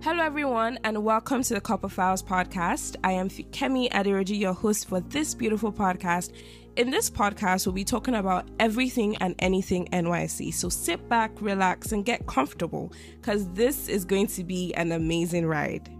Hello, 0.00 0.22
everyone, 0.22 0.78
and 0.84 1.02
welcome 1.02 1.42
to 1.42 1.54
the 1.54 1.60
Corper 1.60 1.88
Files 1.88 2.22
podcast. 2.22 2.94
I 3.02 3.10
am 3.12 3.28
Kemi 3.28 3.90
Aderoji, 3.90 4.38
your 4.38 4.52
host 4.52 4.88
for 4.88 5.00
this 5.00 5.34
beautiful 5.34 5.72
podcast. 5.72 6.30
In 6.76 6.90
this 6.90 7.10
podcast, 7.10 7.66
we'll 7.66 7.72
be 7.72 7.82
talking 7.82 8.14
about 8.14 8.48
everything 8.60 9.16
and 9.16 9.34
anything 9.40 9.88
NYC. 9.92 10.54
So 10.54 10.68
sit 10.68 11.08
back, 11.08 11.32
relax, 11.40 11.90
and 11.90 12.04
get 12.04 12.28
comfortable 12.28 12.92
because 13.20 13.48
this 13.54 13.88
is 13.88 14.04
going 14.04 14.28
to 14.28 14.44
be 14.44 14.72
an 14.74 14.92
amazing 14.92 15.46
ride. 15.46 15.90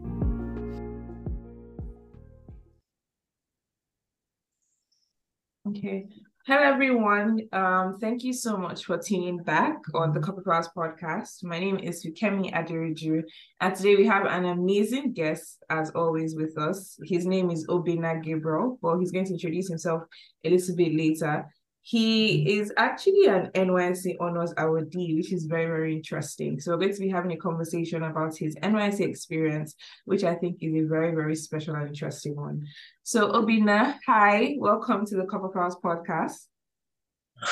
Okay. 5.66 6.08
Hello, 6.48 6.62
everyone. 6.62 7.42
Um, 7.52 7.98
thank 8.00 8.24
you 8.24 8.32
so 8.32 8.56
much 8.56 8.86
for 8.86 8.96
tuning 8.96 9.36
back 9.36 9.76
on 9.92 10.14
the 10.14 10.20
Corper 10.20 10.42
Files 10.42 10.70
podcast. 10.74 11.44
My 11.44 11.58
name 11.58 11.76
is 11.76 12.02
Fukemi 12.02 12.50
Adiriju, 12.54 13.22
and 13.60 13.74
today 13.74 13.96
we 13.96 14.06
have 14.06 14.24
an 14.24 14.46
amazing 14.46 15.12
guest, 15.12 15.62
as 15.68 15.90
always, 15.90 16.36
with 16.36 16.56
us. 16.56 16.98
His 17.04 17.26
name 17.26 17.50
is 17.50 17.66
Obinna 17.66 18.24
Gabriel, 18.24 18.78
but 18.80 18.96
he's 18.96 19.12
going 19.12 19.26
to 19.26 19.34
introduce 19.34 19.68
himself 19.68 20.04
a 20.42 20.48
little 20.48 20.74
bit 20.74 20.94
later. 20.94 21.44
He 21.82 22.58
is 22.58 22.72
actually 22.76 23.26
an 23.26 23.50
NYSC 23.54 24.16
Honors 24.20 24.52
awardee, 24.54 25.16
which 25.16 25.32
is 25.32 25.44
very, 25.44 25.66
very 25.66 25.94
interesting. 25.94 26.60
So 26.60 26.72
we're 26.72 26.80
going 26.80 26.94
to 26.94 27.00
be 27.00 27.08
having 27.08 27.32
a 27.32 27.36
conversation 27.36 28.02
about 28.02 28.36
his 28.36 28.56
NYSC 28.56 29.00
experience, 29.00 29.74
which 30.04 30.22
I 30.24 30.34
think 30.34 30.58
is 30.60 30.74
a 30.74 30.86
very, 30.86 31.14
very 31.14 31.34
special 31.34 31.74
and 31.76 31.88
interesting 31.88 32.36
one. 32.36 32.66
So 33.04 33.32
Obinna, 33.32 33.96
hi, 34.06 34.56
welcome 34.58 35.06
to 35.06 35.16
the 35.16 35.24
Corper 35.24 35.50
Files 35.52 35.76
podcast. 35.82 36.46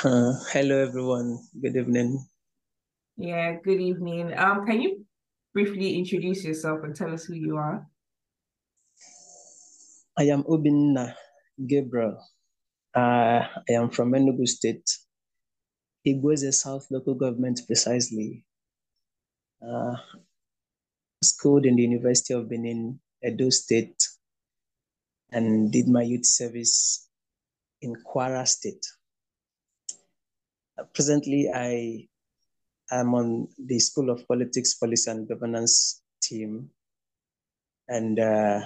Uh, 0.05 0.33
hello, 0.53 0.83
everyone. 0.83 1.39
Good 1.63 1.77
evening. 1.77 2.27
Yeah, 3.17 3.57
good 3.65 3.81
evening. 3.81 4.37
Um, 4.37 4.67
can 4.67 4.83
you 4.83 5.07
briefly 5.55 5.97
introduce 5.97 6.45
yourself 6.45 6.81
and 6.85 6.95
tell 6.95 7.15
us 7.15 7.25
who 7.25 7.35
you 7.35 7.57
are? 7.57 7.87
I 10.19 10.25
am 10.25 10.43
Obinna 10.45 11.15
Gabriel. 11.67 12.21
Uh, 12.97 13.45
I 13.69 13.73
am 13.73 13.91
from 13.91 14.13
Enugu 14.13 14.49
State. 14.49 14.89
Igbo-Eze 16.09 16.59
South 16.59 16.87
Local 16.91 17.15
Government 17.15 17.61
precisely. 17.67 18.43
Uh, 19.61 19.97
schooled 21.23 21.67
in 21.67 21.77
the 21.77 21.83
University 21.83 22.33
of 22.33 22.49
Benin, 22.49 22.99
Edo 23.23 23.51
State, 23.51 24.03
and 25.31 25.71
did 25.71 25.89
my 25.89 26.01
youth 26.03 26.25
service 26.25 27.07
in 27.83 27.95
Kwara 27.97 28.49
State. 28.49 28.87
Uh, 30.79 30.85
presently, 30.95 31.51
I 31.53 32.09
am 32.91 33.15
on 33.15 33.49
the 33.59 33.79
School 33.79 34.09
of 34.09 34.27
Politics, 34.27 34.73
Policy, 34.73 35.11
and 35.11 35.29
Governance 35.29 36.01
team, 36.23 36.71
and 37.89 38.19
uh, 38.19 38.61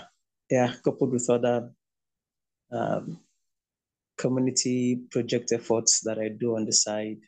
yeah, 0.48 0.74
coupled 0.84 1.10
with 1.10 1.28
other 1.28 1.72
um, 2.70 3.18
community 4.20 5.00
project 5.10 5.52
efforts 5.52 6.00
that 6.00 6.18
I 6.18 6.28
do 6.28 6.56
on 6.56 6.66
the 6.66 6.72
side. 6.72 7.18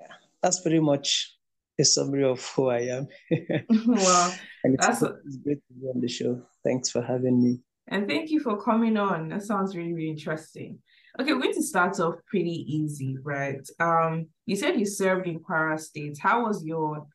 Yeah, 0.00 0.14
that's 0.42 0.60
pretty 0.60 0.80
much 0.80 1.36
a 1.78 1.84
summary 1.84 2.24
of 2.24 2.44
who 2.54 2.68
I 2.70 2.80
am. 2.80 3.08
wow. 3.30 4.32
and 4.64 4.74
it's, 4.74 5.02
it's 5.02 5.36
great 5.38 5.58
to 5.68 5.74
be 5.80 5.86
on 5.86 6.00
the 6.00 6.08
show. 6.08 6.42
Thanks 6.64 6.90
for 6.90 7.02
having 7.02 7.42
me. 7.42 7.60
And 7.88 8.08
thank 8.08 8.30
you 8.30 8.40
for 8.40 8.62
coming 8.62 8.96
on. 8.96 9.28
That 9.28 9.42
sounds 9.42 9.76
really, 9.76 9.92
really 9.92 10.10
interesting. 10.10 10.78
Okay, 11.20 11.32
we're 11.32 11.42
going 11.42 11.54
to 11.54 11.62
start 11.62 12.00
off 12.00 12.14
pretty 12.26 12.64
easy, 12.66 13.18
right? 13.22 13.60
Um, 13.78 14.28
you 14.46 14.56
said 14.56 14.80
you 14.80 14.86
served 14.86 15.26
in 15.26 15.38
Kwara 15.38 15.78
State. 15.78 16.18
How 16.18 16.46
was 16.46 16.64
your 16.64 17.06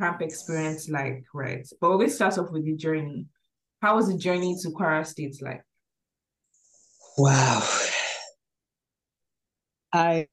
camp 0.00 0.20
experience 0.20 0.88
like, 0.88 1.24
right? 1.32 1.66
But 1.80 1.90
we're 1.90 1.96
going 1.96 2.08
to 2.08 2.14
start 2.14 2.38
off 2.38 2.50
with 2.50 2.64
the 2.64 2.76
journey. 2.76 3.26
How 3.80 3.96
was 3.96 4.08
the 4.08 4.18
journey 4.18 4.56
to 4.62 4.68
Kwara 4.70 5.06
State 5.06 5.40
like? 5.40 5.62
Wow. 7.18 7.66
I 9.92 10.26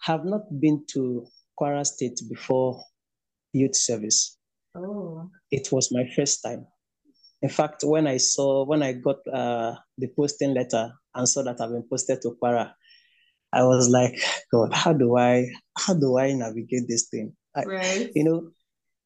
have 0.00 0.24
not 0.24 0.42
been 0.60 0.84
to 0.92 1.26
Kwara 1.60 1.84
State 1.84 2.20
before 2.28 2.82
youth 3.52 3.76
service. 3.76 4.38
Oh. 4.74 5.30
It 5.50 5.70
was 5.70 5.92
my 5.92 6.08
first 6.16 6.42
time. 6.42 6.66
In 7.42 7.48
fact, 7.50 7.82
when 7.84 8.06
I 8.06 8.16
saw, 8.16 8.64
when 8.64 8.82
I 8.82 8.92
got 8.92 9.16
uh, 9.32 9.74
the 9.98 10.08
posting 10.16 10.54
letter 10.54 10.92
and 11.14 11.28
saw 11.28 11.42
that 11.42 11.60
I've 11.60 11.70
been 11.70 11.86
posted 11.88 12.22
to 12.22 12.36
Kwara, 12.42 12.72
I 13.52 13.62
was 13.64 13.88
like, 13.88 14.18
God, 14.52 14.72
how 14.72 14.92
do 14.92 15.16
I, 15.16 15.50
how 15.76 15.94
do 15.94 16.18
I 16.18 16.32
navigate 16.32 16.88
this 16.88 17.08
thing? 17.08 17.34
I, 17.54 17.64
right. 17.64 18.10
You 18.14 18.24
know, 18.24 18.50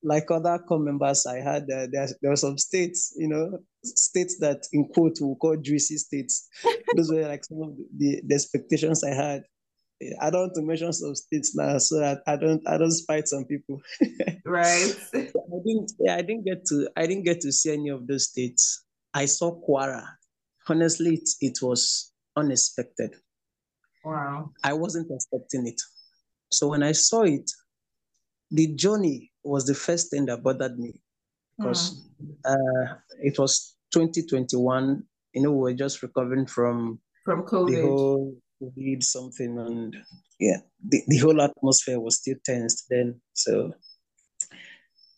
like 0.02 0.30
other 0.30 0.58
corps 0.58 0.78
members, 0.78 1.26
I 1.26 1.38
had 1.38 1.62
uh, 1.64 1.86
there, 1.90 2.08
there 2.20 2.30
were 2.30 2.36
some 2.36 2.58
states, 2.58 3.14
you 3.16 3.28
know, 3.28 3.58
states 3.84 4.38
that 4.40 4.66
in 4.72 4.88
quote 4.88 5.18
we 5.20 5.34
call 5.40 5.56
juicy 5.56 5.96
states. 5.96 6.48
Those 6.96 7.10
were 7.10 7.28
like 7.28 7.44
some 7.44 7.62
of 7.62 7.76
the, 7.96 8.22
the 8.26 8.34
expectations 8.34 9.04
I 9.04 9.14
had. 9.14 9.44
I 10.20 10.30
don't 10.30 10.40
want 10.40 10.54
to 10.54 10.62
mention 10.62 10.92
some 10.92 11.14
states 11.14 11.54
now, 11.54 11.78
so 11.78 12.00
that 12.00 12.22
I 12.26 12.36
don't 12.36 12.60
I 12.68 12.76
don't 12.76 12.90
spite 12.90 13.28
some 13.28 13.44
people. 13.44 13.80
right. 14.44 14.76
so 14.76 15.18
I 15.18 15.58
didn't 15.64 15.92
yeah, 16.00 16.16
I 16.16 16.22
didn't 16.22 16.44
get 16.44 16.64
to 16.66 16.88
I 16.96 17.06
didn't 17.06 17.24
get 17.24 17.40
to 17.42 17.52
see 17.52 17.72
any 17.72 17.88
of 17.90 18.06
those 18.06 18.28
states. 18.28 18.84
I 19.14 19.26
saw 19.26 19.60
Kwara. 19.60 20.04
Honestly, 20.68 21.14
it, 21.14 21.28
it 21.40 21.58
was 21.62 22.12
unexpected. 22.36 23.14
Wow. 24.04 24.50
I 24.64 24.72
wasn't 24.72 25.10
expecting 25.10 25.66
it. 25.66 25.80
So 26.50 26.68
when 26.68 26.82
I 26.82 26.92
saw 26.92 27.22
it, 27.22 27.50
the 28.50 28.74
journey 28.74 29.31
was 29.44 29.66
the 29.66 29.74
first 29.74 30.10
thing 30.10 30.26
that 30.26 30.42
bothered 30.42 30.78
me 30.78 31.00
because 31.58 32.08
hmm. 32.18 32.30
uh, 32.44 32.94
it 33.20 33.38
was 33.38 33.76
2021. 33.92 35.02
You 35.34 35.42
know, 35.42 35.52
we 35.52 35.58
were 35.58 35.72
just 35.74 36.02
recovering 36.02 36.46
from 36.46 37.00
from 37.24 37.44
COVID. 37.44 37.70
The 37.70 37.82
whole 37.82 38.36
COVID 38.62 39.02
something, 39.02 39.58
and 39.58 39.96
yeah, 40.38 40.58
the, 40.86 41.02
the 41.08 41.18
whole 41.18 41.40
atmosphere 41.40 42.00
was 42.00 42.16
still 42.16 42.36
tensed 42.44 42.86
then. 42.90 43.20
So, 43.32 43.72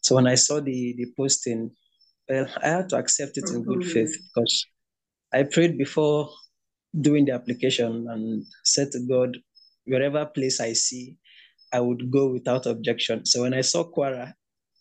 so 0.02 0.14
when 0.14 0.26
I 0.26 0.36
saw 0.36 0.60
the 0.60 0.94
the 0.96 1.06
posting, 1.16 1.70
well, 2.28 2.46
I 2.62 2.68
had 2.68 2.88
to 2.90 2.96
accept 2.96 3.38
it 3.38 3.50
in 3.50 3.64
good 3.64 3.84
faith 3.84 4.16
because 4.34 4.66
I 5.32 5.42
prayed 5.42 5.76
before 5.76 6.30
doing 7.00 7.24
the 7.24 7.32
application 7.32 8.06
and 8.08 8.44
said 8.62 8.92
to 8.92 9.00
God, 9.00 9.36
wherever 9.84 10.24
place 10.26 10.60
I 10.60 10.74
see, 10.74 11.18
I 11.74 11.80
would 11.80 12.08
go 12.08 12.28
without 12.28 12.66
objection. 12.66 13.26
So 13.26 13.42
when 13.42 13.52
I 13.52 13.62
saw 13.62 13.82
Kwara, 13.84 14.32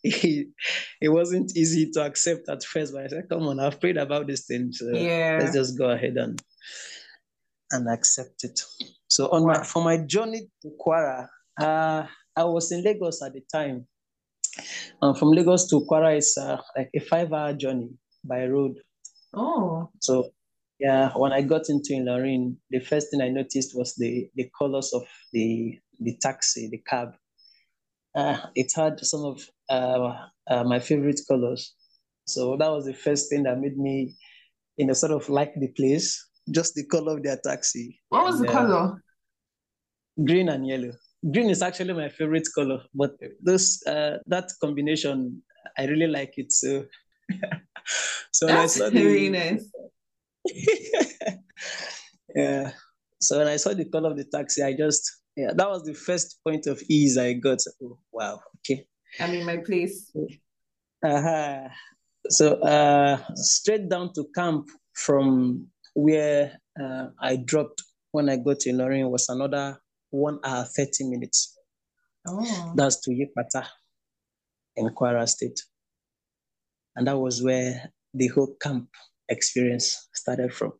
it, 0.04 0.46
it 1.00 1.08
wasn't 1.08 1.56
easy 1.56 1.90
to 1.90 2.06
accept 2.06 2.48
at 2.48 2.62
first, 2.62 2.92
but 2.92 3.04
I 3.04 3.08
said, 3.08 3.28
come 3.28 3.42
on, 3.48 3.58
I've 3.58 3.80
prayed 3.80 3.96
about 3.96 4.28
this 4.28 4.46
thing. 4.46 4.70
So 4.72 4.90
yeah. 4.90 5.38
let's 5.40 5.56
just 5.56 5.76
go 5.76 5.90
ahead 5.90 6.16
and 6.16 6.40
and 7.72 7.88
accept 7.88 8.44
it. 8.44 8.60
So 9.08 9.28
on 9.30 9.42
wow. 9.42 9.54
my 9.54 9.64
for 9.64 9.82
my 9.82 9.98
journey 9.98 10.48
to 10.62 10.70
Kwara, 10.80 11.26
uh, 11.60 12.06
I 12.36 12.44
was 12.44 12.70
in 12.70 12.84
Lagos 12.84 13.22
at 13.22 13.32
the 13.32 13.42
time. 13.52 13.86
Um, 15.02 15.16
from 15.16 15.32
Lagos 15.32 15.68
to 15.70 15.84
Kwara 15.90 16.16
is 16.16 16.38
uh, 16.40 16.58
like 16.76 16.90
a 16.94 17.00
five-hour 17.00 17.54
journey 17.54 17.90
by 18.22 18.46
road. 18.46 18.76
Oh. 19.32 19.90
So 20.00 20.30
yeah, 20.78 21.10
when 21.16 21.32
I 21.32 21.42
got 21.42 21.68
into 21.68 21.94
Ilorin, 21.94 22.56
the 22.70 22.78
first 22.78 23.10
thing 23.10 23.20
I 23.20 23.30
noticed 23.30 23.76
was 23.76 23.96
the 23.96 24.30
the 24.36 24.48
colors 24.56 24.92
of 24.94 25.02
the 25.32 25.80
the 26.00 26.16
taxi, 26.20 26.68
the 26.70 26.78
cab. 26.78 27.14
Uh, 28.14 28.38
it 28.54 28.70
had 28.74 29.00
some 29.00 29.24
of 29.24 29.40
uh, 29.68 30.14
uh, 30.48 30.64
my 30.64 30.78
favorite 30.78 31.20
colors. 31.28 31.74
So 32.26 32.56
that 32.56 32.70
was 32.70 32.86
the 32.86 32.94
first 32.94 33.28
thing 33.28 33.42
that 33.44 33.58
made 33.58 33.76
me, 33.76 34.14
you 34.76 34.86
know, 34.86 34.92
sort 34.92 35.12
of 35.12 35.28
like 35.28 35.54
the 35.56 35.68
place, 35.68 36.24
just 36.50 36.74
the 36.74 36.86
color 36.86 37.16
of 37.16 37.22
their 37.22 37.38
taxi. 37.44 38.00
What 38.08 38.24
was 38.24 38.40
and, 38.40 38.48
the 38.48 38.52
color? 38.52 39.02
Green 40.24 40.48
and 40.48 40.66
yellow. 40.66 40.92
Green 41.32 41.50
is 41.50 41.62
actually 41.62 41.94
my 41.94 42.08
favorite 42.08 42.46
color, 42.54 42.82
but 42.94 43.12
those 43.42 43.82
uh, 43.86 44.18
that 44.26 44.50
combination, 44.60 45.42
I 45.78 45.86
really 45.86 46.06
like 46.06 46.34
it. 46.36 46.52
So, 46.52 46.84
so 48.30 48.46
that's 48.46 48.76
very 48.76 49.30
nice. 49.30 49.68
yeah. 52.34 52.72
So 53.20 53.38
when 53.38 53.48
I 53.48 53.56
saw 53.56 53.72
the 53.72 53.86
color 53.86 54.10
of 54.10 54.18
the 54.18 54.24
taxi, 54.24 54.62
I 54.62 54.74
just 54.74 55.10
yeah, 55.36 55.52
that 55.54 55.68
was 55.68 55.82
the 55.84 55.94
first 55.94 56.38
point 56.46 56.66
of 56.66 56.80
ease 56.88 57.18
I 57.18 57.34
got. 57.34 57.58
Oh, 57.82 57.98
wow, 58.12 58.40
okay. 58.58 58.86
I'm 59.20 59.34
in 59.34 59.46
my 59.46 59.58
place. 59.58 60.12
Uh-huh. 61.04 61.68
So 62.28 62.54
uh, 62.62 63.18
straight 63.34 63.88
down 63.88 64.12
to 64.14 64.26
camp 64.34 64.68
from 64.94 65.66
where 65.94 66.58
uh, 66.80 67.08
I 67.20 67.36
dropped 67.36 67.82
when 68.12 68.28
I 68.28 68.36
got 68.36 68.60
to 68.60 68.70
Ilorin 68.70 69.10
was 69.10 69.28
another 69.28 69.78
one 70.10 70.38
hour, 70.44 70.64
30 70.64 71.10
minutes. 71.10 71.58
Oh. 72.26 72.72
That's 72.74 73.00
to 73.02 73.10
Yikpata 73.10 73.66
in 74.76 74.88
Kwara 74.90 75.28
State. 75.28 75.60
And 76.96 77.06
that 77.08 77.18
was 77.18 77.42
where 77.42 77.92
the 78.14 78.28
whole 78.28 78.54
camp 78.60 78.88
experience 79.28 80.08
started 80.14 80.54
from. 80.54 80.72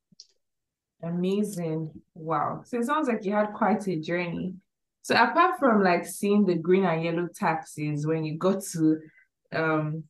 Amazing. 1.05 1.91
Wow. 2.15 2.63
So 2.65 2.79
it 2.79 2.85
sounds 2.85 3.09
like 3.09 3.25
you 3.25 3.33
had 3.33 3.53
quite 3.53 3.87
a 3.89 3.97
journey. 3.97 4.55
So 5.03 5.15
apart 5.15 5.59
from 5.59 5.83
like 5.83 6.07
seeing 6.07 6.47
the 6.47 6.55
green 6.55 6.85
and 6.85 7.05
yellow 7.05 7.29
taxis 7.35 8.07
when 8.07 8.25
you 8.25 8.39
got 8.39 8.63
to 8.73 8.99
um 9.53 10.05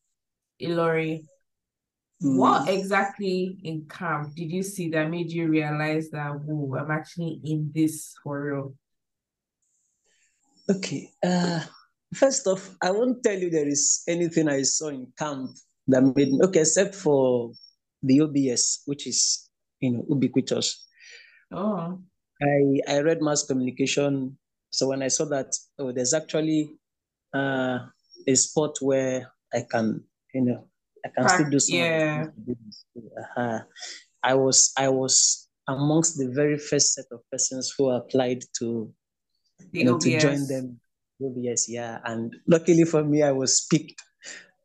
Ilorin. 0.63 1.25
Mm. 2.23 2.39
What 2.39 2.69
exactly 2.69 3.59
in 3.65 3.87
camp 3.89 4.35
did 4.35 4.51
you 4.51 4.63
see 4.63 4.89
that 4.91 5.11
made 5.11 5.31
you 5.31 5.49
realize 5.49 6.11
that, 6.11 6.41
whoa, 6.41 6.79
I'm 6.79 6.91
actually 6.91 7.41
in 7.45 7.71
this 7.75 8.15
for 8.23 8.43
real? 8.43 8.75
Okay. 10.71 11.11
Uh, 11.23 11.61
first 12.15 12.47
off, 12.47 12.75
I 12.81 12.93
won't 12.93 13.23
tell 13.23 13.39
you 13.39 13.51
there 13.51 13.69
is 13.69 14.03
anything 14.09 14.49
I 14.49 14.63
saw 14.63 14.89
in 14.89 15.13
camp 15.19 15.51
that 15.89 16.03
made 16.03 16.33
me, 16.33 16.41
okay, 16.45 16.61
except 16.61 16.95
for 16.95 17.53
the 18.03 18.21
OBS, 18.21 18.83
which 18.87 19.07
is, 19.07 19.44
you 19.85 19.91
know, 19.93 20.05
ubiquitous. 20.09 20.87
Oh. 21.53 22.01
I, 22.43 22.81
I 22.89 23.01
read 23.01 23.23
mass 23.23 23.45
communication. 23.45 24.37
So 24.71 24.89
when 24.89 25.03
I 25.03 25.09
saw 25.09 25.25
that, 25.27 25.55
oh, 25.79 25.93
there's 25.93 26.15
actually 26.15 26.75
uh, 27.33 27.79
a 28.27 28.35
spot 28.35 28.77
where 28.81 29.31
I 29.53 29.65
can, 29.71 30.03
you 30.33 30.43
know, 30.43 30.69
I 31.05 31.09
can 31.15 31.29
still 31.29 31.51
do 31.51 31.61
some. 31.61 31.79
Yeah. 31.79 32.27
Uh-huh. 32.97 33.61
I 34.23 34.35
was 34.35 34.73
I 34.77 34.89
was 34.89 35.49
amongst 35.69 36.17
the 36.19 36.29
very 36.33 36.59
first 36.59 36.95
set 36.95 37.05
of 37.13 37.21
persons 37.31 37.75
who 37.77 37.91
applied 37.91 38.43
to, 38.59 38.93
you 39.73 39.85
know, 39.85 39.99
to 39.99 40.19
join 40.19 40.47
them. 40.49 40.81
OBS, 41.23 41.69
yeah. 41.69 42.01
And 42.05 42.35
luckily 42.49 42.85
for 42.85 43.05
me, 43.05 43.23
I 43.23 43.31
was 43.33 43.67
picked, 43.71 44.03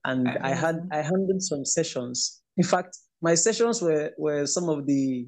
and 0.04 0.28
I, 0.28 0.52
I 0.52 0.54
had 0.56 0.90
I 0.92 1.02
handled 1.02 1.44
some 1.44 1.64
sessions. 1.66 2.42
In 2.58 2.64
fact, 2.64 2.98
my 3.22 3.36
sessions 3.36 3.82
were 3.82 4.12
were 4.18 4.46
some 4.46 4.70
of 4.70 4.86
the. 4.86 5.28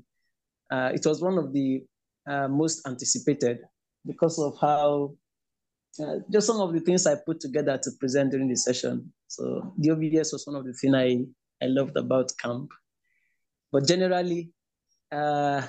Uh, 0.72 0.92
it 0.94 1.06
was 1.06 1.22
one 1.22 1.38
of 1.38 1.52
the 1.52 1.84
uh, 2.28 2.48
most 2.48 2.88
anticipated 2.88 3.60
because 4.06 4.40
of 4.40 4.56
how 4.62 5.14
uh, 6.00 6.16
just 6.32 6.48
some 6.48 6.62
of 6.62 6.74
the 6.74 6.80
things 6.80 7.06
I 7.06 7.16
put 7.16 7.40
together 7.40 7.78
to 7.78 7.92
present 8.00 8.32
during 8.32 8.48
the 8.48 8.56
session. 8.56 9.12
So 9.28 9.74
the 9.78 9.92
OBS 9.92 10.32
was 10.32 10.48
one 10.48 10.56
of 10.56 10.66
the 10.66 10.74
things 10.74 10.96
I, 10.96 11.26
I 11.62 11.68
loved 11.68 11.98
about 11.98 12.32
camp. 12.42 12.70
But 13.72 13.88
generally, 13.88 14.52
uh, 15.12 15.62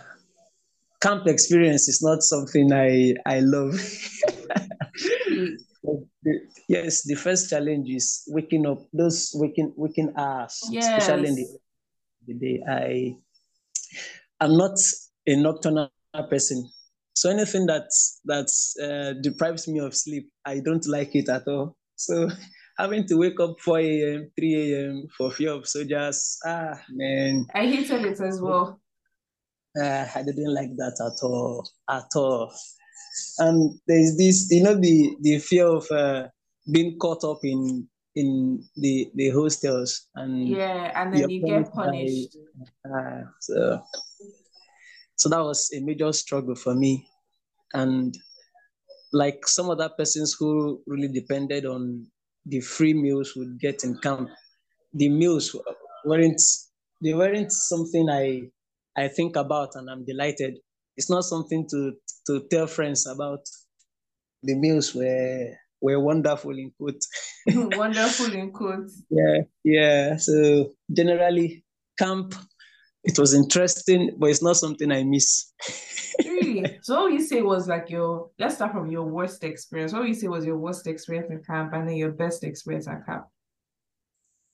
camp 1.01 1.27
experience 1.27 1.89
is 1.89 2.03
not 2.03 2.23
something 2.23 2.73
I, 2.73 3.15
I 3.27 3.41
love. 3.41 3.75
yes, 6.69 7.03
the 7.03 7.15
first 7.17 7.51
challenge 7.51 7.91
is 7.91 8.23
waking 8.29 8.67
up, 8.67 8.87
those 8.93 9.33
waking 9.35 9.73
waking 9.77 10.13
hours, 10.17 10.61
yes. 10.71 10.87
especially 10.87 11.29
in 11.29 11.35
the, 11.35 11.47
the 12.27 12.35
day. 12.35 12.63
I 12.69 13.17
I'm 14.41 14.57
not 14.57 14.79
a 15.27 15.37
nocturnal 15.37 15.91
person. 16.29 16.69
So 17.15 17.31
anything 17.31 17.67
that 17.67 17.89
that's 18.25 18.77
uh, 18.83 19.15
deprives 19.23 19.69
me 19.69 19.81
of 19.81 19.95
sleep, 19.95 20.31
I 20.45 20.61
don't 20.61 20.87
like 20.89 21.15
it 21.15 21.29
at 21.29 21.47
all. 21.47 21.77
So 21.97 22.29
having 22.79 23.07
to 23.09 23.17
wake 23.17 23.39
up 23.39 23.61
4 23.61 23.79
a.m., 23.79 24.31
3 24.37 24.73
a.m. 24.73 25.07
for 25.17 25.31
fear 25.31 25.53
of 25.53 25.69
soldiers, 25.69 26.39
ah 26.45 26.81
man. 26.91 27.47
I 27.55 27.67
hated 27.67 28.05
it 28.05 28.21
as 28.21 28.41
well. 28.41 28.81
Uh, 29.81 30.07
I 30.15 30.23
didn't 30.23 30.55
like 30.55 30.71
that 30.77 30.97
at 31.01 31.25
all, 31.25 31.69
at 31.89 32.09
all. 32.17 32.53
And 33.39 33.79
there's 33.87 34.17
this, 34.17 34.49
you 34.51 34.63
know, 34.63 34.75
the 34.75 35.17
the 35.21 35.39
fear 35.39 35.67
of 35.67 35.91
uh, 35.91 36.29
being 36.71 36.99
caught 36.99 37.25
up 37.25 37.39
in 37.43 37.89
in 38.15 38.65
the 38.77 39.11
the 39.15 39.31
hostels 39.31 40.09
and 40.15 40.59
yeah, 40.59 40.93
and 40.95 41.13
then 41.15 41.29
you 41.29 41.45
get 41.45 41.73
punished. 41.75 42.37
Uh, 42.85 43.23
so 43.41 43.83
so 45.17 45.29
that 45.29 45.41
was 45.41 45.71
a 45.75 45.81
major 45.81 46.13
struggle 46.13 46.55
for 46.55 46.75
me. 46.75 47.09
And 47.75 48.15
like 49.13 49.47
some 49.49 49.71
other 49.71 49.91
persons 49.91 50.37
who 50.39 50.83
really 50.87 51.09
depended 51.09 51.67
on 51.67 52.11
the 52.47 52.61
free 52.61 52.95
meals 52.95 53.35
would 53.37 53.59
get 53.61 53.85
in 53.85 53.99
camp, 54.01 54.31
the 54.95 55.09
meals 55.09 55.57
weren't 56.05 56.43
they 57.03 57.15
weren't 57.15 57.53
something 57.53 58.09
I 58.11 58.51
I 58.97 59.09
think 59.09 59.37
about 59.37 59.71
and 59.77 59.91
I'm 59.91 60.05
delighted. 60.05 60.59
It's 60.97 61.11
not 61.11 61.25
something 61.25 61.69
to 61.71 61.95
to 62.29 62.47
tell 62.51 62.67
friends 62.67 63.07
about. 63.07 63.41
The 64.45 64.55
meals 64.57 64.95
were 64.95 65.57
were 65.83 66.01
wonderful 66.01 66.57
in 66.57 66.73
quotes. 66.79 67.09
wonderful 67.47 68.33
in 68.33 68.53
quotes. 68.53 69.03
Yeah, 69.11 69.43
yeah. 69.65 70.17
So 70.17 70.73
generally, 70.91 71.65
camp 71.99 72.35
it 73.05 73.19
was 73.19 73.35
interesting, 73.35 74.15
but 74.17 74.31
it's 74.31 74.43
not 74.43 74.57
something 74.57 74.93
I 74.93 75.03
miss. 75.03 75.53
really? 76.25 76.79
So 76.83 77.03
what 77.03 77.13
you 77.13 77.21
say 77.21 77.43
was 77.43 77.67
like 77.67 77.91
your 77.91 78.31
let's 78.39 78.57
start 78.57 78.73
from 78.73 78.91
your 78.91 79.05
worst 79.05 79.43
experience. 79.43 79.93
What 79.93 80.07
you 80.07 80.15
say 80.15 80.29
was 80.29 80.45
your 80.45 80.57
worst 80.57 80.87
experience 80.87 81.31
in 81.31 81.43
camp 81.43 81.73
and 81.73 81.89
then 81.89 81.97
your 81.97 82.13
best 82.13 82.45
experience 82.45 82.87
at 82.87 83.05
camp? 83.05 83.25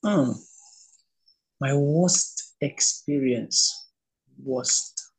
Hmm. 0.03 0.33
My 1.61 1.75
worst 1.75 2.55
experience. 2.61 3.91
Worst. 4.43 5.11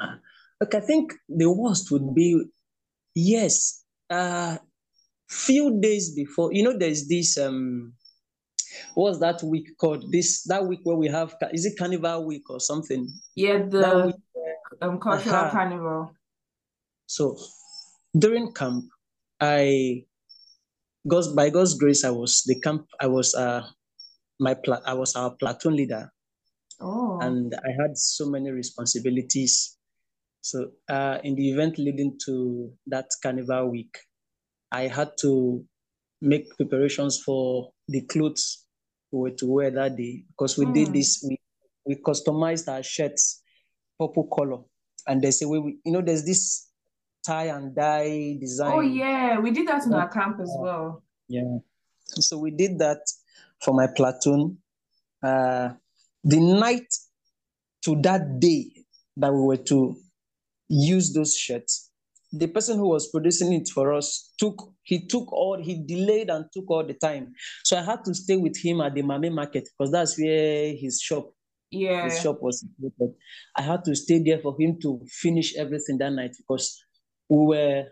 Uh, 0.00 0.16
look, 0.60 0.74
I 0.74 0.80
think 0.80 1.14
the 1.28 1.50
worst 1.50 1.90
would 1.90 2.14
be 2.14 2.44
yes. 3.14 3.82
Uh 4.08 4.58
few 5.28 5.80
days 5.80 6.14
before, 6.14 6.52
you 6.52 6.62
know, 6.62 6.76
there's 6.76 7.08
this 7.08 7.38
um 7.38 7.92
what's 8.94 9.18
that 9.20 9.42
week 9.42 9.76
called? 9.78 10.10
This 10.12 10.42
that 10.44 10.64
week 10.64 10.80
where 10.84 10.96
we 10.96 11.08
have 11.08 11.34
is 11.52 11.64
it 11.66 11.78
Carnival 11.78 12.26
Week 12.26 12.48
or 12.50 12.60
something? 12.60 13.08
Yeah, 13.34 13.64
the 13.68 14.14
um 14.82 14.98
cultural 14.98 15.34
uh-huh. 15.34 15.50
carnival. 15.50 16.12
So 17.06 17.36
during 18.16 18.52
camp, 18.52 18.84
I 19.40 20.04
God's 21.06 21.28
by 21.28 21.50
God's 21.50 21.74
grace, 21.74 22.04
I 22.04 22.10
was 22.10 22.42
the 22.46 22.60
camp. 22.60 22.86
I 23.00 23.06
was 23.06 23.34
uh 23.34 23.62
my 24.38 24.54
pla- 24.54 24.82
I 24.86 24.94
was 24.94 25.14
our 25.16 25.30
platoon 25.30 25.76
leader. 25.76 26.12
Oh. 26.80 27.18
And 27.20 27.54
I 27.54 27.82
had 27.82 27.96
so 27.96 28.28
many 28.28 28.50
responsibilities. 28.50 29.78
So 30.42 30.70
uh, 30.88 31.18
in 31.24 31.34
the 31.34 31.50
event 31.50 31.78
leading 31.78 32.18
to 32.26 32.70
that 32.86 33.06
carnival 33.22 33.70
week, 33.70 33.96
I 34.76 34.88
had 34.88 35.12
to 35.20 35.64
make 36.20 36.54
preparations 36.56 37.22
for 37.24 37.70
the 37.88 38.02
clothes 38.02 38.66
we 39.10 39.18
were 39.20 39.36
to 39.36 39.46
wear 39.46 39.70
that 39.70 39.96
day 39.96 40.24
because 40.28 40.58
we 40.58 40.66
mm. 40.66 40.74
did 40.74 40.88
hmm. 40.88 40.94
this. 40.94 41.24
We 41.26 41.38
we 41.86 41.94
customized 41.96 42.68
our 42.68 42.82
shirts 42.82 43.42
purple 43.98 44.24
color, 44.24 44.58
and 45.06 45.22
there's 45.22 45.40
a 45.42 45.48
way 45.48 45.58
we 45.58 45.78
you 45.84 45.92
know 45.92 46.02
there's 46.02 46.24
this 46.24 46.68
tie 47.24 47.46
and 47.46 47.74
dye 47.74 48.36
design. 48.40 48.72
Oh 48.72 48.80
yeah, 48.80 49.38
we 49.38 49.50
did 49.50 49.66
that 49.68 49.86
in 49.86 49.94
our 49.94 50.08
camp 50.08 50.40
as 50.40 50.54
well. 50.58 51.02
Yeah, 51.28 51.58
so 52.04 52.38
we 52.38 52.50
did 52.50 52.78
that 52.80 53.00
for 53.62 53.72
my 53.72 53.86
platoon. 53.86 54.58
Uh, 55.22 55.70
the 56.24 56.40
night 56.40 56.92
to 57.84 57.96
that 58.02 58.40
day 58.40 58.70
that 59.16 59.32
we 59.32 59.40
were 59.40 59.56
to 59.56 59.96
use 60.68 61.14
those 61.14 61.34
shirts, 61.36 61.85
the 62.32 62.46
person 62.48 62.78
who 62.78 62.88
was 62.88 63.08
producing 63.10 63.52
it 63.52 63.68
for 63.68 63.92
us 63.92 64.32
took 64.38 64.72
he 64.82 65.06
took 65.06 65.32
all 65.32 65.62
he 65.62 65.82
delayed 65.86 66.28
and 66.30 66.44
took 66.52 66.68
all 66.70 66.84
the 66.84 66.94
time 66.94 67.32
so 67.64 67.76
i 67.76 67.82
had 67.82 68.04
to 68.04 68.14
stay 68.14 68.36
with 68.36 68.56
him 68.56 68.80
at 68.80 68.94
the 68.94 69.02
mammy 69.02 69.30
market 69.30 69.68
because 69.78 69.92
that's 69.92 70.18
where 70.18 70.74
his 70.74 71.00
shop 71.00 71.30
yeah 71.70 72.04
his 72.04 72.20
shop 72.20 72.38
was 72.40 72.60
situated. 72.60 73.14
i 73.56 73.62
had 73.62 73.84
to 73.84 73.94
stay 73.94 74.22
there 74.22 74.38
for 74.40 74.56
him 74.58 74.78
to 74.80 75.00
finish 75.08 75.56
everything 75.56 75.98
that 75.98 76.12
night 76.12 76.34
because 76.36 76.82
we 77.28 77.36
were 77.46 77.84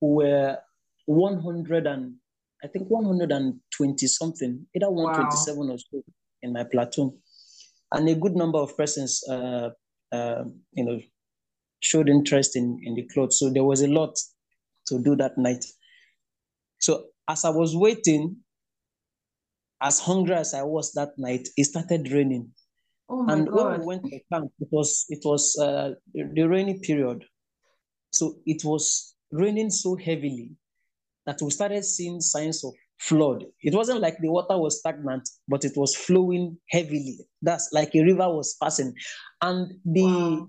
we 0.00 0.24
were 0.24 0.58
100 1.06 1.86
and 1.86 2.14
i 2.64 2.68
think 2.68 2.88
120 2.88 4.06
something 4.06 4.66
either 4.74 4.90
127 4.90 5.58
wow. 5.58 5.74
or 5.74 5.78
so 5.78 6.02
in 6.42 6.52
my 6.52 6.64
platoon 6.64 7.12
and 7.92 8.08
a 8.08 8.14
good 8.14 8.34
number 8.34 8.58
of 8.58 8.76
persons 8.76 9.22
uh, 9.28 9.70
uh, 10.12 10.44
you 10.72 10.84
know 10.84 10.98
showed 11.80 12.08
interest 12.08 12.56
in, 12.56 12.80
in 12.82 12.94
the 12.94 13.06
clothes. 13.12 13.38
So 13.38 13.50
there 13.50 13.64
was 13.64 13.82
a 13.82 13.88
lot 13.88 14.16
to 14.88 14.98
do 14.98 15.16
that 15.16 15.36
night. 15.36 15.64
So 16.78 17.06
as 17.28 17.44
I 17.44 17.50
was 17.50 17.76
waiting, 17.76 18.36
as 19.80 20.00
hungry 20.00 20.34
as 20.34 20.54
I 20.54 20.62
was 20.62 20.92
that 20.92 21.10
night, 21.18 21.48
it 21.56 21.64
started 21.64 22.10
raining. 22.10 22.50
Oh 23.08 23.26
and 23.28 23.48
God. 23.48 23.56
when 23.56 23.80
we 23.80 23.86
went 23.86 24.04
to 24.04 24.20
camp, 24.32 24.52
it 24.58 24.68
was 24.70 25.04
it 25.08 25.20
was 25.24 25.56
uh, 25.58 25.92
the 26.12 26.42
rainy 26.42 26.80
period. 26.80 27.24
So 28.10 28.36
it 28.46 28.64
was 28.64 29.14
raining 29.30 29.70
so 29.70 29.96
heavily 29.96 30.52
that 31.26 31.38
we 31.42 31.50
started 31.50 31.84
seeing 31.84 32.20
signs 32.20 32.64
of 32.64 32.72
flood. 32.98 33.44
It 33.60 33.74
wasn't 33.74 34.00
like 34.00 34.16
the 34.18 34.30
water 34.30 34.58
was 34.58 34.78
stagnant, 34.78 35.28
but 35.46 35.64
it 35.64 35.72
was 35.76 35.94
flowing 35.94 36.56
heavily. 36.70 37.18
That's 37.42 37.68
like 37.72 37.94
a 37.94 38.02
river 38.02 38.28
was 38.28 38.56
passing. 38.60 38.94
And 39.42 39.74
the 39.84 40.04
wow 40.04 40.48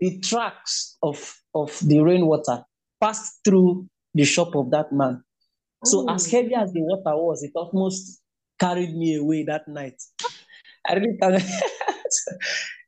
the 0.00 0.18
tracks 0.20 0.96
of, 1.02 1.36
of 1.54 1.78
the 1.86 2.00
rainwater 2.00 2.64
passed 3.00 3.40
through 3.44 3.86
the 4.14 4.24
shop 4.24 4.54
of 4.54 4.70
that 4.70 4.92
man. 4.92 5.22
So 5.84 6.02
Ooh. 6.02 6.10
as 6.10 6.30
heavy 6.30 6.54
as 6.54 6.72
the 6.72 6.80
water 6.80 7.16
was, 7.16 7.42
it 7.42 7.52
almost 7.54 8.20
carried 8.58 8.94
me 8.94 9.16
away 9.16 9.44
that 9.44 9.66
night. 9.68 10.00
I 10.86 10.94
really 10.94 11.16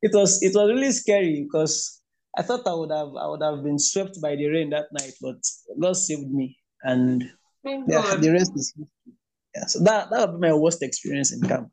it 0.02 0.10
was 0.12 0.42
it 0.42 0.52
was 0.54 0.68
really 0.68 0.92
scary 0.92 1.42
because 1.42 2.00
I 2.36 2.42
thought 2.42 2.66
I 2.66 2.74
would 2.74 2.90
have 2.90 3.08
I 3.08 3.28
would 3.28 3.42
have 3.42 3.62
been 3.62 3.78
swept 3.78 4.20
by 4.20 4.36
the 4.36 4.46
rain 4.48 4.70
that 4.70 4.86
night, 4.92 5.12
but 5.20 5.36
God 5.80 5.96
saved 5.96 6.30
me, 6.30 6.56
and 6.82 7.22
yeah, 7.64 8.16
the 8.16 8.32
rest 8.32 8.52
is 8.56 8.74
history. 8.76 9.16
yeah. 9.54 9.66
So 9.66 9.80
that 9.84 10.10
that 10.10 10.30
would 10.30 10.40
be 10.40 10.48
my 10.48 10.54
worst 10.54 10.82
experience 10.82 11.32
in 11.32 11.42
camp. 11.42 11.68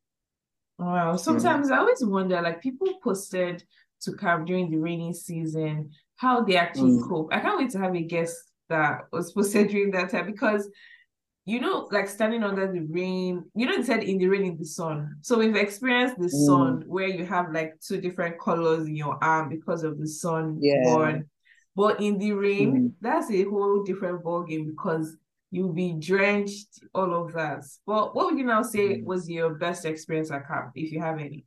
Wow. 0.78 1.16
Sometimes 1.18 1.70
mm. 1.70 1.74
I 1.74 1.80
always 1.80 2.04
wonder, 2.06 2.42
like 2.42 2.62
people 2.62 2.88
posted 3.04 3.64
to 4.02 4.14
camp 4.14 4.48
during 4.48 4.70
the 4.70 4.78
rainy 4.78 5.14
season, 5.14 5.92
how 6.18 6.42
they 6.44 6.58
actually 6.58 6.92
mm. 6.92 7.08
cope. 7.08 7.34
I 7.34 7.40
can't 7.40 7.60
wait 7.60 7.72
to 7.72 7.80
have 7.80 7.96
a 7.96 8.02
guest 8.02 8.36
that 8.70 9.02
was 9.12 9.32
posted 9.32 9.68
during 9.72 9.92
that 9.92 10.10
time 10.10 10.26
because 10.26 10.70
you 11.50 11.60
know, 11.60 11.88
like 11.92 12.08
standing 12.08 12.44
under 12.44 12.72
the 12.72 12.82
rain, 12.82 13.44
you 13.56 13.66
know, 13.66 13.76
they 13.76 13.84
said 13.84 14.04
in 14.04 14.20
the 14.20 14.28
rain, 14.28 14.46
in 14.46 14.58
the 14.58 14.66
sun. 14.66 15.16
So 15.22 15.40
we've 15.40 15.56
experienced 15.56 16.18
the 16.20 16.28
mm. 16.28 16.46
sun 16.46 16.84
where 16.86 17.08
you 17.08 17.26
have 17.26 17.52
like 17.52 17.74
two 17.80 18.00
different 18.00 18.40
colors 18.40 18.88
in 18.88 18.96
your 18.96 19.18
arm 19.24 19.50
because 19.50 19.84
of 19.84 19.98
the 19.98 20.08
sun 20.08 20.60
yeah. 20.62 20.76
born. 20.84 21.30
But 21.76 22.02
in 22.02 22.20
the 22.20 22.34
rain, 22.34 22.74
mm. 22.74 22.92
that's 23.02 23.32
a 23.32 23.44
whole 23.46 23.84
different 23.84 24.24
ballgame 24.24 24.68
because 24.68 25.18
you'll 25.50 25.74
be 25.74 25.94
drenched, 25.94 26.84
all 26.94 27.16
of 27.16 27.34
that. 27.34 27.64
But 27.88 28.14
what 28.14 28.28
would 28.28 28.38
you 28.38 28.46
now 28.46 28.62
say 28.62 28.98
mm. 28.98 29.06
was 29.06 29.28
your 29.28 29.56
best 29.56 29.86
experience 29.86 30.30
at 30.30 30.48
camp, 30.48 30.74
if 30.76 30.92
you 30.92 31.02
have 31.02 31.18
any? 31.18 31.46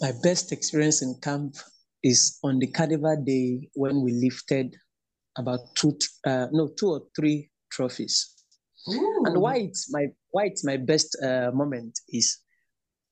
My 0.00 0.12
best 0.22 0.52
experience 0.52 1.02
in 1.02 1.16
camp 1.22 1.56
is 2.02 2.38
on 2.44 2.58
the 2.58 2.68
carnival 2.68 3.16
day 3.24 3.68
when 3.74 4.02
we 4.02 4.12
lifted 4.12 4.76
about 5.36 5.60
two, 5.74 5.96
uh, 6.26 6.46
no, 6.52 6.68
two 6.78 6.90
or 6.90 7.02
three 7.16 7.50
trophies. 7.70 8.34
Ooh. 8.88 9.22
And 9.26 9.40
why 9.40 9.56
it's 9.56 9.92
my 9.92 10.06
why 10.30 10.44
it's 10.44 10.64
my 10.64 10.76
best 10.76 11.16
uh, 11.22 11.50
moment 11.52 11.98
is 12.10 12.38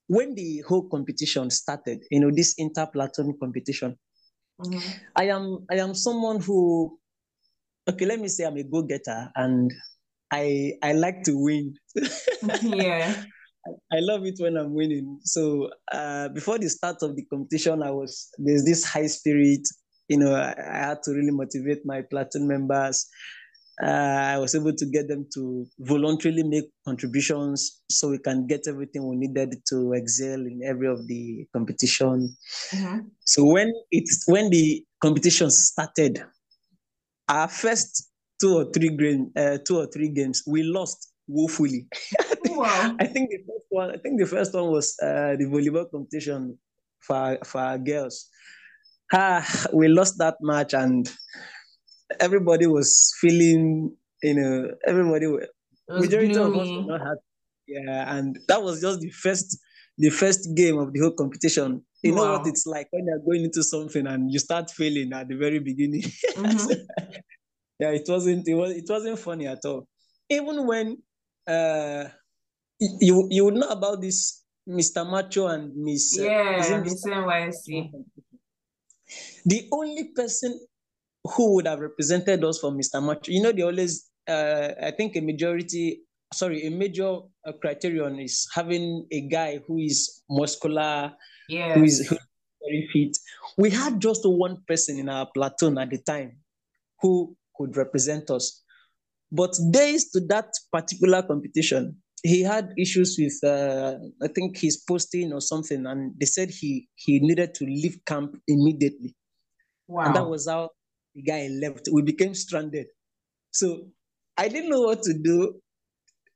when 0.07 0.35
the 0.35 0.62
whole 0.69 0.88
competition 0.88 1.50
started. 1.50 2.02
You 2.11 2.21
know, 2.21 2.31
this 2.31 2.55
inter 2.59 2.87
platoon 2.87 3.37
competition. 3.40 3.97
Mm-hmm. 4.61 4.90
I 5.16 5.25
am 5.25 5.66
I 5.71 5.76
am 5.76 5.95
someone 5.95 6.40
who, 6.40 6.99
okay, 7.88 8.07
let 8.07 8.21
me 8.21 8.28
say 8.28 8.45
I'm 8.45 8.57
a 8.57 8.62
go 8.62 8.83
getter 8.83 9.31
and 9.35 9.73
I 10.33 10.75
I 10.83 10.93
like 10.93 11.25
to 11.25 11.37
win. 11.37 11.75
yeah. 12.62 13.25
I 13.92 14.00
love 14.00 14.25
it 14.25 14.37
when 14.38 14.56
I'm 14.56 14.75
winning. 14.75 15.18
So 15.25 15.70
uh, 15.92 16.28
before 16.28 16.58
the 16.58 16.68
start 16.68 16.96
of 17.02 17.16
the 17.16 17.25
competition, 17.26 17.82
I 17.82 17.90
was 17.90 18.28
there's 18.38 18.64
this 18.64 18.85
high 18.85 19.06
spirit. 19.06 19.66
You 20.08 20.18
know, 20.18 20.35
I, 20.35 20.54
I 20.58 20.78
had 20.88 21.02
to 21.04 21.12
really 21.12 21.32
motivate 21.32 21.85
my 21.85 22.02
platoon 22.02 22.46
members 22.46 23.08
uh, 23.82 23.87
I 23.87 24.38
was 24.38 24.54
able 24.54 24.73
to 24.73 24.87
get 24.87 25.08
them 25.08 25.26
to 25.35 25.66
voluntarily 25.80 26.42
make 26.42 26.64
contributions 26.87 27.82
so 27.90 28.08
we 28.08 28.18
can 28.18 28.46
get 28.46 28.62
everything 28.66 29.06
we 29.06 29.16
needed 29.16 29.54
to 29.68 29.92
excel 29.92 30.40
in 30.40 30.62
every 30.64 30.88
of 30.88 31.06
the 31.06 31.46
competition. 31.52 32.35
Mm-hmm. 32.70 33.00
So 33.25 33.44
when 33.44 33.73
it's 33.90 34.25
when 34.26 34.49
the 34.50 34.82
competition 35.02 35.50
started, 35.50 36.25
our 37.28 37.49
first 37.49 38.08
two 38.40 38.56
or 38.56 38.73
three 38.73 38.96
game, 38.96 39.30
uh, 39.37 39.58
two 39.66 39.78
or 39.78 39.87
three 39.87 40.08
games, 40.08 40.42
we 40.46 40.62
lost 40.62 41.12
woefully. 41.28 41.87
Wow. 42.56 42.96
I 42.98 43.06
think 43.06 43.30
the 43.30 43.38
first 43.38 43.66
one, 43.68 43.90
I 43.90 43.96
think 43.98 44.20
the 44.20 44.26
first 44.26 44.54
one 44.54 44.70
was 44.70 44.96
uh, 45.02 45.36
the 45.38 45.46
volleyball 45.46 45.90
competition 45.90 46.58
for 47.00 47.38
for 47.44 47.60
our 47.60 47.78
girls. 47.78 48.28
Ah, 49.12 49.46
we 49.72 49.88
lost 49.88 50.18
that 50.18 50.36
match 50.40 50.75
and 50.75 51.10
everybody 52.20 52.66
was 52.66 53.14
feeling, 53.20 53.94
you 54.22 54.34
know, 54.34 54.70
everybody, 54.86 55.26
majority 55.88 56.32
gloomy. 56.32 56.60
of 56.60 56.62
us 56.62 56.68
were 56.70 56.92
not 56.92 57.00
happy. 57.00 57.20
Yeah, 57.68 58.16
and 58.16 58.38
that 58.48 58.62
was 58.62 58.80
just 58.80 59.00
the 59.00 59.10
first, 59.10 59.58
the 59.98 60.10
first 60.10 60.54
game 60.56 60.78
of 60.78 60.92
the 60.92 61.00
whole 61.00 61.12
competition. 61.12 61.84
You 62.02 62.14
wow. 62.14 62.25
know 62.25 62.32
what 62.38 62.46
it's 62.46 62.66
like 62.66 62.88
when 62.90 63.06
you're 63.06 63.18
going 63.18 63.44
into 63.44 63.62
something 63.62 64.06
and 64.06 64.32
you 64.32 64.38
start 64.38 64.70
failing 64.70 65.12
at 65.12 65.28
the 65.28 65.36
very 65.36 65.58
beginning. 65.58 66.02
Mm-hmm. 66.02 66.72
yeah, 67.80 67.90
it 67.90 68.04
wasn't, 68.08 68.46
it 68.46 68.54
was, 68.54 68.72
it 68.72 68.84
wasn't 68.88 69.18
funny 69.18 69.46
at 69.46 69.64
all. 69.64 69.88
Even 70.30 70.66
when 70.66 70.98
uh, 71.46 72.04
you 72.78 73.26
you 73.30 73.45
would 73.45 73.54
know 73.54 73.68
about 73.68 74.00
this 74.00 74.45
Mr. 74.68 75.09
Macho 75.09 75.47
and 75.47 75.75
Miss 75.76 76.18
uh, 76.18 76.25
yeah, 76.25 76.80
Miss 76.83 77.04
NYSC. 77.04 77.90
The 79.45 79.68
only 79.73 80.11
person 80.14 80.59
who 81.35 81.54
would 81.54 81.66
have 81.66 81.80
represented 81.80 82.45
us 82.45 82.59
for 82.59 82.73
Mr. 82.73 83.02
Macho? 83.02 83.30
You 83.30 83.42
know, 83.42 83.52
they 83.52 83.62
always, 83.62 84.11
uh, 84.28 84.71
I 84.83 84.90
think 84.90 85.16
a 85.16 85.21
majority, 85.21 86.02
sorry, 86.33 86.66
a 86.66 86.71
major 86.71 87.18
uh, 87.47 87.52
criterion 87.61 88.18
is 88.18 88.49
having 88.52 89.06
a 89.12 89.21
guy 89.28 89.61
who 89.66 89.78
is 89.78 90.23
muscular, 90.28 91.12
yeah, 91.49 91.75
who 91.75 91.85
is 91.85 92.09
very 92.09 92.88
fit. 92.92 93.16
We 93.56 93.71
had 93.71 94.00
just 94.00 94.23
one 94.25 94.59
person 94.66 94.99
in 94.99 95.09
our 95.09 95.28
platoon 95.33 95.78
at 95.78 95.90
the 95.90 95.99
time 95.99 96.38
who 97.00 97.37
could 97.56 97.76
represent 97.76 98.30
us. 98.30 98.62
But 99.30 99.56
days 99.71 100.11
to 100.12 100.21
that 100.28 100.52
particular 100.73 101.23
competition, 101.23 101.97
he 102.26 102.42
had 102.42 102.73
issues 102.78 103.16
with, 103.18 103.38
uh, 103.45 103.99
I 104.23 104.28
think 104.28 104.59
his 104.59 104.78
posting 104.88 105.33
or 105.33 105.40
something, 105.40 105.87
and 105.87 106.14
they 106.18 106.26
said 106.26 106.50
he 106.50 106.88
he 106.95 107.21
needed 107.21 107.54
to 107.54 107.64
leave 107.64 107.99
camp 108.06 108.37
immediately. 108.49 109.14
Wow. 109.88 110.06
And 110.06 110.16
that 110.16 110.28
was 110.28 110.49
how 110.49 110.71
the 111.14 111.23
guy 111.23 111.49
left. 111.49 111.88
We 111.92 112.02
became 112.02 112.35
stranded. 112.35 112.87
So 113.52 113.88
I 114.37 114.49
didn't 114.49 114.71
know 114.71 114.83
what 114.83 115.02
to 115.02 115.14
do. 115.14 115.61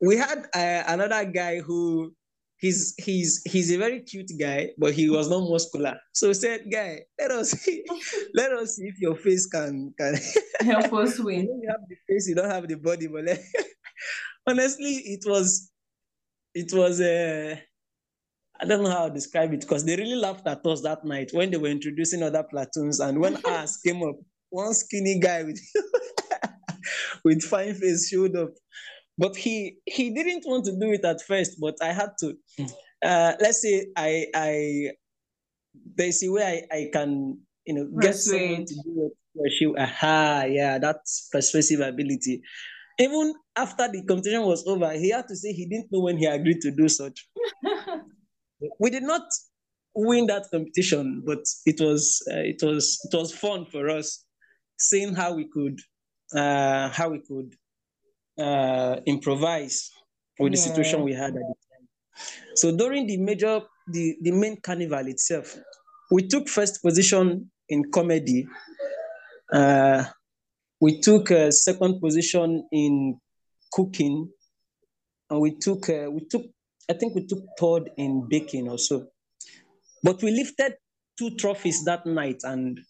We 0.01 0.17
had 0.17 0.47
uh, 0.55 0.85
another 0.87 1.25
guy 1.25 1.61
who 1.61 2.15
he's 2.61 2.95
he's 2.99 3.43
he's 3.45 3.73
a 3.73 3.79
very 3.79 4.01
cute 4.01 4.31
guy, 4.39 4.71
but 4.79 4.95
he 4.95 5.11
was 5.11 5.29
not 5.29 5.49
muscular. 5.49 5.99
So 6.13 6.33
said, 6.33 6.67
guy, 6.71 7.01
let 7.19 7.31
us 7.31 7.51
see, 7.51 7.85
let 8.35 8.53
us 8.53 8.77
see 8.77 8.85
if 8.85 9.01
your 9.01 9.17
face 9.17 9.47
can 9.47 9.93
can 9.99 10.17
help 10.61 10.93
us 10.93 11.19
win. 11.19 11.43
you 11.63 11.69
have 11.69 11.81
the 11.89 11.97
face, 12.09 12.29
you 12.29 12.35
don't 12.35 12.51
have 12.51 12.69
the 12.69 12.77
body, 12.77 13.09
but 13.09 13.25
honestly, 14.47 14.95
it 15.05 15.25
was 15.27 15.70
it 16.55 16.73
was 16.73 17.01
a. 17.01 17.53
Uh, 17.53 17.57
I 18.63 18.67
don't 18.67 18.83
know 18.85 18.91
how 18.91 19.09
to 19.09 19.15
describe 19.15 19.55
it 19.55 19.61
because 19.61 19.87
they 19.87 19.97
really 19.97 20.17
laughed 20.17 20.47
at 20.47 20.65
us 20.67 20.83
that 20.83 21.03
night 21.03 21.31
when 21.33 21.51
they 21.51 21.57
were 21.57 21.69
introducing 21.69 22.23
other 22.23 22.43
platoons. 22.43 23.01
And 23.01 23.19
when 23.19 23.37
ours 23.47 23.79
came 23.79 24.03
up, 24.03 24.17
one 24.51 24.75
skinny 24.75 25.19
guy 25.19 25.45
with 25.45 25.61
with 27.25 27.43
fine 27.43 27.75
face 27.75 28.09
showed 28.09 28.37
up 28.37 28.51
but 29.21 29.37
he 29.37 29.77
he 29.87 30.11
didn't 30.11 30.45
want 30.47 30.65
to 30.65 30.73
do 30.73 30.93
it 30.93 31.05
at 31.05 31.21
first 31.23 31.57
but 31.61 31.77
i 31.83 31.93
had 31.93 32.11
to 32.19 32.35
uh, 33.05 33.33
let's 33.41 33.63
say 33.63 33.87
i 33.97 34.27
i 34.35 34.91
there's 35.95 36.23
a 36.25 36.29
way 36.31 36.67
i, 36.71 36.77
I 36.77 36.91
can 36.93 37.39
you 37.67 37.75
know 37.75 37.89
get 38.01 38.17
someone 38.17 38.65
to 38.65 38.75
do 38.75 39.11
it 39.11 39.13
or 39.39 39.49
she 39.49 39.67
aha 39.79 40.45
yeah 40.49 40.79
that's 40.79 41.29
persuasive 41.31 41.81
ability 41.81 42.43
even 43.01 43.35
after 43.57 43.89
the 43.89 44.03
competition 44.05 44.43
was 44.43 44.67
over 44.67 44.93
he 44.93 45.11
had 45.11 45.27
to 45.27 45.35
say 45.35 45.53
he 45.53 45.67
didn't 45.67 45.91
know 45.91 46.01
when 46.01 46.17
he 46.17 46.27
agreed 46.27 46.61
to 46.61 46.71
do 46.71 46.89
such 46.89 47.29
we 48.81 48.91
did 48.91 49.03
not 49.03 49.23
win 49.95 50.27
that 50.27 50.45
competition 50.51 51.23
but 51.27 51.41
it 51.67 51.81
was 51.81 52.23
uh, 52.31 52.45
it 52.53 52.61
was 52.63 53.01
it 53.11 53.17
was 53.17 53.35
fun 53.35 53.67
for 53.67 53.89
us 53.89 54.25
seeing 54.79 55.15
how 55.15 55.35
we 55.35 55.49
could 55.49 55.79
uh, 56.35 56.89
how 56.91 57.09
we 57.09 57.21
could 57.21 57.55
uh, 58.39 59.01
improvise 59.07 59.91
with 60.39 60.53
yeah. 60.53 60.57
the 60.57 60.63
situation 60.63 61.03
we 61.03 61.13
had 61.13 61.31
at 61.31 61.35
the 61.35 61.41
time. 61.41 61.87
So 62.55 62.77
during 62.77 63.07
the 63.07 63.19
major 63.19 63.61
the, 63.89 64.17
the 64.23 64.31
main 64.31 64.57
carnival 64.61 65.07
itself, 65.09 65.57
we 66.11 66.27
took 66.27 66.49
first 66.49 66.83
position 66.83 67.51
in 67.69 67.91
comedy. 67.91 68.47
Uh, 69.53 70.05
we 70.81 71.01
took 71.01 71.31
a 71.31 71.53
second 71.53 72.01
position 72.01 72.67
in 72.73 73.21
cooking, 73.73 74.31
and 75.29 75.41
we 75.41 75.57
took 75.57 75.89
uh, 75.89 76.11
we 76.11 76.25
took 76.25 76.47
I 76.91 76.95
think 76.95 77.15
we 77.15 77.27
took 77.27 77.45
third 77.59 77.91
in 77.97 78.27
baking 78.29 78.69
also. 78.69 79.07
But 80.03 80.23
we 80.23 80.31
lifted 80.31 80.77
two 81.19 81.37
trophies 81.37 81.85
that 81.85 82.07
night, 82.07 82.41
and 82.45 82.81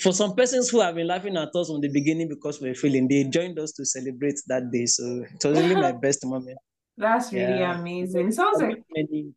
for 0.00 0.12
some 0.12 0.36
persons 0.36 0.70
who 0.70 0.80
have 0.80 0.94
been 0.94 1.08
laughing 1.08 1.36
at 1.36 1.54
us 1.54 1.68
from 1.68 1.80
the 1.80 1.90
beginning 1.92 2.28
because 2.28 2.60
we're 2.60 2.74
feeling, 2.74 3.08
they 3.08 3.24
joined 3.24 3.58
us 3.58 3.72
to 3.72 3.84
celebrate 3.84 4.36
that 4.46 4.70
day. 4.70 4.86
So 4.86 5.24
it 5.24 5.44
was 5.44 5.58
really 5.58 5.74
my 5.74 5.92
best 6.02 6.24
moment. 6.24 6.58
That's 6.96 7.32
really 7.32 7.58
yeah. 7.58 7.78
amazing. 7.78 8.28
It 8.28 8.34
sounds 8.34 8.62
like 8.62 8.82
many, 8.94 9.32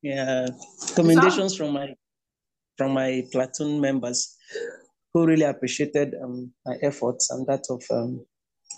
yeah, 0.00 0.46
commendations 0.94 1.34
sounds... 1.34 1.56
from 1.56 1.72
my 1.72 1.94
from 2.78 2.92
my 2.92 3.22
platoon 3.30 3.80
members 3.80 4.34
who 5.12 5.26
really 5.26 5.44
appreciated 5.44 6.14
um, 6.22 6.52
my 6.66 6.76
efforts 6.82 7.30
and 7.30 7.46
that 7.46 7.64
of 7.70 7.82
um, 7.90 8.24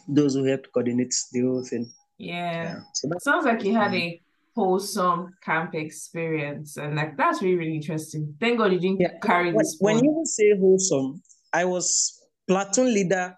those 0.08 0.34
who 0.34 0.44
helped 0.44 0.72
coordinate 0.72 1.14
the 1.32 1.40
whole 1.40 1.64
thing. 1.64 1.90
Yeah. 2.18 2.34
yeah. 2.34 2.80
So 2.94 3.08
that 3.08 3.22
sounds 3.22 3.44
like 3.44 3.64
you 3.64 3.74
had 3.74 3.94
a 3.94 4.20
wholesome 4.54 5.34
camp 5.42 5.74
experience 5.74 6.76
and 6.76 6.94
like 6.94 7.16
that's 7.16 7.42
really 7.42 7.56
really 7.56 7.74
interesting 7.74 8.32
thank 8.38 8.58
god 8.58 8.72
you 8.72 8.78
didn't 8.78 9.00
yeah. 9.00 9.18
carry 9.20 9.46
when, 9.46 9.56
this 9.56 9.76
when 9.80 9.98
you 10.04 10.22
say 10.24 10.56
wholesome 10.60 11.20
i 11.52 11.64
was 11.64 12.22
platoon 12.46 12.94
leader 12.94 13.34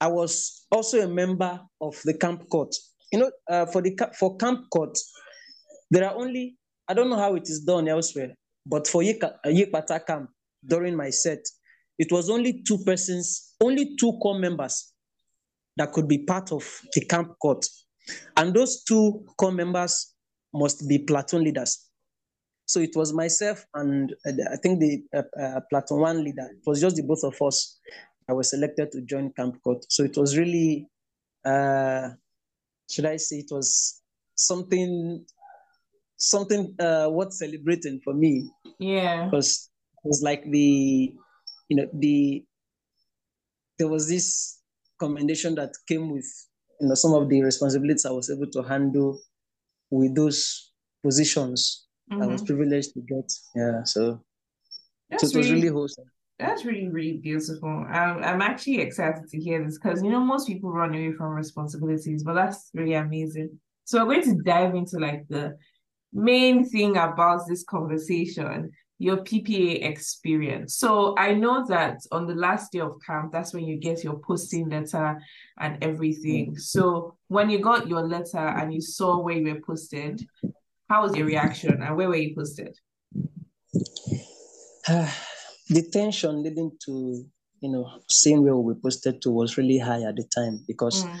i 0.00 0.08
was 0.08 0.66
also 0.72 1.00
a 1.00 1.06
member 1.06 1.60
of 1.80 1.94
the 2.04 2.14
camp 2.14 2.48
court 2.48 2.74
you 3.12 3.20
know 3.20 3.30
uh, 3.48 3.66
for 3.66 3.80
the 3.82 3.96
for 4.18 4.36
camp 4.36 4.68
court 4.70 4.98
there 5.92 6.04
are 6.08 6.16
only 6.16 6.56
i 6.88 6.94
don't 6.94 7.08
know 7.08 7.18
how 7.18 7.36
it 7.36 7.44
is 7.44 7.60
done 7.60 7.86
elsewhere 7.86 8.34
but 8.66 8.86
for 8.86 9.02
Yikpata 9.02 9.90
uh, 9.90 9.98
camp 10.00 10.30
during 10.66 10.96
my 10.96 11.10
set 11.10 11.44
it 12.02 12.10
was 12.10 12.28
only 12.28 12.62
two 12.66 12.78
persons 12.84 13.54
only 13.60 13.84
two 14.00 14.12
corps 14.22 14.38
members 14.38 14.92
that 15.76 15.92
could 15.92 16.08
be 16.08 16.18
part 16.18 16.52
of 16.52 16.64
the 16.94 17.04
camp 17.06 17.28
court 17.40 17.64
And 18.36 18.54
those 18.54 18.82
two 18.84 19.24
corps 19.36 19.52
members 19.52 20.14
must 20.52 20.88
be 20.88 20.98
platoon 20.98 21.44
leaders. 21.44 21.88
So 22.66 22.80
it 22.80 22.94
was 22.94 23.12
myself 23.12 23.64
and 23.74 24.14
uh, 24.26 24.32
I 24.52 24.56
think 24.56 24.80
the 24.80 25.02
uh, 25.14 25.40
uh, 25.40 25.60
platoon 25.70 26.00
one 26.00 26.24
leader. 26.24 26.48
It 26.50 26.62
was 26.66 26.80
just 26.80 26.96
the 26.96 27.02
both 27.02 27.22
of 27.24 27.40
us. 27.42 27.78
I 28.28 28.32
was 28.32 28.50
selected 28.50 28.92
to 28.92 29.02
join 29.02 29.32
Camp 29.32 29.62
Court. 29.62 29.84
So 29.88 30.04
it 30.04 30.16
was 30.16 30.38
really, 30.38 30.88
uh, 31.44 32.10
should 32.90 33.06
I 33.06 33.16
say, 33.16 33.36
it 33.36 33.50
was 33.50 34.00
something, 34.36 35.24
something 36.16 36.74
uh, 36.78 37.08
worth 37.10 37.32
celebrating 37.32 38.00
for 38.04 38.14
me. 38.14 38.48
Yeah. 38.78 39.26
Because 39.26 39.68
it 40.04 40.08
was 40.08 40.22
like 40.22 40.44
the, 40.50 41.12
you 41.68 41.76
know, 41.76 41.86
the, 41.92 42.44
there 43.78 43.88
was 43.88 44.08
this 44.08 44.60
commendation 44.98 45.54
that 45.56 45.72
came 45.88 46.10
with, 46.10 46.26
you 46.80 46.88
know, 46.88 46.94
some 46.94 47.14
of 47.14 47.28
the 47.28 47.42
responsibilities 47.42 48.06
I 48.06 48.10
was 48.10 48.30
able 48.30 48.50
to 48.50 48.62
handle 48.62 49.20
with 49.90 50.14
those 50.14 50.72
positions 51.02 51.86
mm-hmm. 52.10 52.22
I 52.22 52.26
was 52.26 52.42
mm-hmm. 52.42 52.56
privileged 52.56 52.94
to 52.94 53.00
get. 53.00 53.32
Yeah, 53.54 53.84
so, 53.84 54.22
so 55.10 55.16
it 55.16 55.22
was 55.22 55.34
really, 55.34 55.52
really 55.52 55.68
wholesome. 55.68 56.04
That's 56.38 56.64
really, 56.64 56.88
really 56.88 57.18
beautiful. 57.18 57.86
I'm, 57.88 58.22
I'm 58.22 58.42
actually 58.42 58.80
excited 58.80 59.28
to 59.28 59.38
hear 59.38 59.64
this 59.64 59.78
because, 59.78 60.02
you 60.02 60.10
know, 60.10 60.20
most 60.20 60.48
people 60.48 60.72
run 60.72 60.90
away 60.90 61.12
from 61.12 61.28
responsibilities, 61.28 62.24
but 62.24 62.34
that's 62.34 62.70
really 62.74 62.94
amazing. 62.94 63.58
So 63.84 64.04
we're 64.04 64.22
going 64.22 64.36
to 64.36 64.42
dive 64.42 64.74
into 64.74 64.98
like 64.98 65.24
the 65.28 65.56
main 66.12 66.68
thing 66.68 66.96
about 66.96 67.42
this 67.48 67.64
conversation, 67.64 68.70
your 69.02 69.16
PPA 69.16 69.84
experience. 69.84 70.76
So 70.76 71.16
I 71.18 71.34
know 71.34 71.66
that 71.66 71.98
on 72.12 72.28
the 72.28 72.36
last 72.36 72.70
day 72.70 72.78
of 72.78 73.00
camp, 73.04 73.32
that's 73.32 73.52
when 73.52 73.64
you 73.64 73.76
get 73.76 74.04
your 74.04 74.16
posting 74.20 74.68
letter 74.68 75.20
and 75.58 75.82
everything. 75.82 76.56
So 76.56 77.16
when 77.26 77.50
you 77.50 77.58
got 77.58 77.88
your 77.88 78.06
letter 78.06 78.38
and 78.38 78.72
you 78.72 78.80
saw 78.80 79.18
where 79.18 79.34
you 79.34 79.52
were 79.52 79.60
posted, 79.60 80.24
how 80.88 81.02
was 81.02 81.16
your 81.16 81.26
reaction 81.26 81.82
and 81.82 81.96
where 81.96 82.08
were 82.08 82.14
you 82.14 82.32
posted? 82.36 82.78
the 84.86 85.82
tension 85.92 86.40
leading 86.44 86.70
to 86.84 87.24
you 87.60 87.70
know 87.72 87.90
seeing 88.08 88.42
where 88.44 88.56
we 88.56 88.74
posted 88.74 89.20
to 89.22 89.30
was 89.30 89.56
really 89.56 89.78
high 89.78 90.02
at 90.02 90.14
the 90.14 90.24
time 90.32 90.62
because 90.68 91.04
mm. 91.04 91.18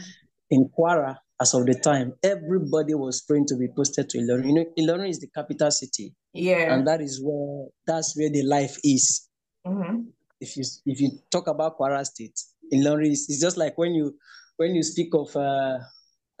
in 0.50 0.70
Kwara, 0.78 1.16
as 1.42 1.54
of 1.54 1.66
the 1.66 1.74
time, 1.74 2.14
everybody 2.22 2.94
was 2.94 3.22
praying 3.22 3.46
to 3.46 3.56
be 3.56 3.66
posted 3.76 4.08
to 4.10 4.18
Ilorin. 4.18 4.46
You 4.46 4.54
know, 4.54 4.64
Ilorin 4.78 5.08
is 5.08 5.18
the 5.18 5.26
capital 5.34 5.70
city. 5.72 6.14
Yeah. 6.32 6.72
And 6.72 6.86
that 6.86 7.00
is 7.00 7.20
where 7.22 7.66
that's 7.86 8.16
where 8.16 8.30
the 8.30 8.44
life 8.44 8.78
is. 8.84 9.28
Mm-hmm. 9.66 10.02
If 10.40 10.56
you 10.56 10.64
if 10.86 11.00
you 11.00 11.10
talk 11.30 11.48
about 11.48 11.78
Kwara 11.78 12.04
State, 12.04 12.38
Ilorin 12.72 13.10
is 13.10 13.26
it's 13.28 13.40
just 13.40 13.56
like 13.56 13.76
when 13.76 13.92
you 13.92 14.16
when 14.56 14.74
you 14.76 14.84
speak 14.84 15.08
of 15.14 15.34
uh 15.36 15.78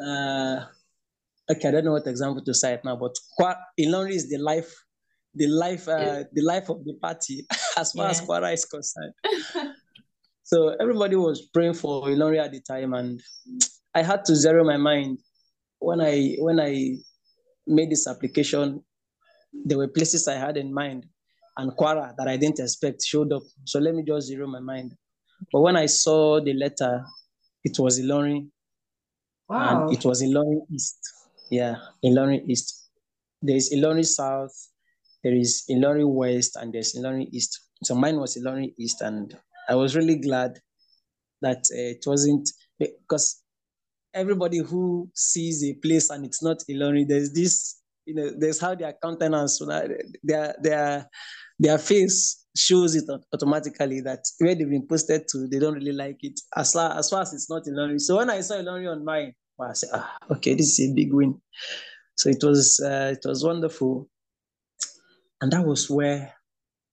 uh 0.00 0.66
okay, 1.50 1.68
I 1.68 1.70
don't 1.72 1.84
know 1.84 1.92
what 1.92 2.06
example 2.06 2.44
to 2.44 2.54
cite 2.54 2.84
now, 2.84 2.96
but 2.96 3.14
Ilorin 3.80 4.12
is 4.12 4.30
the 4.30 4.38
life, 4.38 4.72
the 5.34 5.48
life, 5.48 5.88
uh, 5.88 6.22
the 6.32 6.42
life 6.42 6.68
of 6.68 6.84
the 6.84 6.94
party 7.02 7.44
as 7.76 7.92
far 7.92 8.04
yeah. 8.04 8.10
as 8.10 8.20
Kwara 8.20 8.52
is 8.52 8.64
concerned. 8.64 9.14
so 10.44 10.76
everybody 10.80 11.16
was 11.16 11.48
praying 11.52 11.74
for 11.74 12.04
Ilorin 12.04 12.44
at 12.44 12.52
the 12.52 12.60
time, 12.60 12.94
and 12.94 13.20
I 13.94 14.02
had 14.02 14.24
to 14.26 14.36
zero 14.36 14.64
my 14.64 14.76
mind 14.76 15.18
when 15.78 16.00
I 16.00 16.36
when 16.38 16.60
I 16.60 16.96
made 17.66 17.90
this 17.90 18.06
application. 18.06 18.82
There 19.52 19.76
were 19.76 19.88
places 19.88 20.28
I 20.28 20.34
had 20.34 20.56
in 20.56 20.72
mind, 20.72 21.06
and 21.58 21.72
Kwara 21.72 22.14
that 22.16 22.26
I 22.26 22.36
didn't 22.36 22.60
expect 22.60 23.04
showed 23.04 23.32
up. 23.32 23.42
So 23.64 23.78
let 23.78 23.94
me 23.94 24.02
just 24.02 24.28
zero 24.28 24.46
my 24.46 24.60
mind. 24.60 24.94
But 25.52 25.60
when 25.60 25.76
I 25.76 25.86
saw 25.86 26.40
the 26.40 26.54
letter, 26.54 27.04
it 27.64 27.78
was 27.78 28.00
Ilorin, 28.00 28.48
wow. 29.48 29.86
and 29.86 29.96
it 29.96 30.04
was 30.04 30.22
Ilorin 30.22 30.62
East. 30.72 30.98
Yeah, 31.50 31.76
Ilorin 32.04 32.48
East. 32.48 32.88
There 33.42 33.56
is 33.56 33.74
Ilorin 33.74 34.06
South, 34.06 34.54
there 35.22 35.34
is 35.34 35.64
Ilorin 35.68 36.14
West, 36.14 36.56
and 36.56 36.72
there's 36.72 36.94
Ilorin 36.94 37.28
East. 37.32 37.60
So 37.84 37.94
mine 37.94 38.18
was 38.18 38.36
Ilorin 38.36 38.72
East, 38.78 39.02
and 39.02 39.36
I 39.68 39.74
was 39.74 39.94
really 39.94 40.16
glad 40.16 40.58
that 41.42 41.58
uh, 41.72 41.90
it 41.96 42.04
wasn't 42.06 42.48
because 42.78 43.41
everybody 44.14 44.58
who 44.58 45.08
sees 45.14 45.64
a 45.64 45.74
place 45.74 46.10
and 46.10 46.24
it's 46.24 46.42
not 46.42 46.58
Ilorin, 46.70 47.08
there's 47.08 47.32
this, 47.32 47.80
you 48.06 48.14
know, 48.14 48.30
there's 48.36 48.60
how 48.60 48.74
their 48.74 48.94
countenance, 49.02 49.60
their 50.22 50.54
their 50.60 51.08
their 51.58 51.78
face 51.78 52.44
shows 52.56 52.94
it 52.94 53.04
automatically 53.32 54.00
that 54.00 54.24
where 54.38 54.54
they've 54.54 54.68
been 54.68 54.86
posted 54.86 55.26
to, 55.28 55.46
they 55.48 55.58
don't 55.58 55.74
really 55.74 55.92
like 55.92 56.18
it 56.22 56.38
as 56.56 56.72
far 56.72 56.98
as, 56.98 57.08
far 57.08 57.22
as 57.22 57.32
it's 57.32 57.48
not 57.48 57.64
Ilorin. 57.64 58.00
So 58.00 58.16
when 58.16 58.30
I 58.30 58.40
saw 58.40 58.54
Ilorin 58.54 58.92
on 58.92 59.04
mine, 59.04 59.34
I 59.60 59.72
said, 59.74 59.90
ah, 59.92 60.16
okay, 60.32 60.54
this 60.54 60.78
is 60.78 60.90
a 60.90 60.94
big 60.94 61.12
win. 61.12 61.40
So 62.16 62.30
it 62.30 62.42
was 62.42 62.80
uh, 62.80 63.14
it 63.16 63.26
was 63.26 63.44
wonderful, 63.44 64.08
and 65.40 65.52
that 65.52 65.64
was 65.64 65.88
where 65.88 66.34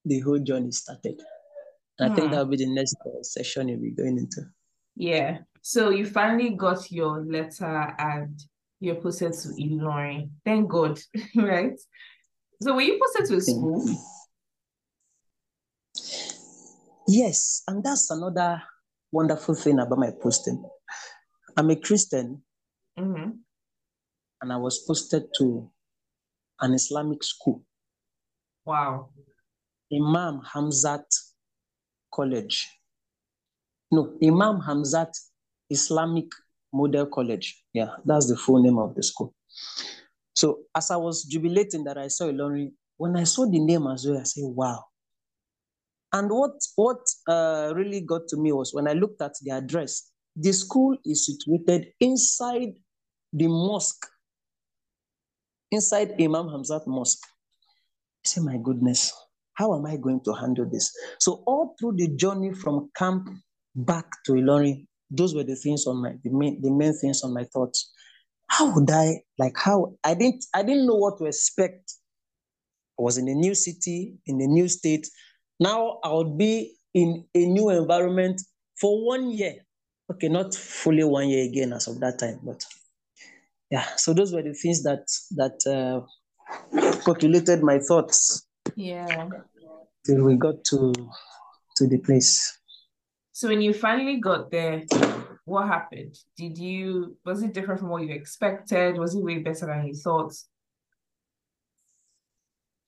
the 0.05 0.19
whole 0.19 0.39
journey 0.39 0.71
started. 0.71 1.19
And 1.97 2.12
I 2.12 2.15
think 2.15 2.27
hmm. 2.27 2.32
that'll 2.32 2.45
be 2.45 2.58
the 2.58 2.73
next 2.73 2.95
uh, 3.05 3.21
session 3.21 3.67
you'll 3.67 3.82
be 3.82 3.91
going 3.91 4.17
into. 4.17 4.43
Yeah. 4.95 5.39
So 5.61 5.89
you 5.89 6.05
finally 6.05 6.51
got 6.51 6.91
your 6.91 7.23
letter 7.23 7.95
and 7.97 8.39
you're 8.79 8.95
posted 8.95 9.33
to 9.33 9.49
Ilorin. 9.49 10.29
Thank 10.45 10.69
God, 10.69 10.99
right? 11.35 11.79
So 12.61 12.75
were 12.75 12.81
you 12.81 12.99
posted 12.99 13.27
to 13.27 13.37
a 13.37 13.41
school? 13.41 13.83
Yes, 17.07 17.63
and 17.67 17.83
that's 17.83 18.11
another 18.11 18.61
wonderful 19.11 19.55
thing 19.55 19.79
about 19.79 19.97
my 19.97 20.11
posting. 20.21 20.63
I'm 21.57 21.69
a 21.71 21.75
Christian, 21.75 22.43
Mm-hmm. 22.99 23.29
And 24.41 24.53
I 24.53 24.57
was 24.57 24.79
posted 24.85 25.23
to 25.37 25.69
an 26.61 26.73
Islamic 26.73 27.23
school. 27.23 27.63
Wow. 28.65 29.09
Imam 29.91 30.41
Hamzat 30.53 31.05
College. 32.13 32.67
No, 33.91 34.17
Imam 34.21 34.61
Hamzat 34.61 35.11
Islamic 35.69 36.27
Model 36.73 37.05
College. 37.08 37.63
Yeah, 37.73 37.89
that's 38.05 38.27
the 38.27 38.38
full 38.38 38.62
name 38.62 38.77
of 38.77 38.95
the 38.95 39.03
school. 39.03 39.34
So 40.36 40.60
as 40.75 40.91
I 40.91 40.95
was 40.95 41.23
jubilating 41.23 41.84
that 41.86 41.97
I 41.97 42.08
saw 42.08 42.25
Ilorin, 42.25 42.71
when 42.97 43.15
I 43.17 43.23
saw 43.23 43.45
the 43.49 43.60
name 43.60 43.88
as 43.88 44.05
well, 44.05 44.19
I 44.19 44.23
said, 44.23 44.43
wow. 44.45 44.84
And 46.12 46.29
what 46.32 46.53
what 46.75 46.99
uh, 47.27 47.71
really 47.75 48.01
got 48.01 48.27
to 48.29 48.38
me 48.38 48.51
was 48.51 48.73
when 48.73 48.88
I 48.88 48.93
looked 48.93 49.21
at 49.21 49.34
the 49.41 49.51
address, 49.51 50.12
the 50.36 50.51
school 50.53 50.97
is 51.05 51.25
situated 51.25 51.93
inside 51.99 52.73
the 53.32 53.47
mosque, 53.47 54.08
inside 55.71 56.13
Imam 56.19 56.47
Hamzat 56.47 56.88
Mosque. 56.88 57.25
I 58.25 58.27
say, 58.27 58.41
my 58.41 58.58
goodness, 58.58 59.13
how 59.53 59.75
am 59.75 59.86
I 59.86 59.97
going 59.97 60.21
to 60.23 60.34
handle 60.34 60.67
this? 60.69 60.91
So 61.19 61.43
all 61.45 61.75
through 61.79 61.97
the 61.97 62.08
journey 62.15 62.53
from 62.53 62.89
camp 62.95 63.29
back 63.75 64.05
to 64.25 64.34
Ilorin, 64.34 64.88
those 65.09 65.35
were 65.35 65.43
the 65.43 65.55
things 65.55 65.85
on 65.87 66.01
my 66.01 66.13
the 66.23 66.29
main 66.29 66.61
the 66.61 66.71
main 66.71 66.93
things 66.93 67.23
on 67.23 67.33
my 67.33 67.43
thoughts. 67.45 67.91
How 68.47 68.73
would 68.73 68.89
I 68.89 69.21
like 69.37 69.57
how 69.57 69.93
I 70.03 70.13
didn't 70.13 70.45
I 70.53 70.63
didn't 70.63 70.87
know 70.87 70.95
what 70.95 71.17
to 71.19 71.25
expect. 71.25 71.93
I 72.99 73.03
was 73.03 73.17
in 73.17 73.27
a 73.27 73.33
new 73.33 73.55
city, 73.55 74.17
in 74.25 74.41
a 74.41 74.47
new 74.47 74.67
state. 74.67 75.07
Now 75.59 75.99
I 76.03 76.11
would 76.13 76.37
be 76.37 76.75
in 76.93 77.25
a 77.35 77.45
new 77.45 77.69
environment 77.69 78.41
for 78.79 79.05
one 79.05 79.31
year. 79.31 79.55
Okay, 80.11 80.27
not 80.27 80.55
fully 80.55 81.03
one 81.03 81.29
year 81.29 81.45
again 81.45 81.71
as 81.71 81.87
of 81.87 81.99
that 81.99 82.17
time, 82.19 82.39
but 82.43 82.65
yeah 83.71 83.85
so 83.95 84.13
those 84.13 84.33
were 84.33 84.41
the 84.41 84.53
things 84.53 84.83
that 84.83 85.05
that 85.31 85.57
uh, 85.67 86.01
populated 87.05 87.61
my 87.61 87.79
thoughts 87.79 88.47
yeah 88.75 89.29
till 90.05 90.23
we 90.23 90.35
got 90.35 90.63
to 90.63 90.93
to 91.75 91.87
the 91.87 91.97
place 91.99 92.58
so 93.39 93.47
when 93.47 93.62
you 93.62 93.73
finally 93.73 94.17
got 94.17 94.52
there 94.52 94.84
what 95.45 95.65
happened 95.65 96.13
did 96.36 96.58
you 96.58 97.15
was 97.23 97.41
it 97.41 97.54
different 97.54 97.80
from 97.80 97.88
what 97.88 98.04
you 98.04 98.13
expected 98.13 98.97
was 98.97 99.15
it 99.15 99.23
way 99.23 99.38
better 99.38 99.65
than 99.65 99.88
you 99.88 99.93
thought 99.93 100.34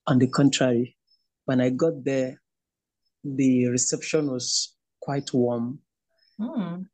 on 0.07 0.19
the 0.19 0.27
contrary 0.27 0.97
when 1.45 1.61
i 1.61 1.69
got 1.69 2.03
there 2.03 2.35
the 3.23 3.67
reception 3.67 4.29
was 4.29 4.75
quite 4.99 5.33
warm 5.33 5.79
mm. 6.37 6.85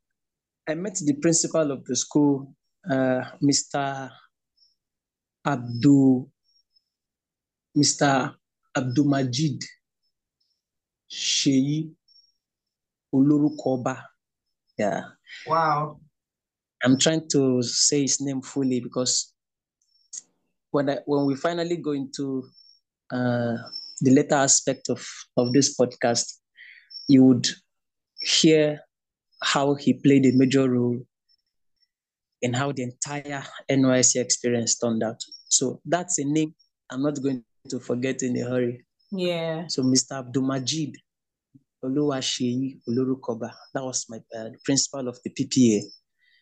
i 0.69 0.75
met 0.75 0.95
the 1.03 1.15
principal 1.15 1.71
of 1.71 1.83
the 1.85 1.95
school 1.95 2.53
uh, 2.89 3.21
Mr. 3.43 4.09
Abdul, 5.45 6.29
Mr. 7.75 8.33
Abdul 8.77 9.05
Majid 9.05 9.61
Sheyi 11.11 11.96
Olurukoba. 13.17 14.03
Yeah. 14.77 15.01
Wow. 15.47 15.99
I'm 16.83 16.97
trying 16.97 17.27
to 17.29 17.63
say 17.63 18.01
his 18.01 18.21
name 18.21 18.41
fully 18.41 18.79
because 18.79 19.33
when 20.71 20.89
I, 20.89 20.97
when 21.05 21.25
we 21.25 21.35
finally 21.35 21.77
go 21.77 21.91
into 21.91 22.47
uh, 23.11 23.55
the 24.01 24.11
later 24.11 24.35
aspect 24.35 24.89
of, 24.89 25.05
of 25.37 25.53
this 25.53 25.75
podcast, 25.75 26.33
you 27.07 27.23
would 27.23 27.47
hear 28.19 28.81
how 29.41 29.73
he 29.75 29.93
played 29.93 30.25
a 30.25 30.31
major 30.33 30.69
role 30.69 30.99
in 32.41 32.53
how 32.53 32.71
the 32.71 32.83
entire 32.83 33.43
NYC 33.69 34.21
experience 34.21 34.77
turned 34.77 35.03
out. 35.03 35.19
So 35.49 35.81
that's 35.85 36.19
a 36.19 36.25
name 36.25 36.53
I'm 36.91 37.01
not 37.01 37.21
going 37.21 37.43
to 37.69 37.79
forget 37.79 38.21
in 38.21 38.37
a 38.37 38.47
hurry. 38.47 38.85
Yeah. 39.11 39.65
So 39.67 39.83
Mr. 39.83 40.23
Abdulmajid 40.23 40.93
Oluwaseyi 41.83 42.79
Olorukoba, 42.87 43.51
that 43.73 43.83
was 43.83 44.05
my 44.09 44.19
uh, 44.37 44.49
principal 44.65 45.07
of 45.07 45.17
the 45.23 45.29
PPA. 45.29 45.81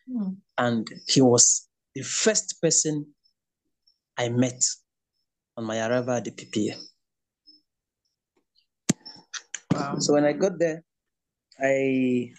Hmm. 0.08 0.34
And 0.58 0.88
he 1.08 1.22
was 1.22 1.68
the 1.94 2.04
first 2.04 2.62
person 2.62 3.06
I 4.18 4.30
met 4.30 4.64
on 5.58 5.66
my 5.66 5.80
arrival 5.88 6.14
at 6.14 6.26
the 6.26 6.32
PPA. 6.32 6.76
Wow. 9.74 9.96
So 10.00 10.14
when 10.14 10.26
I 10.26 10.34
got 10.34 10.58
there, 10.58 10.84
I 11.60 12.32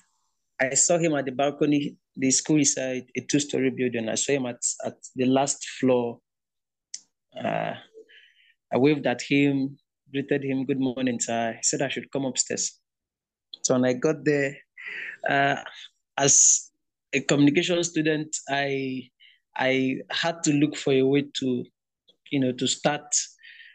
I 0.61 0.75
saw 0.75 0.99
him 0.99 1.15
at 1.15 1.27
the 1.27 1.33
balcony. 1.33 1.97
The 2.17 2.31
school 2.31 2.61
is 2.61 2.77
a, 2.79 3.05
a 3.15 3.21
two-story 3.21 3.71
building. 3.71 4.09
I 4.09 4.15
saw 4.15 4.33
him 4.33 4.47
at, 4.47 4.63
at 4.85 4.97
the 5.15 5.27
last 5.27 5.63
floor. 5.79 6.19
Uh, 7.39 7.75
I 8.73 8.79
waved 8.79 9.07
at 9.07 9.21
him, 9.21 9.77
greeted 10.11 10.43
him, 10.43 10.65
good 10.65 10.81
morning, 10.81 11.21
sir. 11.21 11.53
He 11.53 11.63
said 11.63 11.83
I 11.83 11.89
should 11.89 12.11
come 12.11 12.25
upstairs. 12.25 12.81
So 13.67 13.75
when 13.75 13.85
I 13.85 13.95
got 13.95 14.25
there, 14.25 14.57
uh, 15.29 15.57
as 16.17 16.71
a 17.13 17.21
communication 17.21 17.83
student, 17.83 18.35
I 18.49 19.11
I 19.57 19.97
had 20.11 20.43
to 20.45 20.53
look 20.53 20.77
for 20.77 20.93
a 20.93 21.03
way 21.03 21.25
to, 21.41 21.65
you 22.31 22.41
know, 22.41 22.53
to 22.53 22.67
start. 22.69 23.07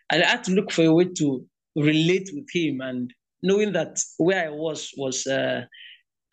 I 0.09 0.17
had 0.17 0.43
to 0.45 0.51
look 0.51 0.71
for 0.71 0.85
a 0.85 0.93
way 0.93 1.05
to 1.17 1.45
relate 1.75 2.29
with 2.33 2.47
him 2.53 2.81
and 2.81 3.13
knowing 3.43 3.73
that 3.73 3.99
where 4.17 4.47
I 4.47 4.49
was 4.49 4.91
was 4.95 5.27
uh, 5.27 5.65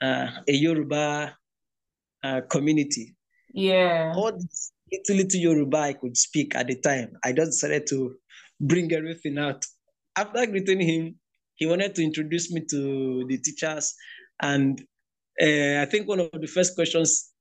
uh, 0.01 0.27
a 0.47 0.53
Yoruba 0.53 1.37
uh, 2.23 2.41
community. 2.49 3.17
Yeah. 3.53 4.13
All 4.15 4.33
this 4.33 4.73
little, 4.93 5.17
little 5.25 5.41
Yoruba 5.41 5.79
I 5.79 5.93
could 5.95 6.17
speak 6.17 6.55
at 6.55 6.69
the 6.69 6.77
time, 6.77 7.17
I 7.25 7.33
just 7.33 7.53
decided 7.53 7.87
to 7.89 8.15
bring 8.61 8.93
everything 8.93 9.39
out. 9.39 9.65
After 10.17 10.47
greeting 10.47 10.81
him, 10.81 11.15
he 11.59 11.67
wanted 11.67 11.95
to 11.97 12.03
introduce 12.05 12.51
me 12.53 12.63
to 12.71 13.25
the 13.29 13.37
teachers. 13.39 13.95
And 14.41 14.81
uh, 15.43 15.83
I 15.83 15.87
think 15.91 16.09
one 16.09 16.21
of 16.21 16.31
the 16.33 16.47
first 16.47 16.75
questions 16.75 17.33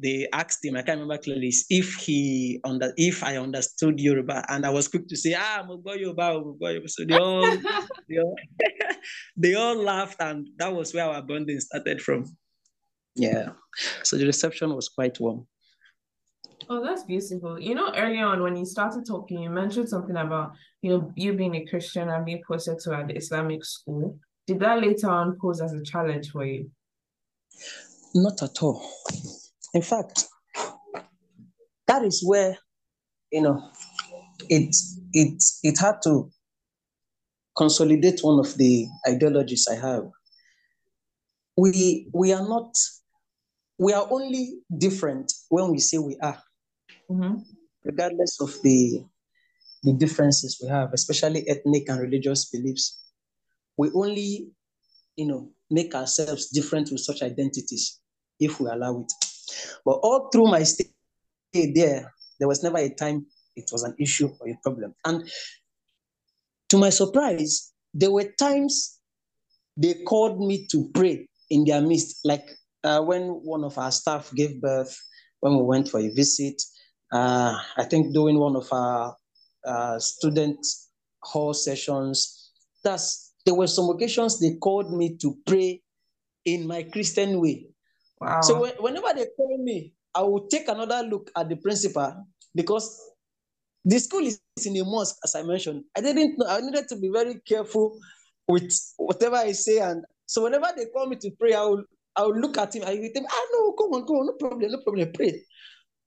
they 0.00 0.26
asked 0.32 0.64
him, 0.64 0.74
I 0.76 0.82
can't 0.82 1.00
remember 1.00 1.22
clearly, 1.22 1.48
is 1.48 1.66
if 1.68 1.94
he 1.96 2.60
under 2.64 2.94
if 2.96 3.22
I 3.22 3.36
understood 3.36 4.00
Yoruba, 4.00 4.44
and 4.48 4.64
I 4.64 4.70
was 4.70 4.88
quick 4.88 5.06
to 5.08 5.16
say, 5.16 5.34
ah, 5.38 5.64
Mugbo 5.68 5.98
Yoruba, 6.00 6.40
Mugbo 6.40 6.62
Yoruba. 6.72 6.88
So 6.88 7.04
they 7.04 7.18
all 7.18 7.42
they 8.08 8.18
all, 8.18 8.36
they 9.36 9.54
all 9.54 9.76
laughed, 9.76 10.20
and 10.20 10.48
that 10.56 10.72
was 10.74 10.94
where 10.94 11.04
our 11.04 11.20
bonding 11.20 11.60
started 11.60 12.00
from. 12.00 12.24
Yeah. 13.14 13.50
So 14.02 14.16
the 14.16 14.24
reception 14.24 14.74
was 14.74 14.88
quite 14.88 15.20
warm. 15.20 15.46
Oh, 16.68 16.82
that's 16.82 17.04
beautiful. 17.04 17.60
You 17.60 17.74
know, 17.74 17.92
early 17.94 18.18
on 18.18 18.42
when 18.42 18.56
you 18.56 18.64
started 18.64 19.04
talking, 19.06 19.42
you 19.42 19.50
mentioned 19.50 19.88
something 19.88 20.16
about 20.16 20.52
you 20.80 20.90
know 20.90 21.12
you 21.16 21.34
being 21.34 21.54
a 21.54 21.66
Christian 21.66 22.08
and 22.08 22.24
being 22.24 22.42
posted 22.46 22.78
to 22.80 22.92
an 22.92 23.10
Islamic 23.16 23.64
school. 23.64 24.18
Did 24.46 24.60
that 24.60 24.80
later 24.80 25.10
on 25.10 25.36
pose 25.40 25.60
as 25.60 25.72
a 25.72 25.82
challenge 25.82 26.30
for 26.30 26.44
you? 26.44 26.70
Not 28.14 28.42
at 28.42 28.62
all. 28.62 28.82
In 29.74 29.82
fact, 29.82 30.24
that 31.86 32.04
is 32.04 32.22
where 32.24 32.56
you 33.30 33.42
know 33.42 33.70
it 34.48 34.74
it 35.12 35.42
it 35.62 35.78
had 35.78 35.96
to 36.04 36.30
consolidate 37.56 38.20
one 38.22 38.38
of 38.38 38.56
the 38.56 38.86
ideologies 39.08 39.68
I 39.70 39.74
have. 39.74 40.04
We 41.56 42.08
we 42.14 42.32
are 42.32 42.46
not 42.48 42.74
we 43.82 43.92
are 43.92 44.06
only 44.10 44.60
different 44.78 45.32
when 45.48 45.72
we 45.72 45.78
say 45.78 45.98
we 45.98 46.16
are, 46.22 46.40
mm-hmm. 47.10 47.34
regardless 47.84 48.40
of 48.40 48.54
the 48.62 49.04
the 49.82 49.92
differences 49.92 50.60
we 50.62 50.68
have, 50.68 50.92
especially 50.92 51.48
ethnic 51.48 51.88
and 51.88 51.98
religious 51.98 52.44
beliefs. 52.44 53.00
We 53.76 53.90
only, 53.92 54.46
you 55.16 55.26
know, 55.26 55.50
make 55.68 55.96
ourselves 55.96 56.50
different 56.50 56.92
with 56.92 57.00
such 57.00 57.22
identities 57.22 57.98
if 58.38 58.60
we 58.60 58.70
allow 58.70 59.00
it. 59.00 59.12
But 59.84 59.98
all 60.04 60.28
through 60.30 60.46
my 60.52 60.62
stay 60.62 60.86
there, 61.52 62.14
there 62.38 62.46
was 62.46 62.62
never 62.62 62.78
a 62.78 62.88
time 62.94 63.26
it 63.56 63.68
was 63.72 63.82
an 63.82 63.96
issue 63.98 64.30
or 64.38 64.48
a 64.48 64.56
problem. 64.62 64.94
And 65.04 65.28
to 66.68 66.78
my 66.78 66.90
surprise, 66.90 67.72
there 67.92 68.12
were 68.12 68.30
times 68.38 69.00
they 69.76 69.94
called 70.06 70.38
me 70.38 70.68
to 70.70 70.88
pray 70.94 71.28
in 71.50 71.64
their 71.64 71.82
midst, 71.82 72.20
like 72.24 72.46
uh, 72.84 73.00
when 73.00 73.22
one 73.22 73.64
of 73.64 73.78
our 73.78 73.90
staff 73.90 74.32
gave 74.34 74.60
birth, 74.60 74.96
when 75.40 75.56
we 75.56 75.62
went 75.62 75.88
for 75.88 76.00
a 76.00 76.08
visit, 76.10 76.60
uh, 77.12 77.58
I 77.76 77.84
think 77.84 78.14
during 78.14 78.38
one 78.38 78.56
of 78.56 78.68
our 78.72 79.16
uh, 79.66 79.98
student 79.98 80.64
hall 81.22 81.54
sessions, 81.54 82.50
that's 82.84 83.34
there 83.44 83.54
were 83.54 83.66
some 83.66 83.90
occasions 83.90 84.40
they 84.40 84.54
called 84.60 84.92
me 84.92 85.16
to 85.18 85.36
pray 85.46 85.82
in 86.44 86.66
my 86.66 86.82
Christian 86.84 87.40
way. 87.40 87.66
Wow. 88.20 88.40
So 88.40 88.66
whenever 88.78 89.08
they 89.14 89.26
call 89.36 89.58
me, 89.62 89.92
I 90.14 90.22
will 90.22 90.46
take 90.46 90.68
another 90.68 91.02
look 91.02 91.30
at 91.36 91.48
the 91.48 91.56
principal 91.56 92.26
because 92.54 93.00
the 93.84 93.98
school 93.98 94.24
is 94.24 94.40
in 94.64 94.76
a 94.76 94.84
mosque, 94.84 95.16
as 95.24 95.34
I 95.34 95.42
mentioned. 95.42 95.84
I 95.96 96.00
didn't 96.00 96.38
know, 96.38 96.46
I 96.46 96.60
needed 96.60 96.88
to 96.88 96.96
be 96.96 97.10
very 97.12 97.40
careful 97.46 97.98
with 98.46 98.72
whatever 98.96 99.36
I 99.36 99.52
say. 99.52 99.78
And 99.78 100.04
so 100.26 100.44
whenever 100.44 100.66
they 100.76 100.86
call 100.86 101.06
me 101.08 101.16
to 101.16 101.30
pray, 101.38 101.54
I 101.54 101.64
will, 101.64 101.84
I 102.16 102.22
will 102.22 102.38
look 102.38 102.58
at 102.58 102.74
him. 102.74 102.84
I 102.84 102.94
will 102.94 103.10
tell 103.12 103.22
him, 103.22 103.28
ah, 103.30 103.46
no, 103.52 103.72
come 103.72 103.92
on, 103.92 104.06
come 104.06 104.16
on, 104.16 104.26
no 104.26 104.32
problem, 104.34 104.70
no 104.70 104.78
problem, 104.78 105.12
pray. 105.12 105.42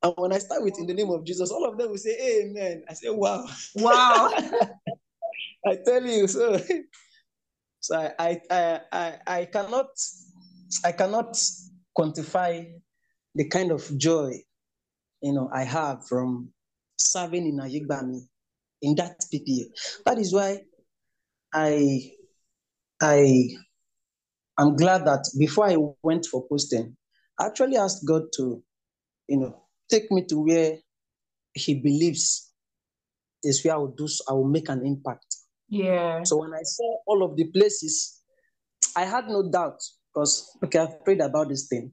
And 0.03 0.13
when 0.17 0.33
I 0.33 0.37
start 0.39 0.63
with 0.63 0.77
in 0.79 0.85
the 0.85 0.93
name 0.93 1.09
of 1.09 1.25
Jesus, 1.25 1.51
all 1.51 1.67
of 1.67 1.77
them 1.77 1.89
will 1.89 1.97
say, 1.97 2.15
Amen. 2.21 2.83
I 2.89 2.93
say, 2.93 3.09
Wow. 3.09 3.45
Wow. 3.75 4.29
I 5.67 5.77
tell 5.83 6.05
you, 6.05 6.27
so 6.27 6.61
so 7.79 7.95
I 8.19 8.39
I 8.51 8.81
I 8.91 9.17
I 9.25 9.45
cannot 9.45 9.87
I 10.83 10.91
cannot 10.91 11.33
quantify 11.97 12.65
the 13.33 13.47
kind 13.49 13.71
of 13.71 13.85
joy 13.97 14.31
you 15.21 15.33
know 15.33 15.49
I 15.53 15.63
have 15.63 16.05
from 16.07 16.49
serving 16.99 17.47
in 17.47 17.57
Ayegbami 17.57 18.21
in 18.81 18.95
that 18.95 19.19
PPA. 19.33 19.65
That 20.05 20.19
is 20.19 20.33
why 20.33 20.61
I 21.53 22.11
I 23.01 23.49
am 24.61 24.75
glad 24.75 25.05
that 25.05 25.25
before 25.37 25.69
I 25.69 25.77
went 26.03 26.25
for 26.25 26.47
posting, 26.47 26.95
I 27.39 27.47
actually 27.47 27.77
asked 27.77 28.05
God 28.05 28.23
to, 28.37 28.63
you 29.27 29.37
know, 29.37 29.63
take 29.89 30.11
me 30.11 30.25
to 30.25 30.45
where 30.45 30.77
He 31.53 31.75
believes 31.75 32.51
is 33.43 33.63
where 33.63 33.75
I 33.75 33.77
will 33.77 33.95
do 33.95 34.07
I 34.29 34.33
will 34.33 34.47
make 34.47 34.69
an 34.69 34.85
impact. 34.85 35.35
Yeah. 35.69 36.23
So 36.23 36.37
when 36.37 36.53
I 36.53 36.63
saw 36.63 36.97
all 37.05 37.23
of 37.23 37.35
the 37.35 37.45
places, 37.45 38.21
I 38.95 39.03
had 39.03 39.27
no 39.27 39.49
doubt 39.49 39.81
because 40.13 40.57
okay, 40.63 40.79
I've 40.79 41.03
prayed 41.03 41.21
about 41.21 41.49
this 41.49 41.67
thing. 41.67 41.91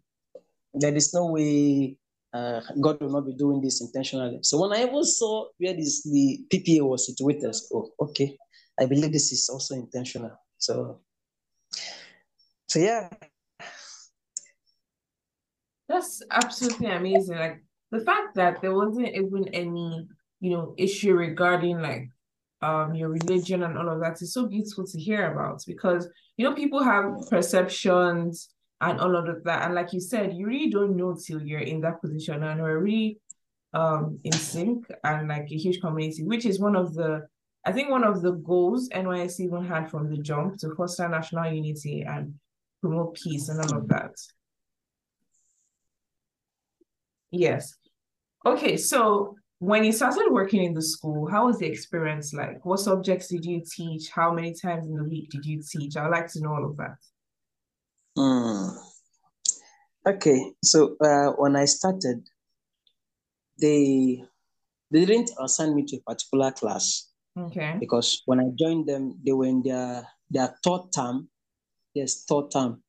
There 0.75 0.94
is 0.94 1.12
no 1.12 1.27
way 1.27 1.96
uh, 2.33 2.61
God 2.81 3.01
will 3.01 3.11
not 3.11 3.27
be 3.27 3.35
doing 3.35 3.61
this 3.61 3.81
intentionally. 3.81 4.38
So 4.42 4.61
when 4.61 4.72
I 4.72 4.85
even 4.85 5.05
saw 5.05 5.48
where 5.59 5.75
this 5.75 6.03
the 6.03 6.40
PPA 6.53 6.83
was 6.83 7.07
situated, 7.07 7.55
oh, 7.75 7.90
okay, 8.01 8.37
I 8.81 8.87
believe 8.87 9.12
this 9.12 9.33
is 9.33 9.48
also 9.53 9.75
intentional. 9.75 10.33
So, 10.59 11.01
so 12.72 12.80
yeah. 12.80 13.11
That's 15.90 16.22
absolutely 16.30 16.87
amazing. 16.87 17.37
Like 17.37 17.62
the 17.90 18.00
fact 18.00 18.35
that 18.37 18.62
there 18.62 18.74
wasn't 18.74 19.08
even 19.08 19.46
any, 19.48 20.08
you 20.40 20.50
know, 20.50 20.74
issue 20.78 21.12
regarding 21.12 21.82
like 21.82 22.08
um 22.62 22.94
your 22.94 23.11
religion 23.11 23.62
and 23.64 23.76
all 23.76 23.90
of 23.90 24.00
that 24.00 24.22
is 24.22 24.32
so 24.32 24.46
beautiful 24.46 24.87
to 24.87 24.98
hear 24.98 25.32
about 25.32 25.61
because 25.66 26.08
you 26.37 26.48
know 26.48 26.54
people 26.54 26.82
have 26.82 27.04
perceptions 27.28 28.50
and 28.80 29.00
all 29.00 29.16
of 29.16 29.42
that 29.42 29.64
and 29.64 29.74
like 29.74 29.92
you 29.92 29.98
said 29.98 30.32
you 30.32 30.46
really 30.46 30.70
don't 30.70 30.96
know 30.96 31.12
till 31.16 31.42
you're 31.42 31.58
in 31.72 31.80
that 31.80 32.00
position 32.00 32.40
and 32.44 32.62
we're 32.62 32.78
really 32.78 33.18
um 33.74 34.16
in 34.22 34.32
sync 34.32 34.87
and 35.02 35.26
like 35.26 35.50
a 35.50 35.56
huge 35.56 35.80
community 35.80 36.22
which 36.22 36.46
is 36.46 36.61
one 36.61 36.76
of 36.76 36.94
the 36.94 37.26
i 37.66 37.72
think 37.72 37.90
one 37.90 38.04
of 38.04 38.22
the 38.22 38.30
goals 38.30 38.88
nysc 38.90 39.40
even 39.40 39.64
had 39.64 39.90
from 39.90 40.08
the 40.08 40.18
jump 40.18 40.56
to 40.56 40.72
foster 40.76 41.08
national 41.08 41.52
unity 41.52 42.02
and 42.02 42.32
promote 42.82 43.14
peace 43.14 43.48
and 43.48 43.60
all 43.60 43.78
of 43.78 43.88
that 43.88 44.12
yes 47.30 47.74
okay 48.44 48.76
so 48.76 49.34
when 49.62 49.84
you 49.84 49.92
started 49.92 50.26
working 50.28 50.64
in 50.64 50.74
the 50.74 50.82
school, 50.82 51.30
how 51.30 51.46
was 51.46 51.60
the 51.60 51.66
experience 51.66 52.34
like? 52.34 52.66
What 52.66 52.80
subjects 52.80 53.28
did 53.28 53.44
you 53.44 53.62
teach? 53.64 54.10
How 54.10 54.32
many 54.32 54.52
times 54.52 54.88
in 54.88 54.96
the 54.96 55.04
week 55.04 55.30
did 55.30 55.46
you 55.46 55.62
teach? 55.62 55.96
I'd 55.96 56.08
like 56.08 56.26
to 56.32 56.40
know 56.40 56.52
all 56.52 56.64
of 56.64 56.76
that. 56.78 56.96
Mm. 58.18 58.76
Okay, 60.04 60.52
so 60.64 60.96
uh, 61.00 61.30
when 61.38 61.54
I 61.54 61.66
started, 61.66 62.26
they 63.60 64.24
they 64.90 65.04
didn't 65.04 65.30
assign 65.40 65.76
me 65.76 65.84
to 65.84 65.96
a 65.96 66.10
particular 66.10 66.50
class. 66.50 67.10
Okay. 67.38 67.76
Because 67.78 68.20
when 68.26 68.40
I 68.40 68.50
joined 68.58 68.88
them, 68.88 69.20
they 69.24 69.30
were 69.30 69.46
in 69.46 69.62
their 69.62 70.04
their 70.28 70.56
third 70.64 70.90
term. 70.92 71.28
Yes, 71.94 72.24
third 72.24 72.50
term. 72.50 72.83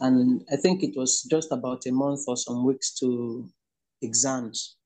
and 0.00 0.44
I 0.52 0.56
think 0.56 0.82
it 0.82 0.96
was 0.96 1.22
just 1.30 1.52
about 1.52 1.86
a 1.86 1.92
month 1.92 2.20
or 2.26 2.36
some 2.36 2.64
weeks 2.64 2.94
to 3.00 3.48
exams. 4.02 4.76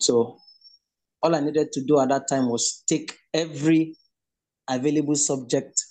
So 0.00 0.38
all 1.22 1.34
I 1.34 1.40
needed 1.40 1.72
to 1.72 1.84
do 1.84 2.00
at 2.00 2.08
that 2.08 2.28
time 2.28 2.48
was 2.48 2.82
take 2.86 3.16
every 3.32 3.96
available 4.68 5.16
subject. 5.16 5.82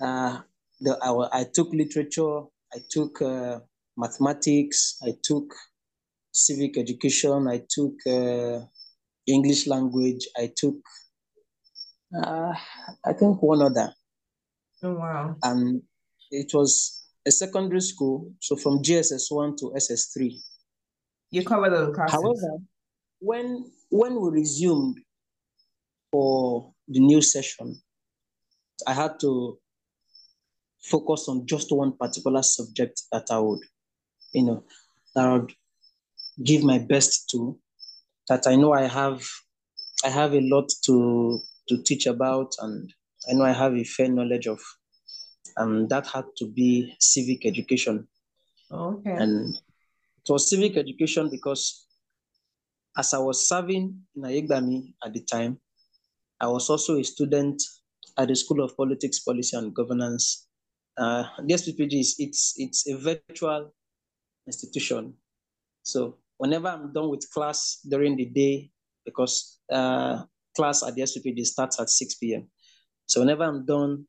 Uh, 0.00 0.40
the, 0.80 0.98
I, 1.02 1.40
I 1.40 1.44
took 1.52 1.72
literature, 1.72 2.42
I 2.74 2.78
took 2.90 3.20
uh, 3.22 3.60
mathematics, 3.96 4.98
I 5.02 5.14
took 5.22 5.54
civic 6.32 6.78
education, 6.78 7.48
I 7.48 7.62
took 7.68 7.94
uh, 8.06 8.64
English 9.26 9.66
language, 9.66 10.26
I 10.36 10.52
took, 10.56 10.76
uh, 12.16 12.52
I 13.04 13.12
think 13.12 13.42
one 13.42 13.62
other. 13.62 13.92
Oh, 14.82 14.94
wow. 14.94 15.36
And 15.42 15.82
it 16.30 16.52
was 16.54 17.04
a 17.26 17.30
secondary 17.30 17.80
school, 17.80 18.32
so 18.40 18.56
from 18.56 18.82
JSS1 18.82 19.56
to 19.58 19.74
SS3. 19.74 20.40
You 21.30 21.44
covered 21.44 21.70
the 21.70 21.92
classes. 21.92 22.14
However, 22.14 22.58
when 23.20 23.70
when 23.90 24.20
we 24.20 24.30
resumed 24.30 24.98
for 26.10 26.72
the 26.86 27.00
new 27.00 27.20
session, 27.20 27.80
I 28.86 28.94
had 28.94 29.20
to 29.20 29.58
focus 30.80 31.28
on 31.28 31.46
just 31.46 31.70
one 31.72 31.92
particular 31.96 32.42
subject 32.42 33.02
that 33.12 33.26
I 33.30 33.38
would, 33.38 33.60
you 34.32 34.44
know, 34.44 34.64
that 35.14 35.24
I 35.26 35.32
would 35.34 35.52
give 36.44 36.62
my 36.64 36.78
best 36.78 37.28
to. 37.30 37.58
That 38.28 38.46
I 38.46 38.56
know 38.56 38.72
I 38.72 38.82
have, 38.88 39.22
I 40.04 40.08
have 40.10 40.34
a 40.34 40.40
lot 40.40 40.70
to 40.86 41.40
to 41.68 41.82
teach 41.82 42.06
about, 42.06 42.54
and 42.60 42.92
I 43.28 43.34
know 43.34 43.44
I 43.44 43.52
have 43.52 43.74
a 43.74 43.84
fair 43.84 44.08
knowledge 44.08 44.46
of. 44.46 44.60
And 45.56 45.88
that 45.88 46.06
had 46.06 46.24
to 46.36 46.46
be 46.46 46.94
civic 47.00 47.44
education. 47.46 48.06
Okay. 48.70 49.10
And 49.10 49.56
it 49.56 50.32
was 50.32 50.48
civic 50.50 50.76
education 50.76 51.30
because 51.30 51.86
as 52.96 53.14
I 53.14 53.18
was 53.18 53.48
serving 53.48 53.96
in 54.14 54.22
Ayegbami 54.22 54.92
at 55.04 55.14
the 55.14 55.20
time, 55.20 55.58
I 56.40 56.46
was 56.48 56.70
also 56.70 56.98
a 56.98 57.04
student 57.04 57.62
at 58.16 58.28
the 58.28 58.36
School 58.36 58.62
of 58.62 58.76
Politics, 58.76 59.20
Policy 59.20 59.56
and 59.56 59.74
Governance. 59.74 60.46
Uh, 60.96 61.24
the 61.38 61.54
SPPG 61.54 62.00
is 62.00 62.16
it's 62.18 62.54
it's 62.56 62.88
a 62.88 62.96
virtual 62.98 63.72
institution. 64.46 65.14
So 65.82 66.18
whenever 66.36 66.68
I'm 66.68 66.92
done 66.92 67.08
with 67.08 67.30
class 67.30 67.80
during 67.88 68.16
the 68.16 68.26
day, 68.26 68.70
because 69.04 69.60
uh, 69.70 70.24
class 70.56 70.82
at 70.82 70.94
the 70.94 71.02
SPPG 71.02 71.46
starts 71.46 71.80
at 71.80 71.88
6 71.90 72.14
p.m. 72.16 72.48
So 73.08 73.20
whenever 73.20 73.44
I'm 73.44 73.64
done 73.64 74.06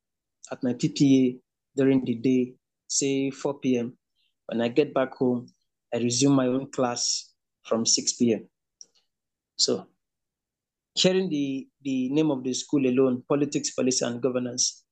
at 0.51 0.61
my 0.61 0.73
PPA 0.73 1.39
during 1.75 2.03
the 2.03 2.15
day, 2.15 2.53
say 2.87 3.31
4 3.31 3.59
p.m., 3.59 3.97
when 4.47 4.61
I 4.61 4.67
get 4.67 4.93
back 4.93 5.13
home, 5.13 5.47
I 5.93 5.97
resume 5.97 6.33
my 6.33 6.47
own 6.47 6.69
class 6.71 7.33
from 7.63 7.85
6 7.85 8.13
p.m. 8.13 8.47
So 9.55 9.87
hearing 10.95 11.29
the, 11.29 11.67
the 11.81 12.09
name 12.09 12.29
of 12.29 12.43
the 12.43 12.53
school 12.53 12.85
alone, 12.85 13.23
politics, 13.27 13.71
policy, 13.71 14.05
and 14.05 14.21
governance, 14.21 14.83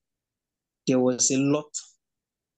there 0.85 0.99
was 0.99 1.29
a 1.31 1.37
lot 1.37 1.67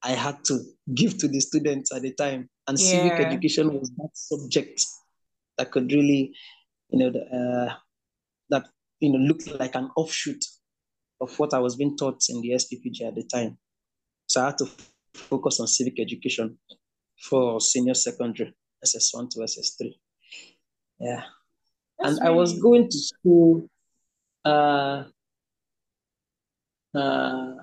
I 0.03 0.11
had 0.11 0.43
to 0.45 0.61
give 0.93 1.17
to 1.17 1.27
the 1.27 1.39
students 1.39 1.91
at 1.93 2.03
the 2.03 2.13
time. 2.13 2.49
And 2.67 2.77
yeah. 2.79 2.85
civic 2.85 3.25
education 3.25 3.73
was 3.73 3.89
that 3.97 4.09
subject 4.13 4.85
that 5.57 5.71
could 5.71 5.91
really, 5.91 6.35
you 6.89 6.99
know, 6.99 7.19
uh, 7.19 7.73
that, 8.49 8.67
you 8.99 9.11
know, 9.11 9.19
looked 9.19 9.47
like 9.59 9.75
an 9.75 9.89
offshoot 9.95 10.43
of 11.21 11.37
what 11.39 11.53
I 11.53 11.59
was 11.59 11.75
being 11.75 11.97
taught 11.97 12.23
in 12.29 12.41
the 12.41 12.51
SPPG 12.51 13.01
at 13.07 13.15
the 13.15 13.23
time. 13.23 13.57
So 14.27 14.41
I 14.41 14.45
had 14.47 14.57
to 14.59 14.69
focus 15.13 15.59
on 15.59 15.67
civic 15.67 15.99
education 15.99 16.57
for 17.19 17.59
senior 17.59 17.93
secondary, 17.93 18.53
SS1 18.85 19.29
to 19.31 19.39
SS3. 19.39 19.93
Yeah. 20.99 21.23
That's 21.99 22.11
and 22.11 22.19
really... 22.21 22.27
I 22.27 22.37
was 22.37 22.59
going 22.59 22.89
to 22.89 22.97
school 22.97 23.69
uh 24.45 25.03
uh 26.95 27.53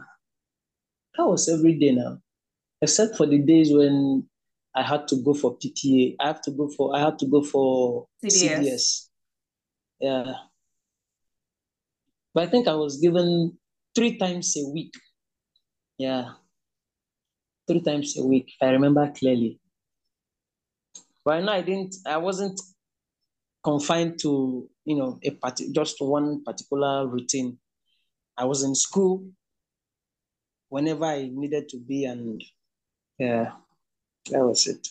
that 1.16 1.26
was 1.26 1.48
every 1.48 1.74
day 1.78 1.92
now. 1.92 2.18
Except 2.82 3.16
for 3.16 3.26
the 3.26 3.38
days 3.38 3.72
when 3.72 4.28
I 4.74 4.82
had 4.82 5.08
to 5.08 5.16
go 5.16 5.32
for 5.32 5.56
PTA. 5.56 6.16
I 6.20 6.26
have 6.26 6.42
to 6.42 6.50
go 6.50 6.68
for 6.68 6.94
I 6.94 7.00
had 7.00 7.18
to 7.20 7.26
go 7.26 7.42
for 7.42 8.06
CDS. 8.22 8.58
CDS. 8.58 9.08
Yeah. 10.00 10.34
But 12.36 12.48
I 12.48 12.50
think 12.50 12.68
I 12.68 12.74
was 12.74 12.98
given 12.98 13.56
three 13.94 14.18
times 14.18 14.54
a 14.58 14.68
week. 14.68 14.92
Yeah. 15.96 16.32
Three 17.66 17.80
times 17.80 18.14
a 18.18 18.26
week, 18.26 18.52
I 18.60 18.66
remember 18.66 19.10
clearly. 19.10 19.58
But 21.24 21.38
I 21.38 21.40
know 21.40 21.52
I 21.52 21.62
didn't 21.62 21.94
I 22.06 22.18
wasn't 22.18 22.60
confined 23.64 24.18
to 24.20 24.68
you 24.84 24.96
know 24.96 25.18
a 25.24 25.30
part 25.30 25.58
just 25.72 25.96
one 25.98 26.44
particular 26.44 27.08
routine. 27.08 27.56
I 28.36 28.44
was 28.44 28.62
in 28.64 28.74
school 28.74 29.24
whenever 30.68 31.06
I 31.06 31.30
needed 31.32 31.70
to 31.70 31.78
be, 31.78 32.04
and 32.04 32.44
yeah, 33.18 33.52
that 34.30 34.44
was 34.44 34.66
it. 34.66 34.86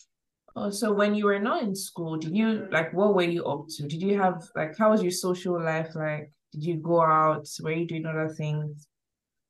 Oh, 0.56 0.70
so 0.70 0.92
when 0.92 1.14
you 1.14 1.26
were 1.26 1.38
not 1.38 1.62
in 1.62 1.76
school, 1.76 2.16
did 2.16 2.36
you 2.36 2.66
like 2.72 2.92
what 2.92 3.14
were 3.14 3.22
you 3.22 3.44
up 3.44 3.66
to? 3.76 3.84
Did 3.84 4.02
you 4.02 4.18
have 4.20 4.42
like 4.56 4.76
how 4.76 4.90
was 4.90 5.00
your 5.00 5.12
social 5.12 5.62
life 5.62 5.94
like? 5.94 6.32
Did 6.56 6.64
you 6.64 6.76
go 6.76 7.02
out? 7.02 7.46
Were 7.62 7.72
you 7.72 7.86
doing 7.86 8.06
other 8.06 8.30
things? 8.30 8.88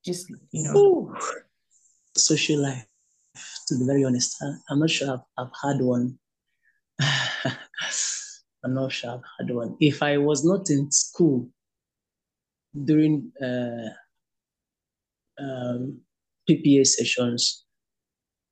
Just 0.04 0.28
you 0.50 0.64
know. 0.64 0.76
Ooh. 0.76 1.14
Social 2.16 2.62
life. 2.62 2.84
To 3.68 3.78
be 3.78 3.86
very 3.86 4.04
honest, 4.04 4.42
I'm 4.68 4.80
not 4.80 4.90
sure 4.90 5.12
I've, 5.12 5.46
I've 5.46 5.52
had 5.62 5.80
one. 5.80 6.18
I'm 8.64 8.74
not 8.74 8.90
sure 8.90 9.12
I've 9.12 9.20
had 9.38 9.54
one. 9.54 9.76
If 9.78 10.02
I 10.02 10.16
was 10.18 10.44
not 10.44 10.68
in 10.70 10.90
school 10.90 11.48
during 12.84 13.30
uh, 13.40 13.90
um, 15.38 16.00
PPA 16.48 16.86
sessions, 16.86 17.64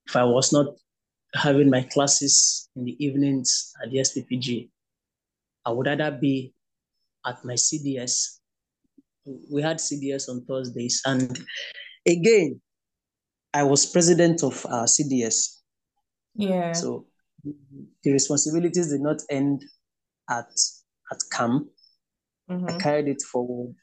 if 0.06 0.14
I 0.14 0.24
was 0.24 0.52
not 0.52 0.66
having 1.34 1.70
my 1.70 1.82
classes 1.82 2.68
in 2.76 2.84
the 2.84 3.04
evenings 3.04 3.72
at 3.82 3.90
the 3.90 3.98
SPPG, 3.98 4.68
I 5.64 5.70
would 5.70 5.88
either 5.88 6.10
be 6.10 6.54
at 7.26 7.44
my 7.44 7.54
CDS. 7.54 8.38
We 9.50 9.62
had 9.62 9.78
CDS 9.78 10.28
on 10.28 10.44
Thursdays. 10.44 11.00
And 11.06 11.38
again, 12.06 12.60
I 13.52 13.62
was 13.62 13.86
president 13.86 14.42
of 14.42 14.64
our 14.68 14.84
CDS. 14.84 15.60
Yeah. 16.34 16.72
So 16.72 17.06
the 18.02 18.12
responsibilities 18.12 18.90
did 18.90 19.00
not 19.00 19.22
end 19.30 19.64
at 20.30 20.50
at 21.12 21.20
camp. 21.30 21.68
Mm-hmm. 22.50 22.68
I 22.68 22.78
carried 22.78 23.08
it 23.08 23.22
forward 23.22 23.74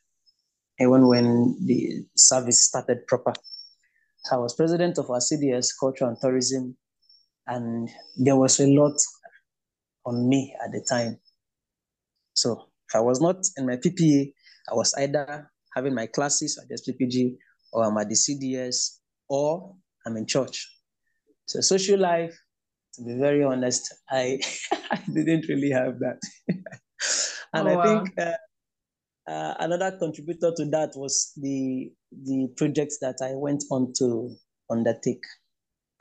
even 0.80 1.08
when 1.08 1.56
the 1.66 2.06
service 2.16 2.64
started 2.64 3.06
proper. 3.08 3.34
So 4.26 4.36
I 4.36 4.40
was 4.40 4.56
president 4.56 4.98
of 4.98 5.10
our 5.10 5.20
CDS, 5.20 5.70
Culture 5.80 6.08
and 6.08 6.18
Tourism, 6.20 6.76
and 7.48 7.90
there 8.18 8.36
was 8.36 8.60
a 8.60 8.68
lot 8.68 8.96
on 10.06 10.28
me 10.28 10.56
at 10.64 10.72
the 10.72 10.86
time. 10.88 11.18
So 12.34 12.70
if 12.90 12.96
I 12.96 13.00
was 13.00 13.22
not 13.22 13.38
in 13.58 13.68
my 13.68 13.78
PPA, 13.78 14.34
I 14.72 14.76
was 14.76 14.94
either 14.96 15.52
having 15.76 15.94
my 15.94 16.08
classes 16.08 16.58
at 16.58 16.70
the 16.70 16.76
SPPG, 16.76 17.36
or 17.74 17.84
I'm 17.86 17.98
at 17.98 18.10
the 18.10 18.16
CDS, 18.16 19.00
or 19.28 19.76
I'm 20.06 20.18
in 20.18 20.26
church. 20.26 20.68
So 21.46 21.60
social 21.62 22.00
life 22.00 22.38
to 22.96 23.04
be 23.04 23.18
very 23.18 23.44
honest, 23.44 23.94
I, 24.10 24.40
I 24.92 25.02
didn't 25.14 25.48
really 25.48 25.72
have 25.72 26.00
that. 26.00 26.20
and 27.54 27.68
oh, 27.68 27.72
I 27.72 27.76
wow. 27.76 27.84
think 27.84 28.20
uh, 28.20 29.32
uh, 29.32 29.56
another 29.60 29.98
contributor 29.98 30.52
to 30.58 30.66
that 30.66 30.92
was 30.96 31.32
the 31.38 31.92
the 32.12 32.50
projects 32.58 32.98
that 33.00 33.16
I 33.22 33.34
went 33.36 33.64
on 33.72 33.94
to 34.00 34.36
undertake 34.70 35.24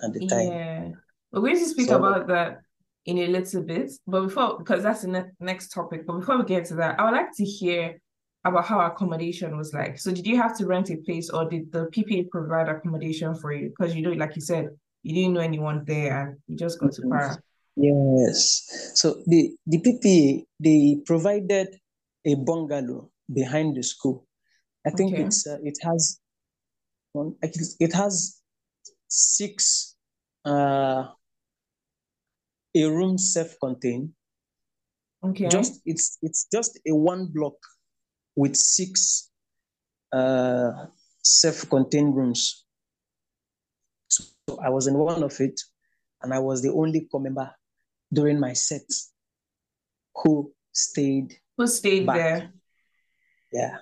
at 0.02 0.12
the 0.12 0.26
time. 0.26 0.48
Yeah, 0.48 0.88
we're 1.32 1.40
going 1.40 1.58
to 1.58 1.68
speak 1.68 1.88
so, 1.88 1.98
about 1.98 2.26
that 2.28 2.62
in 3.06 3.18
a 3.18 3.26
little 3.28 3.62
bit, 3.62 3.92
but 4.06 4.22
before 4.22 4.58
because 4.58 4.82
that's 4.82 5.02
the 5.02 5.08
ne- 5.08 5.30
next 5.38 5.68
topic. 5.68 6.06
But 6.06 6.18
before 6.20 6.38
we 6.38 6.44
get 6.44 6.64
to 6.66 6.74
that, 6.76 6.98
I 6.98 7.04
would 7.04 7.12
like 7.12 7.32
to 7.36 7.44
hear 7.44 8.00
about 8.44 8.64
how 8.64 8.80
accommodation 8.80 9.56
was 9.56 9.74
like. 9.74 9.98
So, 9.98 10.12
did 10.12 10.26
you 10.26 10.36
have 10.36 10.56
to 10.58 10.66
rent 10.66 10.90
a 10.90 10.96
place, 10.96 11.30
or 11.30 11.48
did 11.48 11.70
the 11.72 11.86
PPA 11.86 12.30
provide 12.30 12.68
accommodation 12.68 13.34
for 13.34 13.52
you? 13.52 13.70
Because 13.70 13.94
you 13.94 14.02
know, 14.02 14.12
like 14.12 14.34
you 14.36 14.42
said, 14.42 14.70
you 15.02 15.14
didn't 15.14 15.34
know 15.34 15.40
anyone 15.40 15.84
there 15.86 16.20
and 16.20 16.38
you 16.46 16.56
just 16.56 16.78
got 16.78 16.92
to 16.92 17.02
Para. 17.02 17.38
Yes. 17.76 18.92
So 18.94 19.22
the, 19.26 19.52
the 19.66 19.78
PPA, 19.78 20.44
they 20.58 21.00
provided 21.06 21.68
a 22.26 22.34
bungalow 22.34 23.10
behind 23.32 23.76
the 23.76 23.82
school. 23.82 24.26
I 24.86 24.90
think 24.90 25.14
okay. 25.14 25.24
it's 25.24 25.46
uh, 25.46 25.58
it 25.62 25.76
has 25.82 26.20
one 27.12 27.34
it 27.42 27.92
has 27.92 28.40
six 29.08 29.96
uh 30.44 31.04
a 32.74 32.84
room 32.84 33.18
self-contained. 33.18 34.10
Okay. 35.22 35.48
Just 35.48 35.82
it's 35.84 36.18
it's 36.22 36.46
just 36.52 36.78
a 36.88 36.94
one 36.94 37.26
block 37.26 37.56
with 38.36 38.56
six 38.56 39.30
uh 40.12 40.86
self-contained 41.22 42.16
rooms 42.16 42.64
So 44.10 44.58
I 44.62 44.68
was 44.70 44.86
in 44.86 44.98
one 44.98 45.22
of 45.22 45.40
it, 45.40 45.60
and 46.22 46.34
I 46.34 46.38
was 46.38 46.62
the 46.62 46.72
only 46.72 47.06
corps 47.10 47.20
member 47.20 47.50
during 48.12 48.40
my 48.40 48.52
set 48.52 48.82
who 50.14 50.52
stayed. 50.72 51.36
Who 51.56 51.66
stayed 51.66 52.06
back. 52.06 52.16
there? 52.16 52.52
Yeah. 53.52 53.76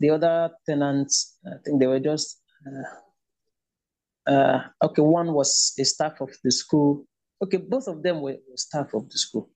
The 0.00 0.10
other 0.10 0.50
tenants, 0.66 1.38
I 1.46 1.56
think 1.64 1.80
they 1.80 1.86
were 1.86 2.00
just. 2.00 2.42
Uh, 2.66 4.30
uh, 4.30 4.62
okay, 4.84 5.02
one 5.02 5.32
was 5.32 5.72
a 5.78 5.84
staff 5.84 6.20
of 6.20 6.30
the 6.44 6.50
school. 6.50 7.06
Okay, 7.42 7.58
both 7.58 7.88
of 7.88 8.02
them 8.02 8.20
were 8.20 8.36
staff 8.56 8.92
of 8.92 9.08
the 9.08 9.18
school. 9.18 9.48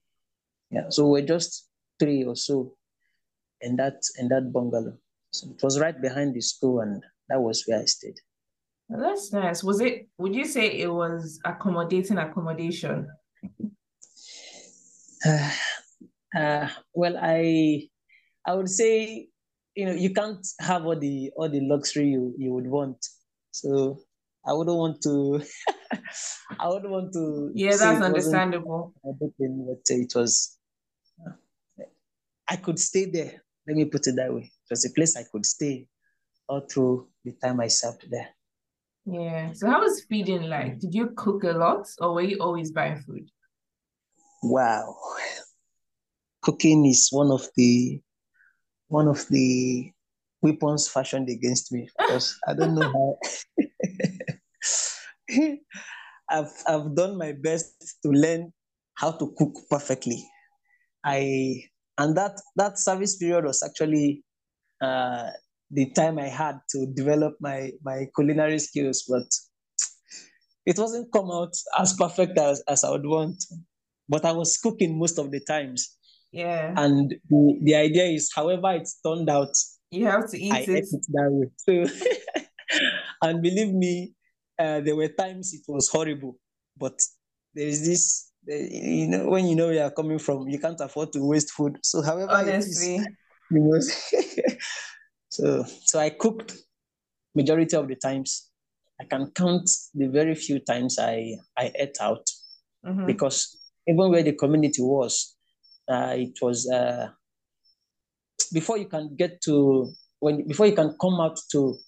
Yeah, 0.70 0.88
so 0.88 1.08
we're 1.08 1.26
just 1.26 1.68
three 1.98 2.24
or 2.24 2.36
so 2.36 2.76
in 3.62 3.76
that 3.76 4.02
in 4.18 4.28
that 4.28 4.52
bungalow. 4.52 4.96
So 5.32 5.48
it 5.50 5.62
was 5.62 5.78
right 5.78 6.00
behind 6.00 6.34
the 6.34 6.40
school, 6.40 6.80
and 6.80 7.02
that 7.28 7.40
was 7.40 7.64
where 7.66 7.80
I 7.80 7.84
stayed. 7.84 8.18
Well, 8.88 9.00
that's 9.00 9.32
nice. 9.32 9.62
Was 9.62 9.80
it? 9.80 10.08
Would 10.18 10.34
you 10.34 10.44
say 10.44 10.66
it 10.66 10.92
was 10.92 11.38
accommodating 11.44 12.18
accommodation? 12.18 13.08
Uh, 15.24 15.50
uh, 16.36 16.68
well, 16.94 17.16
I 17.20 17.88
I 18.46 18.54
would 18.54 18.68
say 18.68 19.28
you 19.76 19.86
know 19.86 19.92
you 19.92 20.12
can't 20.12 20.44
have 20.60 20.86
all 20.86 20.98
the 20.98 21.30
all 21.36 21.48
the 21.48 21.60
luxury 21.60 22.08
you 22.08 22.34
you 22.36 22.52
would 22.52 22.66
want. 22.66 22.98
So 23.52 24.00
I 24.44 24.52
wouldn't 24.52 24.76
want 24.76 25.02
to. 25.02 25.42
I 26.58 26.68
wouldn't 26.68 26.90
want 26.90 27.12
to. 27.12 27.52
Yeah, 27.54 27.76
that's 27.76 28.02
understandable. 28.02 28.94
But 29.04 29.32
it 29.38 30.12
was. 30.14 30.56
I 32.48 32.56
could 32.56 32.80
stay 32.80 33.04
there. 33.04 33.44
Let 33.66 33.76
me 33.76 33.84
put 33.84 34.06
it 34.06 34.16
that 34.16 34.32
way. 34.32 34.42
It 34.42 34.70
was 34.70 34.84
a 34.84 34.90
place 34.90 35.16
I 35.16 35.24
could 35.30 35.46
stay 35.46 35.86
all 36.48 36.60
through 36.60 37.08
the 37.24 37.32
time 37.32 37.60
I 37.60 37.68
served 37.68 38.10
there. 38.10 38.28
Yeah. 39.06 39.52
So 39.52 39.68
how 39.68 39.80
was 39.80 40.04
feeding 40.08 40.42
like? 40.42 40.78
Did 40.78 40.94
you 40.94 41.12
cook 41.16 41.44
a 41.44 41.52
lot 41.52 41.86
or 42.00 42.14
were 42.14 42.22
you 42.22 42.38
always 42.40 42.70
buying 42.70 43.00
food? 43.00 43.28
Wow. 44.42 44.96
Cooking 46.42 46.86
is 46.86 47.08
one 47.10 47.30
of 47.30 47.46
the 47.56 48.00
one 48.88 49.08
of 49.08 49.26
the 49.28 49.92
weapons 50.42 50.88
fashioned 50.88 51.28
against 51.28 51.72
me 51.72 51.88
because 51.96 52.36
I 52.46 52.54
don't 52.54 52.74
know 52.74 52.90
how 52.90 53.18
I've 56.30 56.52
I've 56.66 56.94
done 56.94 57.18
my 57.18 57.32
best 57.32 57.98
to 58.02 58.10
learn 58.10 58.52
how 58.94 59.12
to 59.12 59.34
cook 59.36 59.54
perfectly. 59.68 60.24
I 61.04 61.64
and 62.00 62.16
that 62.16 62.40
that 62.56 62.78
service 62.78 63.16
period 63.16 63.44
was 63.44 63.62
actually 63.62 64.24
uh, 64.80 65.30
the 65.70 65.90
time 65.92 66.18
I 66.18 66.28
had 66.28 66.58
to 66.70 66.86
develop 66.86 67.34
my 67.40 67.70
my 67.84 68.06
culinary 68.16 68.58
skills, 68.58 69.04
but 69.08 69.28
it 70.66 70.78
wasn't 70.78 71.12
come 71.12 71.30
out 71.30 71.52
as 71.78 71.94
perfect 71.94 72.38
as, 72.38 72.62
as 72.68 72.84
I 72.84 72.90
would 72.90 73.06
want. 73.06 73.42
But 74.08 74.24
I 74.24 74.32
was 74.32 74.58
cooking 74.58 74.98
most 74.98 75.18
of 75.18 75.30
the 75.30 75.40
times. 75.40 75.96
Yeah. 76.32 76.74
And 76.76 77.14
the, 77.28 77.58
the 77.62 77.74
idea 77.74 78.04
is, 78.04 78.30
however 78.34 78.72
it's 78.72 79.00
turned 79.04 79.28
out, 79.28 79.54
you 79.90 80.06
have 80.06 80.30
to 80.30 80.40
eat 80.40 80.52
I 80.52 80.60
it. 80.60 80.86
it 80.92 81.06
that 81.08 81.28
way. 81.30 81.48
So, 81.56 82.40
and 83.22 83.42
believe 83.42 83.72
me, 83.72 84.14
uh, 84.58 84.80
there 84.80 84.96
were 84.96 85.08
times 85.08 85.52
it 85.54 85.62
was 85.66 85.88
horrible, 85.88 86.38
but 86.76 87.00
there 87.54 87.66
is 87.66 87.84
this, 87.84 88.29
you 88.46 89.08
know, 89.08 89.28
when 89.28 89.46
you 89.46 89.54
know 89.54 89.66
where 89.66 89.74
you're 89.74 89.90
coming 89.90 90.18
from, 90.18 90.48
you 90.48 90.58
can't 90.58 90.80
afford 90.80 91.12
to 91.12 91.26
waste 91.26 91.50
food. 91.50 91.78
So, 91.82 92.02
however, 92.02 92.32
honestly, 92.32 92.96
is, 92.96 93.08
you 93.50 93.62
must. 93.62 94.14
So, 95.30 95.64
so 95.84 96.00
I 96.00 96.10
cooked 96.10 96.56
majority 97.36 97.76
of 97.76 97.86
the 97.86 97.94
times. 97.94 98.50
I 99.00 99.04
can 99.04 99.30
count 99.30 99.70
the 99.94 100.08
very 100.08 100.34
few 100.34 100.58
times 100.58 100.98
I, 100.98 101.36
I 101.56 101.70
ate 101.78 101.96
out 102.00 102.26
mm-hmm. 102.84 103.06
because 103.06 103.56
even 103.86 104.10
where 104.10 104.24
the 104.24 104.32
community 104.32 104.82
was, 104.82 105.36
uh, 105.88 106.14
it 106.16 106.36
was 106.42 106.68
uh, 106.68 107.08
before 108.52 108.76
you 108.76 108.86
can 108.86 109.14
get 109.16 109.40
to 109.42 109.92
when 110.18 110.46
before 110.46 110.66
you 110.66 110.74
can 110.74 110.96
come 111.00 111.20
out 111.20 111.38
to 111.52 111.78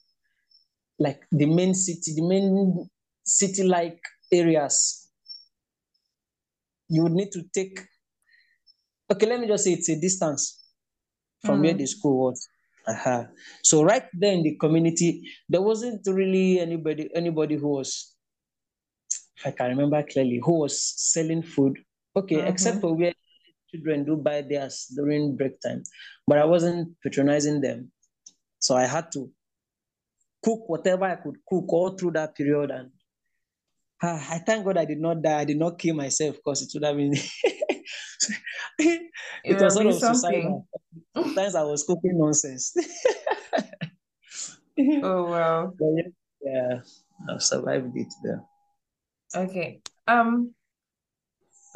like 0.98 1.22
the 1.32 1.46
main 1.46 1.74
city, 1.74 2.14
the 2.14 2.26
main 2.26 2.88
city 3.24 3.64
like 3.64 4.00
areas, 4.32 5.01
you 6.92 7.02
would 7.02 7.12
need 7.12 7.33
to 7.33 7.42
take. 7.55 7.81
Okay, 9.11 9.26
let 9.26 9.40
me 9.40 9.46
just 9.46 9.64
say 9.64 9.72
it's 9.72 9.88
a 9.88 9.98
distance 9.98 10.62
from 11.40 11.57
mm-hmm. 11.57 11.64
where 11.64 11.74
the 11.74 11.87
school 11.87 12.26
was. 12.26 12.48
Uh-huh. 12.87 13.24
So 13.62 13.83
right 13.83 14.05
there 14.12 14.33
in 14.33 14.42
the 14.42 14.57
community, 14.57 15.22
there 15.48 15.62
wasn't 15.62 16.02
really 16.07 16.61
anybody 16.61 17.09
anybody 17.14 17.57
who 17.57 17.68
was, 17.68 18.14
if 19.37 19.46
I 19.46 19.50
can 19.52 19.68
remember 19.68 20.02
clearly, 20.02 20.40
who 20.44 20.61
was 20.61 20.81
selling 20.96 21.42
food. 21.42 21.78
Okay, 22.14 22.37
mm-hmm. 22.37 22.48
except 22.48 22.81
for 22.81 22.94
where 22.94 23.14
children 23.70 24.05
do 24.05 24.16
buy 24.16 24.42
theirs 24.42 24.92
during 24.94 25.37
break 25.37 25.61
time, 25.61 25.83
but 26.26 26.38
I 26.38 26.44
wasn't 26.44 26.94
patronizing 27.02 27.61
them, 27.62 27.90
so 28.59 28.76
I 28.76 28.85
had 28.85 29.11
to 29.12 29.31
cook 30.44 30.68
whatever 30.68 31.05
I 31.05 31.16
could 31.16 31.37
cook 31.48 31.72
all 31.72 31.96
through 31.96 32.12
that 32.12 32.35
period. 32.35 32.70
And 32.70 32.90
uh, 34.02 34.20
I 34.30 34.38
thank 34.38 34.64
God 34.64 34.76
I 34.76 34.84
did 34.84 35.00
not 35.00 35.22
die. 35.22 35.40
I 35.40 35.44
did 35.44 35.58
not 35.58 35.78
kill 35.78 35.94
myself 35.94 36.36
because 36.36 36.62
it 36.62 36.70
would 36.74 36.84
have 36.84 36.96
been. 36.96 37.12
it, 38.78 39.10
it 39.44 39.60
was 39.60 39.74
sort 39.74 39.86
of 39.86 39.94
suicidal. 39.94 40.66
Sometimes 41.16 41.54
I 41.54 41.62
was 41.62 41.84
cooking 41.84 42.18
nonsense. 42.18 42.74
oh 45.02 45.30
wow. 45.30 45.72
Yeah, 45.80 46.02
yeah, 46.42 46.80
I've 47.30 47.42
survived 47.42 47.96
it 47.96 48.12
there. 48.24 48.42
Okay. 49.36 49.80
Um 50.08 50.52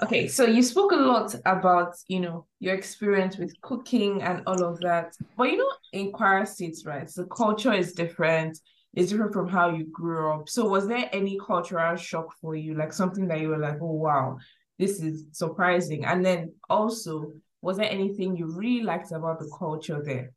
okay, 0.03 0.27
so 0.27 0.45
you 0.45 0.63
spoke 0.63 0.93
a 0.93 0.97
lot 0.97 1.35
about, 1.45 1.95
you 2.09 2.21
know, 2.21 2.47
your 2.59 2.75
experience 2.75 3.37
with 3.37 3.59
cooking 3.61 4.23
and 4.23 4.43
all 4.47 4.65
of 4.65 4.81
that. 4.81 5.15
But 5.37 5.51
you 5.51 5.59
know, 5.59 5.71
in 5.93 6.13
Kwara 6.13 6.47
States, 6.47 6.85
right? 6.85 7.09
The 7.09 7.27
culture 7.27 7.73
is 7.73 7.93
different. 7.93 8.59
It's 8.97 9.11
different 9.11 9.35
from 9.35 9.47
how 9.49 9.69
you 9.71 9.85
grew 9.85 10.33
up. 10.33 10.49
So 10.49 10.67
was 10.67 10.89
there 10.89 11.09
any 11.13 11.39
cultural 11.47 11.97
shock 11.97 12.35
for 12.41 12.57
you? 12.57 12.75
Like 12.75 12.95
something 12.95 13.29
that 13.29 13.41
you 13.41 13.51
were 13.51 13.59
like, 13.59 13.77
oh 13.81 13.93
wow, 13.93 14.39
this 14.79 15.01
is 15.01 15.25
surprising. 15.33 16.07
And 16.07 16.25
then 16.25 16.55
also, 16.71 17.33
was 17.61 17.77
there 17.77 17.91
anything 17.91 18.37
you 18.37 18.47
really 18.47 18.83
liked 18.83 19.13
about 19.13 19.39
the 19.39 19.51
culture 19.59 20.03
there? 20.03 20.33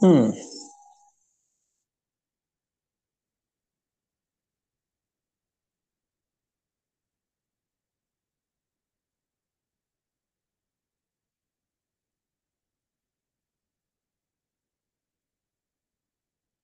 Hmm. 0.00 0.30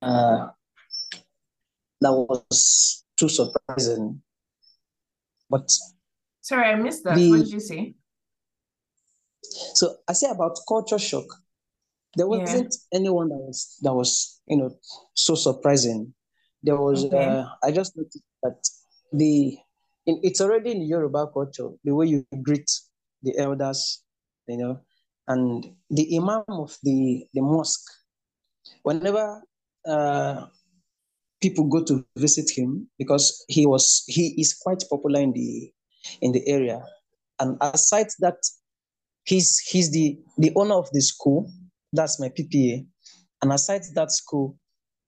Uh, 0.02 0.48
that 2.00 2.12
was 2.12 3.04
too 3.16 3.28
surprising 3.28 4.22
but 5.52 5.68
sorry, 6.40 6.70
I 6.72 6.74
missed 6.76 7.04
that. 7.04 7.16
The, 7.16 7.28
what 7.28 7.40
did 7.44 7.52
you 7.52 7.60
say? 7.60 7.94
So 9.74 9.96
I 10.08 10.14
say 10.14 10.30
about 10.30 10.58
culture 10.66 10.98
shock. 10.98 11.26
There 12.16 12.26
wasn't 12.26 12.74
yeah. 12.90 12.98
anyone 12.98 13.28
that 13.28 13.36
was 13.36 13.76
that 13.82 13.92
was 13.92 14.40
you 14.46 14.56
know 14.56 14.70
so 15.12 15.34
surprising. 15.34 16.14
There 16.62 16.76
was 16.80 17.04
okay. 17.04 17.22
uh, 17.22 17.44
I 17.62 17.70
just 17.70 17.94
noticed 17.98 18.24
that 18.42 18.56
the 19.12 19.58
in, 20.06 20.20
it's 20.22 20.40
already 20.40 20.72
in 20.72 20.82
Yoruba 20.88 21.26
culture 21.34 21.68
the 21.84 21.94
way 21.94 22.06
you 22.06 22.24
greet 22.42 22.70
the 23.22 23.36
elders, 23.36 24.02
you 24.48 24.56
know, 24.56 24.80
and 25.28 25.68
the 25.90 26.16
imam 26.16 26.44
of 26.48 26.78
the 26.82 27.26
the 27.34 27.42
mosque. 27.42 27.92
Whenever 28.84 29.42
uh, 29.86 30.46
people 31.40 31.64
go 31.64 31.82
to 31.84 32.04
visit 32.16 32.50
him 32.50 32.88
because 32.98 33.44
he 33.48 33.66
was 33.66 34.04
he 34.06 34.34
is 34.40 34.54
quite 34.54 34.82
popular 34.88 35.20
in 35.20 35.32
the 35.32 35.72
in 36.20 36.32
the 36.32 36.46
area. 36.48 36.82
And 37.40 37.56
aside 37.60 38.08
that 38.20 38.36
he's 39.24 39.58
he's 39.58 39.90
the 39.90 40.18
the 40.38 40.52
owner 40.56 40.74
of 40.74 40.88
the 40.92 41.00
school. 41.00 41.50
That's 41.92 42.18
my 42.18 42.28
ppa 42.28 42.86
and 43.42 43.52
aside 43.52 43.82
that 43.94 44.12
school 44.12 44.56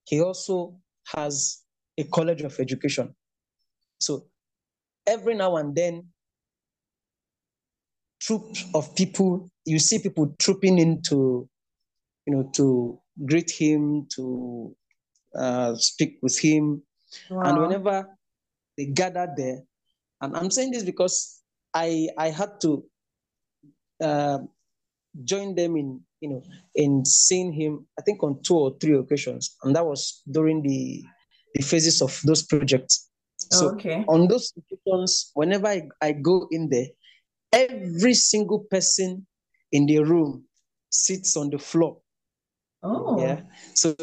he 0.03 0.21
also 0.21 0.77
has 1.15 1.61
a 1.97 2.03
college 2.03 2.41
of 2.41 2.59
education. 2.59 3.15
So 3.99 4.25
every 5.07 5.33
now 5.35 5.55
and 5.55 5.73
then 5.73 6.07
troop 8.21 8.43
of 8.73 8.93
people 8.95 9.49
you 9.65 9.79
see 9.79 9.99
people 9.99 10.35
trooping 10.39 10.77
into 10.77 11.49
you 12.25 12.33
know 12.33 12.49
to 12.53 12.99
greet 13.25 13.51
him 13.51 14.07
to 14.15 14.75
uh, 15.37 15.75
speak 15.75 16.19
with 16.21 16.37
him. 16.37 16.81
Wow. 17.29 17.41
And 17.41 17.61
whenever 17.61 18.09
they 18.77 18.85
gathered 18.85 19.35
there, 19.37 19.61
and 20.21 20.35
I'm 20.35 20.51
saying 20.51 20.71
this 20.71 20.83
because 20.83 21.41
I 21.73 22.09
I 22.17 22.29
had 22.29 22.59
to 22.61 22.85
uh, 24.01 24.39
join 25.23 25.55
them 25.55 25.77
in 25.77 26.01
you 26.19 26.29
know 26.29 26.43
in 26.75 27.05
seeing 27.05 27.53
him. 27.53 27.85
I 27.99 28.01
think 28.01 28.23
on 28.23 28.41
two 28.43 28.57
or 28.57 28.75
three 28.79 28.97
occasions, 28.97 29.55
and 29.63 29.75
that 29.75 29.85
was 29.85 30.21
during 30.29 30.61
the 30.61 31.03
the 31.53 31.63
phases 31.63 32.01
of 32.01 32.19
those 32.25 32.43
projects. 32.43 33.09
So 33.37 33.71
okay. 33.71 34.03
on 34.07 34.27
those 34.27 34.51
occasions, 34.57 35.31
whenever 35.33 35.67
I, 35.67 35.87
I 36.01 36.13
go 36.13 36.47
in 36.51 36.69
there, 36.69 36.87
every 37.53 38.13
single 38.13 38.59
person 38.59 39.25
in 39.71 39.85
the 39.85 39.99
room 39.99 40.45
sits 40.89 41.37
on 41.37 41.49
the 41.49 41.59
floor. 41.59 41.97
Oh. 42.85 43.19
Yeah. 43.19 43.41
So 43.73 43.95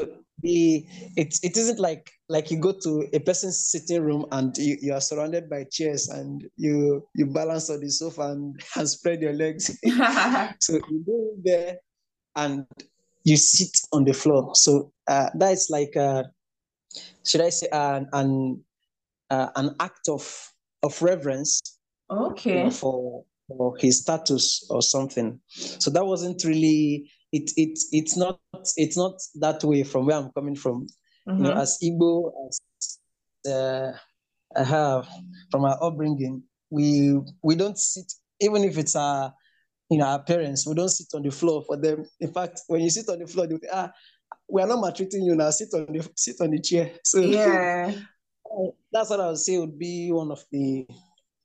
the 0.43 0.85
it, 1.17 1.39
it 1.43 1.57
isn't 1.57 1.79
like 1.79 2.11
like 2.29 2.51
you 2.51 2.59
go 2.59 2.73
to 2.83 3.07
a 3.13 3.21
person's 3.21 3.65
sitting 3.71 4.03
room 4.03 4.27
and 4.33 4.57
you, 4.59 4.77
you 4.81 4.93
are 4.93 5.01
surrounded 5.01 5.49
by 5.49 5.65
chairs 5.71 6.09
and 6.09 6.45
you 6.57 7.07
you 7.15 7.27
balance 7.27 7.71
on 7.71 7.81
the 7.81 7.91
sofa 7.91 8.33
and, 8.33 8.61
and 8.77 8.89
spread 8.89 9.23
your 9.23 9.35
legs. 9.35 9.67
so 10.61 10.73
you 10.73 11.05
go 11.07 11.31
in 11.35 11.43
there 11.45 11.77
and 12.35 12.67
you 13.25 13.37
sit 13.37 13.79
on 13.93 14.05
the 14.05 14.13
floor. 14.13 14.55
So 14.57 14.93
uh, 15.07 15.31
that's 15.35 15.71
like 15.71 15.97
uh, 15.97 16.25
should 17.25 17.43
I 17.43 17.51
say 17.51 17.69
an 17.73 18.09
an 18.13 18.65
uh, 19.31 19.51
an 19.55 19.77
act 19.79 20.09
of 20.09 20.49
of 20.83 21.01
reverence 21.01 21.61
you 22.11 22.17
okay. 22.17 22.65
know, 22.65 22.71
for 22.71 23.25
for 23.47 23.77
his 23.79 24.01
status 24.01 24.67
or 24.71 24.83
something. 24.83 25.39
So 25.47 25.89
that 25.93 26.05
wasn't 26.05 26.43
really 26.45 27.09
it. 27.33 27.51
It 27.57 27.79
it's 27.93 28.17
not 28.17 28.41
it's 28.77 28.97
not 28.97 29.15
that 29.41 29.63
way 29.65 29.83
from 29.83 30.07
where 30.07 30.17
I'm 30.17 30.31
coming 30.33 30.55
from. 30.57 30.87
You 31.27 31.45
know, 31.45 31.53
Mhm. 31.53 31.61
as 31.63 31.79
Igbo, 31.83 32.33
as 32.49 32.61
uh, 33.53 33.93
I 34.57 34.65
have 34.65 35.09
from 35.51 35.65
our 35.65 35.79
upbringing, 35.83 36.43
we 36.71 37.19
we 37.43 37.55
don't 37.57 37.79
sit 37.79 38.13
even 38.41 38.65
if 38.65 38.77
it's 38.79 38.97
our 38.97 39.35
you 39.91 39.99
know 39.99 40.07
our 40.07 40.23
parents. 40.23 40.67
We 40.67 40.75
don't 40.75 40.89
sit 40.89 41.09
on 41.15 41.23
the 41.23 41.31
floor 41.31 41.63
for 41.67 41.77
them. 41.77 42.05
In 42.21 42.33
fact, 42.33 42.61
when 42.69 42.81
you 42.83 42.91
sit 42.91 43.09
on 43.09 43.19
the 43.19 43.27
floor, 43.27 43.47
they 43.47 43.59
ah, 43.73 43.93
we 44.49 44.63
are 44.63 44.67
not 44.69 44.81
maltreating 44.81 45.23
you 45.25 45.35
now. 45.35 45.51
Sit 45.51 45.69
on 45.75 45.87
the 45.93 46.09
sit 46.17 46.37
on 46.41 46.51
the 46.51 46.61
chair. 46.61 46.91
So 47.05 47.21
Yeah. 47.21 47.93
that's 48.93 49.11
what 49.11 49.21
I 49.21 49.29
would 49.29 49.39
say 49.39 49.59
would 49.59 49.79
be 49.79 50.11
one 50.13 50.31
of 50.31 50.45
the 50.53 50.87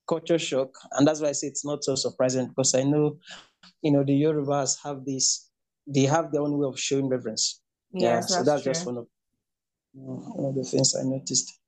culture 0.07 0.39
shock, 0.39 0.69
and 0.93 1.07
that's 1.07 1.21
why 1.21 1.29
I 1.29 1.33
say 1.33 1.47
it's 1.47 1.65
not 1.65 1.83
so 1.83 1.95
surprising 1.95 2.47
because 2.47 2.73
I 2.75 2.83
know, 2.83 3.17
you 3.81 3.91
know, 3.91 4.03
the 4.03 4.13
Yorubas 4.21 4.77
have 4.83 5.05
this, 5.05 5.46
they 5.87 6.03
have 6.03 6.31
their 6.31 6.41
own 6.41 6.57
way 6.57 6.67
of 6.67 6.79
showing 6.79 7.09
reverence. 7.09 7.61
yeah, 7.93 8.15
Yes, 8.17 8.29
so 8.29 8.43
that's 8.43 8.45
that's 8.49 8.63
true. 8.63 8.73
just 8.73 8.85
one 8.85 8.97
of 8.97 9.07
one 9.93 10.45
of 10.49 10.55
the 10.55 10.63
things 10.63 10.95
I 10.95 11.03
noticed. 11.03 11.59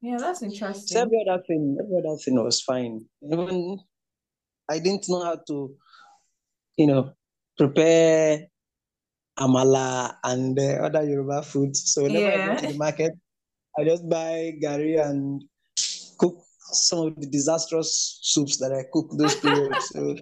Yeah, 0.00 0.18
that's 0.18 0.40
So 0.40 0.46
interesting. 0.46 0.98
every 0.98 1.24
other 1.28 1.42
thing, 1.46 1.76
every 1.80 1.98
other 1.98 2.16
thing 2.18 2.42
was 2.42 2.60
fine. 2.60 3.04
Even 3.22 3.78
I 4.68 4.78
didn't 4.78 5.08
know 5.08 5.22
how 5.24 5.36
to, 5.48 5.74
you 6.76 6.86
know, 6.86 7.12
prepare 7.56 8.46
amala 9.38 10.16
and 10.22 10.58
uh, 10.58 10.84
other 10.86 11.02
Yoruba 11.02 11.42
food. 11.42 11.76
So 11.76 12.02
whenever 12.04 12.28
I 12.28 12.38
go 12.38 12.54
to 12.56 12.66
the 12.66 12.74
market, 12.78 13.12
I 13.78 13.84
just 13.84 14.08
buy 14.08 14.52
gari 14.62 15.00
and 15.04 15.42
cook 16.18 16.38
some 16.72 17.00
of 17.08 17.16
the 17.20 17.26
disastrous 17.26 18.18
soups 18.22 18.58
that 18.58 18.72
I 18.72 18.84
cook 18.92 19.10
those 19.18 19.34
periods. 19.40 19.88
So, 19.88 20.16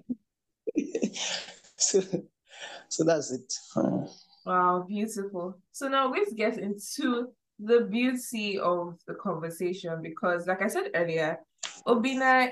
so, 1.76 2.02
so 2.92 3.04
that's 3.04 3.32
it. 3.32 3.54
Wow, 4.44 4.84
beautiful. 4.86 5.56
So 5.70 5.88
now 5.88 6.10
let's 6.10 6.32
get 6.34 6.58
into 6.58 7.28
the 7.58 7.82
beauty 7.82 8.58
of 8.58 8.98
the 9.06 9.14
conversation 9.14 10.02
because, 10.02 10.46
like 10.46 10.60
I 10.60 10.68
said 10.68 10.90
earlier, 10.94 11.38
Obinna 11.86 12.50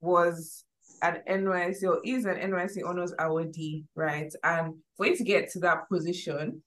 was 0.00 0.64
an 1.02 1.22
NYSC 1.26 1.84
or 1.84 2.00
is 2.04 2.26
an 2.26 2.36
NYSC 2.36 2.86
honors 2.86 3.14
awardee, 3.18 3.84
right? 3.94 4.30
And 4.44 4.74
for 4.98 5.06
you 5.06 5.16
to 5.16 5.24
get 5.24 5.50
to 5.52 5.60
that 5.60 5.88
position, 5.88 6.62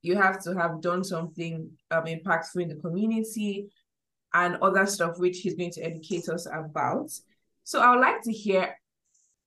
you 0.00 0.16
have 0.16 0.42
to 0.44 0.54
have 0.54 0.80
done 0.80 1.04
something 1.04 1.70
um 1.90 2.04
impactful 2.04 2.62
in 2.62 2.68
the 2.68 2.76
community 2.76 3.68
and 4.32 4.56
other 4.62 4.86
stuff 4.86 5.18
which 5.18 5.40
he's 5.40 5.54
going 5.54 5.72
to 5.72 5.82
educate 5.82 6.28
us 6.30 6.46
about. 6.46 7.10
So 7.64 7.80
I 7.80 7.90
would 7.90 8.00
like 8.00 8.22
to 8.22 8.32
hear 8.32 8.74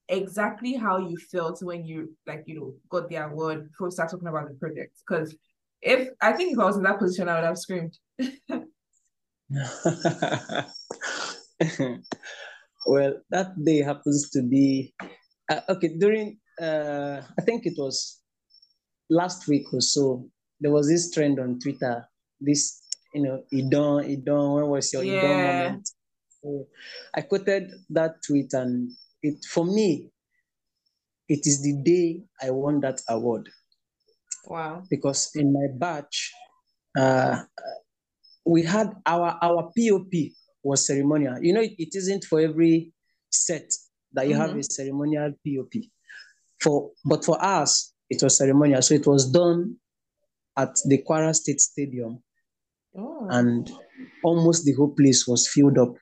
exactly 0.09 0.73
how 0.73 0.97
you 0.97 1.17
felt 1.31 1.61
when 1.63 1.85
you 1.85 2.15
like 2.27 2.43
you 2.47 2.59
know 2.59 2.73
got 2.89 3.07
the 3.09 3.15
award 3.15 3.69
before 3.69 3.87
we 3.87 3.91
start 3.91 4.11
talking 4.11 4.27
about 4.27 4.49
the 4.49 4.55
project. 4.55 4.97
Because 5.07 5.35
if 5.81 6.09
I 6.21 6.33
think 6.33 6.53
if 6.53 6.59
I 6.59 6.65
was 6.65 6.77
in 6.77 6.83
that 6.83 6.99
position, 6.99 7.29
I 7.29 7.35
would 7.35 7.45
have 7.45 7.57
screamed. 7.57 7.97
well, 12.85 13.13
that 13.29 13.63
day 13.63 13.81
happens 13.81 14.29
to 14.31 14.41
be 14.41 14.93
uh, 15.49 15.61
okay. 15.69 15.95
During 15.97 16.39
uh, 16.61 17.21
I 17.37 17.41
think 17.41 17.65
it 17.65 17.75
was 17.77 18.21
last 19.09 19.47
week 19.47 19.73
or 19.73 19.81
so, 19.81 20.29
there 20.59 20.71
was 20.71 20.87
this 20.87 21.11
trend 21.11 21.39
on 21.39 21.59
Twitter. 21.59 22.05
This 22.41 22.81
you 23.13 23.23
know, 23.23 23.43
Idon, 23.53 24.05
Idon, 24.05 24.55
when 24.55 24.69
was 24.69 24.93
your 24.93 25.03
Idon 25.03 25.21
Yeah. 25.21 25.41
moment? 25.41 25.89
So 26.41 26.67
I 27.15 27.21
quoted 27.21 27.71
that 27.89 28.21
tweet, 28.25 28.53
and 28.53 28.91
it 29.21 29.43
for 29.45 29.65
me, 29.65 30.09
it 31.27 31.45
is 31.45 31.61
the 31.61 31.81
day 31.83 32.23
I 32.41 32.51
won 32.51 32.79
that 32.81 33.01
award 33.09 33.49
Wow. 34.45 34.83
because 34.89 35.29
in 35.35 35.53
my 35.53 35.67
batch, 35.77 36.31
uh, 36.97 37.43
we 38.45 38.63
had 38.63 38.93
our 39.05 39.37
our 39.41 39.71
POP 39.77 40.11
was 40.63 40.85
ceremonial. 40.87 41.37
You 41.41 41.53
know, 41.53 41.61
it, 41.61 41.73
it 41.77 41.95
isn't 41.95 42.25
for 42.25 42.39
every 42.39 42.93
set 43.31 43.71
that 44.13 44.27
you 44.27 44.35
have 44.35 44.51
Mhm. 44.51 44.59
a 44.59 44.63
ceremonial 44.63 45.33
POP. 45.45 45.91
For 46.61 46.91
but 47.05 47.23
for 47.23 47.41
us, 47.43 47.93
it 48.09 48.21
was 48.23 48.37
ceremonial. 48.37 48.81
So 48.81 48.95
it 48.95 49.05
was 49.05 49.29
done 49.31 49.75
at 50.57 50.75
the 50.85 51.03
Kwara 51.07 51.33
State 51.35 51.61
Stadium, 51.61 52.23
Oh. 52.97 53.27
and 53.29 53.69
almost 54.23 54.65
the 54.65 54.73
whole 54.73 54.93
place 54.95 55.27
was 55.27 55.47
filled 55.47 55.77
up. 55.77 55.93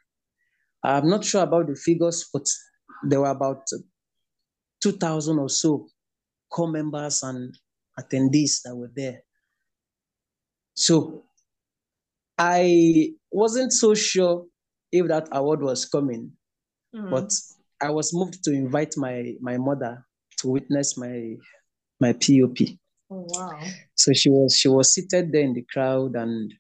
I'm 0.84 1.09
not 1.09 1.26
sure 1.26 1.43
about 1.43 1.68
the 1.68 1.76
figures, 1.76 2.30
but 2.34 2.47
there 3.03 3.21
were 3.21 3.29
about 3.29 3.67
two 4.81 4.91
thousand 4.93 5.39
or 5.39 5.49
so 5.49 5.87
corps 6.49 6.71
members 6.71 7.23
and 7.23 7.55
attendees 7.99 8.61
that 8.63 8.75
were 8.75 8.91
there. 8.95 9.23
So 10.75 11.25
I 12.37 13.13
wasn't 13.31 13.73
so 13.73 13.93
sure 13.95 14.45
if 14.91 15.07
that 15.07 15.27
award 15.31 15.61
was 15.61 15.85
coming, 15.85 16.31
Mhm. 16.93 17.09
but 17.09 17.31
I 17.81 17.89
was 17.91 18.13
moved 18.13 18.43
to 18.43 18.51
invite 18.51 18.95
my 18.97 19.35
my 19.41 19.57
mother 19.57 20.05
to 20.37 20.49
witness 20.49 20.97
my 20.97 21.37
my 21.99 22.13
POP. 22.13 22.79
oh 23.09 23.25
wow. 23.27 23.59
So 23.95 24.13
she 24.13 24.29
was 24.29 24.55
she 24.55 24.67
was 24.69 24.93
seated 24.93 25.31
there 25.31 25.43
in 25.43 25.53
the 25.53 25.63
crowd, 25.73 26.15
and 26.15 26.53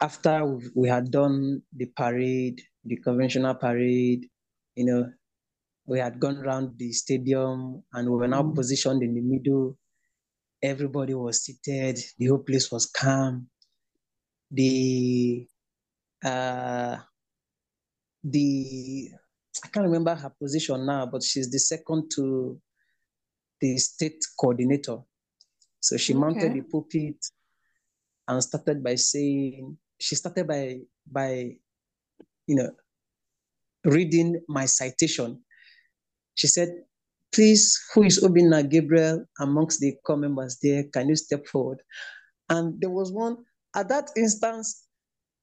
after 0.00 0.44
we 0.74 0.88
had 0.88 1.10
done 1.10 1.62
the 1.72 1.86
parade, 1.86 2.60
the 2.84 2.96
conventional 2.96 3.54
parade, 3.54 4.28
you 4.74 4.84
know, 4.84 5.10
we 5.86 5.98
had 6.00 6.18
gone 6.20 6.38
around 6.38 6.78
the 6.78 6.92
stadium, 6.92 7.84
and 7.92 8.10
we 8.10 8.16
were 8.16 8.28
now 8.28 8.42
Mhm. 8.42 8.54
positioned 8.54 9.02
in 9.02 9.14
the 9.14 9.20
middle. 9.20 9.78
Everybody 10.62 11.14
was 11.14 11.42
seated. 11.44 11.98
The 12.18 12.26
whole 12.26 12.42
place 12.42 12.70
was 12.72 12.86
calm. 12.86 13.50
The 14.50 15.46
uh, 16.24 16.98
the 18.24 19.10
I 19.64 19.68
can't 19.68 19.86
remember 19.86 20.14
her 20.14 20.30
position 20.30 20.84
now, 20.86 21.06
but 21.06 21.22
she's 21.22 21.50
the 21.50 21.58
second 21.58 22.10
to 22.16 22.60
the 23.60 23.78
state 23.78 24.22
coordinator. 24.38 24.98
So 25.80 25.96
she 25.96 26.14
mounted 26.14 26.52
Okay. 26.52 26.60
the 26.60 26.62
pulpit 26.62 27.24
and 28.28 28.42
started 28.42 28.82
by 28.82 28.96
saying, 28.96 29.78
she 30.00 30.14
started 30.16 30.46
by 30.46 30.80
by 31.06 31.58
you 32.46 32.56
know 32.56 32.70
reading 33.84 34.42
my 34.48 34.66
citation. 34.66 35.44
She 36.36 36.46
said, 36.46 36.70
please, 37.32 37.76
who 37.92 38.04
is 38.04 38.22
Obinna 38.22 38.68
Gabriel 38.68 39.24
amongst 39.40 39.80
the 39.80 39.96
corps 40.04 40.16
members 40.16 40.58
there? 40.62 40.84
Can 40.84 41.08
you 41.08 41.16
step 41.16 41.46
forward? 41.46 41.82
And 42.48 42.80
there 42.80 42.90
was 42.90 43.10
one 43.12 43.38
at 43.74 43.88
that 43.88 44.10
instance, 44.16 44.86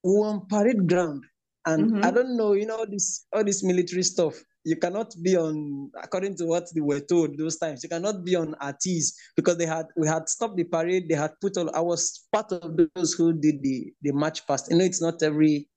we 0.03 0.11
were 0.13 0.25
on 0.27 0.47
parade 0.47 0.87
ground. 0.87 1.23
And 1.65 1.93
I 2.03 2.11
Mhm. 2.11 2.15
don't 2.15 2.37
know, 2.37 2.53
you 2.53 2.65
know, 2.65 2.77
all 2.77 2.87
this 2.89 3.25
all 3.33 3.43
this 3.43 3.63
military 3.63 4.03
stuff. 4.03 4.35
You 4.65 4.77
cannot 4.77 5.13
be 5.21 5.35
on, 5.35 5.91
according 6.01 6.35
to 6.37 6.45
what 6.45 6.67
they 6.73 6.81
were 6.81 7.01
told 7.01 7.37
those 7.37 7.57
times, 7.57 7.83
you 7.83 7.89
cannot 7.89 8.23
be 8.23 8.35
on 8.35 8.55
ATs 8.61 9.13
because 9.35 9.57
they 9.57 9.65
had 9.65 9.87
we 9.97 10.07
had 10.07 10.27
stopped 10.29 10.55
the 10.57 10.63
parade, 10.63 11.07
they 11.09 11.15
had 11.15 11.31
put 11.41 11.57
all 11.57 11.69
I 11.75 11.81
was 11.81 12.27
part 12.31 12.51
of 12.51 12.77
those 12.95 13.13
who 13.13 13.33
did 13.33 13.61
the, 13.61 13.93
the 14.01 14.11
march 14.11 14.45
past. 14.47 14.69
You 14.71 14.77
know, 14.77 14.85
it's 14.85 15.01
not 15.01 15.21
every 15.23 15.69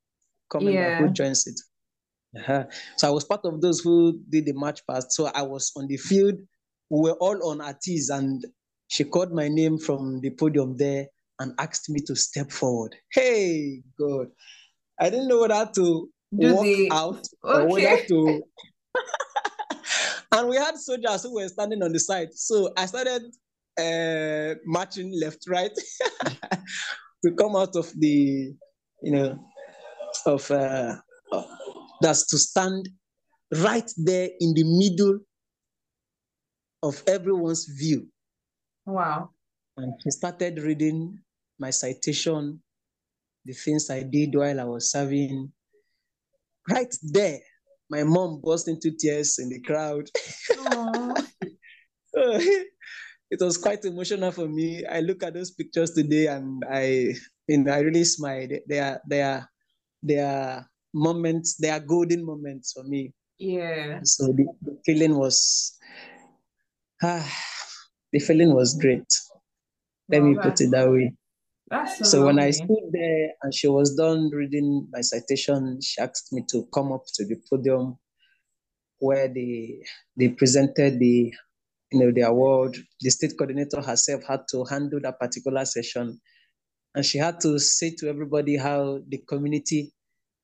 corps 0.48 0.60
member 0.62 0.90
who 0.96 1.08
joins 1.12 1.46
it. 1.46 1.60
Uh-huh. 2.38 2.64
So 2.96 3.08
I 3.08 3.10
was 3.10 3.24
part 3.24 3.40
of 3.44 3.60
those 3.60 3.80
who 3.80 4.20
did 4.28 4.46
the 4.46 4.52
march 4.52 4.86
past. 4.86 5.12
So 5.12 5.30
I 5.34 5.42
was 5.42 5.72
on 5.76 5.86
the 5.86 5.96
field. 5.96 6.36
We 6.90 7.00
were 7.10 7.16
all 7.16 7.50
on 7.50 7.60
ATs, 7.60 8.10
and 8.10 8.44
she 8.88 9.04
called 9.04 9.32
my 9.32 9.48
name 9.48 9.78
from 9.78 10.20
the 10.20 10.30
podium 10.30 10.76
there 10.76 11.06
and 11.40 11.52
asked 11.58 11.90
me 11.90 12.00
to 12.06 12.14
step 12.14 12.50
forward. 12.50 12.94
Hey, 13.12 13.82
God. 13.98 14.28
I 15.00 15.10
didn't 15.10 15.28
know 15.28 15.40
whether 15.40 15.68
to 15.74 16.08
Do 16.38 16.54
walk 16.54 16.64
the 16.64 16.90
out 16.92 17.26
or 17.42 17.66
whether 17.66 17.88
okay. 17.88 18.06
to. 18.08 18.42
and 20.32 20.48
we 20.48 20.56
had 20.56 20.76
soldiers 20.76 21.22
who 21.22 21.34
were 21.34 21.48
standing 21.48 21.82
on 21.82 21.92
the 21.92 22.00
side. 22.00 22.32
So 22.32 22.72
I 22.76 22.86
started 22.86 23.22
uh, 23.78 24.58
marching 24.64 25.12
left, 25.20 25.44
right 25.48 25.72
to 26.24 27.32
come 27.36 27.56
out 27.56 27.76
of 27.76 27.92
the 27.98 28.54
you 29.02 29.12
know, 29.12 29.38
of 30.24 30.50
uh, 30.50 30.96
that's 32.00 32.26
to 32.28 32.38
stand 32.38 32.88
right 33.52 33.90
there 33.96 34.30
in 34.40 34.54
the 34.54 34.64
middle 34.64 35.20
of 36.82 37.02
everyone's 37.06 37.66
view. 37.66 38.06
Wow. 38.84 39.30
And 39.76 39.92
she 40.02 40.10
started 40.10 40.58
reading 40.58 41.18
my 41.58 41.70
citation, 41.70 42.60
the 43.44 43.52
things 43.52 43.90
I 43.90 44.02
did 44.02 44.34
while 44.34 44.60
I 44.60 44.64
was 44.64 44.90
serving. 44.90 45.52
Right 46.68 46.94
there, 47.02 47.38
my 47.90 48.02
mom 48.02 48.40
burst 48.42 48.68
into 48.68 48.90
tears 48.90 49.38
in 49.38 49.48
the 49.48 49.60
crowd. 49.60 50.08
it 53.30 53.40
was 53.40 53.58
quite 53.58 53.84
emotional 53.84 54.32
for 54.32 54.48
me. 54.48 54.84
I 54.86 55.00
look 55.00 55.22
at 55.22 55.34
those 55.34 55.50
pictures 55.50 55.92
today 55.92 56.26
and 56.26 56.64
I, 56.68 57.14
you 57.46 57.58
know, 57.58 57.72
I 57.72 57.80
really 57.80 58.04
smile. 58.04 58.48
They 58.68 58.80
are, 58.80 59.00
they 59.08 59.22
are, 59.22 59.48
they 60.02 60.18
are 60.18 60.66
moments, 60.96 61.56
they 61.56 61.70
are 61.70 61.80
golden 61.80 62.24
moments 62.24 62.72
for 62.72 62.82
me. 62.84 63.12
Yeah. 63.38 64.00
So 64.02 64.26
the, 64.28 64.46
the 64.62 64.78
feeling 64.84 65.16
was, 65.16 65.78
ah, 67.02 67.30
the 68.12 68.18
feeling 68.18 68.54
was 68.54 68.74
great. 68.80 69.06
Let 70.08 70.22
me 70.22 70.36
put 70.40 70.60
it 70.60 70.70
that 70.70 70.90
way. 70.90 71.12
That's 71.68 71.98
so, 71.98 72.04
so 72.04 72.26
when 72.26 72.38
I 72.38 72.50
stood 72.50 72.90
there 72.92 73.30
and 73.42 73.52
she 73.52 73.66
was 73.66 73.96
done 73.96 74.30
reading 74.30 74.88
my 74.92 75.00
citation, 75.00 75.80
she 75.82 76.00
asked 76.00 76.32
me 76.32 76.44
to 76.50 76.66
come 76.72 76.92
up 76.92 77.02
to 77.14 77.24
the 77.24 77.36
podium 77.50 77.98
where 78.98 79.28
they 79.28 79.82
they 80.16 80.28
presented 80.28 80.98
the 81.00 81.32
you 81.90 81.98
know 81.98 82.12
the 82.12 82.22
award. 82.22 82.76
The 83.00 83.10
state 83.10 83.36
coordinator 83.36 83.82
herself 83.82 84.22
had 84.28 84.42
to 84.52 84.64
handle 84.64 85.00
that 85.02 85.18
particular 85.18 85.64
session, 85.64 86.20
and 86.94 87.04
she 87.04 87.18
had 87.18 87.40
to 87.40 87.58
say 87.58 87.94
to 87.98 88.08
everybody 88.08 88.56
how 88.56 89.00
the 89.08 89.18
community 89.28 89.92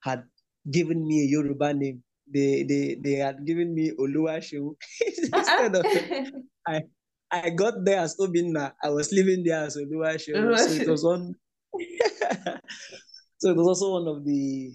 had 0.03 0.25
given 0.71 1.07
me 1.07 1.23
a 1.25 1.29
Yoruba 1.29 1.75
name. 1.75 2.03
They 2.33 2.63
they 2.63 2.97
they 3.03 3.15
had 3.15 3.45
given 3.45 3.75
me 3.75 3.91
Oluwashu 3.99 4.75
instead 5.35 5.77
of 5.77 5.85
I 6.67 6.83
I 7.31 7.51
got 7.51 7.85
there 7.85 8.01
as 8.01 8.17
Obinna. 8.21 8.73
I 8.83 8.91
was 8.91 9.13
living 9.13 9.43
there 9.45 9.65
as 9.65 9.77
Oluwashu. 9.77 10.33
so 10.59 10.83
it 10.83 10.89
was 10.89 11.05
one. 11.05 11.35
so 13.39 13.51
it 13.51 13.57
was 13.57 13.67
also 13.67 13.93
one 13.93 14.09
of 14.09 14.25
the. 14.25 14.71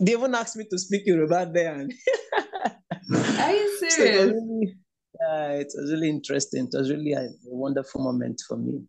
They 0.00 0.12
even 0.12 0.34
asked 0.34 0.56
me 0.56 0.66
to 0.70 0.78
speak 0.78 1.02
Yoruba 1.06 1.50
there. 1.52 1.74
And 1.74 1.92
Are 3.38 3.52
you 3.52 3.78
serious? 3.78 3.96
So 3.96 4.02
it, 4.02 4.20
was 4.20 4.32
really, 4.34 4.76
uh, 5.26 5.52
it 5.62 5.72
was 5.74 5.92
really 5.92 6.08
interesting. 6.10 6.68
It 6.70 6.76
was 6.76 6.90
really 6.90 7.12
a, 7.12 7.22
a 7.22 7.30
wonderful 7.44 8.02
moment 8.02 8.40
for 8.46 8.56
me. 8.58 8.82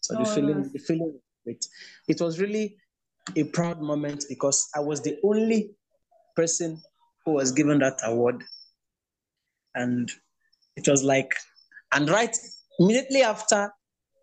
So 0.00 0.16
oh, 0.18 0.24
the 0.24 0.30
feeling, 0.30 0.70
the 0.72 0.78
feeling, 0.78 1.18
it, 1.46 1.64
it 2.08 2.20
was 2.20 2.40
really 2.40 2.76
a 3.36 3.44
proud 3.44 3.80
moment 3.80 4.24
because 4.28 4.68
I 4.74 4.80
was 4.80 5.02
the 5.02 5.18
only 5.24 5.74
person 6.36 6.80
who 7.24 7.32
was 7.32 7.52
given 7.52 7.78
that 7.80 7.98
award. 8.04 8.42
And 9.74 10.10
it 10.76 10.88
was 10.88 11.04
like, 11.04 11.34
and 11.92 12.08
right 12.08 12.36
immediately 12.78 13.22
after 13.22 13.72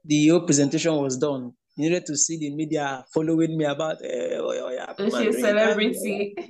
the 0.03 0.31
O 0.31 0.41
presentation 0.41 0.95
was 0.97 1.17
done, 1.17 1.53
you 1.75 1.89
needed 1.89 2.05
to 2.07 2.17
see 2.17 2.37
the 2.37 2.49
media 2.55 3.05
following 3.13 3.57
me 3.57 3.65
about 3.65 3.97
hey, 4.01 4.37
oh, 4.39 4.49
oh, 4.49 4.69
yeah, 4.69 4.93
she's 4.97 5.13
a 5.13 5.33
celebrity. 5.33 6.33
Eh, 6.37 6.47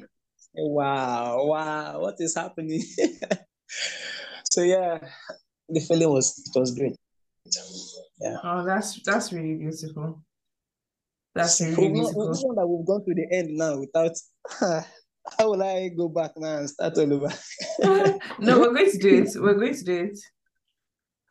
wow, 0.55 1.45
wow, 1.45 1.99
what 1.99 2.15
is 2.19 2.35
happening? 2.35 2.81
so 4.51 4.61
yeah, 4.61 4.99
the 5.67 5.81
feeling 5.81 6.09
was 6.09 6.39
it 6.53 6.57
was 6.57 6.71
great. 6.71 6.95
Yeah. 8.21 8.37
Oh, 8.43 8.65
that's 8.65 9.01
that's 9.03 9.33
really 9.33 9.55
beautiful. 9.55 10.23
That's 11.37 11.61
really 11.61 12.01
not 12.01 12.13
that 12.13 12.67
we've 12.67 12.85
gone 12.85 13.05
to 13.05 13.13
the 13.13 13.27
end 13.31 13.57
now 13.57 13.79
without. 13.79 14.11
How 15.37 15.49
will 15.51 15.61
I 15.61 15.89
go 15.89 16.07
back 16.07 16.31
now 16.37 16.59
and 16.59 16.69
start 16.69 16.97
all 16.97 17.13
over? 17.13 17.29
no, 18.39 18.59
we're 18.59 18.73
going 18.73 18.91
to 18.91 18.97
do 18.97 19.23
it. 19.23 19.29
We're 19.35 19.55
going 19.55 19.75
to 19.75 19.83
do 19.83 20.03
it. 20.05 20.19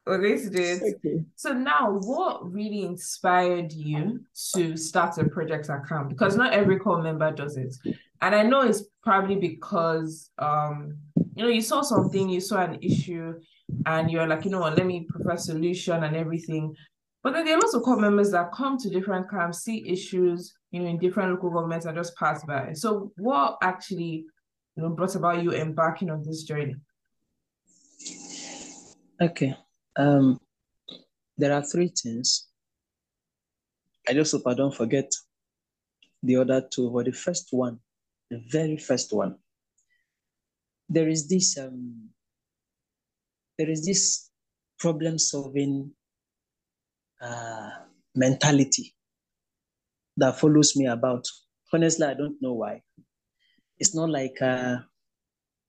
We're 0.05 0.19
going 0.19 0.39
to 0.39 0.51
do 0.51 0.63
it. 0.63 0.83
Okay. 0.83 1.25
So 1.35 1.55
now, 1.55 1.99
what 2.03 2.53
really 2.53 2.83
inspired 2.83 3.73
you 3.73 4.21
to 4.55 4.77
start 4.77 5.17
a 5.17 5.25
project 5.25 5.71
account? 5.71 6.11
Because 6.11 6.37
not 6.37 6.53
every 6.53 6.79
corps 6.79 7.03
member 7.03 7.33
does 7.33 7.57
it, 7.57 7.75
and 8.21 8.35
I 8.35 8.43
know 8.43 8.61
it's 8.61 8.85
probably 9.03 9.37
because 9.37 10.31
um, 10.39 10.99
you 11.37 11.43
know, 11.45 11.51
you 11.51 11.61
saw 11.61 11.83
something, 11.83 12.29
you 12.31 12.41
saw 12.41 12.65
an 12.65 12.79
issue, 12.81 13.35
and 13.85 14.11
you're 14.11 14.27
like, 14.27 14.45
you 14.45 14.51
know 14.51 14.61
what, 14.61 14.77
let 14.77 14.87
me 14.87 15.07
prefer 15.09 15.37
solution 15.37 16.03
and 16.03 16.17
everything. 16.17 16.75
But 17.27 17.33
then 17.33 17.45
there 17.45 17.57
are 17.57 17.61
lots 17.61 17.75
of 17.75 17.83
corps 17.83 17.99
members 17.99 18.31
that 18.31 18.53
come 18.53 18.79
to 18.79 18.89
different 18.89 19.29
camps, 19.29 19.65
see 19.65 19.83
issues, 19.91 20.55
you 20.71 20.81
know, 20.81 20.89
in 20.89 20.97
different 20.97 21.33
local 21.33 21.51
governments 21.51 21.85
and 21.85 21.97
just 21.97 22.17
pass 22.17 22.45
by. 22.45 22.73
So 22.75 23.11
what 23.17 23.59
actually, 23.65 24.27
you 24.77 24.83
know, 24.85 24.91
brought 24.91 25.17
about 25.17 25.43
you 25.43 25.53
embarking 25.53 26.09
on 26.09 26.23
this 26.23 26.45
journey? 26.45 26.77
Okay. 29.21 29.57
Um, 29.97 30.39
there 31.37 31.53
are 31.53 31.65
three 31.65 31.89
things. 32.01 32.47
I 34.09 34.13
just 34.13 34.31
hope 34.31 34.47
I 34.47 34.55
don't 34.55 34.73
forget 34.73 35.13
the 36.23 36.37
other 36.37 36.65
two. 36.73 36.93
But 36.93 37.07
the 37.07 37.13
first 37.13 37.49
one, 37.51 37.81
the 38.31 38.41
very 38.53 38.77
first 38.77 39.13
one, 39.13 39.35
there 40.89 41.09
is 41.09 41.27
this 41.27 41.59
um, 41.59 42.11
there 43.59 43.69
is 43.69 43.85
this 43.85 44.31
problem 44.79 45.19
solving 45.19 45.91
uh, 47.21 47.71
mentality 48.15 48.95
that 50.17 50.39
follows 50.39 50.77
me 50.77 50.87
about. 50.87 51.27
Honestly, 51.73 52.07
I 52.07 52.15
don't 52.15 52.37
know 52.41 52.55
why. 52.55 52.83
It's 53.79 53.95
not 53.95 54.09
like 54.09 54.41
uh, 54.41 54.79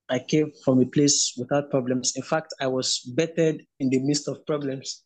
I 0.10 0.20
came 0.20 0.52
from 0.64 0.82
a 0.82 0.86
place 0.86 1.34
without 1.38 1.70
problems. 1.70 2.14
In 2.16 2.24
fact, 2.24 2.54
I 2.62 2.68
was 2.68 3.02
bettered 3.16 3.62
in 3.80 3.90
the 3.90 4.00
midst 4.00 4.28
of 4.28 4.46
problems. 4.46 5.04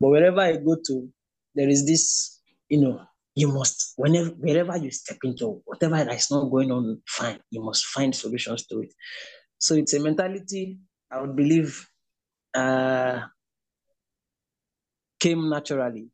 But 0.00 0.08
wherever 0.10 0.40
I 0.40 0.56
go 0.56 0.76
to, 0.86 1.08
there 1.54 1.68
is 1.68 1.86
this, 1.86 2.40
you 2.68 2.80
know, 2.80 3.00
you 3.34 3.48
must, 3.48 3.94
whenever 3.96 4.30
wherever 4.30 4.76
you 4.76 4.90
step 4.90 5.18
into, 5.24 5.60
whatever 5.64 5.96
that 5.96 6.14
is 6.14 6.30
not 6.30 6.50
going 6.50 6.70
on, 6.70 7.02
fine, 7.06 7.40
you 7.50 7.62
must 7.62 7.86
find 7.86 8.14
solutions 8.14 8.66
to 8.66 8.80
it. 8.80 8.94
So 9.58 9.74
it's 9.74 9.94
a 9.94 10.00
mentality 10.00 10.78
I 11.10 11.20
would 11.20 11.36
believe 11.36 11.86
uh, 12.54 13.20
came 15.20 15.48
naturally. 15.48 16.08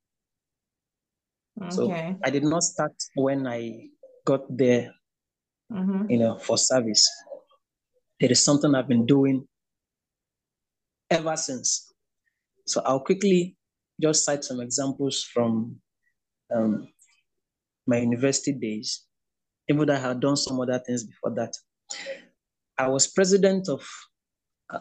Okay. 1.61 1.70
So 1.70 1.92
I 2.24 2.30
did 2.30 2.44
not 2.44 2.62
start 2.62 2.92
when 3.14 3.46
I 3.46 3.88
got 4.24 4.42
there, 4.48 4.92
mm-hmm. 5.70 6.11
you 6.11 6.18
know, 6.18 6.38
for 6.38 6.57
service. 6.57 7.09
It 8.20 8.30
is 8.30 8.44
something 8.44 8.74
I've 8.74 8.88
been 8.88 9.07
doing 9.07 9.46
ever 11.11 11.36
since. 11.36 11.92
So 12.66 12.80
I'll 12.84 13.00
quickly 13.00 13.57
just 14.00 14.24
cite 14.24 14.44
some 14.44 14.61
examples 14.61 15.24
from 15.24 15.76
um, 16.55 16.88
my 17.86 17.98
university 17.98 18.53
days, 18.53 19.05
even 19.68 19.86
though 19.86 19.94
I 19.94 19.98
had 19.98 20.20
done 20.20 20.36
some 20.36 20.61
other 20.61 20.78
things 20.78 21.05
before 21.05 21.34
that. 21.34 21.55
I 22.78 22.88
was 22.88 23.09
president 23.09 23.68
of 23.68 23.86
uh, 24.70 24.80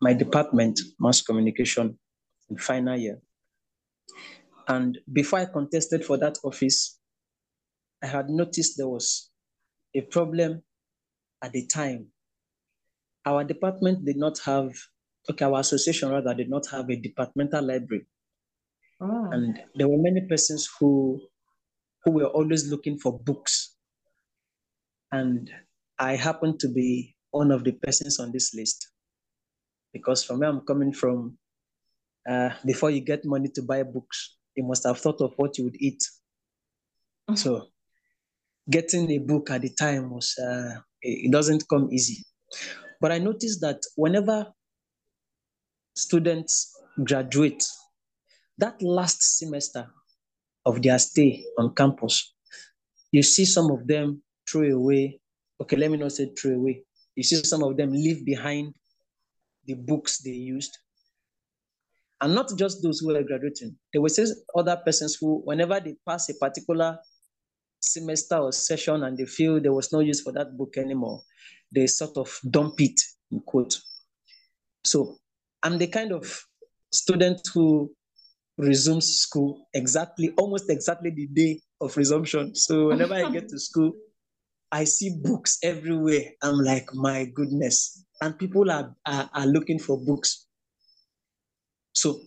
my 0.00 0.12
department, 0.12 0.80
mass 1.00 1.22
communication, 1.22 1.98
in 2.50 2.58
final 2.58 2.96
year. 2.96 3.18
And 4.68 4.98
before 5.12 5.40
I 5.40 5.46
contested 5.46 6.04
for 6.04 6.16
that 6.18 6.38
office, 6.44 6.98
I 8.02 8.06
had 8.06 8.28
noticed 8.28 8.76
there 8.76 8.88
was 8.88 9.30
a 9.94 10.00
problem 10.02 10.62
at 11.42 11.52
the 11.52 11.66
time 11.66 12.12
our 13.24 13.44
department 13.44 14.04
did 14.04 14.16
not 14.16 14.38
have, 14.44 14.74
okay, 15.30 15.44
our 15.44 15.60
association 15.60 16.10
rather 16.10 16.34
did 16.34 16.50
not 16.50 16.66
have 16.70 16.90
a 16.90 16.96
departmental 16.96 17.64
library. 17.64 18.06
Oh. 19.00 19.30
And 19.30 19.60
there 19.74 19.88
were 19.88 19.98
many 19.98 20.22
persons 20.28 20.68
who 20.78 21.20
who 22.04 22.12
were 22.12 22.26
always 22.26 22.68
looking 22.68 22.98
for 22.98 23.16
books. 23.16 23.76
And 25.12 25.50
I 25.98 26.16
happened 26.16 26.58
to 26.60 26.68
be 26.68 27.14
one 27.30 27.52
of 27.52 27.62
the 27.62 27.72
persons 27.72 28.18
on 28.18 28.32
this 28.32 28.54
list. 28.54 28.88
Because 29.92 30.24
from 30.24 30.40
where 30.40 30.48
I'm 30.48 30.62
coming 30.62 30.92
from, 30.92 31.38
uh, 32.28 32.50
before 32.64 32.90
you 32.90 33.00
get 33.00 33.24
money 33.24 33.48
to 33.54 33.62
buy 33.62 33.82
books, 33.82 34.36
you 34.54 34.64
must 34.64 34.84
have 34.86 34.98
thought 34.98 35.20
of 35.20 35.32
what 35.36 35.58
you 35.58 35.64
would 35.64 35.76
eat. 35.80 36.02
Mm-hmm. 37.28 37.36
So 37.36 37.66
getting 38.70 39.10
a 39.10 39.18
book 39.18 39.50
at 39.50 39.62
the 39.62 39.70
time 39.70 40.10
was, 40.10 40.36
uh, 40.38 40.80
it 41.00 41.32
doesn't 41.32 41.68
come 41.68 41.88
easy. 41.90 42.24
But 43.00 43.12
I 43.12 43.18
noticed 43.18 43.60
that 43.62 43.80
whenever 43.96 44.46
students 45.96 46.72
graduate, 47.02 47.64
that 48.58 48.80
last 48.80 49.38
semester 49.38 49.88
of 50.64 50.80
their 50.82 50.98
stay 50.98 51.44
on 51.58 51.74
campus, 51.74 52.34
you 53.10 53.22
see 53.22 53.44
some 53.44 53.70
of 53.70 53.86
them 53.86 54.22
throw 54.48 54.62
away. 54.70 55.20
Okay, 55.60 55.76
let 55.76 55.90
me 55.90 55.96
not 55.96 56.12
say 56.12 56.30
throw 56.38 56.52
away. 56.52 56.84
You 57.16 57.22
see 57.22 57.42
some 57.44 57.62
of 57.62 57.76
them 57.76 57.92
leave 57.92 58.24
behind 58.24 58.74
the 59.66 59.74
books 59.74 60.18
they 60.18 60.30
used. 60.30 60.78
And 62.22 62.36
not 62.36 62.52
just 62.56 62.82
those 62.84 63.00
who 63.00 63.14
are 63.16 63.22
graduating. 63.24 63.76
There 63.92 64.00
were 64.00 64.08
other 64.56 64.80
persons 64.84 65.18
who, 65.20 65.42
whenever 65.44 65.80
they 65.80 65.96
pass 66.08 66.28
a 66.28 66.34
particular 66.34 66.96
semester 67.80 68.36
or 68.36 68.52
session 68.52 69.02
and 69.02 69.18
they 69.18 69.26
feel 69.26 69.60
there 69.60 69.72
was 69.72 69.92
no 69.92 69.98
use 69.98 70.20
for 70.20 70.32
that 70.32 70.56
book 70.56 70.76
anymore, 70.76 71.20
they 71.72 71.88
sort 71.88 72.16
of 72.16 72.38
dump 72.48 72.80
it 72.80 73.00
in 73.32 73.40
quote. 73.40 73.76
So 74.84 75.16
I'm 75.64 75.78
the 75.78 75.88
kind 75.88 76.12
of 76.12 76.44
student 76.92 77.40
who 77.52 77.92
resumes 78.56 79.16
school 79.16 79.66
exactly, 79.74 80.30
almost 80.38 80.70
exactly 80.70 81.10
the 81.10 81.26
day 81.26 81.60
of 81.80 81.96
resumption. 81.96 82.54
So 82.54 82.88
whenever 82.88 83.14
I 83.14 83.30
get 83.30 83.48
to 83.48 83.58
school, 83.58 83.94
I 84.70 84.84
see 84.84 85.18
books 85.20 85.58
everywhere. 85.64 86.30
I'm 86.40 86.58
like, 86.58 86.94
my 86.94 87.24
goodness. 87.24 88.04
And 88.20 88.38
people 88.38 88.70
are, 88.70 88.94
are, 89.06 89.28
are 89.34 89.46
looking 89.46 89.80
for 89.80 89.98
books. 89.98 90.46
So 91.94 92.20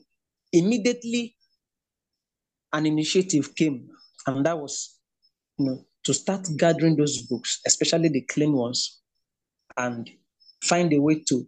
immediately 0.54 1.36
an 2.74 2.86
initiative 2.86 3.56
came, 3.56 3.90
and 4.28 4.46
that 4.46 4.58
was, 4.60 5.00
you 5.58 5.66
know, 5.66 5.86
to 6.04 6.14
start 6.14 6.48
gathering 6.58 6.96
those 6.96 7.22
books, 7.24 7.62
especially 7.66 8.10
the 8.10 8.22
clean 8.22 8.54
ones, 8.54 9.02
and 9.78 10.10
find 10.64 10.94
a 10.94 11.00
way 11.00 11.24
to, 11.28 11.46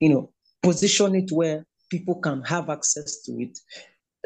you 0.00 0.08
know, 0.08 0.32
position 0.62 1.14
it 1.14 1.30
where 1.32 1.66
people 1.90 2.14
can 2.20 2.42
have 2.42 2.70
access 2.70 3.22
to 3.22 3.32
it, 3.40 3.58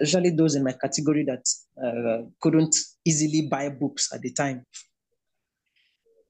especially 0.00 0.30
those 0.30 0.54
in 0.54 0.64
my 0.64 0.72
category 0.72 1.24
that 1.24 1.44
uh, 1.82 2.26
couldn't 2.40 2.76
easily 3.04 3.48
buy 3.48 3.68
books 3.68 4.12
at 4.12 4.20
the 4.20 4.32
time. 4.32 4.64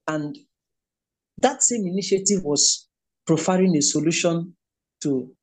And 0.07 0.37
that 1.41 1.61
same 1.61 1.85
initiative 1.87 2.43
was 2.43 2.87
providing 3.27 3.75
a 3.75 3.81
solution 3.81 4.55
to 5.01 5.34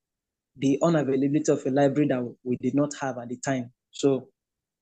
the 0.57 0.79
unavailability 0.83 1.49
of 1.49 1.65
a 1.67 1.71
library 1.71 2.09
that 2.09 2.35
we 2.45 2.57
did 2.57 2.75
not 2.75 2.93
have 3.01 3.19
at 3.19 3.29
the 3.29 3.37
time. 3.37 3.73
So 3.91 4.29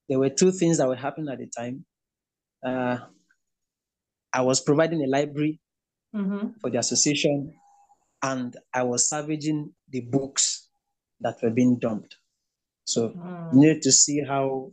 there 0.09 0.19
were 0.19 0.29
two 0.29 0.51
things 0.51 0.77
that 0.77 0.87
were 0.87 0.95
happening 0.95 1.29
at 1.29 1.39
the 1.39 1.47
time. 1.47 1.85
Uh, 2.65 2.97
I 4.33 4.41
was 4.41 4.61
providing 4.61 5.03
a 5.03 5.07
library 5.07 5.59
mm-hmm. 6.15 6.49
for 6.59 6.69
the 6.69 6.79
association, 6.79 7.53
and 8.21 8.55
I 8.73 8.83
was 8.83 9.09
salvaging 9.09 9.73
the 9.89 10.01
books 10.01 10.69
that 11.21 11.41
were 11.41 11.49
being 11.49 11.79
dumped. 11.79 12.17
So 12.85 13.09
mm. 13.09 13.53
you 13.53 13.59
need 13.59 13.81
to 13.83 13.91
see 13.91 14.21
how 14.21 14.71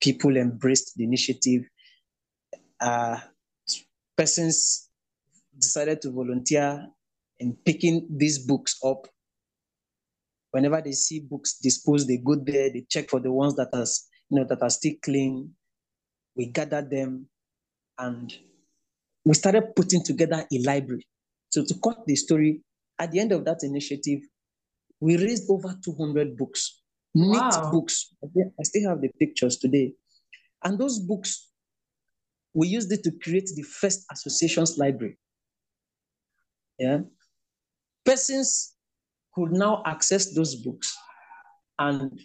people 0.00 0.36
embraced 0.36 0.94
the 0.96 1.04
initiative. 1.04 1.64
Uh, 2.80 3.18
persons 4.16 4.88
decided 5.58 6.00
to 6.02 6.10
volunteer 6.10 6.86
in 7.38 7.56
picking 7.64 8.06
these 8.10 8.38
books 8.38 8.78
up. 8.84 9.08
Whenever 10.50 10.80
they 10.80 10.92
see 10.92 11.20
books 11.20 11.58
disposed, 11.58 12.08
they 12.08 12.18
go 12.18 12.34
there, 12.34 12.70
they 12.70 12.86
check 12.88 13.10
for 13.10 13.20
the 13.20 13.30
ones 13.30 13.54
that 13.56 13.68
are, 13.72 13.86
you 14.30 14.38
know, 14.38 14.44
that 14.48 14.62
are 14.62 14.70
still 14.70 14.94
clean. 15.02 15.50
We 16.34 16.46
gather 16.46 16.82
them 16.82 17.26
and 17.98 18.32
we 19.24 19.34
started 19.34 19.74
putting 19.76 20.02
together 20.02 20.46
a 20.50 20.58
library. 20.62 21.06
So 21.50 21.64
to 21.64 21.74
cut 21.82 22.06
the 22.06 22.16
story, 22.16 22.62
at 22.98 23.12
the 23.12 23.20
end 23.20 23.32
of 23.32 23.44
that 23.44 23.62
initiative, 23.62 24.20
we 25.00 25.16
raised 25.16 25.50
over 25.50 25.76
200 25.84 26.36
books, 26.36 26.80
wow. 27.14 27.48
neat 27.48 27.70
books. 27.72 28.14
I 28.24 28.62
still 28.62 28.88
have 28.88 29.00
the 29.00 29.10
pictures 29.18 29.58
today. 29.58 29.92
And 30.64 30.78
those 30.78 30.98
books 30.98 31.48
we 32.54 32.68
used 32.68 32.90
it 32.90 33.02
to 33.04 33.12
create 33.22 33.48
the 33.54 33.62
first 33.62 34.04
associations 34.10 34.78
library. 34.78 35.16
Yeah. 36.78 37.00
Persons 38.04 38.74
could 39.38 39.52
now 39.52 39.82
access 39.86 40.34
those 40.34 40.54
books. 40.56 40.96
And 41.78 42.20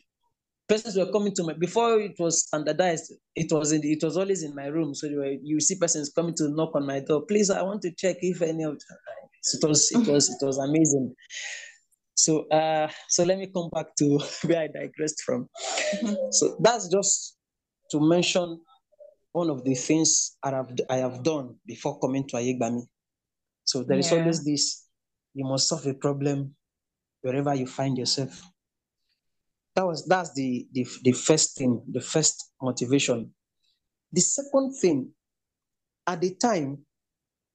persons 0.68 0.97
were 0.97 1.11
coming 1.11 1.34
to 1.36 1.43
me 1.43 1.53
before 1.59 1.99
it 1.99 2.16
was 2.20 2.47
standardized, 2.47 3.14
it 3.36 3.51
was 3.51 3.72
in 3.72 3.82
it 3.84 4.03
was 4.03 4.18
always 4.18 4.43
in 4.43 4.55
my 4.55 4.66
room. 4.68 4.95
So 4.95 5.07
were, 5.14 5.36
you 5.43 5.59
see 5.59 5.78
persons 5.78 6.11
coming 6.16 6.34
to 6.36 6.49
knock 6.49 6.72
on 6.76 6.86
my 6.88 6.99
door. 6.99 7.22
Please, 7.26 7.49
I 7.49 7.61
want 7.61 7.82
to 7.84 7.91
check 7.91 8.18
if 8.22 8.41
any 8.41 8.64
of 8.64 8.76
it 8.76 9.68
was 9.68 9.91
it 9.91 10.07
was 10.07 10.30
it 10.30 10.45
was 10.45 10.57
amazing. 10.57 11.14
So 12.16 12.47
uh 12.49 12.89
so 13.09 13.24
let 13.24 13.38
me 13.38 13.47
come 13.53 13.70
back 13.72 13.95
to 13.99 14.20
where 14.45 14.61
I 14.61 14.68
digressed 14.68 15.22
from. 15.24 15.49
Mm-hmm. 15.95 16.32
So 16.32 16.57
that's 16.59 16.88
just 16.88 17.38
to 17.91 17.99
mention 17.99 18.59
one 19.34 19.49
of 19.49 19.64
the 19.64 19.74
things 19.76 20.38
I 20.43 20.51
have, 20.51 20.72
I 20.89 20.97
have 20.97 21.24
done 21.24 21.55
before 21.66 21.99
coming 21.99 22.28
to 22.30 22.38
Ayegbami. 22.38 22.84
So 23.66 23.84
there 23.84 23.97
yeah. 23.97 24.05
is 24.05 24.11
always 24.11 24.45
this, 24.45 24.86
you 25.34 25.43
must 25.45 25.68
solve 25.68 25.86
a 25.88 25.93
problem 25.95 26.55
wherever 27.24 27.55
you 27.55 27.65
find 27.65 27.97
yourself. 27.97 28.43
That 29.76 29.88
was 29.88 30.05
that's 30.05 30.34
the, 30.34 30.67
the, 30.71 30.86
the 31.03 31.13
first 31.13 31.57
thing, 31.57 31.82
the 31.91 32.01
first 32.01 32.51
motivation. 32.61 33.34
The 34.11 34.21
second 34.21 34.76
thing, 34.80 35.09
at 36.05 36.21
the 36.21 36.36
time, 36.36 36.86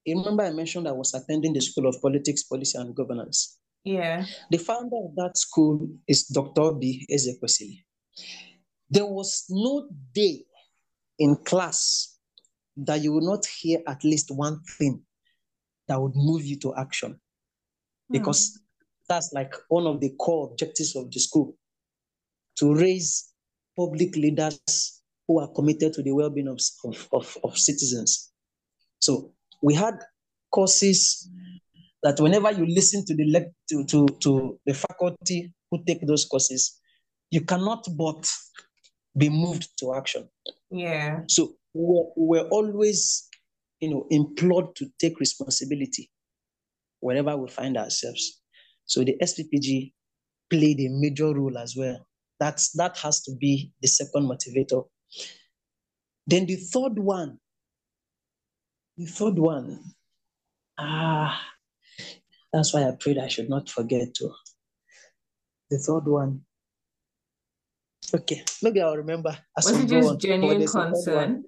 remember 0.05 0.43
I 0.43 0.51
mentioned 0.51 0.89
I 0.89 0.93
was 0.93 1.15
attending 1.15 1.53
the 1.53 1.61
School 1.61 1.87
of 1.87 2.03
Politics, 2.03 2.43
Policy 2.43 2.77
and 2.77 2.95
Governance. 2.95 3.59
Yeah. 3.85 4.25
The 4.51 4.59
founder 4.59 4.97
of 4.97 5.15
that 5.17 5.39
school 5.39 5.89
is 6.09 6.25
Dr. 6.27 6.63
Oby 6.63 7.07
Ezekwesili. 7.11 7.85
There 8.91 9.07
was 9.07 9.45
no 9.49 9.89
day 10.13 10.45
in 11.19 11.37
class 11.37 12.19
that 12.79 13.03
you 13.03 13.13
will 13.13 13.27
not 13.27 13.47
hear 13.47 13.81
at 13.87 14.03
least 14.03 14.31
one 14.31 14.61
thing 14.79 15.03
that 15.87 16.01
would 16.01 16.17
move 16.17 16.45
you 16.45 16.59
to 16.61 16.75
action. 16.75 17.21
Hmm. 18.09 18.13
Because. 18.13 18.59
That's 19.09 19.33
like 19.33 19.55
one 19.69 19.87
of 19.87 20.01
the 20.01 20.11
core 20.19 20.51
objectives 20.51 20.95
of 20.97 21.11
the 21.11 21.21
school 21.21 21.57
to 22.57 22.75
raise 22.75 23.33
public 23.77 24.15
leaders 24.17 25.03
who 25.27 25.41
are 25.41 25.49
committed 25.49 25.93
to 25.95 26.03
the 26.03 26.13
well 26.13 26.31
being 26.31 26.49
of, 26.49 26.61
of, 27.13 27.37
of, 27.45 27.59
citizens. 27.59 28.33
So 29.01 29.33
we 29.63 29.75
had 29.75 29.95
courses 30.51 31.31
that 32.03 32.19
whenever 32.21 32.51
you 32.51 32.67
listen 32.67 33.05
to 33.07 33.15
the 33.15 33.53
to, 33.71 33.85
to, 33.87 34.07
to 34.21 34.59
the 34.67 34.75
faculty 34.75 35.53
who 35.71 35.85
take 35.85 36.07
those 36.07 36.25
courses, 36.25 36.81
you 37.31 37.43
cannot 37.43 37.87
but 37.97 38.27
be 39.17 39.29
moved 39.29 39.69
to 39.79 39.95
action. 39.95 40.29
Yeah. 40.71 41.21
So 41.29 41.55
we're, 41.75 42.05
we're 42.17 42.49
always, 42.49 43.29
you 43.81 43.91
know, 43.91 44.07
implored 44.11 44.75
to 44.77 44.87
take 44.99 45.21
responsibility 45.21 46.11
wherever 47.01 47.37
we 47.37 47.49
find 47.49 47.77
ourselves. 47.77 48.41
So 48.89 49.05
the 49.05 49.17
SPPG 49.23 49.93
played 50.51 50.81
a 50.81 50.89
major 50.89 51.33
role 51.33 51.57
as 51.57 51.77
well. 51.77 52.05
That's 52.41 52.73
that 52.73 52.97
has 52.99 53.23
to 53.23 53.37
be 53.37 53.73
the 53.81 53.87
second 53.89 54.29
motivator. 54.29 54.85
Then 56.27 56.47
the 56.47 56.57
third 56.57 56.99
one, 56.99 57.39
the 58.97 59.07
third 59.07 59.39
one, 59.39 59.81
ah, 60.79 61.41
that's 62.53 62.75
why 62.75 62.83
I 62.83 62.93
prayed 62.99 63.19
I 63.19 63.29
should 63.29 63.49
not 63.49 63.69
forget 63.69 64.15
to. 64.15 64.31
The 65.71 65.79
third 65.79 66.07
one 66.07 66.43
Okay, 68.15 68.43
maybe 68.63 68.81
I'll 68.81 68.97
remember. 68.97 69.37
As 69.57 69.67
Was 69.67 69.81
it 69.81 69.89
just 69.89 70.09
on. 70.09 70.19
genuine 70.19 70.67
concern? 70.67 71.45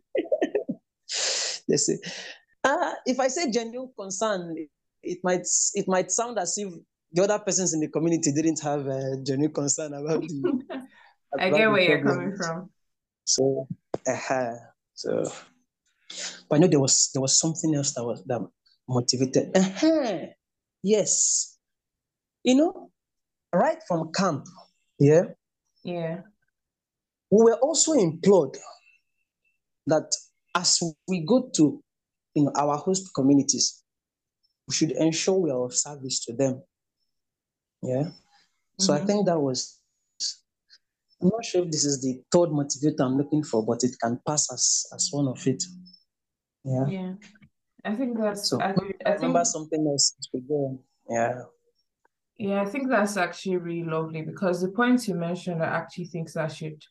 they 1.68 1.76
say, 1.76 1.98
uh, 2.64 2.92
if 3.06 3.18
I 3.18 3.28
say 3.28 3.50
genuine 3.50 3.90
concern, 3.98 4.56
it 5.02 5.18
might 5.24 5.46
it 5.74 5.88
might 5.88 6.10
sound 6.10 6.38
as 6.38 6.58
if 6.58 6.72
the 7.12 7.22
other 7.22 7.38
persons 7.38 7.74
in 7.74 7.80
the 7.80 7.88
community 7.88 8.32
didn't 8.32 8.60
have 8.60 8.86
a 8.86 9.16
genuine 9.22 9.52
concern 9.52 9.94
about 9.94 10.22
the. 10.22 10.86
I 11.38 11.50
get 11.50 11.70
where 11.70 11.80
you're 11.80 12.02
coming 12.02 12.36
from. 12.36 12.70
So, 13.24 13.68
uh-huh. 14.06 14.54
so, 14.94 15.30
but 16.48 16.56
I 16.56 16.58
know 16.58 16.66
there 16.66 16.80
was 16.80 17.10
there 17.14 17.22
was 17.22 17.38
something 17.38 17.74
else 17.74 17.94
that 17.94 18.04
was 18.04 18.24
that 18.24 18.40
motivated. 18.88 19.56
Uh-huh. 19.56 20.26
Yes, 20.82 21.56
you 22.42 22.56
know, 22.56 22.90
right 23.52 23.78
from 23.86 24.10
camp, 24.12 24.46
yeah, 24.98 25.24
yeah, 25.84 26.20
we 27.30 27.44
were 27.44 27.56
also 27.56 27.92
implored 27.92 28.56
that 29.86 30.10
as 30.54 30.80
we 31.06 31.24
go 31.24 31.48
to 31.54 31.82
you 32.34 32.44
know, 32.44 32.52
our 32.56 32.76
host 32.76 33.10
communities, 33.14 33.82
we 34.66 34.74
should 34.74 34.92
ensure 34.92 35.38
we 35.38 35.50
are 35.50 35.64
of 35.64 35.74
service 35.74 36.24
to 36.24 36.32
them. 36.32 36.62
Yeah. 37.82 37.94
Mm-hmm. 37.94 38.10
So 38.78 38.92
I 38.92 38.98
mm-hmm. 38.98 39.06
think 39.06 39.26
that 39.26 39.38
was, 39.38 39.78
I'm 41.22 41.28
not 41.28 41.44
sure 41.44 41.64
if 41.64 41.70
this 41.70 41.84
is 41.84 42.00
the 42.00 42.20
third 42.32 42.50
motivator 42.50 43.04
I'm 43.04 43.16
looking 43.16 43.42
for, 43.42 43.64
but 43.64 43.84
it 43.84 43.96
can 44.02 44.20
pass 44.26 44.50
as, 44.52 44.86
as 44.94 45.08
one 45.10 45.28
of 45.28 45.46
it. 45.46 45.62
Yeah. 46.64 46.86
Yeah. 46.86 47.12
I 47.84 47.94
think 47.94 48.18
that's, 48.18 48.48
so 48.48 48.60
I, 48.60 48.74
I, 49.06 49.12
remember 49.14 49.38
think, 49.38 49.46
something 49.46 49.86
else. 49.86 50.16
Yeah. 51.08 51.42
Yeah, 52.36 52.62
I 52.62 52.64
think 52.66 52.88
that's 52.88 53.16
actually 53.16 53.58
really 53.58 53.84
lovely 53.84 54.22
because 54.22 54.62
the 54.62 54.68
points 54.68 55.08
you 55.08 55.14
mentioned, 55.14 55.62
I 55.62 55.66
actually 55.66 56.06
think 56.06 56.32
that 56.32 56.52
should 56.52 56.82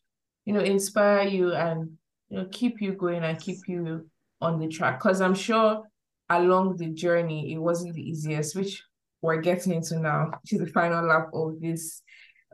you 0.49 0.53
know, 0.53 0.61
inspire 0.61 1.27
you 1.27 1.53
and 1.53 1.91
you 2.29 2.37
know 2.37 2.47
keep 2.51 2.81
you 2.81 2.93
going 2.93 3.23
and 3.23 3.39
keep 3.39 3.59
you 3.67 4.09
on 4.41 4.59
the 4.59 4.67
track. 4.67 4.99
Because 4.99 5.21
I'm 5.21 5.35
sure 5.35 5.83
along 6.27 6.77
the 6.77 6.87
journey 6.87 7.53
it 7.53 7.59
wasn't 7.59 7.93
the 7.93 8.01
easiest, 8.01 8.55
which 8.55 8.81
we're 9.21 9.41
getting 9.41 9.73
into 9.73 9.99
now 9.99 10.31
to 10.47 10.57
the 10.57 10.67
final 10.67 11.05
lap 11.05 11.29
of 11.33 11.59
this 11.59 12.01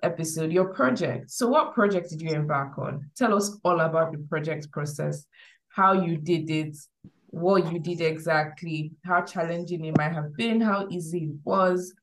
episode. 0.04 0.52
Your 0.52 0.74
project. 0.74 1.32
So, 1.32 1.48
what 1.48 1.74
project 1.74 2.10
did 2.10 2.22
you 2.22 2.32
embark 2.32 2.78
on? 2.78 3.10
Tell 3.16 3.36
us 3.36 3.58
all 3.64 3.80
about 3.80 4.12
the 4.12 4.20
project 4.30 4.72
process. 4.72 5.26
how 5.70 5.92
you 5.92 6.16
did 6.18 6.50
it, 6.50 6.78
what 7.28 7.70
you 7.72 7.80
did 7.80 8.00
exactly, 8.00 8.92
how 9.04 9.22
challenging 9.22 9.84
it 9.84 9.98
might 9.98 10.14
have 10.14 10.34
been, 10.38 10.62
how 10.62 10.88
easy 10.90 11.26
it 11.26 11.36
was. 11.44 11.94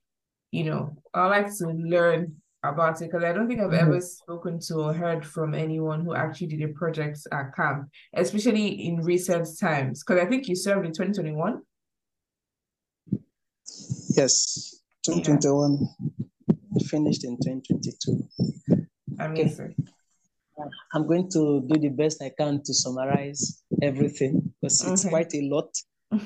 You 0.50 0.64
know, 0.64 0.96
I 1.14 1.26
like 1.26 1.56
to 1.58 1.68
learn 1.68 2.36
about 2.62 3.00
it 3.00 3.10
because 3.10 3.24
I 3.24 3.32
don't 3.32 3.48
think 3.48 3.60
I've 3.60 3.70
mm-hmm. 3.70 3.92
ever 3.92 4.00
spoken 4.00 4.60
to 4.66 4.74
or 4.74 4.92
heard 4.92 5.24
from 5.24 5.54
anyone 5.54 6.04
who 6.04 6.14
actually 6.14 6.48
did 6.48 6.62
a 6.62 6.68
project 6.74 7.18
at 7.32 7.54
camp, 7.56 7.88
especially 8.14 8.86
in 8.86 9.02
recent 9.02 9.48
times. 9.58 10.04
Because 10.04 10.22
I 10.22 10.26
think 10.28 10.48
you 10.48 10.54
served 10.54 10.84
in 10.84 10.92
2021. 10.92 11.62
Yes, 14.16 14.80
2021 15.04 15.88
yeah. 16.48 16.88
finished 16.88 17.24
in 17.24 17.36
2022. 17.36 18.28
Amazing. 19.18 19.74
Okay. 19.78 20.70
I'm 20.94 21.06
going 21.06 21.28
to 21.30 21.66
do 21.66 21.80
the 21.80 21.88
best 21.88 22.22
I 22.22 22.30
can 22.38 22.62
to 22.62 22.74
summarize 22.74 23.62
everything 23.80 24.52
because 24.60 24.84
it's 24.86 25.08
quite 25.08 25.34
a 25.34 25.42
lot. 25.42 25.68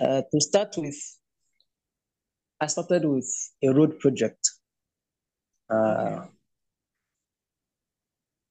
Uh, 0.00 0.22
to 0.32 0.40
start 0.40 0.74
with, 0.78 0.96
I 2.58 2.68
started 2.68 3.04
with 3.04 3.28
a 3.62 3.68
road 3.68 3.98
project 3.98 4.38
uh, 5.70 6.26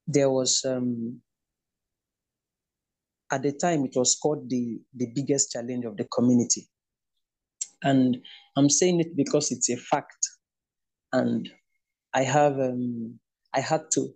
there 0.08 0.30
was 0.30 0.64
um, 0.66 1.22
at 3.32 3.44
the 3.44 3.52
time 3.52 3.86
it 3.86 3.94
was 3.96 4.16
called 4.16 4.50
the 4.50 4.80
the 4.96 5.08
biggest 5.14 5.52
challenge 5.52 5.86
of 5.86 5.98
the 5.98 6.06
community 6.06 6.68
and 7.84 8.18
i'm 8.56 8.70
saying 8.70 9.00
it 9.00 9.16
because 9.16 9.52
it's 9.52 9.70
a 9.70 9.78
fact 9.78 10.28
and 11.14 11.50
i 12.14 12.24
have 12.24 12.54
um, 12.60 13.20
i 13.56 13.60
had 13.60 13.82
to 13.92 14.10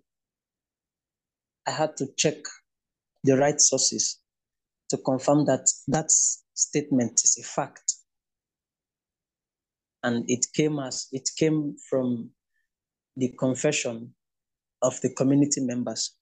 i 1.68 1.72
had 1.72 1.96
to 1.98 2.08
check 2.18 2.38
the 3.24 3.38
right 3.38 3.60
sources 3.60 4.20
to 4.90 4.98
confirm 4.98 5.46
that 5.46 5.68
that 5.88 6.12
statement 6.54 7.14
is 7.24 7.38
a 7.42 7.48
fact 7.48 7.94
and 10.04 10.26
it 10.28 10.46
came 10.54 10.80
as 10.80 11.08
it 11.12 11.30
came 11.38 11.76
from 11.90 12.30
the 13.16 13.30
confession 13.40 14.14
of 14.82 15.00
the 15.02 15.10
community 15.10 15.62
members. 15.62 16.16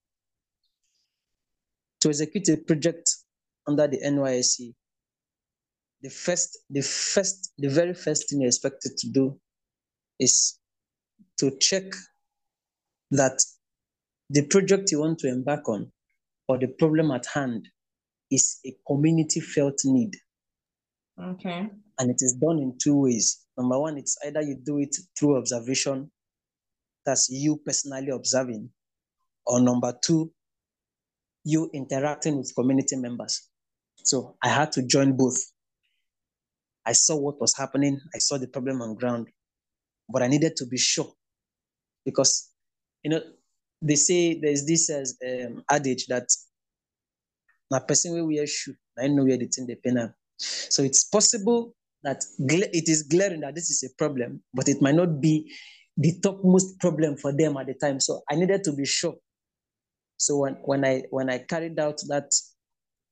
To 2.02 2.10
execute 2.10 2.50
a 2.50 2.58
project 2.58 3.10
under 3.68 3.88
the 3.88 4.00
NYSC, 4.02 4.74
the 6.02 6.10
first, 6.10 6.58
the 6.70 6.82
first, 6.82 7.54
the 7.58 7.70
very 7.70 7.94
first 7.94 8.30
thing 8.30 8.42
you're 8.42 8.48
expected 8.48 8.98
to 8.98 9.10
do 9.10 9.40
is 10.20 10.60
to 11.40 11.52
check 11.60 11.84
that 13.12 13.44
the 14.30 14.46
project 14.48 14.92
you 14.92 15.00
want 15.00 15.20
to 15.20 15.28
embark 15.28 15.68
on 15.68 15.92
or 16.48 16.58
the 16.58 16.68
problem 16.68 17.12
at 17.12 17.26
hand 17.26 17.68
is 18.32 18.60
a 18.66 18.76
community 18.88 19.40
felt 19.40 19.80
need. 19.84 20.16
Okay. 21.22 21.70
And 22.00 22.10
it 22.10 22.18
is 22.20 22.34
done 22.34 22.60
in 22.60 22.78
two 22.82 23.02
ways. 23.02 23.46
Number 23.58 23.80
one, 23.80 23.98
it's 23.98 24.18
either 24.26 24.42
you 24.42 24.56
do 24.64 24.80
it 24.80 24.96
through 25.18 25.38
observation 25.38 26.10
that's 27.06 27.30
you 27.30 27.58
personally 27.66 28.10
observing, 28.10 28.70
or 29.46 29.60
number 29.60 29.94
two, 30.04 30.32
you 31.44 31.70
interacting 31.74 32.38
with 32.38 32.54
community 32.56 32.96
members. 32.96 33.50
So 34.04 34.36
I 34.44 34.50
had 34.50 34.72
to 34.74 34.84
join 34.86 35.18
both. 35.18 35.38
I 36.86 36.94
saw 36.94 37.16
what 37.16 37.40
was 37.40 37.56
happening, 37.56 38.00
I 38.14 38.18
saw 38.18 38.38
the 38.38 38.48
problem 38.48 38.82
on 38.82 38.96
ground, 38.96 39.28
but 40.10 40.22
I 40.22 40.28
needed 40.28 40.56
to 40.58 40.66
be 40.66 40.78
sure 40.78 41.12
because, 42.06 42.50
you 43.04 43.12
know, 43.12 43.22
they 43.82 43.96
say 43.96 44.40
there's 44.40 44.66
this 44.66 44.90
as, 44.90 45.18
um, 45.26 45.64
adage 45.70 46.08
that 46.08 46.28
a 47.74 47.80
person 47.80 48.14
will 48.14 48.28
wear 48.28 48.46
shoe, 48.48 48.76
I 48.98 49.08
know 49.08 49.24
where 49.24 49.38
the 49.38 49.48
thing 49.48 49.68
they 49.68 49.76
pen 49.76 50.14
So 50.38 50.84
it's 50.84 51.06
possible 51.06 51.74
that 52.04 52.24
it 52.40 52.90
is 52.90 53.04
glaring 53.04 53.42
that 53.42 53.56
this 53.56 53.70
is 53.70 53.84
a 53.84 53.96
problem, 53.98 54.42
but 54.54 54.68
it 54.68 54.82
might 54.82 54.96
not 54.96 55.22
be 55.22 55.52
the 55.98 56.20
topmost 56.22 56.80
problem 56.80 57.16
for 57.16 57.36
them 57.36 57.58
at 57.58 57.68
the 57.68 57.74
time. 57.76 58.00
So 58.00 58.22
I 58.30 58.36
needed 58.36 58.64
to 58.66 58.74
be 58.74 58.86
sure. 58.86 59.16
So 60.18 60.38
when, 60.38 60.54
when 60.64 60.86
I 60.86 61.04
when 61.10 61.30
I 61.30 61.40
carried 61.40 61.80
out 61.80 62.00
that 62.08 62.32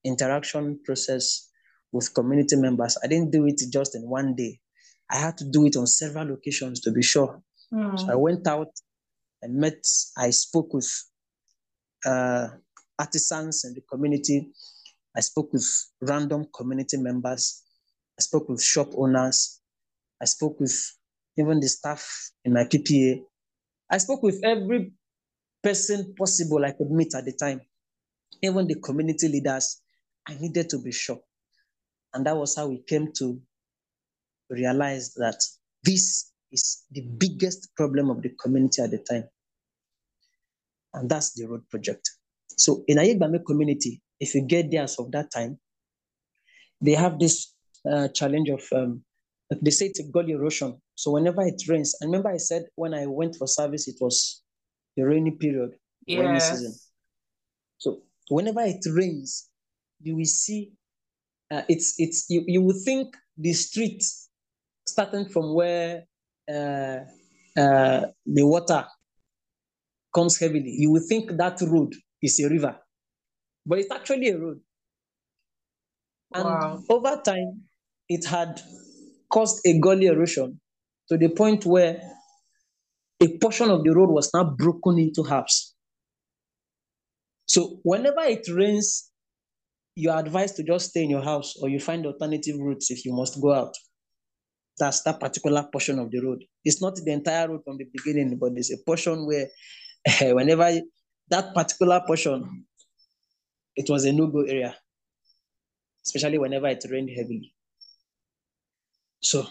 interaction 0.03 0.79
process 0.83 1.48
with 1.91 2.13
community 2.13 2.55
members, 2.55 2.97
I 3.03 3.07
didn't 3.07 3.31
do 3.31 3.45
it 3.45 3.61
just 3.71 3.95
in 3.95 4.03
one 4.03 4.35
day. 4.35 4.59
I 5.09 5.17
had 5.17 5.37
to 5.39 5.45
do 5.49 5.65
it 5.65 5.75
on 5.75 5.87
several 5.87 6.33
occasions 6.33 6.81
to 6.81 6.91
be 6.91 7.01
sure. 7.01 7.41
Mm. 7.73 7.99
So 7.99 8.11
I 8.11 8.15
went 8.15 8.47
out 8.47 8.71
and 9.41 9.55
met, 9.55 9.83
I 10.17 10.29
spoke 10.29 10.73
with 10.73 10.89
uh, 12.05 12.47
artisans 12.97 13.65
in 13.65 13.73
the 13.73 13.81
community. 13.81 14.51
I 15.15 15.21
spoke 15.21 15.53
with 15.53 15.67
random 16.01 16.45
community 16.55 16.97
members. 16.97 17.63
I 18.19 18.21
spoke 18.21 18.49
with 18.49 18.61
shop 18.61 18.89
owners. 18.95 19.61
I 20.21 20.25
spoke 20.25 20.59
with 20.59 20.75
even 21.37 21.59
the 21.59 21.67
staff 21.67 22.31
in 22.43 22.53
my 22.53 22.65
PPA. 22.65 23.21
I 23.89 23.97
spoke 23.97 24.21
with 24.21 24.39
every 24.43 24.91
person 25.63 26.13
possible 26.17 26.63
I 26.63 26.71
could 26.71 26.91
meet 26.91 27.15
at 27.15 27.25
the 27.25 27.33
time, 27.33 27.61
even 28.43 28.67
the 28.67 28.75
community 28.75 29.27
leaders. 29.27 29.81
I 30.27 30.35
needed 30.35 30.69
to 30.69 30.79
be 30.79 30.91
sure. 30.91 31.19
And 32.13 32.25
that 32.25 32.35
was 32.35 32.55
how 32.55 32.67
we 32.67 32.83
came 32.87 33.11
to 33.17 33.39
realize 34.49 35.13
that 35.15 35.43
this 35.83 36.31
is 36.51 36.83
the 36.91 37.01
biggest 37.01 37.75
problem 37.75 38.09
of 38.09 38.21
the 38.21 38.29
community 38.41 38.81
at 38.81 38.91
the 38.91 38.97
time. 38.97 39.25
And 40.93 41.09
that's 41.09 41.33
the 41.33 41.45
road 41.45 41.69
project. 41.69 42.09
So 42.57 42.83
in 42.87 42.97
Ayegbami 42.97 43.45
community, 43.45 44.01
if 44.19 44.33
you 44.33 44.41
get 44.41 44.71
there 44.71 44.83
as 44.83 44.97
of 44.97 45.11
that 45.11 45.31
time, 45.31 45.59
they 46.81 46.93
have 46.93 47.19
this 47.19 47.53
uh, 47.89 48.07
challenge 48.09 48.49
of 48.49 48.63
um, 48.73 49.03
they 49.61 49.71
say 49.71 49.87
it's 49.87 49.99
a 49.99 50.03
gully 50.03 50.33
erosion. 50.33 50.79
So 50.95 51.11
whenever 51.11 51.41
it 51.41 51.61
rains, 51.67 51.95
I 52.01 52.05
remember 52.05 52.29
I 52.29 52.37
said 52.37 52.65
when 52.75 52.93
I 52.93 53.05
went 53.05 53.35
for 53.35 53.47
service, 53.47 53.87
it 53.87 53.95
was 53.99 54.43
the 54.95 55.03
rainy 55.03 55.31
period, 55.31 55.71
yes. 56.05 56.19
rainy 56.19 56.39
season. 56.39 56.73
So 57.77 58.01
whenever 58.29 58.61
it 58.61 58.85
rains, 58.91 59.49
you 60.01 60.15
will 60.15 60.25
see 60.25 60.71
uh, 61.51 61.61
it's 61.67 61.95
it's 61.97 62.25
you, 62.29 62.43
you 62.47 62.61
will 62.61 62.79
think 62.85 63.15
the 63.37 63.53
street 63.53 64.03
starting 64.87 65.27
from 65.29 65.53
where 65.53 66.03
uh, 66.49 66.99
uh, 67.57 68.05
the 68.25 68.45
water 68.45 68.85
comes 70.13 70.39
heavily, 70.39 70.75
you 70.77 70.91
will 70.91 71.05
think 71.07 71.31
that 71.37 71.61
road 71.61 71.93
is 72.21 72.39
a 72.39 72.49
river, 72.49 72.75
but 73.65 73.79
it's 73.79 73.91
actually 73.91 74.29
a 74.29 74.37
road. 74.37 74.59
And 76.33 76.45
wow. 76.45 76.83
over 76.89 77.21
time, 77.23 77.63
it 78.07 78.25
had 78.25 78.61
caused 79.31 79.65
a 79.65 79.79
gully 79.79 80.07
erosion 80.07 80.59
to 81.09 81.17
the 81.17 81.29
point 81.29 81.65
where 81.65 82.01
a 83.21 83.37
portion 83.39 83.69
of 83.69 83.83
the 83.83 83.91
road 83.91 84.09
was 84.09 84.31
now 84.33 84.43
broken 84.43 84.99
into 84.99 85.23
halves. 85.23 85.75
So 87.47 87.79
whenever 87.83 88.21
it 88.21 88.47
rains, 88.47 89.08
you 89.99 90.09
are 90.09 90.19
advised 90.19 90.55
to 90.55 90.63
just 90.63 90.91
stay 90.91 91.03
in 91.03 91.09
your 91.09 91.21
house 91.21 91.57
or 91.61 91.67
you 91.67 91.77
find 91.77 92.05
alternative 92.05 92.55
routes 92.57 92.89
if 92.89 93.03
you 93.03 93.11
must 93.11 93.41
go 93.41 93.53
out. 93.53 93.73
That's 94.77 95.01
that 95.03 95.19
particular 95.19 95.67
portion 95.69 95.99
of 95.99 96.09
the 96.09 96.21
road. 96.21 96.39
It's 96.63 96.81
not 96.81 96.95
the 96.95 97.11
entire 97.11 97.49
road 97.49 97.63
from 97.65 97.77
the 97.77 97.85
beginning, 97.91 98.37
but 98.39 98.53
there's 98.53 98.71
a 98.71 98.77
portion 98.85 99.27
where 99.27 99.47
whenever 100.33 100.79
that 101.29 101.53
particular 101.53 102.01
portion, 102.07 102.65
it 103.75 103.89
was 103.89 104.05
a 104.05 104.13
no-go 104.13 104.43
area, 104.43 104.73
especially 106.05 106.37
whenever 106.37 106.67
it 106.69 106.85
rained 106.89 107.09
heavily. 107.09 107.53
So, 109.21 109.45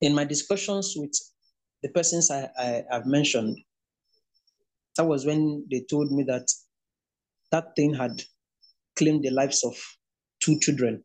in 0.00 0.14
my 0.14 0.24
discussions 0.24 0.94
with 0.96 1.12
the 1.82 1.90
persons 1.90 2.30
I, 2.30 2.48
I 2.58 2.84
have 2.90 3.04
mentioned, 3.04 3.58
that 4.96 5.04
was 5.04 5.26
when 5.26 5.66
they 5.70 5.84
told 5.90 6.10
me 6.10 6.24
that 6.24 6.48
that 7.50 7.76
thing 7.76 7.92
had 7.92 8.22
claimed 8.96 9.24
the 9.24 9.30
lives 9.30 9.64
of 9.64 9.74
two 10.40 10.58
children. 10.60 11.04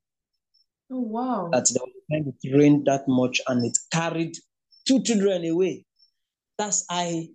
Oh 0.92 1.02
wow! 1.02 1.50
That 1.52 1.66
the 1.66 1.80
time 2.12 2.34
it 2.42 2.58
rained 2.58 2.86
that 2.86 3.08
much 3.08 3.42
and 3.48 3.66
it 3.66 3.78
carried 3.92 4.36
two 4.88 5.02
children 5.04 5.46
away. 5.46 5.86
That's 6.58 6.86
I. 6.90 7.30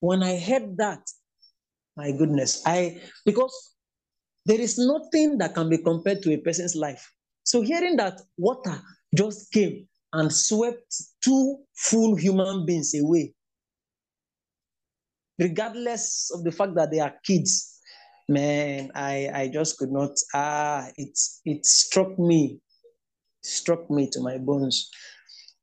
When 0.00 0.22
I 0.22 0.38
heard 0.38 0.76
that, 0.78 1.02
my 1.96 2.12
goodness, 2.12 2.62
I 2.66 3.00
because 3.24 3.74
there 4.46 4.60
is 4.60 4.78
nothing 4.78 5.38
that 5.38 5.54
can 5.54 5.68
be 5.68 5.78
compared 5.78 6.22
to 6.22 6.32
a 6.32 6.38
person's 6.38 6.74
life. 6.74 7.12
So 7.44 7.60
hearing 7.60 7.96
that 7.96 8.20
water 8.38 8.80
just 9.14 9.52
came 9.52 9.86
and 10.12 10.32
swept 10.32 10.94
two 11.22 11.58
full 11.76 12.16
human 12.16 12.64
beings 12.64 12.94
away, 12.94 13.34
regardless 15.38 16.30
of 16.34 16.44
the 16.44 16.52
fact 16.52 16.74
that 16.76 16.90
they 16.90 17.00
are 17.00 17.14
kids, 17.24 17.79
man, 18.30 18.90
I, 18.94 19.28
I 19.34 19.48
just 19.48 19.76
could 19.76 19.90
not, 19.90 20.12
ah, 20.34 20.86
it, 20.96 21.18
it 21.44 21.66
struck 21.66 22.18
me, 22.18 22.60
struck 23.42 23.90
me 23.90 24.08
to 24.12 24.20
my 24.20 24.38
bones. 24.38 24.88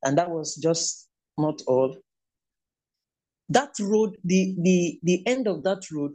And 0.04 0.18
that 0.18 0.30
was 0.30 0.56
just 0.56 1.08
not 1.38 1.62
all. 1.66 1.98
That 3.50 3.72
road, 3.80 4.18
the, 4.24 4.56
the, 4.62 5.00
the 5.04 5.26
end 5.26 5.48
of 5.48 5.64
that 5.64 5.84
road 5.92 6.12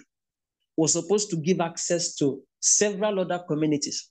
was 0.76 0.92
supposed 0.92 1.30
to 1.30 1.36
give 1.36 1.60
access 1.60 2.14
to 2.16 2.42
several 2.60 3.20
other 3.20 3.42
communities. 3.48 4.10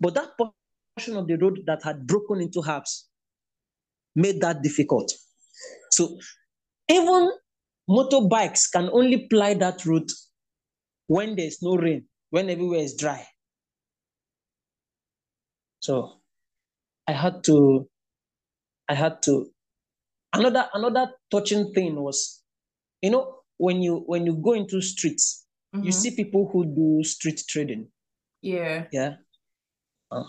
But 0.00 0.14
that 0.14 0.30
portion 0.38 1.16
of 1.16 1.26
the 1.26 1.36
road 1.36 1.60
that 1.66 1.82
had 1.82 2.06
broken 2.06 2.40
into 2.40 2.62
halves 2.62 3.08
made 4.14 4.40
that 4.40 4.62
difficult. 4.62 5.12
So 5.90 6.18
even 6.88 7.30
motorbikes 7.88 8.70
can 8.72 8.88
only 8.92 9.26
ply 9.28 9.54
that 9.54 9.84
route 9.84 10.10
when 11.12 11.36
there's 11.36 11.60
no 11.62 11.76
rain, 11.76 12.06
when 12.30 12.48
everywhere 12.48 12.80
is 12.80 12.96
dry. 12.96 13.26
So 15.80 16.20
I 17.06 17.12
had 17.12 17.44
to, 17.44 17.88
I 18.88 18.94
had 18.94 19.22
to. 19.24 19.46
Another 20.32 20.68
another 20.72 21.12
touching 21.30 21.72
thing 21.74 21.96
was, 21.96 22.42
you 23.02 23.10
know, 23.10 23.40
when 23.58 23.82
you 23.82 24.02
when 24.06 24.24
you 24.24 24.34
go 24.36 24.54
into 24.54 24.80
streets, 24.80 25.46
mm-hmm. 25.74 25.84
you 25.84 25.92
see 25.92 26.16
people 26.16 26.48
who 26.50 26.64
do 26.64 27.04
street 27.04 27.42
trading. 27.46 27.88
Yeah. 28.40 28.86
Yeah. 28.92 29.16
Uh, 30.10 30.24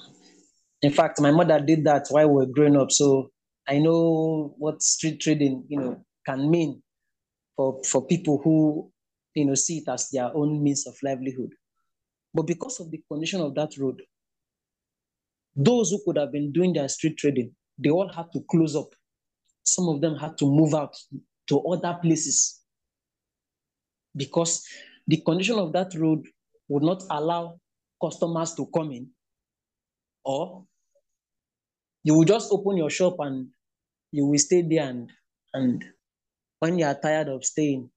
in 0.81 0.91
fact, 0.91 1.21
my 1.21 1.31
mother 1.31 1.59
did 1.61 1.85
that 1.85 2.07
while 2.09 2.27
we 2.27 2.35
were 2.35 2.51
growing 2.51 2.75
up, 2.75 2.91
so 2.91 3.29
I 3.67 3.79
know 3.79 4.53
what 4.57 4.83
street 4.83 5.21
trading, 5.21 5.65
you 5.69 5.79
know, 5.79 6.05
can 6.25 6.51
mean 6.51 6.83
for 7.55 7.81
for 7.85 8.05
people 8.05 8.41
who, 8.43 8.91
you 9.35 9.45
know, 9.45 9.55
see 9.55 9.79
it 9.79 9.89
as 9.89 10.09
their 10.09 10.35
own 10.35 10.63
means 10.63 10.85
of 10.87 10.95
livelihood. 11.03 11.53
But 12.33 12.43
because 12.47 12.79
of 12.79 12.91
the 12.91 13.01
condition 13.11 13.41
of 13.41 13.55
that 13.55 13.77
road, 13.77 14.01
those 15.55 15.91
who 15.91 16.01
could 16.05 16.17
have 16.17 16.31
been 16.31 16.51
doing 16.51 16.73
their 16.73 16.87
street 16.89 17.17
trading, 17.17 17.55
they 17.77 17.89
all 17.89 18.11
had 18.11 18.31
to 18.33 18.41
close 18.49 18.75
up. 18.75 18.89
Some 19.63 19.87
of 19.87 20.01
them 20.01 20.15
had 20.15 20.37
to 20.39 20.45
move 20.45 20.73
out 20.73 20.95
to 21.47 21.59
other 21.61 21.97
places 22.01 22.61
because 24.15 24.65
the 25.07 25.17
condition 25.21 25.59
of 25.59 25.73
that 25.73 25.93
road 25.95 26.25
would 26.67 26.83
not 26.83 27.03
allow 27.09 27.59
customers 28.01 28.53
to 28.55 28.67
come 28.73 28.91
in, 28.91 29.09
or 30.25 30.65
you 32.03 32.15
will 32.15 32.25
just 32.25 32.51
open 32.51 32.77
your 32.77 32.89
shop 32.89 33.15
and 33.19 33.49
you 34.11 34.25
will 34.25 34.39
stay 34.39 34.61
there 34.61 34.89
and 34.89 35.11
and 35.53 35.83
when 36.59 36.79
you 36.79 36.85
are 36.85 36.99
tired 36.99 37.27
of 37.27 37.43
staying, 37.43 37.89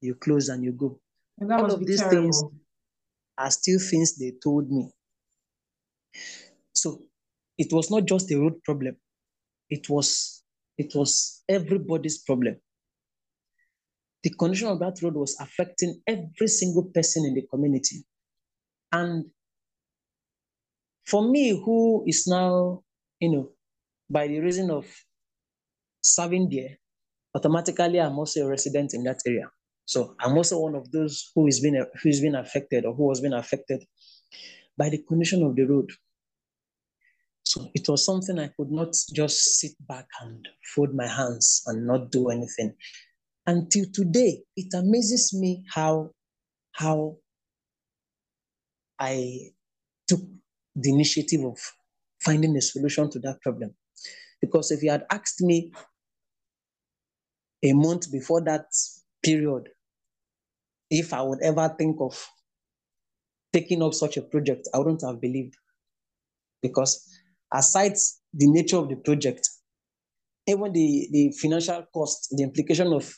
you 0.00 0.14
close 0.14 0.48
and 0.48 0.64
you 0.64 0.72
go. 0.72 1.00
And 1.38 1.52
All 1.52 1.70
of 1.72 1.86
these 1.86 2.00
terrible. 2.00 2.10
things 2.10 2.42
are 3.38 3.50
still 3.50 3.78
things 3.80 4.16
they 4.16 4.32
told 4.42 4.70
me. 4.70 4.90
So 6.74 7.06
it 7.58 7.72
was 7.72 7.90
not 7.90 8.04
just 8.06 8.30
a 8.32 8.38
road 8.38 8.62
problem. 8.64 8.96
It 9.70 9.88
was 9.90 10.44
it 10.78 10.94
was 10.94 11.44
everybody's 11.48 12.18
problem. 12.22 12.60
The 14.24 14.30
condition 14.30 14.66
of 14.66 14.80
that 14.80 15.00
road 15.02 15.14
was 15.14 15.36
affecting 15.38 16.02
every 16.08 16.48
single 16.48 16.90
person 16.92 17.24
in 17.26 17.34
the 17.34 17.46
community. 17.46 18.04
And 18.92 19.32
for 21.06 21.28
me, 21.30 21.50
who 21.64 22.04
is 22.06 22.26
now, 22.26 22.82
you 23.20 23.30
know, 23.30 23.52
by 24.10 24.28
the 24.28 24.40
reason 24.40 24.70
of 24.70 24.86
serving 26.04 26.48
there, 26.50 26.78
automatically 27.34 28.00
I'm 28.00 28.18
also 28.18 28.46
a 28.46 28.48
resident 28.48 28.94
in 28.94 29.04
that 29.04 29.20
area. 29.26 29.50
So 29.86 30.16
I'm 30.20 30.36
also 30.36 30.60
one 30.60 30.74
of 30.74 30.90
those 30.90 31.30
who 31.34 31.46
is 31.46 31.60
being 31.60 31.84
who 32.02 32.08
is 32.08 32.20
being 32.20 32.34
affected 32.34 32.84
or 32.84 32.94
who 32.94 33.08
has 33.10 33.20
been 33.20 33.34
affected 33.34 33.84
by 34.76 34.88
the 34.88 34.98
condition 34.98 35.42
of 35.42 35.56
the 35.56 35.64
road. 35.64 35.90
So 37.44 37.70
it 37.74 37.88
was 37.88 38.04
something 38.04 38.38
I 38.38 38.48
could 38.48 38.70
not 38.70 38.94
just 39.12 39.58
sit 39.60 39.72
back 39.86 40.06
and 40.22 40.48
fold 40.74 40.94
my 40.94 41.06
hands 41.06 41.62
and 41.66 41.86
not 41.86 42.10
do 42.10 42.30
anything. 42.30 42.74
Until 43.46 43.84
today, 43.92 44.42
it 44.56 44.72
amazes 44.74 45.34
me 45.34 45.64
how 45.72 46.10
how 46.72 47.18
I 48.98 49.52
took 50.08 50.20
the 50.74 50.90
initiative 50.90 51.44
of 51.44 51.58
finding 52.20 52.56
a 52.56 52.60
solution 52.62 53.10
to 53.10 53.18
that 53.20 53.42
problem. 53.42 53.74
Because 54.40 54.70
if 54.70 54.82
you 54.82 54.90
had 54.90 55.04
asked 55.10 55.40
me 55.42 55.72
a 57.62 57.72
month 57.72 58.10
before 58.10 58.42
that 58.42 58.66
period, 59.24 59.70
if 60.90 61.12
I 61.12 61.22
would 61.22 61.42
ever 61.42 61.74
think 61.78 61.96
of 62.00 62.14
taking 63.52 63.82
up 63.82 63.94
such 63.94 64.16
a 64.16 64.22
project, 64.22 64.68
I 64.74 64.78
wouldn't 64.78 65.02
have 65.02 65.20
believed. 65.20 65.54
Because 66.62 67.08
aside 67.52 67.94
the 68.32 68.46
nature 68.46 68.76
of 68.76 68.88
the 68.88 68.96
project, 68.96 69.48
even 70.46 70.72
the, 70.72 71.08
the 71.10 71.32
financial 71.32 71.84
cost, 71.92 72.28
the 72.36 72.42
implication 72.42 72.92
of 72.92 73.12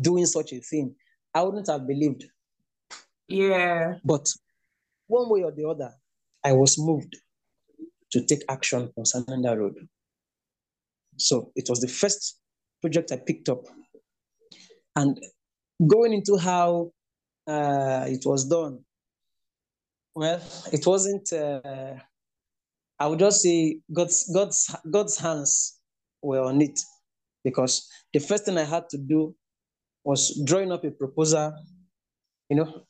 doing 0.00 0.26
such 0.26 0.52
a 0.52 0.60
thing, 0.60 0.94
I 1.34 1.42
wouldn't 1.42 1.68
have 1.68 1.86
believed. 1.86 2.24
Yeah. 3.28 3.94
But 4.04 4.28
one 5.06 5.28
way 5.30 5.42
or 5.42 5.52
the 5.52 5.68
other, 5.68 5.92
I 6.44 6.52
was 6.52 6.78
moved 6.78 7.16
to 8.12 8.24
take 8.24 8.42
action 8.48 8.90
concerning 8.94 9.42
that 9.42 9.58
road. 9.58 9.76
So 11.16 11.52
it 11.54 11.68
was 11.68 11.80
the 11.80 11.88
first 11.88 12.38
project 12.80 13.12
I 13.12 13.16
picked 13.16 13.48
up. 13.48 13.62
And 14.96 15.18
going 15.86 16.12
into 16.12 16.36
how 16.36 16.92
uh, 17.46 18.04
it 18.08 18.22
was 18.24 18.48
done, 18.48 18.80
well, 20.14 20.40
it 20.72 20.86
wasn't, 20.86 21.32
uh, 21.32 21.94
I 22.98 23.06
would 23.06 23.18
just 23.18 23.42
say 23.42 23.80
God's, 23.92 24.30
God's, 24.32 24.74
God's 24.90 25.18
hands 25.18 25.78
were 26.22 26.42
on 26.42 26.60
it 26.60 26.80
because 27.42 27.88
the 28.12 28.18
first 28.18 28.44
thing 28.44 28.58
I 28.58 28.64
had 28.64 28.88
to 28.90 28.98
do 28.98 29.34
was 30.04 30.42
drawing 30.44 30.72
up 30.72 30.84
a 30.84 30.90
proposal, 30.90 31.54
you 32.48 32.56
know, 32.56 32.86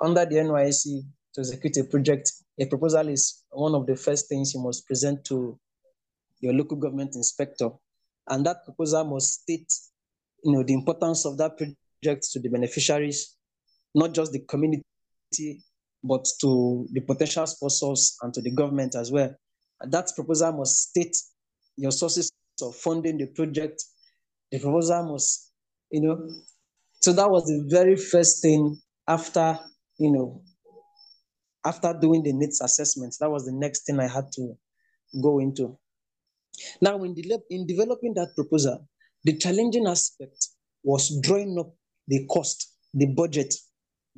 under 0.00 0.24
the 0.26 0.36
NYSC 0.36 1.02
to 1.34 1.40
execute 1.40 1.76
a 1.78 1.84
project. 1.84 2.32
A 2.58 2.66
proposal 2.66 3.08
is 3.08 3.44
one 3.50 3.74
of 3.74 3.86
the 3.86 3.96
first 3.96 4.28
things 4.28 4.54
you 4.54 4.60
must 4.62 4.86
present 4.86 5.24
to 5.26 5.58
your 6.40 6.52
local 6.52 6.76
government 6.76 7.14
inspector. 7.14 7.70
And 8.28 8.44
that 8.46 8.64
proposal 8.64 9.04
must 9.04 9.42
state, 9.42 9.72
you 10.44 10.52
know, 10.52 10.62
the 10.62 10.74
importance 10.74 11.24
of 11.24 11.38
that 11.38 11.56
project 11.56 11.79
to 12.02 12.40
the 12.40 12.48
beneficiaries, 12.48 13.36
not 13.94 14.12
just 14.12 14.32
the 14.32 14.40
community, 14.40 14.82
but 16.02 16.26
to 16.40 16.86
the 16.92 17.00
potential 17.00 17.46
sponsors 17.46 18.16
and 18.22 18.32
to 18.32 18.40
the 18.40 18.50
government 18.50 18.94
as 18.94 19.12
well. 19.12 19.34
That 19.82 20.08
proposal 20.14 20.52
must 20.52 20.90
state 20.90 21.16
your 21.76 21.92
sources 21.92 22.30
of 22.62 22.74
funding 22.76 23.18
the 23.18 23.26
project. 23.26 23.82
The 24.50 24.58
proposal 24.58 25.12
must, 25.12 25.52
you 25.90 26.02
know, 26.02 26.30
so 27.00 27.12
that 27.12 27.30
was 27.30 27.44
the 27.44 27.66
very 27.70 27.96
first 27.96 28.42
thing 28.42 28.78
after, 29.06 29.58
you 29.98 30.12
know, 30.12 30.42
after 31.64 31.94
doing 31.98 32.22
the 32.22 32.32
needs 32.32 32.60
assessment. 32.60 33.14
That 33.20 33.30
was 33.30 33.44
the 33.44 33.52
next 33.52 33.84
thing 33.84 34.00
I 34.00 34.08
had 34.08 34.32
to 34.32 34.54
go 35.22 35.38
into. 35.38 35.78
Now, 36.80 37.02
in, 37.04 37.14
de- 37.14 37.38
in 37.50 37.66
developing 37.66 38.14
that 38.14 38.34
proposal, 38.34 38.86
the 39.24 39.36
challenging 39.36 39.86
aspect 39.86 40.48
was 40.82 41.18
drawing 41.22 41.58
up 41.58 41.72
the 42.10 42.26
cost, 42.26 42.76
the 42.92 43.06
budget 43.06 43.54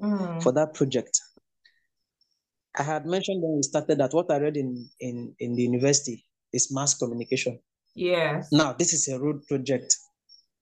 mm. 0.02 0.42
for 0.42 0.52
that 0.52 0.74
project. 0.74 1.20
I 2.76 2.82
had 2.82 3.04
mentioned 3.04 3.42
when 3.42 3.56
we 3.56 3.62
started 3.62 3.98
that 3.98 4.14
what 4.14 4.30
I 4.30 4.38
read 4.38 4.56
in, 4.56 4.88
in, 4.98 5.34
in 5.38 5.54
the 5.54 5.62
university 5.62 6.24
is 6.52 6.72
mass 6.72 6.94
communication. 6.94 7.60
Yes. 7.94 8.48
Now, 8.50 8.72
this 8.72 8.94
is 8.94 9.08
a 9.08 9.20
road 9.20 9.46
project. 9.46 9.94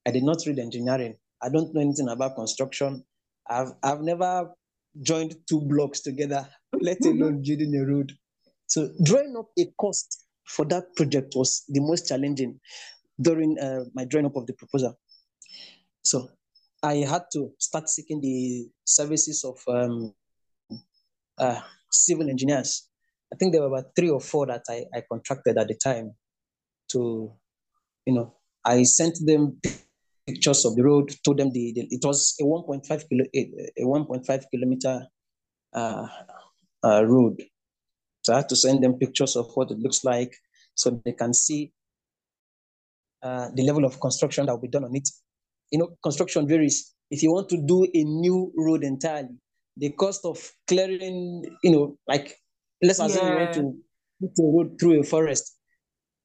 I 0.06 0.10
did 0.10 0.24
not 0.24 0.38
read 0.44 0.58
engineering. 0.58 1.14
I 1.40 1.48
don't 1.48 1.72
know 1.72 1.80
anything 1.80 2.08
about 2.08 2.34
construction. 2.34 3.04
I've, 3.48 3.72
I've 3.84 4.00
never 4.00 4.50
joined 5.02 5.36
two 5.48 5.60
blocks 5.60 6.00
together, 6.00 6.48
let 6.80 6.98
alone 7.04 7.42
building 7.46 7.76
a 7.76 7.86
road. 7.86 8.12
So 8.66 8.90
drawing 9.04 9.36
up 9.38 9.50
a 9.56 9.66
cost 9.78 10.24
for 10.46 10.64
that 10.66 10.96
project 10.96 11.34
was 11.36 11.62
the 11.68 11.80
most 11.80 12.08
challenging 12.08 12.58
during 13.20 13.56
uh, 13.60 13.84
my 13.94 14.04
drawing 14.04 14.26
up 14.26 14.36
of 14.36 14.46
the 14.46 14.52
proposal. 14.54 14.98
So 16.02 16.28
I 16.82 16.96
had 16.96 17.24
to 17.32 17.52
start 17.58 17.88
seeking 17.88 18.20
the 18.20 18.68
services 18.84 19.44
of 19.44 19.62
um, 19.68 20.14
uh, 21.38 21.60
civil 21.90 22.28
engineers. 22.28 22.88
I 23.32 23.36
think 23.36 23.52
there 23.52 23.60
were 23.60 23.68
about 23.78 23.94
three 23.94 24.10
or 24.10 24.20
four 24.20 24.46
that 24.46 24.64
I, 24.68 24.84
I 24.94 25.02
contracted 25.10 25.58
at 25.58 25.68
the 25.68 25.74
time 25.74 26.14
to, 26.92 27.32
you 28.06 28.14
know, 28.14 28.34
I 28.64 28.82
sent 28.84 29.18
them 29.24 29.60
pictures 30.26 30.64
of 30.64 30.76
the 30.76 30.82
road, 30.82 31.14
told 31.24 31.38
them 31.38 31.52
the, 31.52 31.72
the 31.72 31.88
it 31.90 32.04
was 32.04 32.36
a 32.40 32.44
1.5 32.44 33.08
kilo, 33.08 33.24
a 33.34 33.82
1.5 33.82 34.44
kilometer 34.50 35.06
uh, 35.72 36.06
uh, 36.82 37.04
road. 37.04 37.42
So 38.22 38.34
I 38.34 38.36
had 38.38 38.48
to 38.48 38.56
send 38.56 38.82
them 38.82 38.94
pictures 38.94 39.36
of 39.36 39.50
what 39.54 39.70
it 39.70 39.78
looks 39.78 40.04
like 40.04 40.34
so 40.74 41.00
they 41.04 41.12
can 41.12 41.34
see 41.34 41.72
uh, 43.22 43.48
the 43.54 43.62
level 43.62 43.84
of 43.84 44.00
construction 44.00 44.46
that 44.46 44.52
will 44.52 44.62
be 44.62 44.68
done 44.68 44.84
on 44.84 44.96
it. 44.96 45.08
You 45.70 45.78
know, 45.78 45.96
construction 46.02 46.46
varies. 46.46 46.94
If 47.10 47.22
you 47.22 47.32
want 47.32 47.48
to 47.50 47.56
do 47.56 47.84
a 47.84 48.04
new 48.04 48.52
road 48.56 48.84
entirely, 48.84 49.36
the 49.76 49.90
cost 49.92 50.24
of 50.24 50.38
clearing, 50.66 51.44
you 51.62 51.70
know, 51.70 51.96
like 52.06 52.36
let's 52.82 53.00
assume 53.00 53.26
yeah. 53.26 53.32
you 53.32 53.38
want 53.38 53.54
to 53.54 53.74
put 54.20 54.30
a 54.38 54.46
road 54.56 54.76
through 54.80 55.00
a 55.00 55.04
forest, 55.04 55.56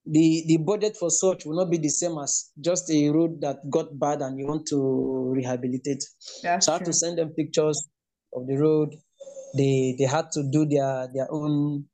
the 0.06 0.44
the 0.48 0.58
budget 0.58 0.96
for 0.98 1.10
such 1.10 1.46
will 1.46 1.56
not 1.56 1.72
be 1.72 1.78
the 1.78 1.90
same 1.90 2.18
as 2.18 2.52
just 2.62 2.90
a 2.92 3.10
road 3.10 3.42
that 3.42 3.58
got 3.70 3.98
bad 3.98 4.22
and 4.22 4.40
you 4.40 4.46
want 4.46 4.68
to 4.68 5.34
rehabilitate. 5.36 6.04
That's 6.44 6.66
so 6.66 6.74
I 6.74 6.78
have 6.78 6.86
to 6.86 6.94
send 6.94 7.18
them 7.18 7.30
pictures 7.30 7.88
of 8.36 8.46
the 8.48 8.58
road, 8.58 8.96
they 9.56 9.96
they 9.98 10.06
had 10.06 10.32
to 10.32 10.44
do 10.52 10.66
their 10.66 11.08
their 11.14 11.32
own 11.32 11.86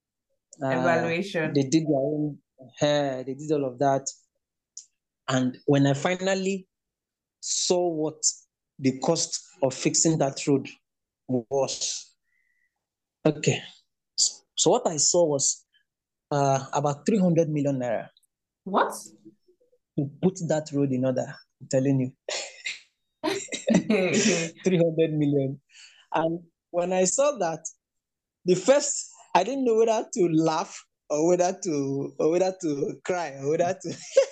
uh, 0.62 0.70
evaluation. 0.70 1.54
They 1.54 1.64
did 1.64 1.84
their 1.84 2.00
own 2.00 2.38
hair, 2.78 3.20
uh, 3.20 3.24
they 3.24 3.36
did 3.36 3.52
all 3.52 3.66
of 3.66 3.80
that. 3.80 4.08
And 5.28 5.58
when 5.66 5.88
I 5.88 5.94
finally 5.94 6.68
saw 7.42 7.90
what 7.90 8.24
the 8.80 8.98
cost 9.00 9.40
of 9.62 9.74
fixing 9.74 10.18
that 10.20 10.48
road 10.48 10.70
was, 11.28 12.14
okay. 13.26 13.62
So 14.16 14.72
what 14.72 14.88
I 14.88 14.98
saw 14.98 15.26
was 15.26 15.66
uh, 16.32 16.66
about 16.74 17.06
300 17.06 17.50
million 17.50 17.80
naira. 17.80 18.08
What? 18.64 18.94
To 19.98 20.10
put 20.22 20.40
that 20.48 20.70
road 20.72 20.92
in 20.92 21.06
order, 21.06 21.36
I'm 21.60 21.68
telling 21.68 22.00
you. 22.00 22.12
300 23.74 25.14
million. 25.14 25.60
And 26.14 26.40
when 26.70 26.94
I 26.94 27.06
saw 27.06 27.38
that, 27.40 27.68
the 28.46 28.56
first, 28.56 29.10
I 29.36 29.44
didn't 29.44 29.66
know 29.66 29.76
whether 29.76 30.06
to 30.14 30.30
laugh 30.30 30.84
or 31.10 31.28
whether 31.28 31.58
to 31.64 32.14
or 32.18 32.32
whether 32.32 32.56
to 32.62 33.00
cry 33.04 33.36
or 33.42 33.52
whether 33.52 33.78
to 33.82 33.90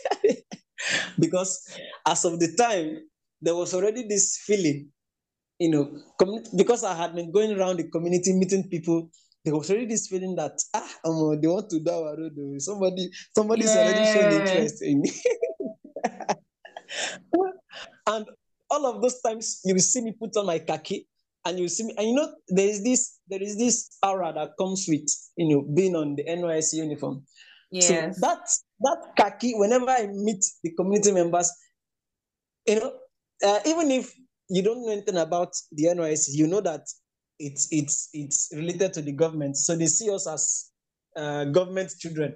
because 1.19 1.77
as 2.05 2.25
of 2.25 2.39
the 2.39 2.55
time 2.55 2.99
there 3.41 3.55
was 3.55 3.73
already 3.73 4.07
this 4.07 4.37
feeling 4.45 4.89
you 5.59 5.69
know 5.69 5.91
because 6.55 6.83
i 6.83 6.95
had 6.95 7.15
been 7.15 7.31
going 7.31 7.57
around 7.57 7.77
the 7.77 7.89
community 7.89 8.33
meeting 8.33 8.67
people 8.69 9.09
there 9.45 9.55
was 9.55 9.69
already 9.69 9.87
this 9.87 10.07
feeling 10.07 10.35
that 10.35 10.59
ah 10.73 10.89
um, 11.05 11.39
they 11.41 11.47
want 11.47 11.69
to 11.69 11.79
do 11.79 11.91
our 11.91 12.17
road 12.17 12.35
somebody 12.59 13.09
somebody's 13.35 13.73
yeah. 13.73 13.81
already 13.81 14.05
showing 14.13 14.41
interest 14.41 14.81
in 14.83 15.01
me 15.01 15.11
and 18.07 18.25
all 18.69 18.85
of 18.85 19.01
those 19.01 19.21
times 19.21 19.61
you 19.65 19.73
will 19.73 19.81
see 19.81 20.01
me 20.01 20.11
put 20.11 20.35
on 20.37 20.45
my 20.45 20.59
khaki 20.59 21.07
and 21.45 21.59
you 21.59 21.67
see 21.67 21.85
me, 21.85 21.93
and 21.97 22.07
you 22.09 22.15
know, 22.15 22.31
there 22.49 22.67
is 22.67 22.83
this, 22.83 23.17
there 23.27 23.41
is 23.41 23.57
this 23.57 23.97
aura 24.03 24.33
that 24.33 24.51
comes 24.57 24.85
with, 24.87 25.07
you 25.37 25.47
know, 25.47 25.61
being 25.61 25.95
on 25.95 26.15
the 26.15 26.23
NYSC 26.23 26.73
uniform. 26.73 27.23
Yes. 27.71 28.15
So 28.15 28.27
that 28.27 28.39
that 28.81 29.13
khaki, 29.17 29.53
whenever 29.53 29.89
I 29.89 30.07
meet 30.07 30.43
the 30.63 30.71
community 30.71 31.11
members, 31.11 31.51
you 32.65 32.79
know, 32.79 32.93
uh, 33.45 33.59
even 33.65 33.91
if 33.91 34.13
you 34.49 34.63
don't 34.63 34.83
know 34.83 34.91
anything 34.91 35.17
about 35.17 35.53
the 35.71 35.85
NYSC, 35.85 36.29
you 36.31 36.47
know 36.47 36.61
that 36.61 36.81
it's 37.37 37.67
it's 37.71 38.09
it's 38.13 38.49
related 38.53 38.93
to 38.93 39.01
the 39.01 39.11
government. 39.11 39.55
So 39.57 39.75
they 39.75 39.87
see 39.87 40.09
us 40.09 40.27
as 40.27 40.71
uh, 41.15 41.45
government 41.45 41.91
children. 41.99 42.35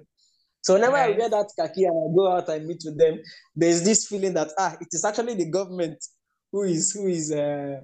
So 0.62 0.74
whenever 0.74 0.94
right. 0.94 1.14
I 1.14 1.18
wear 1.18 1.28
that 1.28 1.50
khaki 1.58 1.84
and 1.84 1.92
I 1.92 2.14
go 2.14 2.32
out 2.32 2.48
and 2.48 2.66
meet 2.66 2.82
with 2.84 2.98
them, 2.98 3.18
there's 3.54 3.84
this 3.84 4.06
feeling 4.06 4.34
that 4.34 4.52
ah, 4.58 4.76
it 4.80 4.88
is 4.92 5.04
actually 5.04 5.34
the 5.34 5.50
government 5.50 5.98
who 6.52 6.62
is 6.62 6.92
who 6.92 7.08
is 7.08 7.32
uh, 7.32 7.80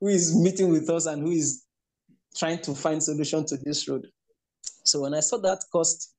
who 0.00 0.08
is 0.08 0.34
meeting 0.34 0.70
with 0.70 0.88
us 0.88 1.06
and 1.06 1.22
who 1.22 1.30
is 1.30 1.64
trying 2.36 2.58
to 2.62 2.74
find 2.74 3.02
solution 3.02 3.46
to 3.46 3.56
this 3.58 3.86
road. 3.88 4.06
So 4.84 5.02
when 5.02 5.14
I 5.14 5.20
saw 5.20 5.38
that 5.38 5.62
cost, 5.70 6.13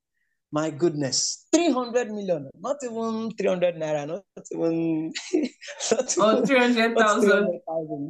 my 0.55 0.69
goodness, 0.69 1.47
300 1.53 2.11
million, 2.11 2.49
not 2.61 2.77
even 2.81 3.29
300 3.31 3.75
naira, 3.75 4.07
not 4.07 4.23
even, 4.53 5.11
not 5.91 6.15
oh, 6.17 6.45
300,000. 6.45 7.59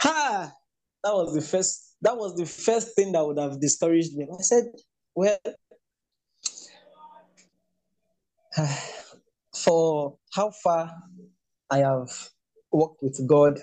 ha! 0.00 0.52
That 1.04 1.12
was 1.12 1.34
the 1.34 1.42
first, 1.42 1.96
that 2.00 2.16
was 2.16 2.34
the 2.34 2.46
first 2.46 2.96
thing 2.96 3.12
that 3.12 3.26
would 3.26 3.38
have 3.38 3.60
discouraged 3.60 4.16
me. 4.16 4.26
I 4.32 4.40
said, 4.40 4.72
well, 5.14 5.36
for 9.54 10.16
how 10.32 10.50
far 10.64 10.94
I 11.68 11.78
have 11.80 12.08
work 12.72 13.02
with 13.02 13.20
God, 13.28 13.60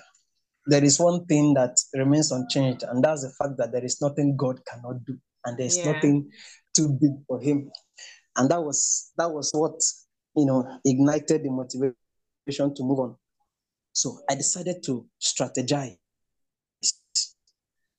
there 0.67 0.83
is 0.83 0.99
one 0.99 1.25
thing 1.25 1.55
that 1.55 1.79
remains 1.95 2.31
unchanged, 2.31 2.83
and 2.83 3.03
that's 3.03 3.23
the 3.23 3.31
fact 3.31 3.57
that 3.57 3.71
there 3.71 3.83
is 3.83 3.99
nothing 4.03 4.37
God 4.37 4.59
cannot 4.67 5.03
do, 5.03 5.17
and 5.47 5.57
there's 5.57 5.77
yeah. 5.77 5.91
nothing 5.91 6.29
too 6.75 6.89
big 7.01 7.11
for 7.27 7.39
Him. 7.41 7.71
And 8.35 8.49
that 8.51 8.61
was 8.61 9.11
that 9.17 9.31
was 9.31 9.51
what 9.53 9.79
you 10.35 10.45
know 10.45 10.79
ignited 10.85 11.43
the 11.43 11.49
motivation 11.49 12.75
to 12.75 12.83
move 12.83 12.99
on. 12.99 13.15
So 13.93 14.19
I 14.29 14.35
decided 14.35 14.83
to 14.85 15.07
strategize. 15.19 15.97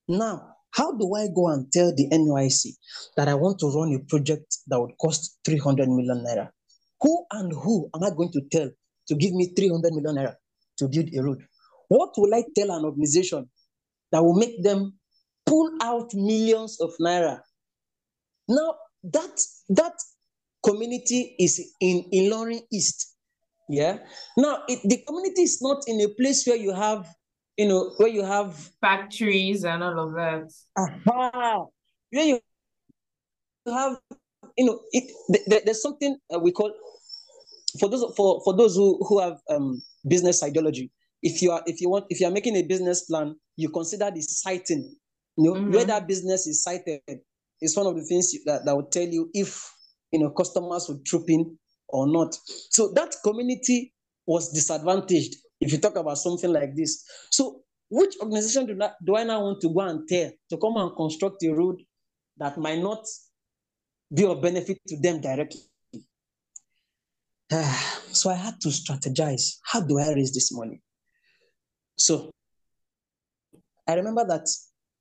Now, 0.07 0.55
how 0.71 0.97
do 0.97 1.13
I 1.15 1.27
go 1.35 1.49
and 1.49 1.71
tell 1.73 1.93
the 1.95 2.09
NYSC 2.09 2.71
that 3.17 3.29
I 3.29 3.35
want 3.35 3.59
to 3.59 3.67
run 3.67 3.93
a 3.95 3.99
project 4.09 4.59
that 4.69 4.81
would 4.81 4.97
cost 5.01 5.39
300 5.45 5.89
million 5.89 6.25
naira? 6.25 6.51
Who 7.01 7.27
and 7.33 7.53
who 7.53 7.91
am 7.95 8.05
I 8.05 8.11
going 8.11 8.31
to 8.33 8.43
tell 8.51 8.71
to 9.09 9.15
give 9.17 9.33
me 9.33 9.53
300 9.57 9.93
million 9.93 10.15
naira? 10.15 10.35
to 10.79 10.89
build 10.89 11.09
a 11.15 11.23
road. 11.23 11.45
What 11.89 12.11
will 12.17 12.35
I 12.35 12.45
tell 12.55 12.71
an 12.71 12.85
organization 12.85 13.49
that 14.13 14.23
will 14.23 14.35
make 14.35 14.63
them 14.63 14.98
pull 15.49 15.71
out 15.83 16.13
millions 16.15 16.81
of 16.81 16.91
naira? 17.01 17.41
Now, 18.49 18.75
that, 19.05 19.41
that 19.71 19.95
community 20.65 21.35
is 21.39 21.75
in 21.81 22.05
Ilorin 22.13 22.63
East. 22.73 23.15
Yeah. 23.69 23.99
Now, 24.37 24.63
it, 24.69 24.81
the 24.85 25.03
community 25.07 25.43
is 25.43 25.61
not 25.61 25.85
in 25.87 26.01
a 26.01 26.09
place 26.09 26.47
where 26.47 26.57
you 26.57 26.73
have, 26.73 27.07
you 27.57 27.69
know, 27.69 27.93
where 27.97 28.09
you 28.09 28.25
have 28.25 28.55
factories 28.81 29.65
and 29.65 29.83
all 29.83 29.99
of 29.99 30.15
that. 30.15 30.51
Aha. 30.77 31.67
Where 32.11 32.25
you 32.25 32.41
have, 33.67 33.99
you 34.57 34.65
know, 34.65 34.81
it, 34.93 35.13
th- 35.51 35.65
there's 35.65 35.83
something 35.83 36.17
we 36.41 36.53
call 36.53 36.73
for 37.79 37.89
those 37.89 38.05
for 38.17 38.41
for 38.45 38.57
those 38.57 38.75
who 38.75 38.99
who 39.07 39.21
have 39.21 39.39
um, 39.51 39.83
business 40.07 40.43
ideology, 40.43 40.91
if 41.23 41.43
you 41.43 41.51
are 41.51 41.63
if 41.67 41.81
you 41.81 41.91
want 41.91 42.07
if 42.09 42.21
you 42.21 42.27
are 42.27 42.33
making 42.33 42.57
a 42.57 42.63
business 42.63 43.03
plan, 43.05 43.37
you 43.57 43.69
consider 43.69 44.11
the 44.11 44.23
siting. 44.23 44.97
You 45.39 45.45
know 45.45 45.53
mm-hmm. 45.55 45.73
where 45.73 45.85
that 45.85 46.09
business 46.09 46.49
is 46.49 46.65
sited 46.65 47.01
is 47.61 47.77
one 47.77 47.87
of 47.87 47.95
the 47.95 48.03
things 48.03 48.35
that, 48.45 48.65
that 48.65 48.75
will 48.75 48.87
tell 48.87 49.07
you 49.07 49.31
if 49.33 49.73
you 50.11 50.19
know 50.19 50.31
customers 50.31 50.87
would 50.89 51.07
troop 51.07 51.31
in 51.31 51.57
or 51.89 52.09
not. 52.09 52.37
So 52.71 52.93
that 52.95 53.15
community 53.23 53.95
was 54.27 54.53
disadvantaged 54.53 55.37
if 55.61 55.71
you 55.71 55.79
talk 55.79 55.97
about 55.97 56.19
something 56.19 56.53
like 56.53 56.75
this. 56.75 57.05
So 57.31 57.61
which 57.89 58.17
organization 58.21 58.67
do, 58.67 58.75
not, 58.75 58.95
do 59.05 59.17
I 59.17 59.23
now 59.23 59.43
want 59.43 59.61
to 59.61 59.73
go 59.73 59.81
and 59.81 60.07
tell 60.09 60.31
to 60.51 60.57
come 60.59 60.77
and 60.77 60.95
construct 60.97 61.43
a 61.45 61.51
road 61.51 61.77
that 62.39 62.59
might 62.59 62.81
not 62.81 63.07
be 64.13 64.25
of 64.25 64.43
benefit 64.43 64.79
to 64.89 65.01
them 65.01 65.21
directly? 65.21 65.61
so 68.13 68.31
I 68.31 68.35
had 68.35 68.61
to 68.63 68.69
strategize. 68.71 69.59
How 69.65 69.83
do 69.83 70.01
I 70.01 70.13
raise 70.15 70.35
this 70.35 70.53
money? 70.53 70.83
So 71.97 72.31
I 73.87 73.95
remember 73.95 74.27
that 74.27 74.47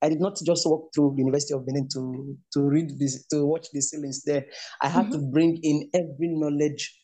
I 0.00 0.08
did 0.08 0.20
not 0.20 0.38
just 0.44 0.66
walk 0.66 0.90
through 0.94 1.14
the 1.16 1.22
University 1.22 1.54
of 1.54 1.66
Benin 1.66 1.88
to, 1.92 2.36
to 2.52 2.60
read 2.62 2.98
this, 2.98 3.26
to 3.28 3.44
watch 3.44 3.66
the 3.72 3.80
ceilings 3.80 4.22
there. 4.22 4.46
I 4.80 4.88
had 4.88 5.06
mm-hmm. 5.06 5.20
to 5.20 5.26
bring 5.32 5.58
in 5.62 5.90
every 5.92 6.28
knowledge 6.28 6.96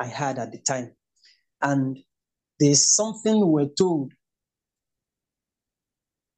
I 0.00 0.06
had 0.06 0.38
at 0.38 0.52
the 0.52 0.58
time. 0.58 0.94
And 1.60 1.98
there's 2.58 2.94
something 2.94 3.46
we're 3.46 3.68
told 3.76 4.12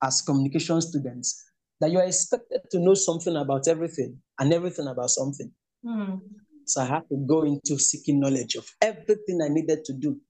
as 0.02 0.22
communication 0.22 0.80
students 0.80 1.44
that 1.80 1.90
you 1.90 1.98
are 1.98 2.06
expected 2.06 2.60
to 2.70 2.80
know 2.80 2.94
something 2.94 3.36
about 3.36 3.68
everything 3.68 4.18
and 4.38 4.52
everything 4.52 4.86
about 4.86 5.10
something. 5.10 5.50
Mm. 5.84 6.20
So 6.64 6.82
I 6.82 6.86
had 6.86 7.08
to 7.10 7.24
go 7.28 7.42
into 7.42 7.78
seeking 7.78 8.20
knowledge 8.20 8.56
of 8.56 8.68
everything 8.80 9.40
I 9.42 9.48
needed 9.48 9.84
to 9.84 9.92
do. 9.92 10.20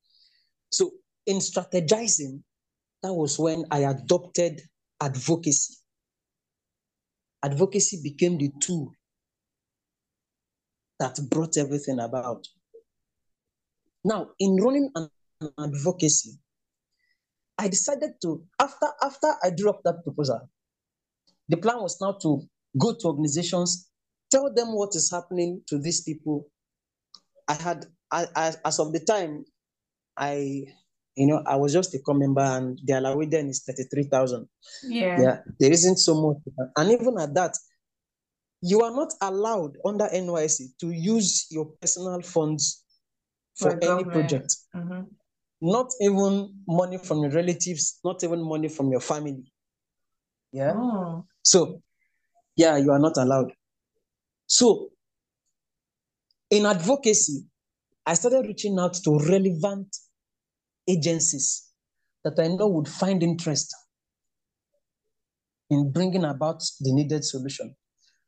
So 0.70 0.90
in 1.26 1.38
strategizing, 1.38 2.42
that 3.02 3.14
was 3.14 3.38
when 3.38 3.64
I 3.70 3.80
adopted 3.80 4.60
advocacy. 5.00 5.74
Advocacy 7.42 8.00
became 8.02 8.38
the 8.38 8.50
tool 8.60 8.92
that 10.98 11.18
brought 11.30 11.56
everything 11.56 12.00
about. 12.00 12.46
Now, 14.04 14.30
in 14.38 14.56
running 14.56 14.90
an 14.94 15.10
advocacy, 15.58 16.38
I 17.58 17.68
decided 17.68 18.12
to, 18.22 18.44
after, 18.60 18.86
after 19.02 19.28
I 19.42 19.50
drew 19.50 19.70
up 19.70 19.82
that 19.84 20.02
proposal, 20.04 20.48
the 21.48 21.56
plan 21.56 21.80
was 21.80 22.00
now 22.00 22.12
to 22.22 22.42
go 22.78 22.94
to 22.94 23.06
organizations 23.06 23.90
tell 24.30 24.52
them 24.52 24.74
what 24.74 24.94
is 24.94 25.10
happening 25.10 25.62
to 25.68 25.78
these 25.78 26.02
people. 26.02 26.46
I 27.48 27.54
had, 27.54 27.86
I, 28.10 28.26
I, 28.34 28.54
as 28.64 28.78
of 28.78 28.92
the 28.92 29.00
time, 29.00 29.44
I, 30.16 30.64
you 31.16 31.26
know, 31.26 31.42
I 31.46 31.56
was 31.56 31.72
just 31.72 31.94
a 31.94 31.98
corps 31.98 32.14
member 32.14 32.42
and 32.42 32.78
the 32.84 32.98
allowance 32.98 33.30
then 33.30 33.48
is 33.48 33.62
33,000. 33.62 34.46
Yeah. 34.84 35.20
Yeah. 35.20 35.38
There 35.58 35.72
isn't 35.72 35.96
so 35.96 36.14
much. 36.20 36.36
And 36.76 36.92
even 36.92 37.18
at 37.18 37.34
that, 37.34 37.56
you 38.60 38.82
are 38.82 38.90
not 38.90 39.12
allowed 39.22 39.78
under 39.84 40.06
NYSC 40.06 40.78
to 40.80 40.90
use 40.90 41.46
your 41.50 41.66
personal 41.80 42.20
funds 42.20 42.84
for, 43.54 43.70
for 43.70 43.84
any 43.84 44.04
project. 44.04 44.54
Mm-hmm. 44.74 45.02
Not 45.62 45.90
even 46.00 46.54
money 46.68 46.98
from 46.98 47.22
your 47.22 47.30
relatives, 47.30 47.98
not 48.04 48.22
even 48.22 48.42
money 48.42 48.68
from 48.68 48.90
your 48.90 49.00
family. 49.00 49.50
Yeah. 50.52 50.74
Oh. 50.76 51.24
So, 51.42 51.82
yeah, 52.56 52.76
you 52.76 52.90
are 52.92 52.98
not 52.98 53.16
allowed. 53.16 53.52
So, 54.46 54.90
in 56.50 56.66
advocacy, 56.66 57.46
I 58.04 58.14
started 58.14 58.46
reaching 58.46 58.78
out 58.78 58.94
to 59.04 59.18
relevant 59.18 59.96
agencies 60.88 61.70
that 62.24 62.38
I 62.38 62.48
know 62.48 62.68
would 62.68 62.88
find 62.88 63.22
interest 63.22 63.74
in 65.70 65.92
bringing 65.92 66.24
about 66.24 66.62
the 66.80 66.92
needed 66.92 67.24
solution. 67.24 67.74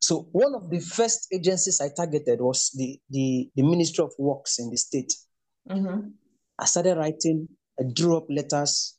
So 0.00 0.28
one 0.32 0.54
of 0.54 0.70
the 0.70 0.80
first 0.80 1.28
agencies 1.32 1.80
I 1.80 1.90
targeted 1.94 2.40
was 2.40 2.70
the, 2.76 2.98
the, 3.10 3.50
the 3.54 3.62
Ministry 3.62 4.04
of 4.04 4.12
Works 4.18 4.58
in 4.58 4.70
the 4.70 4.76
state. 4.76 5.12
Mm-hmm. 5.68 6.08
I 6.58 6.64
started 6.64 6.96
writing, 6.96 7.48
I 7.78 7.84
drew 7.92 8.16
up 8.16 8.26
letters, 8.28 8.96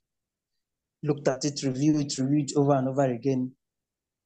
looked 1.04 1.28
at 1.28 1.46
it, 1.46 1.64
reviewed 1.64 2.02
it, 2.02 2.18
reviewed 2.18 2.52
it 2.52 2.58
over 2.58 2.76
and 2.76 2.90
over 2.90 3.06
again. 3.06 3.54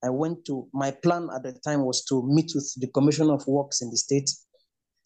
I 0.04 0.10
went 0.10 0.46
to, 0.46 0.68
my 0.74 0.92
plan 0.92 1.30
at 1.34 1.44
the 1.44 1.54
time 1.54 1.86
was 1.86 2.04
to 2.06 2.24
meet 2.28 2.52
with 2.56 2.74
the 2.78 2.88
Commissioner 2.88 3.34
of 3.34 3.48
Works 3.48 3.82
in 3.82 3.90
the 3.90 3.98
state. 3.98 4.30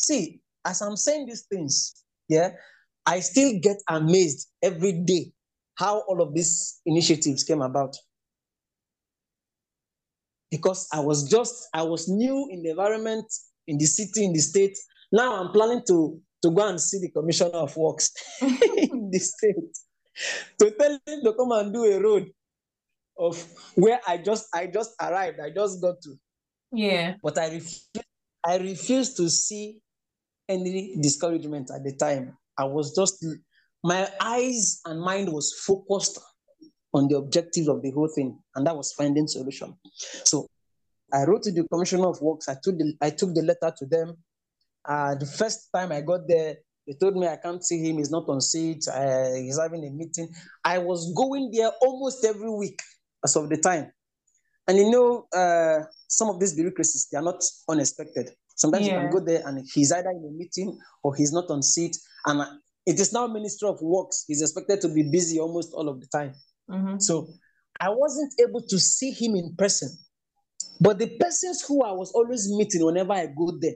See, 0.01 0.41
as 0.65 0.81
I'm 0.81 0.95
saying 0.95 1.27
these 1.27 1.45
things, 1.51 2.03
yeah, 2.27 2.51
I 3.07 3.21
still 3.21 3.53
get 3.59 3.77
amazed 3.89 4.49
every 4.61 4.91
day 4.91 5.31
how 5.75 6.01
all 6.01 6.21
of 6.21 6.33
these 6.33 6.81
initiatives 6.85 7.43
came 7.43 7.61
about. 7.61 7.95
Because 10.51 10.87
I 10.91 10.99
was 10.99 11.29
just, 11.29 11.67
I 11.73 11.83
was 11.83 12.07
new 12.09 12.49
in 12.51 12.63
the 12.63 12.71
environment, 12.71 13.25
in 13.67 13.77
the 13.77 13.85
city, 13.85 14.25
in 14.25 14.33
the 14.33 14.39
state. 14.39 14.77
Now 15.11 15.41
I'm 15.41 15.51
planning 15.53 15.83
to, 15.87 16.19
to 16.43 16.51
go 16.51 16.67
and 16.67 16.79
see 16.79 16.99
the 16.99 17.09
Commissioner 17.11 17.51
of 17.51 17.75
Works 17.77 18.11
in 18.41 19.09
the 19.11 19.19
state 19.19 19.55
to 20.59 20.71
tell 20.71 20.91
him 21.05 21.21
to 21.23 21.33
come 21.33 21.51
and 21.51 21.73
do 21.73 21.85
a 21.85 22.01
road 22.01 22.29
of 23.17 23.43
where 23.75 23.99
I 24.07 24.17
just 24.17 24.47
I 24.53 24.67
just 24.67 24.91
arrived. 25.01 25.39
I 25.39 25.49
just 25.49 25.81
got 25.81 25.95
to. 26.03 26.15
Yeah. 26.71 27.15
But 27.23 27.37
I 27.37 27.45
refuse, 27.45 27.89
I 28.45 28.57
refused 28.57 29.17
to 29.17 29.29
see 29.29 29.79
any 30.49 30.95
discouragement 31.01 31.71
at 31.73 31.83
the 31.83 31.95
time. 31.95 32.37
I 32.57 32.65
was 32.65 32.95
just 32.95 33.25
my 33.83 34.07
eyes 34.21 34.81
and 34.85 35.01
mind 35.01 35.31
was 35.31 35.53
focused 35.65 36.19
on 36.93 37.07
the 37.07 37.17
objective 37.17 37.67
of 37.67 37.81
the 37.81 37.91
whole 37.91 38.11
thing, 38.13 38.39
and 38.55 38.65
that 38.65 38.75
was 38.75 38.93
finding 38.93 39.27
solution. 39.27 39.75
So 40.25 40.47
I 41.13 41.23
wrote 41.23 41.43
to 41.43 41.51
the 41.51 41.67
Commissioner 41.71 42.07
of 42.07 42.21
Works. 42.21 42.49
I 42.49 42.55
took 42.61 42.77
the 42.77 42.93
I 43.01 43.11
took 43.11 43.33
the 43.33 43.41
letter 43.41 43.73
to 43.77 43.85
them. 43.85 44.17
Uh, 44.83 45.15
the 45.15 45.25
first 45.25 45.69
time 45.73 45.91
I 45.91 46.01
got 46.01 46.27
there, 46.27 46.55
they 46.87 46.93
told 46.93 47.15
me 47.15 47.27
I 47.27 47.37
can't 47.37 47.63
see 47.63 47.83
him. 47.87 47.97
He's 47.97 48.11
not 48.11 48.27
on 48.29 48.41
seat. 48.41 48.85
Uh, 48.87 49.33
he's 49.35 49.59
having 49.59 49.85
a 49.85 49.89
meeting. 49.89 50.29
I 50.63 50.77
was 50.77 51.13
going 51.15 51.51
there 51.53 51.71
almost 51.81 52.25
every 52.25 52.49
week 52.49 52.81
as 53.23 53.35
of 53.35 53.49
the 53.49 53.57
time. 53.57 53.91
And 54.67 54.77
you 54.77 54.89
know, 54.89 55.27
uh, 55.33 55.83
some 56.07 56.29
of 56.29 56.39
these 56.39 56.53
bureaucracies, 56.53 57.07
they 57.11 57.17
are 57.17 57.23
not 57.23 57.41
unexpected. 57.69 58.31
Sometimes 58.55 58.87
yeah. 58.87 58.95
you 58.95 58.99
can 59.01 59.11
go 59.11 59.19
there 59.23 59.43
and 59.45 59.65
he's 59.73 59.91
either 59.91 60.09
in 60.09 60.25
a 60.27 60.31
meeting 60.31 60.77
or 61.03 61.15
he's 61.15 61.31
not 61.31 61.49
on 61.49 61.61
seat. 61.61 61.95
And 62.27 62.41
it 62.85 62.99
is 62.99 63.13
now 63.13 63.25
Minister 63.25 63.67
of 63.67 63.81
Works. 63.81 64.25
He's 64.27 64.41
expected 64.41 64.81
to 64.81 64.89
be 64.89 65.09
busy 65.09 65.39
almost 65.39 65.73
all 65.73 65.89
of 65.89 65.99
the 65.99 66.07
time. 66.07 66.33
Mm-hmm. 66.69 66.99
So 66.99 67.27
I 67.79 67.89
wasn't 67.89 68.33
able 68.39 68.61
to 68.61 68.79
see 68.79 69.11
him 69.11 69.35
in 69.35 69.55
person. 69.57 69.89
But 70.79 70.99
the 70.99 71.17
persons 71.19 71.65
who 71.65 71.83
I 71.83 71.91
was 71.91 72.11
always 72.11 72.51
meeting 72.51 72.85
whenever 72.85 73.13
I 73.13 73.27
go 73.27 73.57
there, 73.59 73.75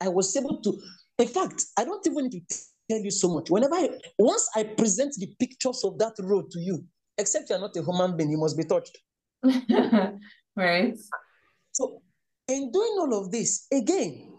I 0.00 0.08
was 0.08 0.36
able 0.36 0.60
to. 0.60 0.78
In 1.18 1.28
fact, 1.28 1.64
I 1.78 1.84
don't 1.84 2.04
even 2.06 2.28
need 2.28 2.48
to 2.48 2.56
tell 2.90 3.00
you 3.00 3.10
so 3.10 3.28
much. 3.28 3.48
Whenever 3.48 3.74
I, 3.74 3.90
once 4.18 4.48
I 4.56 4.64
present 4.64 5.14
the 5.18 5.32
pictures 5.38 5.82
of 5.84 5.98
that 5.98 6.14
road 6.18 6.50
to 6.50 6.60
you, 6.60 6.84
except 7.16 7.50
you're 7.50 7.60
not 7.60 7.76
a 7.76 7.82
human 7.82 8.16
being, 8.16 8.30
you 8.30 8.38
must 8.38 8.56
be 8.56 8.64
touched. 8.64 8.98
right. 10.56 10.98
So, 11.72 12.02
in 12.48 12.72
doing 12.72 12.96
all 12.98 13.24
of 13.24 13.30
this, 13.30 13.66
again, 13.72 14.29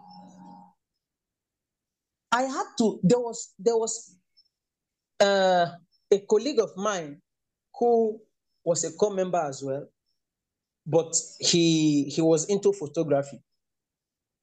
I 2.31 2.43
had 2.43 2.65
to, 2.77 2.99
there 3.03 3.19
was, 3.19 3.53
there 3.59 3.77
was 3.77 4.15
uh, 5.19 5.67
a 6.11 6.19
colleague 6.29 6.59
of 6.59 6.75
mine 6.77 7.21
who 7.77 8.19
was 8.63 8.83
a 8.83 8.91
corps 8.93 9.13
member 9.13 9.39
as 9.39 9.63
well, 9.63 9.87
but 10.85 11.15
he 11.39 12.05
he 12.05 12.21
was 12.21 12.45
into 12.49 12.73
photography. 12.73 13.41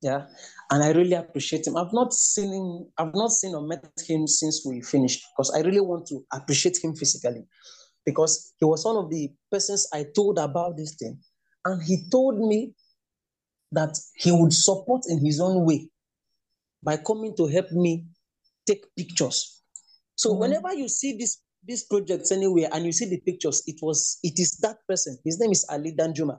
Yeah, 0.01 0.27
and 0.71 0.83
I 0.83 0.93
really 0.93 1.15
appreciate 1.15 1.67
him. 1.67 1.77
I've 1.77 1.93
not 1.93 2.13
seen 2.13 2.53
him, 2.53 2.87
I've 2.97 3.15
not 3.15 3.33
seen 3.33 3.55
or 3.55 3.63
met 3.63 3.85
him 4.07 4.27
since 4.29 4.65
we 4.65 4.81
finished 4.81 5.25
because 5.37 5.51
I 5.51 5.61
really 5.61 5.81
want 5.81 6.07
to 6.09 6.25
appreciate 6.33 6.83
him 6.83 6.95
physically 6.95 7.45
because 8.07 8.55
he 8.59 8.65
was 8.65 8.85
one 8.85 8.97
of 8.97 9.11
the 9.11 9.33
persons 9.51 9.89
I 9.93 10.07
told 10.15 10.39
about 10.39 10.77
this 10.77 10.95
thing. 10.95 11.19
And 11.65 11.83
he 11.83 12.09
told 12.11 12.39
me 12.39 12.75
that 13.73 13.99
he 14.15 14.31
would 14.31 14.53
support 14.53 15.03
in 15.09 15.25
his 15.25 15.41
own 15.41 15.67
way 15.67 15.91
by 16.83 16.97
coming 16.97 17.35
to 17.37 17.47
help 17.47 17.71
me 17.73 18.07
take 18.67 18.85
pictures. 18.97 19.63
So 20.17 20.31
mm-hmm. 20.31 20.41
whenever 20.41 20.75
you 20.75 20.89
see 20.89 21.17
this 21.17 21.39
these 21.67 21.85
projects 21.85 22.31
anywhere 22.33 22.69
and 22.73 22.87
you 22.87 22.93
see 22.93 23.07
the 23.07 23.21
pictures, 23.21 23.63
it 23.67 23.77
was 23.83 24.19
it 24.23 24.39
is 24.39 24.59
that 24.59 24.77
person. 24.89 25.19
His 25.25 25.41
name 25.41 25.53
is 25.53 25.67
Ali 25.69 25.93
Danjuma. 25.93 26.39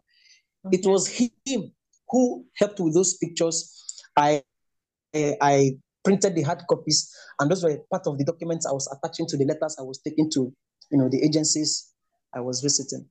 Okay. 0.66 0.78
It 0.78 0.86
was 0.86 1.08
him 1.08 1.72
who 2.10 2.46
helped 2.58 2.80
with 2.80 2.94
those 2.94 3.18
pictures. 3.18 4.02
I 4.16 4.42
I 5.16 5.78
printed 6.04 6.36
the 6.36 6.44
hard 6.44 6.62
copies, 6.70 7.12
and 7.40 7.52
those 7.52 7.64
were 7.64 7.78
part 7.92 8.08
of 8.08 8.18
the 8.18 8.24
documents 8.24 8.66
I 8.66 8.72
was 8.72 8.88
attaching 8.92 9.28
to 9.28 9.38
the 9.38 9.46
letters 9.46 9.76
I 9.80 9.84
was 9.84 10.00
taking 10.00 10.30
to 10.32 10.54
you 10.92 10.98
know, 10.98 11.10
the 11.10 11.24
agencies 11.24 11.94
I 12.34 12.40
was 12.42 12.62
visiting. 12.62 13.08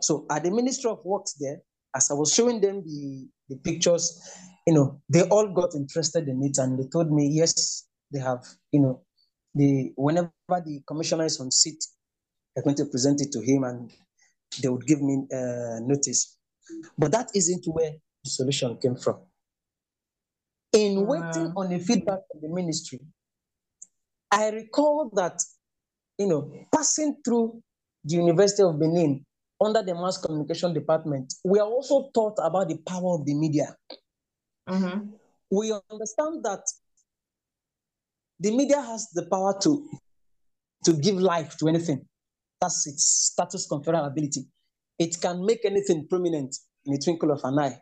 So 0.00 0.26
at 0.30 0.42
the 0.44 0.50
Ministry 0.50 0.90
of 0.90 1.04
Works 1.04 1.34
there, 1.34 1.58
as 1.96 2.10
I 2.10 2.14
was 2.14 2.32
showing 2.32 2.60
them 2.60 2.82
the, 2.84 3.28
the 3.48 3.56
pictures, 3.56 4.20
you 4.66 4.74
know, 4.74 5.00
they 5.08 5.22
all 5.28 5.48
got 5.48 5.74
interested 5.74 6.28
in 6.28 6.42
it 6.42 6.58
and 6.58 6.78
they 6.78 6.88
told 6.88 7.10
me, 7.10 7.28
yes, 7.32 7.86
they 8.12 8.20
have, 8.20 8.44
you 8.72 8.80
know, 8.80 9.02
the 9.54 9.92
whenever 9.96 10.30
the 10.48 10.80
commissioner 10.86 11.24
is 11.24 11.40
on 11.40 11.50
seat, 11.50 11.84
they're 12.54 12.64
going 12.64 12.76
to 12.76 12.86
present 12.86 13.20
it 13.20 13.30
to 13.32 13.40
him 13.40 13.64
and 13.64 13.90
they 14.62 14.68
would 14.68 14.86
give 14.86 15.00
me 15.00 15.26
uh, 15.32 15.80
notice. 15.82 16.36
But 16.98 17.12
that 17.12 17.28
isn't 17.34 17.64
where 17.66 17.92
the 18.24 18.30
solution 18.30 18.76
came 18.78 18.96
from. 18.96 19.20
In 20.72 21.06
waiting 21.06 21.52
on 21.56 21.68
the 21.68 21.78
feedback 21.78 22.20
from 22.30 22.40
the 22.40 22.48
ministry, 22.48 22.98
I 24.32 24.48
recall 24.48 25.10
that 25.14 25.40
you 26.18 26.26
know, 26.26 26.52
passing 26.72 27.16
through 27.24 27.60
the 28.04 28.16
University 28.16 28.62
of 28.62 28.78
Benin 28.78 29.24
under 29.64 29.82
the 29.82 29.94
mass 29.94 30.18
communication 30.18 30.74
department, 30.74 31.32
we 31.44 31.58
are 31.58 31.66
also 31.66 32.10
taught 32.14 32.36
about 32.42 32.68
the 32.68 32.78
power 32.86 33.14
of 33.14 33.24
the 33.24 33.34
media. 33.34 33.74
Mm-hmm. 34.68 35.10
We 35.50 35.72
understand 35.90 36.44
that 36.44 36.60
the 38.40 38.50
media 38.56 38.80
has 38.80 39.08
the 39.12 39.26
power 39.26 39.58
to, 39.62 39.88
to 40.84 40.92
give 40.94 41.16
life 41.16 41.56
to 41.58 41.68
anything. 41.68 42.04
That's 42.60 42.86
its 42.86 43.30
status 43.32 43.68
conferral 43.70 44.06
ability. 44.06 44.46
It 44.98 45.20
can 45.20 45.44
make 45.44 45.64
anything 45.64 46.06
prominent 46.08 46.56
in 46.86 46.94
a 46.94 46.98
twinkle 46.98 47.30
of 47.30 47.40
an 47.44 47.58
eye. 47.58 47.78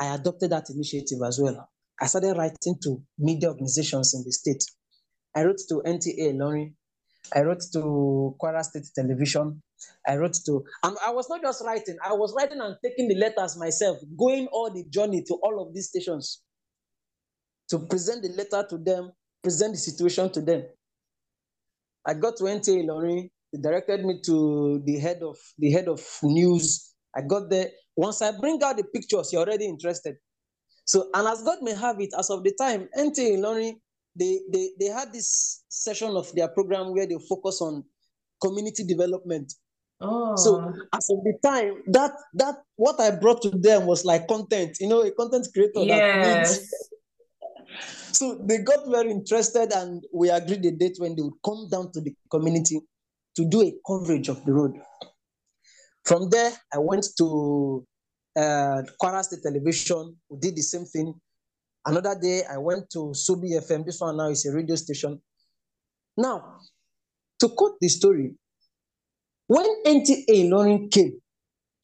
I 0.00 0.14
adopted 0.14 0.50
that 0.50 0.70
initiative 0.70 1.18
as 1.26 1.40
well. 1.40 1.68
I 2.00 2.06
started 2.06 2.36
writing 2.36 2.76
to 2.82 3.02
media 3.18 3.48
organizations 3.48 4.14
in 4.14 4.22
the 4.24 4.32
state. 4.32 4.62
I 5.34 5.44
wrote 5.44 5.58
to 5.68 5.82
NTA 5.84 6.34
Ilorin, 6.34 6.72
I 7.34 7.42
wrote 7.42 7.62
to 7.72 8.34
Kwara 8.40 8.62
State 8.62 8.86
Television. 8.94 9.60
I 10.06 10.16
wrote 10.16 10.36
to, 10.46 10.64
and 10.82 10.96
I 11.06 11.10
was 11.10 11.28
not 11.28 11.42
just 11.42 11.62
writing, 11.64 11.96
I 12.04 12.12
was 12.12 12.34
writing 12.36 12.60
and 12.60 12.76
taking 12.84 13.08
the 13.08 13.14
letters 13.16 13.56
myself, 13.56 13.98
going 14.16 14.48
all 14.48 14.70
the 14.72 14.84
journey 14.90 15.22
to 15.24 15.34
all 15.42 15.66
of 15.66 15.74
these 15.74 15.88
stations 15.88 16.42
to 17.70 17.78
present 17.78 18.22
the 18.22 18.30
letter 18.30 18.66
to 18.70 18.78
them, 18.78 19.12
present 19.42 19.74
the 19.74 19.78
situation 19.78 20.30
to 20.32 20.40
them. 20.40 20.64
I 22.06 22.14
got 22.14 22.36
to 22.38 22.44
NTA 22.44 23.28
they 23.52 23.60
directed 23.60 24.04
me 24.04 24.20
to 24.26 24.82
the 24.84 24.98
head 24.98 25.22
of 25.22 25.36
the 25.58 25.70
head 25.70 25.88
of 25.88 26.04
news. 26.22 26.94
I 27.16 27.22
got 27.22 27.48
there. 27.48 27.70
Once 27.96 28.20
I 28.20 28.32
bring 28.38 28.62
out 28.62 28.76
the 28.76 28.84
pictures, 28.84 29.32
you're 29.32 29.42
already 29.42 29.64
interested. 29.66 30.16
So, 30.84 31.08
and 31.14 31.26
as 31.26 31.42
God 31.42 31.58
may 31.62 31.74
have 31.74 32.00
it, 32.00 32.10
as 32.18 32.30
of 32.30 32.44
the 32.44 32.52
time, 32.58 32.88
NTA 32.96 33.38
Ilorin 33.38 33.74
they, 34.18 34.40
they, 34.52 34.70
they 34.80 34.86
had 34.86 35.12
this 35.12 35.64
session 35.68 36.16
of 36.16 36.32
their 36.34 36.48
program 36.48 36.92
where 36.92 37.06
they 37.06 37.16
focus 37.28 37.60
on 37.60 37.84
community 38.42 38.84
development. 38.84 39.52
Oh. 40.00 40.36
So 40.36 40.72
as 40.94 41.10
of 41.10 41.24
the 41.24 41.34
time, 41.42 41.82
that 41.88 42.12
that 42.34 42.56
what 42.76 43.00
I 43.00 43.10
brought 43.10 43.42
to 43.42 43.50
them 43.50 43.86
was 43.86 44.04
like 44.04 44.28
content, 44.28 44.78
you 44.80 44.88
know, 44.88 45.02
a 45.02 45.10
content 45.10 45.48
creator. 45.52 45.80
Yes. 45.80 46.70
so 48.12 48.40
they 48.46 48.58
got 48.58 48.88
very 48.88 49.10
interested, 49.10 49.72
and 49.72 50.04
we 50.14 50.30
agreed 50.30 50.64
a 50.66 50.70
date 50.70 50.96
when 50.98 51.16
they 51.16 51.22
would 51.22 51.40
come 51.44 51.68
down 51.70 51.90
to 51.92 52.00
the 52.00 52.14
community 52.30 52.80
to 53.36 53.44
do 53.44 53.62
a 53.62 53.72
coverage 53.86 54.28
of 54.28 54.44
the 54.44 54.52
road. 54.52 54.74
From 56.04 56.30
there, 56.30 56.52
I 56.72 56.78
went 56.78 57.06
to 57.18 57.84
uh, 58.36 58.82
Kwara 59.02 59.22
State 59.22 59.42
Television. 59.42 60.16
We 60.28 60.38
did 60.38 60.56
the 60.56 60.62
same 60.62 60.84
thing. 60.84 61.12
Another 61.84 62.16
day, 62.20 62.42
I 62.48 62.58
went 62.58 62.88
to 62.90 63.12
Sobi 63.14 63.58
FM. 63.60 63.84
This 63.84 64.00
one 64.00 64.16
now 64.16 64.28
is 64.28 64.46
a 64.46 64.52
radio 64.54 64.76
station. 64.76 65.20
Now, 66.16 66.58
to 67.40 67.48
quote 67.48 67.78
the 67.80 67.88
story, 67.88 68.34
when 69.48 69.66
NTA 69.84 70.26
Ilorin 70.28 70.90
came, 70.90 71.20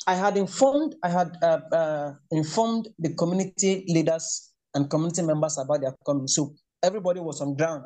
I 0.07 0.15
had 0.15 0.37
informed, 0.37 0.95
I 1.03 1.09
had 1.09 1.37
uh, 1.43 1.61
uh, 1.73 2.15
informed 2.31 2.89
the 2.99 3.15
community 3.15 3.85
leaders 3.89 4.53
and 4.75 4.89
community 4.91 5.23
members 5.23 5.57
about 5.59 5.81
their 5.81 5.95
coming. 6.05 6.29
So 6.29 6.55
everybody 6.83 7.21
was 7.21 7.41
on 7.41 7.57
ground. 7.57 7.85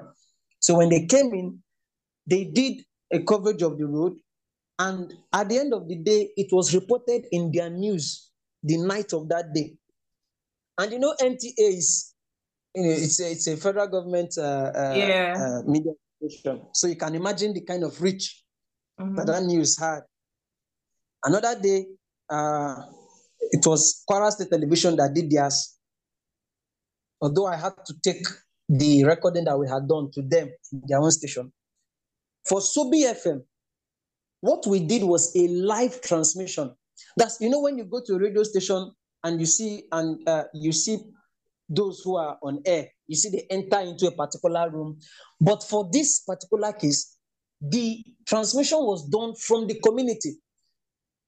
So 0.60 0.76
when 0.78 0.88
they 0.88 1.06
came 1.06 1.32
in, 1.32 1.62
they 2.26 2.44
did 2.44 2.82
a 3.12 3.22
coverage 3.22 3.62
of 3.62 3.78
the 3.78 3.86
road. 3.86 4.14
And 4.80 5.12
at 5.32 5.48
the 5.48 5.58
end 5.58 5.72
of 5.72 5.88
the 5.88 5.94
day, 5.96 6.30
it 6.36 6.48
was 6.50 6.74
reported 6.74 7.26
in 7.30 7.52
their 7.52 7.70
news 7.70 8.30
the 8.64 8.78
night 8.78 9.12
of 9.12 9.28
that 9.28 9.54
day. 9.54 9.74
And 10.76 10.92
you 10.92 10.98
know, 10.98 11.14
NTA 11.20 11.52
is, 11.56 12.14
you 12.74 12.82
know, 12.82 12.90
it's 12.90 13.20
a, 13.20 13.30
it's 13.30 13.46
a 13.46 13.56
federal 13.56 13.86
government 13.86 14.34
uh, 14.38 14.42
uh, 14.42 14.94
Yeah. 14.96 15.34
uh, 15.36 15.70
media 15.70 15.92
station. 16.20 16.62
So 16.72 16.88
you 16.88 16.96
can 16.96 17.14
imagine 17.14 17.54
the 17.54 17.60
kind 17.60 17.84
of 17.84 18.00
reach 18.02 18.42
Mhm. 18.98 19.16
that 19.16 19.26
that 19.26 19.42
news 19.44 19.78
had. 19.78 20.02
Another 21.22 21.58
day, 21.60 21.86
uh, 22.28 22.82
it 23.40 23.64
was 23.66 24.02
Kwara 24.08 24.30
State 24.30 24.50
Television 24.50 24.96
that 24.96 25.14
did 25.14 25.30
theirs. 25.30 25.76
Although 27.20 27.46
I 27.46 27.56
had 27.56 27.74
to 27.86 27.94
take 28.02 28.24
the 28.68 29.04
recording 29.04 29.44
that 29.44 29.58
we 29.58 29.68
had 29.68 29.88
done 29.88 30.10
to 30.12 30.22
them 30.22 30.50
in 30.72 30.82
their 30.86 30.98
own 31.00 31.10
station. 31.10 31.52
For 32.44 32.60
Sobi 32.60 33.02
FM, 33.04 33.42
what 34.40 34.66
we 34.66 34.80
did 34.80 35.02
was 35.02 35.34
a 35.34 35.48
live 35.48 36.00
transmission. 36.00 36.74
That's 37.16 37.40
you 37.40 37.50
know 37.50 37.60
when 37.60 37.78
you 37.78 37.84
go 37.84 38.00
to 38.04 38.14
a 38.14 38.18
radio 38.18 38.42
station 38.42 38.92
and 39.24 39.40
you 39.40 39.46
see 39.46 39.84
and 39.90 40.26
uh, 40.28 40.44
you 40.54 40.72
see 40.72 40.98
those 41.68 42.00
who 42.04 42.16
are 42.16 42.38
on 42.42 42.60
air, 42.64 42.88
you 43.06 43.16
see 43.16 43.30
they 43.30 43.46
enter 43.50 43.80
into 43.80 44.06
a 44.06 44.12
particular 44.12 44.70
room. 44.70 44.98
But 45.40 45.62
for 45.62 45.88
this 45.92 46.20
particular 46.20 46.72
case, 46.72 47.17
the 47.60 48.04
transmission 48.26 48.78
was 48.78 49.08
done 49.08 49.34
from 49.34 49.66
the 49.66 49.78
community. 49.80 50.36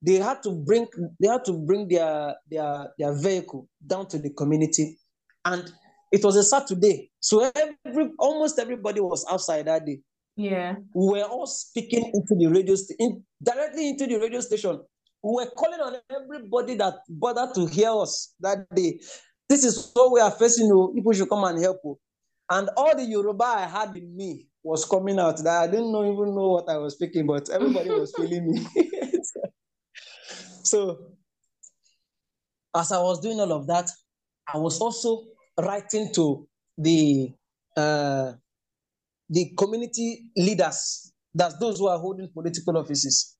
They 0.02 0.14
had 0.14 0.42
to 0.44 0.52
bring 0.52 0.86
they 1.20 1.28
had 1.28 1.44
to 1.44 1.52
bring 1.52 1.88
their 1.88 2.34
their 2.50 2.88
their 2.98 3.12
vehicle 3.20 3.68
down 3.86 4.06
to 4.08 4.18
the 4.18 4.30
community, 4.30 4.98
and 5.44 5.70
it 6.10 6.24
was 6.24 6.36
a 6.36 6.42
Saturday, 6.42 7.10
so 7.20 7.50
every 7.54 8.10
almost 8.18 8.58
everybody 8.58 9.00
was 9.00 9.24
outside 9.30 9.66
that 9.66 9.84
day. 9.84 10.00
Yeah. 10.36 10.76
We 10.94 11.18
were 11.20 11.24
all 11.24 11.46
speaking 11.46 12.10
into 12.14 12.34
the 12.34 12.46
radio 12.46 12.74
in, 12.98 13.22
directly 13.42 13.90
into 13.90 14.06
the 14.06 14.16
radio 14.18 14.40
station. 14.40 14.80
We 15.22 15.32
were 15.44 15.50
calling 15.50 15.80
on 15.80 15.96
everybody 16.10 16.76
that 16.76 16.94
bothered 17.08 17.54
to 17.54 17.66
hear 17.66 17.90
us 17.94 18.34
that 18.40 18.66
day. 18.74 19.00
This 19.50 19.64
is 19.64 19.90
what 19.92 20.12
we 20.12 20.20
are 20.20 20.30
facing. 20.30 20.70
Oh, 20.72 20.92
people 20.94 21.12
should 21.12 21.28
come 21.28 21.44
and 21.44 21.60
help. 21.60 21.78
oh. 21.84 21.98
And 22.48 22.70
all 22.76 22.96
the 22.96 23.04
Yoruba 23.04 23.44
I 23.44 23.66
had 23.66 23.94
in 23.96 24.16
me 24.16 24.46
was 24.62 24.84
coming 24.84 25.18
out. 25.18 25.38
That 25.38 25.62
I 25.62 25.66
didn't 25.66 25.92
know, 25.92 26.04
even 26.04 26.34
know 26.34 26.48
what 26.48 26.68
I 26.68 26.76
was 26.76 26.94
speaking, 26.94 27.26
but 27.26 27.48
everybody 27.50 27.90
was 27.90 28.14
feeling 28.16 28.50
me. 28.50 28.66
so, 30.62 31.12
as 32.74 32.92
I 32.92 33.00
was 33.00 33.20
doing 33.20 33.40
all 33.40 33.52
of 33.52 33.66
that, 33.66 33.90
I 34.52 34.58
was 34.58 34.80
also 34.80 35.24
writing 35.58 36.12
to 36.14 36.46
the 36.78 37.32
uh, 37.76 38.32
the 39.30 39.52
community 39.56 40.24
leaders, 40.36 41.12
that's 41.32 41.56
those 41.58 41.78
who 41.78 41.86
are 41.86 41.98
holding 41.98 42.28
political 42.34 42.76
offices 42.76 43.36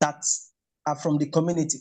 that 0.00 0.22
are 0.86 0.96
from 0.96 1.18
the 1.18 1.26
community. 1.26 1.78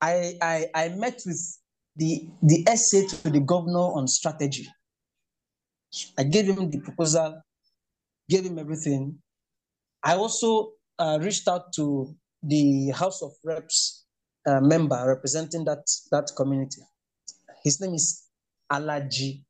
I, 0.00 0.38
I, 0.40 0.66
I 0.74 0.88
met 0.90 1.20
with 1.26 1.58
the, 1.96 2.28
the 2.42 2.64
SA 2.74 3.16
to 3.22 3.30
the 3.30 3.40
governor 3.40 3.78
on 3.78 4.08
strategy. 4.08 4.66
I 6.16 6.24
gave 6.24 6.46
him 6.46 6.70
the 6.70 6.80
proposal, 6.80 7.42
gave 8.28 8.44
him 8.44 8.58
everything. 8.58 9.18
I 10.02 10.14
also 10.14 10.72
uh, 10.98 11.18
reached 11.20 11.48
out 11.48 11.72
to 11.74 12.14
the 12.42 12.90
House 12.90 13.22
of 13.22 13.32
Reps 13.44 14.04
uh, 14.46 14.60
member 14.60 15.02
representing 15.06 15.64
that, 15.64 15.84
that 16.10 16.30
community. 16.36 16.82
His 17.64 17.80
name 17.80 17.94
is 17.94 18.24
Alhaji 18.70 19.42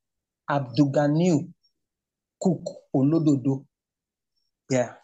Abdulganiyu 0.51 1.53
Cook 2.41 2.63
Olododo. 2.95 3.65
Yeah. 4.71 4.95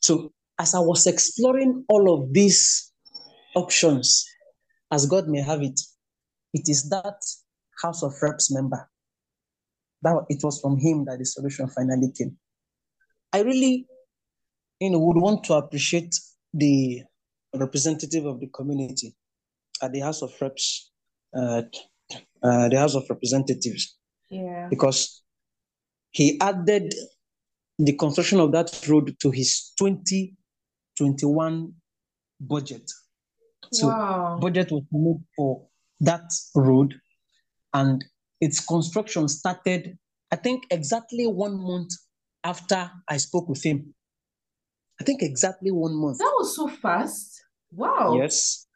So 0.00 0.32
as 0.58 0.74
I 0.74 0.78
was 0.80 1.06
exploring 1.06 1.84
all 1.88 2.14
of 2.14 2.32
these 2.32 2.92
options, 3.54 4.24
as 4.90 5.06
God 5.06 5.28
may 5.28 5.40
have 5.40 5.62
it, 5.62 5.80
it 6.54 6.68
is 6.68 6.88
that 6.90 7.20
House 7.82 8.02
of 8.02 8.14
Reps 8.22 8.52
member. 8.52 8.88
That 10.02 10.24
it 10.28 10.42
was 10.42 10.60
from 10.60 10.78
him 10.78 11.04
that 11.06 11.18
the 11.18 11.24
solution 11.24 11.68
finally 11.68 12.12
came. 12.16 12.36
I 13.32 13.40
really, 13.42 13.86
you 14.80 14.90
know, 14.90 14.98
would 14.98 15.16
want 15.16 15.44
to 15.44 15.54
appreciate 15.54 16.14
the 16.52 17.02
representative 17.54 18.26
of 18.26 18.40
the 18.40 18.48
community 18.48 19.14
at 19.80 19.92
the 19.92 20.00
House 20.00 20.22
of 20.22 20.32
Reps, 20.40 20.90
uh, 21.36 21.62
uh, 22.42 22.68
the 22.68 22.78
House 22.78 22.94
of 22.94 23.04
Representatives, 23.08 23.96
Yeah. 24.30 24.68
because 24.68 25.22
he 26.10 26.38
added 26.40 26.94
the 27.78 27.92
construction 27.94 28.40
of 28.40 28.52
that 28.52 28.86
road 28.88 29.16
to 29.20 29.30
his 29.30 29.72
2021 29.78 31.74
budget. 32.40 32.90
So 33.72 33.88
wow. 33.88 34.38
budget 34.40 34.70
was 34.70 34.84
made 34.92 35.24
for 35.36 35.66
that 36.00 36.30
road 36.54 36.94
and 37.72 38.04
its 38.42 38.58
construction 38.58 39.28
started, 39.28 39.96
I 40.32 40.36
think 40.36 40.64
exactly 40.70 41.28
one 41.28 41.56
month 41.62 41.92
after 42.42 42.90
I 43.08 43.16
spoke 43.18 43.48
with 43.48 43.62
him. 43.64 43.94
I 45.00 45.04
think 45.04 45.22
exactly 45.22 45.70
one 45.70 45.94
month. 45.94 46.18
that 46.18 46.34
was 46.36 46.56
so 46.56 46.66
fast. 46.66 47.40
Wow. 47.70 48.18
Yes. 48.20 48.66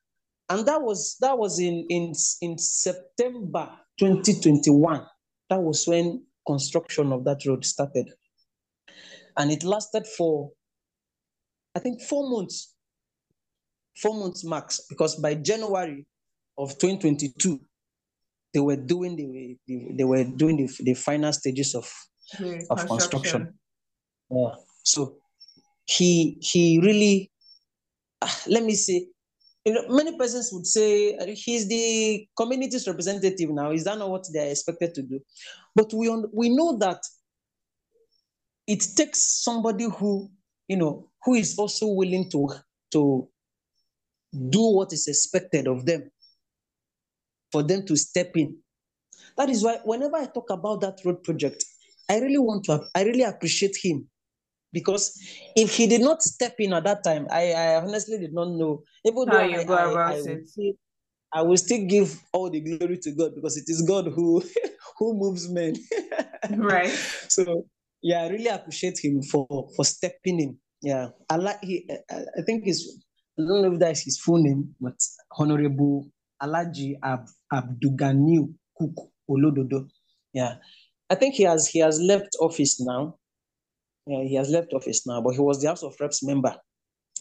And 0.48 0.64
that 0.66 0.80
was 0.80 1.16
that 1.20 1.36
was 1.36 1.58
in 1.58 1.84
in 1.90 2.12
in 2.40 2.56
September 2.58 3.68
2021. 3.98 5.04
That 5.50 5.60
was 5.60 5.84
when 5.86 6.24
construction 6.46 7.12
of 7.12 7.24
that 7.24 7.44
road 7.44 7.64
started. 7.64 8.08
And 9.36 9.50
it 9.50 9.64
lasted 9.64 10.06
for 10.06 10.52
I 11.74 11.80
think 11.80 12.00
4 12.02 12.30
months. 12.30 12.72
4 14.00 14.14
months 14.14 14.44
max 14.44 14.80
because 14.88 15.16
by 15.16 15.34
January 15.34 16.06
of 16.56 16.78
2022 16.78 17.60
they 18.56 18.62
were 18.68 18.80
doing 18.94 19.16
the 19.16 19.58
they, 19.68 19.78
they 19.98 20.04
were 20.04 20.24
doing 20.24 20.56
the, 20.58 20.68
the 20.88 20.94
final 20.94 21.32
stages 21.34 21.74
of 21.76 21.86
The 22.38 22.66
of 22.70 22.86
construction. 22.86 23.42
Yeah. 24.30 24.56
So 24.84 25.18
he 25.86 26.38
he 26.40 26.80
really 26.80 27.32
ah, 28.22 28.42
let 28.48 28.64
me 28.64 28.74
say 28.74 29.08
you 29.66 29.74
know 29.74 29.84
many 29.88 30.16
persons 30.18 30.50
would 30.52 30.66
say 30.66 31.16
he's 31.34 31.68
the 31.68 32.28
community's 32.36 32.88
representative 32.88 33.50
now 33.50 33.72
is 33.72 33.84
that 33.84 33.98
not 33.98 34.10
what 34.10 34.26
they 34.32 34.48
are 34.48 34.50
expected 34.50 34.94
to 34.94 35.02
do 35.02 35.20
but 35.74 35.92
we 35.94 36.08
un- 36.08 36.30
we 36.32 36.48
know 36.50 36.78
that 36.78 37.02
it 38.66 38.80
takes 38.96 39.42
somebody 39.42 39.84
who 39.88 40.30
you 40.68 40.76
know 40.76 41.10
who 41.24 41.34
is 41.34 41.58
also 41.58 41.86
willing 41.88 42.30
to 42.30 42.48
to 42.92 43.28
do 44.50 44.60
what 44.76 44.92
is 44.92 45.08
expected 45.08 45.66
of 45.66 45.86
them 45.86 46.10
for 47.56 47.62
them 47.62 47.86
to 47.86 47.96
step 47.96 48.36
in 48.36 48.54
that 49.38 49.48
is 49.48 49.64
why 49.64 49.78
whenever 49.84 50.16
i 50.16 50.26
talk 50.26 50.50
about 50.50 50.80
that 50.80 50.98
road 51.04 51.22
project 51.24 51.64
i 52.10 52.18
really 52.18 52.38
want 52.38 52.64
to 52.64 52.78
i 52.94 53.02
really 53.02 53.22
appreciate 53.22 53.76
him 53.82 54.06
because 54.76 55.18
if 55.56 55.74
he 55.74 55.86
did 55.86 56.02
not 56.02 56.22
step 56.22 56.54
in 56.58 56.74
at 56.74 56.84
that 56.84 57.02
time, 57.02 57.26
I, 57.30 57.52
I 57.52 57.76
honestly 57.76 58.18
did 58.18 58.34
not 58.34 58.50
know. 58.50 58.82
Even 59.06 59.26
How 59.26 59.32
though 59.32 59.44
you 59.44 59.60
I, 59.60 59.64
go 59.64 59.72
about 59.72 60.12
I, 60.12 60.20
will 60.20 60.28
it. 60.28 60.48
still, 60.48 60.72
I 61.32 61.42
will 61.42 61.56
still 61.56 61.86
give 61.86 62.22
all 62.34 62.50
the 62.50 62.60
glory 62.60 62.98
to 62.98 63.12
God 63.12 63.34
because 63.34 63.56
it 63.56 63.64
is 63.68 63.80
God 63.80 64.08
who 64.14 64.42
who 64.98 65.14
moves 65.14 65.48
men. 65.48 65.76
Right. 66.50 66.92
So 67.28 67.66
yeah, 68.02 68.22
I 68.22 68.28
really 68.28 68.46
appreciate 68.46 69.02
him 69.02 69.20
for 69.22 69.46
for 69.74 69.84
stepping 69.84 70.38
in. 70.40 70.58
Yeah, 70.80 71.08
I 71.28 71.36
like 71.36 71.58
he. 71.62 71.88
I, 72.10 72.16
I 72.38 72.42
think 72.46 72.66
his. 72.66 73.02
I 73.38 73.42
don't 73.42 73.62
know 73.62 73.72
if 73.72 73.80
that 73.80 73.92
is 73.92 74.02
his 74.04 74.20
full 74.20 74.40
name, 74.40 74.76
but 74.80 74.94
Honorable 75.38 76.08
Alhaji 76.40 76.98
Ab, 77.02 77.26
Abdulganiyu 77.52 78.52
Cook 78.76 79.10
Olododo. 79.28 79.88
Yeah, 80.32 80.56
I 81.10 81.14
think 81.14 81.34
he 81.34 81.44
has 81.44 81.68
he 81.68 81.80
has 81.80 82.00
left 82.00 82.36
office 82.40 82.80
now. 82.80 83.16
Yeah, 84.06 84.22
he 84.22 84.34
has 84.36 84.50
left 84.50 84.72
office 84.72 85.06
now, 85.06 85.20
but 85.20 85.34
he 85.34 85.40
was 85.40 85.60
the 85.60 85.68
House 85.68 85.82
of 85.82 85.96
Reps 86.00 86.22
member 86.22 86.54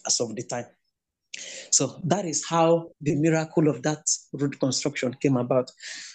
as 0.06 0.20
of 0.20 0.34
the 0.34 0.42
time. 0.42 0.66
So 1.70 2.00
that 2.04 2.24
is 2.24 2.46
how 2.46 2.90
the 3.00 3.14
miracle 3.16 3.68
of 3.68 3.82
that 3.82 4.04
road 4.32 4.58
construction 4.58 5.14
came 5.20 5.36
about. 5.36 5.70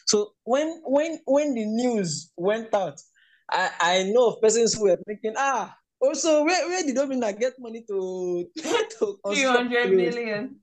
So 0.08 0.34
when 0.44 0.82
when 0.86 1.20
when 1.26 1.54
the 1.54 1.66
news 1.66 2.32
went 2.38 2.74
out, 2.74 3.00
I, 3.50 3.70
I 3.80 4.04
know 4.04 4.30
of 4.30 4.42
persons 4.42 4.74
who 4.74 4.84
were 4.84 4.98
thinking, 5.06 5.34
ah, 5.38 5.76
also 6.02 6.44
where, 6.44 6.68
where 6.68 6.84
did 6.84 6.96
Domina 6.96 7.34
get 7.34 7.54
money 7.60 7.84
to, 7.88 8.46
to 9.00 9.20
construct 9.24 9.56
hundred 9.56 9.92
road? 9.92 9.96
million. 9.96 10.61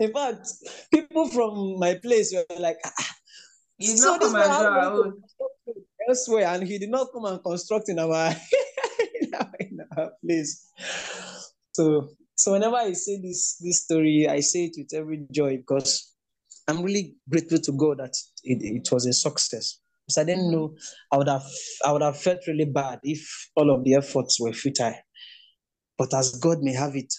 In 0.00 0.12
fact, 0.12 0.48
people 0.92 1.28
from 1.28 1.78
my 1.78 1.94
place 1.96 2.32
were 2.34 2.44
like, 2.58 2.76
ah, 2.84 3.14
He's 3.78 4.02
so 4.02 4.16
not 4.16 4.32
man 4.32 4.42
and 4.44 4.52
had 4.52 4.58
do 4.58 4.66
our 4.66 4.72
money 4.72 4.90
to 4.96 5.02
own. 5.02 5.12
construct 5.12 5.54
road 5.66 5.76
elsewhere, 6.08 6.46
and 6.48 6.62
he 6.62 6.78
did 6.78 6.90
not 6.90 7.08
come 7.12 7.24
and 7.26 7.42
construct 7.42 7.88
in 7.88 7.98
our 7.98 8.30
in 9.20 9.34
our, 9.34 9.52
in 9.60 9.78
our 9.96 10.12
place. 10.24 10.70
So 11.72 12.08
so 12.36 12.52
whenever 12.52 12.76
I 12.76 12.92
say 12.92 13.20
this 13.20 13.56
this 13.60 13.82
story, 13.84 14.26
I 14.28 14.40
say 14.40 14.66
it 14.66 14.74
with 14.78 14.92
every 14.94 15.26
joy 15.32 15.56
because 15.58 16.12
I'm 16.68 16.82
really 16.82 17.16
grateful 17.28 17.58
to 17.58 17.72
God 17.72 17.98
that 17.98 18.14
it, 18.44 18.58
it 18.62 18.88
was 18.92 19.06
a 19.06 19.12
success. 19.12 19.80
Because 20.06 20.18
I 20.18 20.24
didn't 20.24 20.50
know 20.52 20.74
I 21.12 21.16
would 21.16 21.28
have 21.28 21.44
I 21.84 21.92
would 21.92 22.02
have 22.02 22.18
felt 22.20 22.40
really 22.46 22.66
bad 22.66 23.00
if 23.02 23.50
all 23.56 23.70
of 23.74 23.84
the 23.84 23.94
efforts 23.94 24.38
were 24.40 24.52
futile. 24.52 24.94
but 25.98 26.12
as 26.14 26.38
God 26.38 26.58
may 26.62 26.74
have 26.74 26.94
it, 26.96 27.12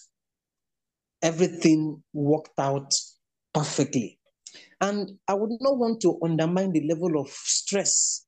everything 1.25 2.03
worked 2.13 2.59
out 2.59 2.93
perfectly. 3.53 4.19
And 4.79 5.17
I 5.27 5.33
would 5.33 5.49
not 5.59 5.77
want 5.77 6.01
to 6.01 6.19
undermine 6.23 6.71
the 6.71 6.87
level 6.87 7.19
of 7.19 7.29
stress 7.29 8.25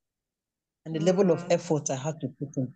and 0.86 0.95
the 0.95 0.99
mm. 0.99 1.06
level 1.06 1.32
of 1.32 1.44
mm. 1.45 1.52
effort 1.52 1.91
I 1.91 1.95
had 1.95 2.19
to 2.22 2.28
put 2.40 2.57
in. 2.57 2.74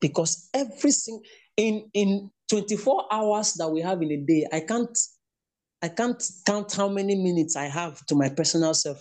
Because 0.00 0.48
everything 0.54 1.20
in 1.56 1.90
in 1.92 2.30
24 2.48 3.06
hours 3.12 3.54
that 3.54 3.68
we 3.68 3.82
have 3.82 4.00
in 4.02 4.10
a 4.10 4.16
day, 4.16 4.46
I 4.50 4.60
can't 4.60 4.98
I 5.82 5.88
can't 5.88 6.22
count 6.46 6.72
how 6.72 6.88
many 6.88 7.14
minutes 7.14 7.54
I 7.54 7.64
have 7.64 8.04
to 8.06 8.14
my 8.14 8.30
personal 8.30 8.72
self. 8.74 8.98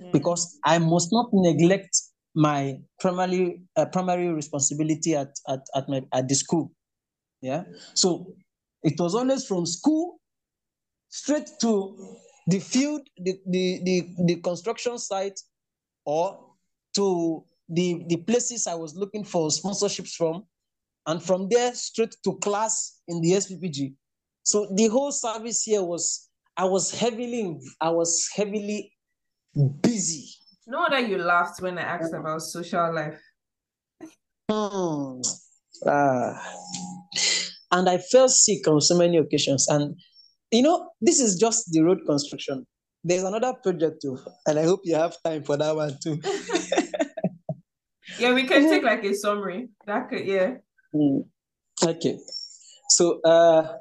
Yeah. 0.00 0.10
Because 0.12 0.58
I 0.64 0.78
must 0.78 1.12
not 1.12 1.28
neglect 1.32 2.00
my 2.34 2.78
primary 3.00 3.60
uh, 3.76 3.86
primary 3.86 4.28
responsibility 4.32 5.14
at, 5.14 5.32
at, 5.48 5.60
at 5.74 5.88
my 5.88 6.02
at 6.12 6.28
the 6.28 6.34
school. 6.34 6.72
Yeah. 7.42 7.64
So 7.94 8.34
it 8.86 9.00
was 9.00 9.16
always 9.16 9.44
from 9.44 9.66
school 9.66 10.20
straight 11.08 11.50
to 11.60 12.16
the 12.46 12.60
field, 12.60 13.02
the, 13.18 13.36
the, 13.46 13.80
the, 13.82 14.08
the 14.26 14.36
construction 14.36 14.96
site, 14.96 15.40
or 16.04 16.38
to 16.94 17.44
the, 17.68 18.04
the 18.08 18.16
places 18.18 18.68
I 18.68 18.76
was 18.76 18.94
looking 18.94 19.24
for 19.24 19.48
sponsorships 19.48 20.14
from, 20.14 20.44
and 21.06 21.20
from 21.20 21.48
there 21.48 21.74
straight 21.74 22.14
to 22.22 22.36
class 22.36 23.00
in 23.08 23.20
the 23.20 23.32
SPPG. 23.32 23.94
So 24.44 24.68
the 24.72 24.86
whole 24.86 25.10
service 25.10 25.64
here 25.64 25.82
was 25.82 26.28
I 26.56 26.64
was 26.64 26.92
heavily 26.92 27.58
I 27.80 27.90
was 27.90 28.28
heavily 28.34 28.92
busy. 29.82 30.28
No 30.68 30.86
that 30.88 31.08
you 31.08 31.18
laughed 31.18 31.60
when 31.60 31.76
I 31.76 31.82
asked 31.82 32.14
about 32.14 32.40
social 32.42 32.94
life. 32.94 33.20
Hmm. 34.48 35.20
Uh, 35.84 36.34
and 37.76 37.90
I 37.90 37.98
fell 37.98 38.28
sick 38.28 38.66
on 38.66 38.80
so 38.80 38.96
many 38.96 39.18
occasions. 39.18 39.68
And 39.68 40.00
you 40.50 40.62
know, 40.62 40.90
this 41.00 41.20
is 41.20 41.36
just 41.36 41.70
the 41.70 41.82
road 41.82 41.98
construction. 42.06 42.66
There's 43.04 43.22
another 43.22 43.52
project 43.62 44.02
too, 44.02 44.18
and 44.46 44.58
I 44.58 44.64
hope 44.64 44.80
you 44.84 44.96
have 44.96 45.16
time 45.22 45.44
for 45.44 45.56
that 45.56 45.76
one 45.76 45.96
too. 46.02 46.18
yeah, 48.18 48.32
we 48.32 48.44
can 48.44 48.68
take 48.68 48.82
like 48.82 49.04
a 49.04 49.14
summary. 49.14 49.68
That 49.86 50.08
could, 50.08 50.26
yeah. 50.26 50.54
Mm. 50.94 51.26
Okay. 51.84 52.18
So 52.88 53.20
uh 53.20 53.76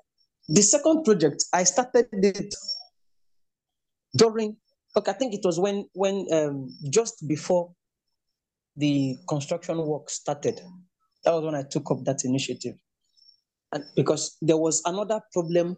the 0.48 0.62
second 0.62 1.06
project, 1.06 1.46
I 1.54 1.64
started 1.64 2.08
it 2.12 2.54
during 4.16 4.58
okay, 4.98 5.12
I 5.12 5.16
think 5.16 5.34
it 5.34 5.42
was 5.44 5.60
when 5.60 5.88
when 5.94 6.28
um 6.34 6.68
just 6.90 7.28
before 7.28 7.72
the 8.76 9.18
construction 9.28 9.78
work 9.78 10.10
started. 10.10 10.60
That 11.24 11.34
was 11.34 11.46
when 11.46 11.56
I 11.56 11.64
took 11.64 11.90
up 11.90 12.04
that 12.04 12.26
initiative. 12.26 12.76
And 13.72 13.84
because 13.96 14.38
there 14.42 14.58
was 14.58 14.82
another 14.86 15.22
problem 15.34 15.78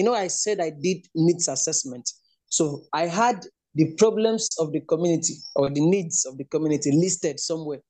you 0.00 0.04
know, 0.04 0.14
I 0.14 0.28
said 0.28 0.60
I 0.60 0.70
did 0.70 1.06
needs 1.14 1.46
assessment. 1.46 2.10
So 2.46 2.84
I 2.94 3.06
had 3.06 3.44
the 3.74 3.94
problems 3.96 4.48
of 4.58 4.72
the 4.72 4.80
community 4.80 5.34
or 5.54 5.68
the 5.68 5.80
needs 5.80 6.24
of 6.24 6.38
the 6.38 6.44
community 6.44 6.90
listed 6.92 7.38
somewhere. 7.38 7.80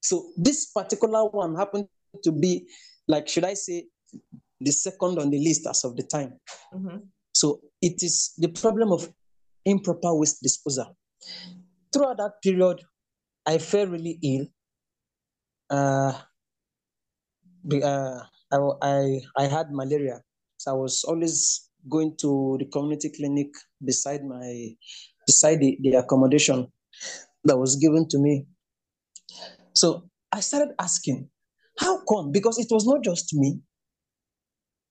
So 0.00 0.30
this 0.36 0.66
particular 0.66 1.24
one 1.24 1.56
happened 1.56 1.88
to 2.22 2.30
be, 2.30 2.68
like, 3.08 3.26
should 3.26 3.44
I 3.44 3.54
say, 3.54 3.86
the 4.60 4.70
second 4.70 5.18
on 5.18 5.30
the 5.30 5.38
list 5.38 5.66
as 5.66 5.84
of 5.84 5.96
the 5.96 6.04
time. 6.04 6.34
Mm-hmm. 6.72 6.98
So 7.34 7.60
it 7.82 8.04
is 8.04 8.34
the 8.38 8.48
problem 8.48 8.92
of 8.92 9.12
improper 9.64 10.14
waste 10.14 10.40
disposal. 10.42 10.96
Throughout 11.92 12.18
that 12.18 12.34
period, 12.40 12.82
I 13.44 13.58
felt 13.58 13.90
really 13.90 14.18
ill. 14.22 14.46
Uh, 15.70 16.18
uh, 17.82 18.20
I, 18.52 18.58
I, 18.82 19.20
I 19.36 19.44
had 19.44 19.70
malaria. 19.70 20.20
So 20.56 20.72
I 20.72 20.74
was 20.74 21.04
always 21.04 21.68
going 21.88 22.16
to 22.20 22.56
the 22.58 22.66
community 22.66 23.10
clinic 23.10 23.48
beside 23.84 24.24
my 24.24 24.74
beside 25.26 25.60
the, 25.60 25.78
the 25.82 25.92
accommodation 25.94 26.66
that 27.44 27.56
was 27.56 27.76
given 27.76 28.08
to 28.08 28.18
me. 28.18 28.46
So 29.74 30.08
I 30.32 30.40
started 30.40 30.74
asking, 30.78 31.28
how 31.78 32.02
come? 32.04 32.32
Because 32.32 32.58
it 32.58 32.68
was 32.70 32.86
not 32.86 33.04
just 33.04 33.34
me. 33.34 33.60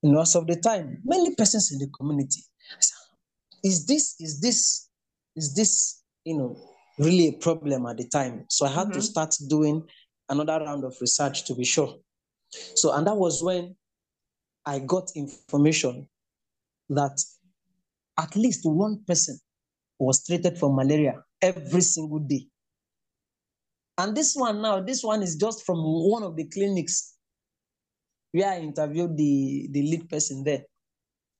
You 0.02 0.12
know, 0.12 0.20
as 0.20 0.34
of 0.36 0.46
the 0.46 0.56
time, 0.56 1.02
many 1.04 1.34
persons 1.34 1.72
in 1.72 1.78
the 1.78 1.88
community. 1.88 2.42
Said, 2.78 2.94
is 3.64 3.86
this, 3.86 4.14
is 4.20 4.40
this, 4.40 4.88
is 5.34 5.54
this, 5.54 6.02
you 6.24 6.38
know, 6.38 6.56
really 6.98 7.28
a 7.28 7.32
problem 7.32 7.86
at 7.86 7.96
the 7.96 8.08
time? 8.08 8.44
So 8.48 8.66
I 8.66 8.70
had 8.70 8.86
mm-hmm. 8.86 8.92
to 8.92 9.02
start 9.02 9.34
doing 9.48 9.82
another 10.28 10.64
round 10.64 10.84
of 10.84 10.96
research 11.00 11.44
to 11.46 11.54
be 11.54 11.64
sure. 11.64 11.96
So, 12.50 12.92
and 12.92 13.06
that 13.06 13.16
was 13.16 13.42
when 13.42 13.76
I 14.64 14.78
got 14.78 15.10
information 15.14 16.08
that 16.90 17.22
at 18.18 18.36
least 18.36 18.60
one 18.64 19.02
person 19.06 19.38
was 19.98 20.24
treated 20.24 20.58
for 20.58 20.72
malaria 20.74 21.22
every 21.42 21.80
single 21.80 22.18
day. 22.18 22.46
And 23.96 24.16
this 24.16 24.34
one 24.34 24.62
now, 24.62 24.80
this 24.80 25.02
one 25.02 25.22
is 25.22 25.36
just 25.36 25.66
from 25.66 25.78
one 25.78 26.22
of 26.22 26.36
the 26.36 26.44
clinics 26.44 27.14
where 28.32 28.50
I 28.50 28.60
interviewed 28.60 29.16
the, 29.16 29.68
the 29.72 29.82
lead 29.82 30.08
person 30.08 30.44
there. 30.44 30.62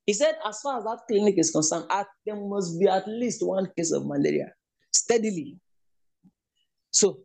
He 0.06 0.14
said, 0.14 0.36
as 0.46 0.60
far 0.60 0.78
as 0.78 0.84
that 0.84 1.00
clinic 1.06 1.34
is 1.38 1.50
concerned, 1.50 1.84
there 2.26 2.34
must 2.34 2.80
be 2.80 2.88
at 2.88 3.06
least 3.06 3.46
one 3.46 3.68
case 3.76 3.92
of 3.92 4.06
malaria 4.06 4.52
steadily. 4.92 5.58
So 6.90 7.20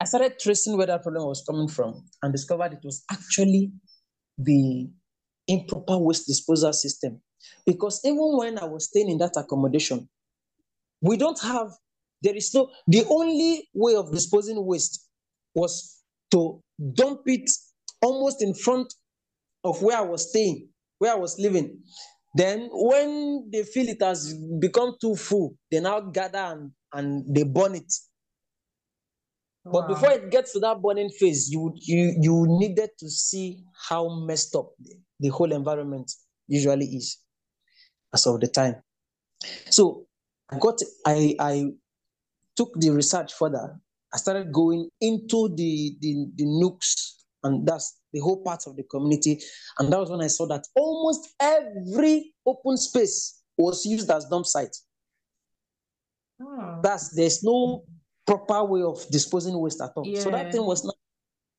I 0.00 0.04
started 0.04 0.38
tracing 0.38 0.76
where 0.76 0.86
that 0.86 1.02
problem 1.02 1.24
was 1.24 1.44
coming 1.46 1.68
from 1.68 2.04
and 2.22 2.32
discovered 2.32 2.74
it 2.74 2.84
was 2.84 3.04
actually 3.10 3.72
the 4.36 4.88
improper 5.48 5.98
waste 5.98 6.26
disposal 6.26 6.72
system. 6.72 7.20
Because 7.66 8.00
even 8.04 8.36
when 8.36 8.58
I 8.58 8.64
was 8.64 8.86
staying 8.86 9.10
in 9.10 9.18
that 9.18 9.36
accommodation, 9.36 10.08
we 11.00 11.16
don't 11.16 11.40
have, 11.42 11.68
there 12.22 12.36
is 12.36 12.52
no, 12.54 12.70
the 12.86 13.04
only 13.08 13.68
way 13.74 13.94
of 13.94 14.12
disposing 14.12 14.64
waste 14.64 15.08
was 15.54 16.02
to 16.30 16.60
dump 16.94 17.22
it 17.26 17.50
almost 18.02 18.42
in 18.42 18.54
front 18.54 18.92
of 19.64 19.82
where 19.82 19.96
I 19.98 20.02
was 20.02 20.30
staying, 20.30 20.68
where 20.98 21.12
I 21.12 21.16
was 21.16 21.38
living. 21.38 21.80
Then 22.34 22.68
when 22.72 23.48
they 23.50 23.64
feel 23.64 23.88
it 23.88 24.02
has 24.02 24.34
become 24.60 24.94
too 25.00 25.16
full, 25.16 25.56
they 25.70 25.80
now 25.80 26.00
gather 26.00 26.38
and, 26.38 26.70
and 26.92 27.34
they 27.34 27.42
burn 27.42 27.74
it. 27.74 27.92
But 29.70 29.82
wow. 29.82 29.88
before 29.88 30.12
it 30.12 30.30
gets 30.30 30.52
to 30.52 30.60
that 30.60 30.80
burning 30.80 31.10
phase, 31.10 31.50
you 31.50 31.72
you 31.76 32.14
you 32.20 32.46
needed 32.48 32.90
to 32.98 33.08
see 33.08 33.64
how 33.88 34.08
messed 34.24 34.54
up 34.54 34.70
the, 34.80 34.94
the 35.20 35.28
whole 35.28 35.52
environment 35.52 36.10
usually 36.46 36.86
is 36.86 37.18
as 38.14 38.26
of 38.26 38.40
the 38.40 38.48
time. 38.48 38.76
So 39.70 40.06
I 40.50 40.58
got 40.58 40.80
I 41.06 41.34
I 41.38 41.64
took 42.56 42.72
the 42.76 42.90
research 42.90 43.32
further. 43.34 43.78
I 44.12 44.16
started 44.16 44.52
going 44.52 44.88
into 45.00 45.48
the 45.54 45.96
the, 46.00 46.26
the 46.36 46.44
nooks 46.44 47.24
and 47.44 47.66
that's 47.66 48.00
the 48.12 48.20
whole 48.20 48.42
part 48.42 48.66
of 48.66 48.76
the 48.76 48.82
community. 48.84 49.40
And 49.78 49.92
that 49.92 49.98
was 50.00 50.10
when 50.10 50.22
I 50.22 50.28
saw 50.28 50.46
that 50.46 50.66
almost 50.74 51.34
every 51.40 52.32
open 52.46 52.76
space 52.76 53.42
was 53.56 53.84
used 53.84 54.10
as 54.10 54.26
dump 54.26 54.46
site. 54.46 54.76
Oh. 56.40 56.80
That's 56.82 57.10
there's 57.10 57.42
no 57.42 57.84
proper 58.28 58.62
way 58.64 58.82
of 58.82 59.08
disposing 59.10 59.58
waste 59.58 59.80
at 59.80 59.90
all. 59.96 60.06
Yeah. 60.06 60.20
So 60.20 60.30
that 60.30 60.52
thing 60.52 60.64
was 60.64 60.84
not 60.84 60.94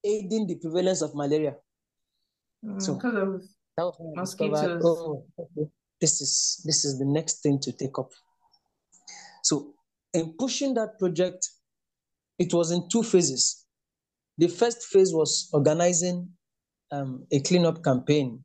aiding 0.05 0.45
the 0.45 0.55
prevalence 0.55 1.01
of 1.01 1.15
malaria. 1.15 1.55
Mm, 2.63 2.81
so 2.81 2.93
because 2.93 3.49
of 3.77 3.95
mosquitoes. 4.15 4.81
Oh, 4.85 5.25
okay. 5.39 5.69
This 5.99 6.21
is 6.21 6.61
this 6.65 6.85
is 6.85 6.99
the 6.99 7.05
next 7.05 7.41
thing 7.41 7.59
to 7.59 7.71
take 7.71 7.97
up. 7.97 8.11
So 9.43 9.73
in 10.13 10.35
pushing 10.37 10.75
that 10.75 10.99
project, 10.99 11.49
it 12.37 12.53
was 12.53 12.71
in 12.71 12.87
two 12.89 13.03
phases. 13.03 13.65
The 14.37 14.47
first 14.47 14.83
phase 14.83 15.13
was 15.13 15.49
organizing 15.51 16.29
um, 16.91 17.25
a 17.31 17.41
cleanup 17.41 17.83
campaign. 17.83 18.43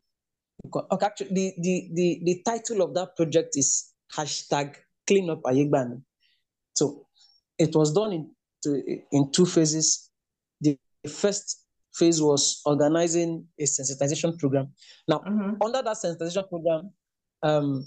Okay, 0.75 1.07
actually, 1.07 1.29
the, 1.29 1.53
the, 1.59 1.91
the, 1.93 2.21
the 2.25 2.43
title 2.45 2.83
of 2.83 2.95
that 2.95 3.15
project 3.17 3.51
is 3.55 3.93
hashtag 4.17 4.75
cleanup 5.07 5.43
Ayigban. 5.43 6.03
So 6.75 7.04
it 7.59 7.75
was 7.75 7.93
done 7.93 8.13
in, 8.13 8.31
to, 8.63 8.83
in 9.13 9.31
two 9.33 9.47
phases. 9.47 10.11
The 10.61 10.79
first 11.09 11.65
phase 11.95 12.21
was 12.21 12.61
organizing 12.65 13.47
a 13.59 13.65
sensitization 13.65 14.39
program. 14.39 14.73
Now, 15.07 15.19
mm-hmm. 15.19 15.63
under 15.63 15.83
that 15.83 15.97
sensitization 15.97 16.49
program, 16.49 16.91
um, 17.43 17.87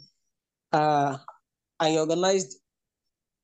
uh, 0.71 1.17
I 1.79 1.97
organized 1.97 2.57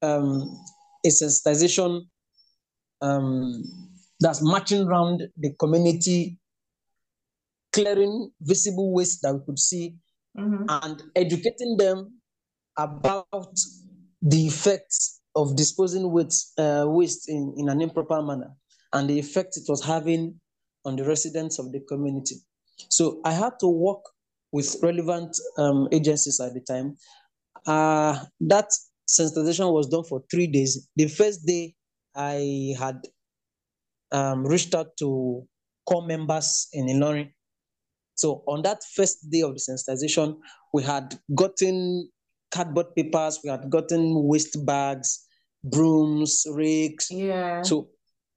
um, 0.02 0.58
a 1.06 1.10
sensitization 1.10 2.02
um, 3.02 3.64
that's 4.20 4.42
marching 4.42 4.88
around 4.88 5.24
the 5.38 5.54
community, 5.60 6.40
clearing 7.74 8.32
visible 8.42 8.94
waste 8.94 9.22
that 9.24 9.34
we 9.34 9.46
could 9.46 9.60
see, 9.60 9.96
mm-hmm. 10.38 10.64
and 10.70 11.04
educating 11.16 11.76
them 11.78 12.20
about 12.78 13.56
the 14.22 14.48
effects 14.48 15.22
of 15.36 15.56
disposing 15.56 16.12
waste, 16.12 16.58
uh, 16.60 16.86
waste 16.88 17.30
in, 17.30 17.54
in 17.58 17.70
an 17.70 17.82
improper 17.82 18.22
manner 18.22 18.52
and 18.94 19.10
the 19.10 19.18
effect 19.18 19.58
it 19.58 19.64
was 19.68 19.84
having 19.84 20.40
on 20.86 20.96
the 20.96 21.04
residents 21.04 21.60
of 21.60 21.72
the 21.72 21.80
community. 21.82 22.36
So 22.90 23.22
I 23.26 23.32
had 23.32 23.54
to 23.62 23.68
work 23.68 24.04
with 24.52 24.76
relevant 24.84 25.36
um, 25.58 25.88
agencies 25.92 26.40
at 26.40 26.54
the 26.54 26.62
time. 26.62 26.96
Uh, 27.66 28.24
that 28.42 28.70
sensitization 29.10 29.72
was 29.74 29.88
done 29.88 30.04
for 30.04 30.24
three 30.30 30.48
days. 30.48 30.88
The 30.96 31.08
first 31.08 31.46
day, 31.46 31.74
I 32.16 32.76
had 32.78 33.02
um, 34.12 34.46
reached 34.46 34.76
out 34.76 34.96
to 35.00 35.44
corps 35.88 36.06
members 36.06 36.68
in 36.74 36.88
Ilorin. 36.88 37.32
So 38.16 38.44
on 38.48 38.62
that 38.62 38.84
first 38.96 39.30
day 39.32 39.42
of 39.42 39.56
the 39.56 39.60
sensitization, 39.60 40.38
we 40.74 40.84
had 40.84 41.18
gotten 41.34 42.10
cardboard 42.52 42.96
papers, 42.96 43.40
we 43.44 43.50
had 43.50 43.70
gotten 43.70 44.28
waste 44.28 44.64
bags, 44.66 45.23
brooms, 45.64 46.46
rakes. 46.52 47.10
Yeah. 47.12 47.62
So, 47.62 47.90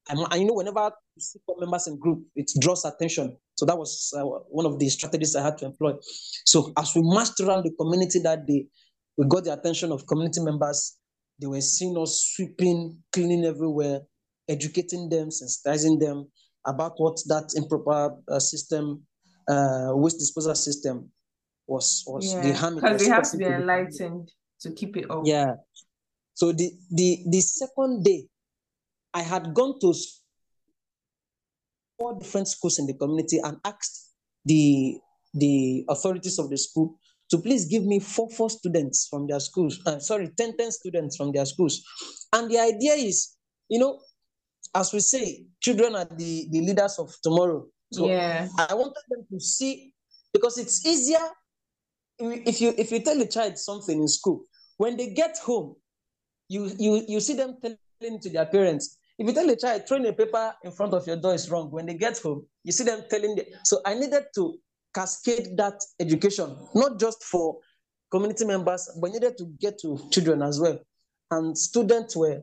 and, 0.08 0.20
and 0.30 0.40
you 0.40 0.46
know, 0.46 0.54
whenever 0.54 0.90
you 1.14 1.22
see 1.22 1.38
members 1.58 1.86
in 1.86 1.98
group, 1.98 2.24
it 2.34 2.50
draws 2.60 2.84
attention. 2.84 3.36
So 3.56 3.66
that 3.66 3.76
was 3.76 4.12
uh, 4.16 4.22
one 4.22 4.66
of 4.66 4.78
the 4.78 4.88
strategies 4.88 5.34
I 5.34 5.42
had 5.42 5.58
to 5.58 5.66
employ. 5.66 5.94
So 6.44 6.72
as 6.76 6.92
we 6.94 7.02
marched 7.02 7.40
around 7.40 7.64
the 7.64 7.72
community 7.80 8.20
that 8.20 8.46
day, 8.46 8.66
we 9.16 9.26
got 9.26 9.44
the 9.44 9.52
attention 9.52 9.92
of 9.92 10.06
community 10.06 10.40
members. 10.42 10.98
They 11.40 11.46
were 11.46 11.60
seeing 11.60 11.96
us 11.98 12.32
sweeping, 12.34 12.98
cleaning 13.12 13.44
everywhere, 13.44 14.00
educating 14.48 15.08
them, 15.08 15.28
sensitizing 15.30 15.98
them 15.98 16.28
about 16.66 16.94
what 16.96 17.18
that 17.26 17.50
improper 17.56 18.16
uh, 18.30 18.38
system, 18.38 19.02
uh, 19.48 19.90
waste 19.92 20.18
disposal 20.18 20.54
system 20.54 21.10
was 21.66 22.04
was 22.06 22.32
yeah. 22.32 22.42
the 22.42 22.54
harm. 22.54 22.74
Because 22.76 23.00
they 23.02 23.08
have 23.08 23.30
to 23.30 23.36
be 23.36 23.44
enlightened 23.44 24.30
to 24.60 24.72
keep 24.72 24.96
it 24.96 25.10
up. 25.10 25.22
Yeah. 25.24 25.54
So 26.36 26.52
the 26.52 26.70
the 26.90 27.24
the 27.26 27.40
second 27.40 28.04
day, 28.04 28.28
I 29.14 29.22
had 29.22 29.54
gone 29.54 29.80
to 29.80 29.94
four 31.98 32.18
different 32.18 32.48
schools 32.48 32.78
in 32.78 32.86
the 32.86 32.92
community 32.92 33.40
and 33.42 33.56
asked 33.64 34.10
the 34.44 34.98
the 35.32 35.86
authorities 35.88 36.38
of 36.38 36.50
the 36.50 36.58
school 36.58 37.00
to 37.30 37.38
please 37.38 37.64
give 37.64 37.84
me 37.84 38.00
four 38.00 38.28
four 38.28 38.50
students 38.50 39.08
from 39.08 39.26
their 39.26 39.40
schools. 39.40 39.80
Uh, 39.86 39.98
sorry, 39.98 40.28
10, 40.36 40.58
10 40.58 40.72
students 40.72 41.16
from 41.16 41.32
their 41.32 41.46
schools. 41.46 41.82
And 42.34 42.50
the 42.50 42.58
idea 42.58 42.92
is, 42.92 43.34
you 43.70 43.78
know, 43.78 43.98
as 44.74 44.92
we 44.92 45.00
say, 45.00 45.46
children 45.60 45.96
are 45.96 46.04
the, 46.04 46.48
the 46.50 46.60
leaders 46.60 46.98
of 46.98 47.14
tomorrow. 47.22 47.64
So 47.94 48.08
yeah. 48.08 48.46
I 48.58 48.74
wanted 48.74 49.02
them 49.08 49.24
to 49.32 49.40
see 49.40 49.94
because 50.34 50.58
it's 50.58 50.84
easier 50.84 51.26
if 52.18 52.60
you 52.60 52.74
if 52.76 52.92
you 52.92 53.00
tell 53.00 53.18
a 53.22 53.26
child 53.26 53.56
something 53.56 53.98
in 53.98 54.08
school, 54.08 54.44
when 54.76 54.98
they 54.98 55.14
get 55.14 55.38
home, 55.38 55.76
you 56.48 56.70
you 56.78 57.04
you 57.08 57.20
see 57.20 57.34
them 57.34 57.56
telling 57.60 58.20
to 58.20 58.30
their 58.30 58.46
parents. 58.46 58.98
If 59.18 59.26
you 59.26 59.32
tell 59.32 59.48
a 59.48 59.56
child 59.56 59.82
throwing 59.88 60.06
a 60.06 60.12
paper 60.12 60.54
in 60.62 60.72
front 60.72 60.92
of 60.92 61.06
your 61.06 61.16
door 61.16 61.34
is 61.34 61.50
wrong, 61.50 61.70
when 61.70 61.86
they 61.86 61.94
get 61.94 62.18
home, 62.18 62.46
you 62.64 62.72
see 62.72 62.84
them 62.84 63.02
telling 63.08 63.34
them. 63.34 63.46
So 63.64 63.80
I 63.84 63.94
needed 63.94 64.24
to 64.34 64.58
cascade 64.94 65.56
that 65.56 65.82
education, 65.98 66.54
not 66.74 67.00
just 67.00 67.24
for 67.24 67.58
community 68.10 68.44
members, 68.44 68.90
but 69.00 69.10
needed 69.10 69.38
to 69.38 69.46
get 69.58 69.78
to 69.80 69.98
children 70.10 70.42
as 70.42 70.60
well. 70.60 70.78
And 71.30 71.56
students 71.56 72.14
were, 72.16 72.42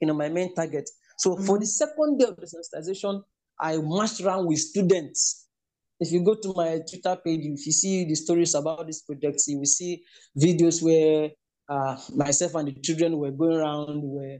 you 0.00 0.08
know, 0.08 0.14
my 0.14 0.28
main 0.28 0.54
target. 0.54 0.90
So 1.18 1.34
mm-hmm. 1.34 1.44
for 1.44 1.58
the 1.58 1.66
second 1.66 2.18
day 2.18 2.26
of 2.26 2.36
the 2.36 2.46
sensitization, 2.46 3.22
I 3.60 3.76
marched 3.76 4.20
around 4.20 4.46
with 4.46 4.58
students. 4.58 5.46
If 6.00 6.10
you 6.10 6.24
go 6.24 6.34
to 6.34 6.52
my 6.54 6.80
Twitter 6.88 7.16
page, 7.24 7.40
if 7.44 7.64
you 7.64 7.72
see 7.72 8.04
the 8.04 8.16
stories 8.16 8.54
about 8.56 8.86
this 8.86 9.02
project, 9.02 9.40
you 9.46 9.58
will 9.58 9.66
see 9.66 10.02
videos 10.36 10.82
where 10.82 11.30
uh, 11.68 11.96
myself 12.14 12.54
and 12.54 12.68
the 12.68 12.80
children 12.80 13.18
were 13.18 13.30
going 13.30 13.56
around. 13.56 14.02
Where 14.02 14.38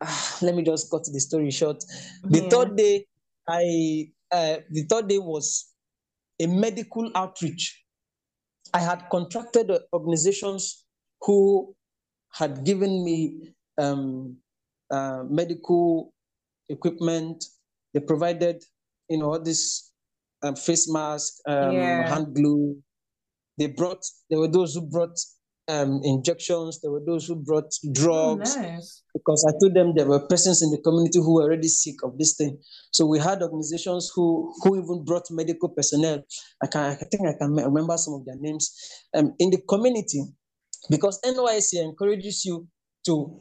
uh, 0.00 0.22
let 0.42 0.54
me 0.54 0.62
just 0.62 0.90
cut 0.90 1.04
the 1.04 1.20
story 1.20 1.50
short. 1.50 1.84
The 2.24 2.42
yeah. 2.42 2.48
third 2.48 2.76
day, 2.76 3.06
I 3.48 4.10
uh, 4.30 4.56
the 4.70 4.84
third 4.88 5.08
day 5.08 5.18
was 5.18 5.72
a 6.40 6.46
medical 6.46 7.10
outreach. 7.14 7.84
I 8.74 8.80
had 8.80 9.04
contracted 9.10 9.70
organizations 9.92 10.84
who 11.20 11.74
had 12.32 12.64
given 12.64 13.04
me 13.04 13.54
um, 13.78 14.36
uh, 14.90 15.24
medical 15.28 16.12
equipment. 16.68 17.44
They 17.92 18.00
provided, 18.00 18.64
you 19.08 19.18
know, 19.18 19.32
all 19.32 19.40
this 19.40 19.92
um, 20.42 20.56
face 20.56 20.90
mask, 20.90 21.34
um, 21.46 21.72
yeah. 21.72 22.08
hand 22.08 22.34
glue. 22.34 22.76
They 23.58 23.66
brought. 23.66 24.04
There 24.30 24.38
were 24.38 24.48
those 24.48 24.74
who 24.74 24.80
brought 24.80 25.18
um, 25.68 26.00
injections. 26.02 26.80
There 26.80 26.90
were 26.90 27.02
those 27.04 27.26
who 27.26 27.36
brought 27.36 27.70
drugs. 27.92 28.56
Oh, 28.56 28.62
nice. 28.62 29.02
Because 29.14 29.44
I 29.48 29.52
told 29.60 29.74
them 29.74 29.94
there 29.94 30.06
were 30.06 30.26
persons 30.26 30.62
in 30.62 30.70
the 30.70 30.78
community 30.78 31.18
who 31.18 31.34
were 31.34 31.42
already 31.42 31.68
sick 31.68 31.96
of 32.02 32.18
this 32.18 32.36
thing. 32.36 32.58
So 32.90 33.06
we 33.06 33.18
had 33.18 33.42
organizations 33.42 34.10
who 34.14 34.52
who 34.62 34.82
even 34.82 35.04
brought 35.04 35.24
medical 35.30 35.68
personnel. 35.68 36.22
I 36.62 36.66
can 36.66 36.82
I 36.82 36.94
think 36.94 37.28
I 37.28 37.34
can 37.38 37.54
remember 37.54 37.96
some 37.96 38.14
of 38.14 38.24
their 38.24 38.36
names 38.38 38.74
um, 39.14 39.34
in 39.38 39.50
the 39.50 39.62
community, 39.68 40.24
because 40.90 41.20
NYSC 41.22 41.82
encourages 41.82 42.44
you 42.44 42.66
to 43.06 43.40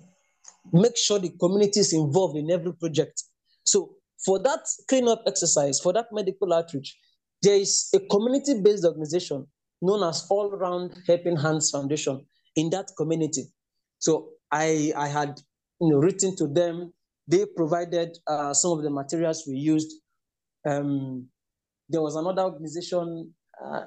make 0.71 0.97
sure 0.97 1.19
the 1.19 1.31
community 1.39 1.79
is 1.79 1.93
involved 1.93 2.37
in 2.37 2.51
every 2.51 2.73
project. 2.73 3.23
So 3.63 3.95
for 4.23 4.39
that 4.39 4.59
cleanup 4.87 5.23
exercise, 5.25 5.79
for 5.79 5.93
that 5.93 6.05
medical 6.11 6.53
outreach, 6.53 6.95
there 7.41 7.55
is 7.55 7.89
a 7.95 7.99
community-based 7.99 8.85
organization 8.85 9.47
known 9.81 10.07
as 10.07 10.25
All 10.29 10.51
Round 10.51 10.93
Helping 11.07 11.37
Hands 11.37 11.69
Foundation 11.69 12.25
in 12.55 12.69
that 12.71 12.91
community. 12.97 13.45
So 13.99 14.29
I, 14.51 14.91
I 14.95 15.07
had 15.07 15.39
you 15.79 15.89
know, 15.89 15.97
written 15.97 16.35
to 16.37 16.47
them. 16.47 16.93
They 17.27 17.45
provided 17.45 18.17
uh, 18.27 18.53
some 18.53 18.71
of 18.71 18.83
the 18.83 18.89
materials 18.89 19.43
we 19.47 19.55
used. 19.55 19.91
Um, 20.67 21.27
there 21.89 22.01
was 22.01 22.15
another 22.15 22.43
organization, 22.43 23.33
uh, 23.63 23.85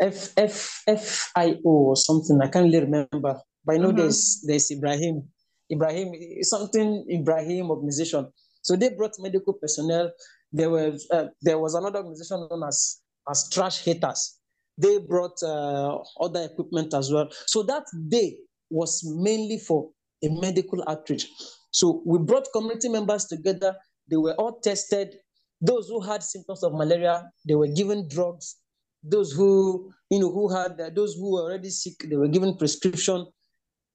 F, 0.00 0.32
F, 0.36 0.84
FIO 0.86 1.60
or 1.64 1.96
something, 1.96 2.40
I 2.42 2.48
can't 2.48 2.66
really 2.66 2.80
remember. 2.80 3.40
But 3.64 3.74
I 3.74 3.78
know 3.78 3.88
mm-hmm. 3.88 3.98
there's, 3.98 4.44
there's 4.46 4.70
Ibrahim. 4.70 5.28
Ibrahim, 5.72 6.12
something 6.42 7.06
Ibrahim 7.10 7.70
organization. 7.70 8.28
So 8.62 8.76
they 8.76 8.90
brought 8.90 9.12
medical 9.18 9.54
personnel. 9.54 10.10
There 10.52 10.70
was 10.70 11.06
uh, 11.10 11.26
there 11.42 11.58
was 11.58 11.74
another 11.74 11.98
organization 11.98 12.46
known 12.50 12.64
as 12.66 13.00
as 13.28 13.48
trash 13.50 13.84
haters. 13.84 14.38
They 14.76 14.98
brought 14.98 15.40
uh, 15.42 15.98
other 16.20 16.42
equipment 16.42 16.94
as 16.94 17.12
well. 17.12 17.28
So 17.46 17.62
that 17.64 17.84
day 18.08 18.36
was 18.70 19.02
mainly 19.04 19.58
for 19.58 19.90
a 20.22 20.28
medical 20.28 20.82
outreach. 20.88 21.28
So 21.70 22.02
we 22.04 22.18
brought 22.18 22.48
community 22.52 22.88
members 22.88 23.26
together. 23.26 23.76
They 24.10 24.16
were 24.16 24.34
all 24.34 24.60
tested. 24.60 25.16
Those 25.60 25.88
who 25.88 26.00
had 26.00 26.22
symptoms 26.22 26.62
of 26.62 26.72
malaria, 26.72 27.30
they 27.46 27.54
were 27.54 27.68
given 27.68 28.08
drugs. 28.08 28.56
Those 29.02 29.32
who, 29.32 29.92
you 30.10 30.18
know, 30.18 30.30
who 30.30 30.48
had 30.52 30.80
uh, 30.80 30.90
those 30.94 31.14
who 31.14 31.32
were 31.32 31.42
already 31.42 31.70
sick, 31.70 31.94
they 32.08 32.16
were 32.16 32.28
given 32.28 32.56
prescription. 32.56 33.26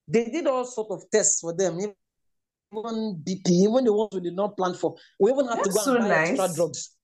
They 0.08 0.26
did 0.26 0.48
all 0.48 0.66
sort 0.66 0.92
of 0.92 1.04
tests 1.12 1.42
for 1.42 1.54
them, 1.54 1.80
even 1.80 1.96
BP, 3.24 3.50
even 3.50 3.86
the 3.86 3.94
ones 3.94 4.10
we 4.14 4.22
did 4.22 4.36
not 4.36 4.56
plan 4.56 4.74
for. 4.76 4.96
We 5.20 5.32
even 5.32 5.48
had 5.48 5.60
that's 5.60 5.68
to 5.70 5.74
go 5.74 5.80
and 5.80 5.86
so 5.86 6.00
buy 6.00 6.08
nice. 6.08 6.30
extra 6.30 6.56
drugs. 6.56 6.96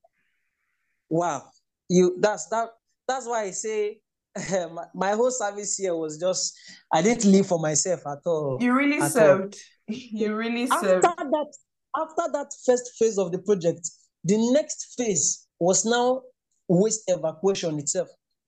Wow, 1.10 1.44
you 1.90 2.18
that's 2.20 2.48
that 2.50 2.70
that's 3.08 3.28
why 3.28 3.44
I 3.44 3.52
say 3.52 4.00
my, 4.94 5.12
whole 5.12 5.32
service 5.32 5.78
here 5.78 5.96
was 5.96 6.18
just 6.18 6.58
I 6.94 7.02
didn't 7.02 7.32
live 7.32 7.48
for 7.48 7.60
myself 7.60 8.02
at 8.06 8.20
all. 8.26 8.58
You 8.60 8.74
really 8.74 9.02
served. 9.02 9.56
All. 9.56 9.62
You 9.88 10.36
really 10.44 10.64
after 10.64 10.88
served. 10.88 11.04
That, 11.04 11.54
after 11.96 12.32
that 12.34 12.52
first 12.66 12.92
phase 12.98 13.20
of 13.20 13.32
the 13.32 13.40
project, 13.40 13.88
the 14.24 14.38
next 14.52 14.96
phase 14.98 15.48
was 15.60 15.86
now 15.86 16.24
waste 16.68 17.04
evacuation 17.08 17.78
itself. 17.78 18.08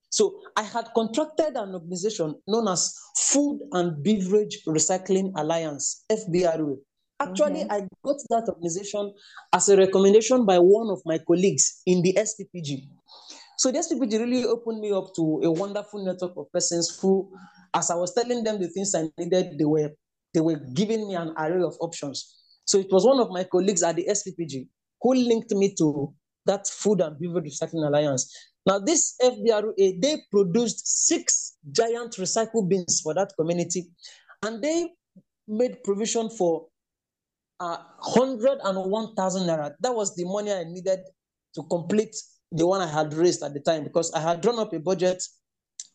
So 0.09 0.39
I 0.55 0.63
had 0.63 0.87
contracted 0.95 1.55
an 1.55 1.75
organization 1.75 2.35
known 2.47 2.67
as 2.67 2.95
Food 3.17 3.59
and 3.73 4.03
Beverage 4.03 4.63
Recycling 4.67 5.31
Alliance, 5.35 6.05
FBRA. 6.11 6.77
Actually, 7.19 7.65
mm-hmm. 7.65 7.71
I 7.71 7.79
got 8.03 8.17
that 8.29 8.45
organization 8.47 9.13
as 9.53 9.69
a 9.69 9.77
recommendation 9.77 10.45
by 10.45 10.59
one 10.59 10.89
of 10.89 11.01
my 11.05 11.19
colleagues 11.19 11.81
in 11.85 12.01
the 12.01 12.13
SPPG. 12.13 12.87
So 13.57 13.71
the 13.71 13.79
SPPG 13.79 14.19
really 14.19 14.45
opened 14.45 14.79
me 14.81 14.91
up 14.91 15.15
to 15.15 15.41
a 15.43 15.51
wonderful 15.51 16.03
network 16.05 16.37
of 16.37 16.51
persons 16.51 16.97
who, 17.01 17.31
as 17.73 17.89
I 17.89 17.95
was 17.95 18.13
telling 18.13 18.43
them 18.43 18.61
the 18.61 18.67
things 18.67 18.93
I 18.93 19.09
needed, 19.17 19.57
they 19.57 19.65
were 19.65 19.89
they 20.33 20.41
were 20.41 20.59
giving 20.73 21.07
me 21.07 21.15
an 21.15 21.33
array 21.37 21.63
of 21.63 21.75
options. 21.79 22.35
So 22.65 22.77
it 22.77 22.87
was 22.91 23.05
one 23.05 23.19
of 23.19 23.29
my 23.31 23.45
colleagues 23.45 23.81
at 23.81 23.95
the 23.95 24.07
SPPG 24.09 24.67
who 25.01 25.15
linked 25.15 25.51
me 25.51 25.73
to 25.79 26.13
that 26.45 26.67
Food 26.67 27.01
and 27.01 27.19
Beverage 27.19 27.53
Recycling 27.53 27.87
Alliance. 27.87 28.31
Now, 28.65 28.79
this 28.79 29.15
FBRA, 29.21 30.01
they 30.01 30.17
produced 30.29 31.07
six 31.07 31.57
giant 31.71 32.15
recycle 32.17 32.67
bins 32.67 33.01
for 33.01 33.13
that 33.13 33.31
community, 33.39 33.87
and 34.43 34.61
they 34.61 34.89
made 35.47 35.83
provision 35.83 36.29
for 36.29 36.67
uh, 37.59 37.77
101,000 38.01 39.47
naira. 39.47 39.73
That 39.79 39.95
was 39.95 40.15
the 40.15 40.25
money 40.25 40.51
I 40.51 40.63
needed 40.65 40.99
to 41.55 41.63
complete 41.63 42.15
the 42.51 42.65
one 42.65 42.81
I 42.81 42.87
had 42.87 43.13
raised 43.13 43.43
at 43.43 43.53
the 43.53 43.59
time 43.59 43.83
because 43.83 44.11
I 44.13 44.19
had 44.19 44.41
drawn 44.41 44.59
up 44.59 44.73
a 44.73 44.79
budget 44.79 45.21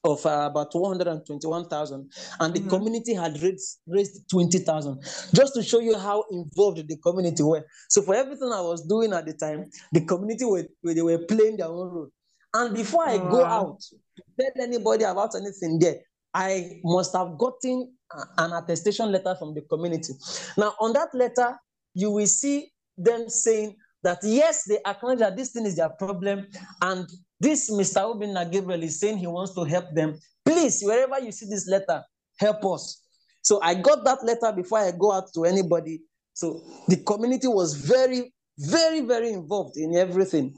of 0.04 0.24
uh, 0.26 0.48
about 0.50 0.74
121,000 0.74 2.10
and 2.40 2.54
the 2.54 2.60
mm-hmm. 2.60 2.68
community 2.68 3.14
had 3.14 3.40
raised, 3.40 3.78
raised 3.86 4.28
20,000 4.30 5.00
just 5.32 5.54
to 5.54 5.62
show 5.62 5.78
you 5.78 5.96
how 5.96 6.24
involved 6.30 6.88
the 6.88 6.96
community 6.98 7.42
were. 7.42 7.64
So 7.88 8.02
for 8.02 8.14
everything 8.14 8.50
I 8.52 8.60
was 8.60 8.84
doing 8.86 9.12
at 9.12 9.26
the 9.26 9.34
time, 9.34 9.70
the 9.92 10.04
community 10.04 10.44
were, 10.44 10.64
they 10.82 11.02
were 11.02 11.18
playing 11.18 11.58
their 11.58 11.68
own 11.68 11.88
role. 11.88 12.08
And 12.54 12.74
before 12.74 13.08
I 13.08 13.16
go 13.16 13.44
out 13.44 13.80
to 13.80 14.22
tell 14.38 14.62
anybody 14.62 15.04
about 15.04 15.34
anything 15.36 15.78
there, 15.78 15.96
I 16.34 16.80
must 16.84 17.14
have 17.14 17.38
gotten 17.38 17.94
an 18.38 18.52
attestation 18.52 19.10
letter 19.12 19.34
from 19.38 19.54
the 19.54 19.62
community. 19.62 20.14
Now, 20.56 20.74
on 20.80 20.92
that 20.94 21.14
letter, 21.14 21.56
you 21.94 22.10
will 22.10 22.26
see 22.26 22.70
them 22.96 23.28
saying 23.28 23.76
that 24.02 24.18
yes, 24.22 24.64
they 24.64 24.78
acknowledge 24.86 25.20
that 25.20 25.36
this 25.36 25.52
thing 25.52 25.66
is 25.66 25.76
their 25.76 25.90
problem, 25.90 26.46
and 26.80 27.08
this 27.40 27.70
Mr. 27.70 28.02
Obinna 28.02 28.50
Gabriel 28.50 28.82
is 28.82 28.98
saying 29.00 29.18
he 29.18 29.26
wants 29.26 29.54
to 29.54 29.64
help 29.64 29.86
them. 29.94 30.18
Please, 30.44 30.82
wherever 30.82 31.18
you 31.20 31.32
see 31.32 31.46
this 31.46 31.68
letter, 31.68 32.02
help 32.38 32.64
us. 32.64 33.02
So 33.42 33.60
I 33.62 33.74
got 33.74 34.04
that 34.04 34.24
letter 34.24 34.52
before 34.54 34.78
I 34.78 34.92
go 34.92 35.12
out 35.12 35.32
to 35.34 35.44
anybody. 35.44 36.02
So 36.34 36.62
the 36.88 36.96
community 36.96 37.48
was 37.48 37.74
very, 37.74 38.32
very, 38.58 39.00
very 39.00 39.32
involved 39.32 39.76
in 39.76 39.96
everything. 39.96 40.54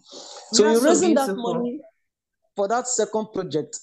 So 0.52 0.64
That's 0.64 0.82
raising 0.82 1.16
so 1.16 1.26
that 1.26 1.34
money 1.36 1.80
for 2.54 2.68
that 2.68 2.86
second 2.86 3.28
project, 3.32 3.78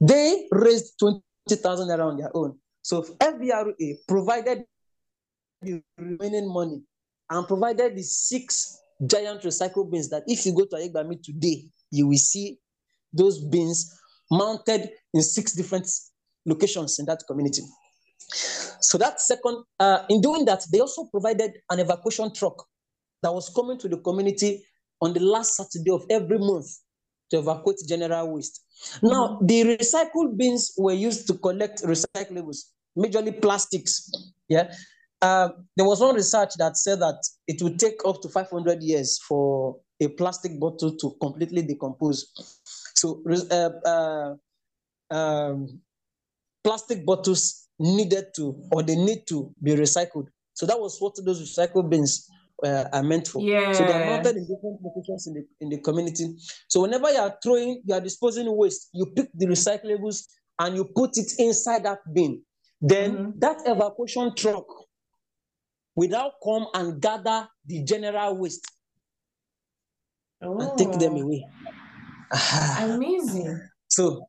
they 0.00 0.46
raised 0.50 0.98
20,000 0.98 1.88
naira 1.88 2.06
on 2.06 2.16
their 2.16 2.36
own. 2.36 2.58
So 2.82 3.02
FBRA 3.02 3.94
provided 4.08 4.64
the 5.62 5.82
remaining 5.98 6.52
money 6.52 6.82
and 7.28 7.46
provided 7.46 7.96
the 7.96 8.02
six 8.02 8.79
giant 9.06 9.42
recycle 9.42 9.90
bins 9.90 10.08
that 10.10 10.24
if 10.26 10.44
you 10.46 10.54
go 10.54 10.64
to 10.64 10.76
Ayegbami 10.76 11.22
today, 11.22 11.64
you 11.90 12.06
will 12.08 12.18
see 12.18 12.58
those 13.12 13.42
bins 13.44 13.98
mounted 14.30 14.90
in 15.14 15.22
six 15.22 15.52
different 15.52 15.88
locations 16.46 16.98
in 16.98 17.06
that 17.06 17.22
community. 17.26 17.62
So 18.80 18.98
that 18.98 19.20
second, 19.20 19.64
uh, 19.78 20.04
in 20.08 20.20
doing 20.20 20.44
that, 20.44 20.64
they 20.72 20.80
also 20.80 21.04
provided 21.04 21.52
an 21.70 21.80
evacuation 21.80 22.32
truck 22.32 22.64
that 23.22 23.32
was 23.32 23.50
coming 23.54 23.78
to 23.78 23.88
the 23.88 23.98
community 23.98 24.64
on 25.00 25.12
the 25.12 25.20
last 25.20 25.56
Saturday 25.56 25.90
of 25.90 26.04
every 26.10 26.38
month 26.38 26.66
to 27.30 27.38
evacuate 27.38 27.78
general 27.88 28.34
waste. 28.34 28.64
Now, 29.02 29.38
the 29.42 29.76
recycled 29.78 30.36
bins 30.36 30.72
were 30.76 30.92
used 30.92 31.26
to 31.28 31.34
collect 31.34 31.82
recyclables, 31.82 32.58
majorly 32.96 33.40
plastics. 33.40 34.10
Yeah. 34.48 34.72
Uh, 35.22 35.50
there 35.76 35.86
was 35.86 36.00
one 36.00 36.14
research 36.14 36.50
that 36.58 36.76
said 36.76 37.00
that 37.00 37.22
it 37.46 37.60
would 37.62 37.78
take 37.78 38.00
up 38.06 38.22
to 38.22 38.28
500 38.28 38.82
years 38.82 39.18
for 39.28 39.76
a 40.00 40.08
plastic 40.08 40.58
bottle 40.58 40.96
to 40.96 41.14
completely 41.20 41.62
decompose. 41.62 42.32
So, 42.94 43.22
uh, 43.50 43.88
uh, 43.88 45.14
um, 45.14 45.80
plastic 46.64 47.04
bottles 47.04 47.68
needed 47.78 48.26
to, 48.36 48.54
or 48.72 48.82
they 48.82 48.96
need 48.96 49.26
to 49.28 49.54
be 49.62 49.72
recycled. 49.72 50.28
So 50.54 50.66
that 50.66 50.78
was 50.78 50.98
what 51.00 51.14
those 51.24 51.42
recycle 51.42 51.88
bins 51.88 52.28
uh, 52.64 52.84
are 52.92 53.02
meant 53.02 53.28
for. 53.28 53.42
Yeah. 53.42 53.72
So 53.72 53.84
they're 53.84 54.06
mounted 54.06 54.36
in 54.36 54.42
different 54.42 54.80
locations 54.82 55.26
in 55.26 55.34
the 55.34 55.46
in 55.60 55.68
the 55.70 55.78
community. 55.78 56.36
So 56.68 56.82
whenever 56.82 57.10
you 57.10 57.18
are 57.18 57.34
throwing, 57.42 57.82
you 57.84 57.94
are 57.94 58.00
disposing 58.00 58.46
waste, 58.56 58.90
you 58.92 59.06
pick 59.16 59.30
the 59.34 59.46
recyclables 59.46 60.24
and 60.58 60.76
you 60.76 60.84
put 60.84 61.16
it 61.16 61.32
inside 61.38 61.84
that 61.84 62.00
bin. 62.12 62.42
Then 62.80 63.12
mm-hmm. 63.12 63.38
that 63.38 63.58
evacuation 63.66 64.34
truck 64.34 64.66
will 65.94 66.08
now 66.08 66.32
come 66.42 66.66
and 66.74 67.00
gather 67.00 67.48
the 67.66 67.84
general 67.84 68.36
waste 68.36 68.66
oh. 70.42 70.58
and 70.58 70.78
take 70.78 70.98
them 70.98 71.14
oh. 71.14 71.22
away. 71.22 71.46
Amazing. 72.78 73.60
So 73.88 74.26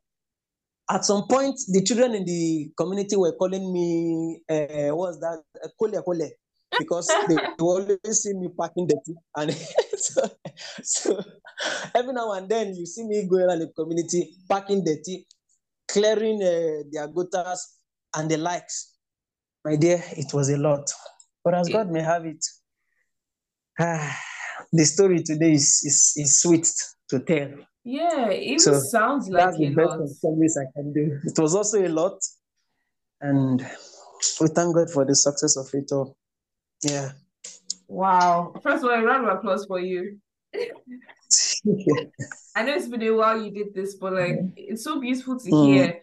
at 0.90 1.06
some 1.06 1.28
point, 1.28 1.58
the 1.68 1.84
children 1.84 2.16
in 2.16 2.26
the 2.26 2.72
community 2.78 3.16
were 3.16 3.34
calling 3.34 3.72
me, 3.72 4.42
uh, 4.50 4.96
what's 4.96 5.20
that? 5.20 5.42
Uh, 5.64 5.68
kole 5.80 6.04
kole 6.04 6.30
because 6.78 7.08
they 7.28 7.38
always 7.60 7.98
see 8.12 8.34
me 8.34 8.50
packing 8.60 8.88
dirty. 8.88 9.16
And 9.36 9.54
so, 9.96 10.22
so 10.84 11.24
every 11.96 12.14
now 12.14 12.34
and 12.34 12.50
then 12.50 12.76
you 12.76 12.86
see 12.86 13.04
me 13.04 13.28
going 13.30 13.44
around 13.44 13.60
the 13.60 13.68
community 13.68 14.36
packing 14.50 14.84
dirty, 14.84 15.26
clearing 15.88 16.42
uh, 16.42 16.84
their 16.92 17.08
gutters 17.08 17.78
and 18.16 18.30
the 18.30 18.38
likes. 18.38 18.98
My 19.64 19.76
dear, 19.76 20.04
it 20.12 20.34
was 20.34 20.50
a 20.50 20.58
lot. 20.58 20.92
But 21.44 21.56
as 21.56 21.70
God 21.70 21.90
may 21.90 22.02
have 22.02 22.26
it, 22.26 22.46
ah, 23.80 24.20
the 24.72 24.86
story 24.86 25.24
today 25.24 25.54
is, 25.54 25.82
is, 25.84 26.14
is 26.18 26.42
sweet 26.42 26.72
to 27.10 27.20
tell. 27.20 27.52
Yeah, 27.84 28.30
it 28.30 28.62
so 28.62 28.80
sounds 28.80 29.28
like 29.28 29.58
best 29.76 29.78
lot. 29.78 30.08
service 30.08 30.58
I 30.58 30.72
can 30.76 30.94
do. 30.94 31.20
It 31.24 31.40
was 31.40 31.56
also 31.56 31.84
a 31.84 31.90
lot, 31.90 32.20
and 33.20 33.60
we 34.40 34.48
thank 34.48 34.76
God 34.76 34.92
for 34.92 35.04
the 35.04 35.16
success 35.16 35.58
of 35.58 35.68
it 35.74 35.92
all. 35.92 36.16
Yeah. 36.84 37.14
Wow. 37.88 38.54
First 38.62 38.84
of 38.84 38.92
all, 38.92 38.96
a 38.96 39.04
round 39.04 39.28
of 39.28 39.36
applause 39.36 39.66
for 39.66 39.80
you. 39.80 40.20
I 42.56 42.64
know 42.64 42.74
it's 42.76 42.88
been 42.88 43.02
a 43.04 43.12
while 43.12 43.42
you 43.42 43.52
did 43.52 43.74
this, 43.74 43.96
but 43.96 44.14
like 44.14 44.40
it's 44.56 44.84
so 44.84 45.00
beautiful 45.00 45.40
to 45.40 45.50
mm. 45.50 45.66
hear 45.66 46.02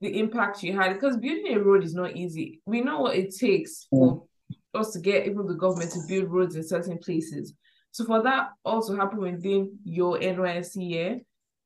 the 0.00 0.18
impact 0.18 0.62
you 0.62 0.76
had 0.76 0.94
because 0.94 1.16
building 1.16 1.54
a 1.54 1.60
road 1.60 1.84
is 1.84 1.94
not 1.94 2.16
easy. 2.16 2.60
We 2.66 2.80
know 2.80 3.00
what 3.00 3.16
it 3.16 3.36
takes 3.36 3.86
mm. 3.92 3.98
for 3.98 4.24
us 4.74 4.92
to 4.92 5.00
get 5.00 5.26
even 5.26 5.46
the 5.46 5.54
government 5.54 5.92
to 5.92 6.00
build 6.08 6.30
roads 6.30 6.56
in 6.56 6.62
certain 6.62 6.98
places. 6.98 7.54
So 7.92 8.04
for 8.04 8.22
that 8.22 8.50
also 8.64 8.96
happen 8.96 9.20
within 9.20 9.78
your 9.84 10.18
NYSC 10.18 10.90
year, 10.90 11.20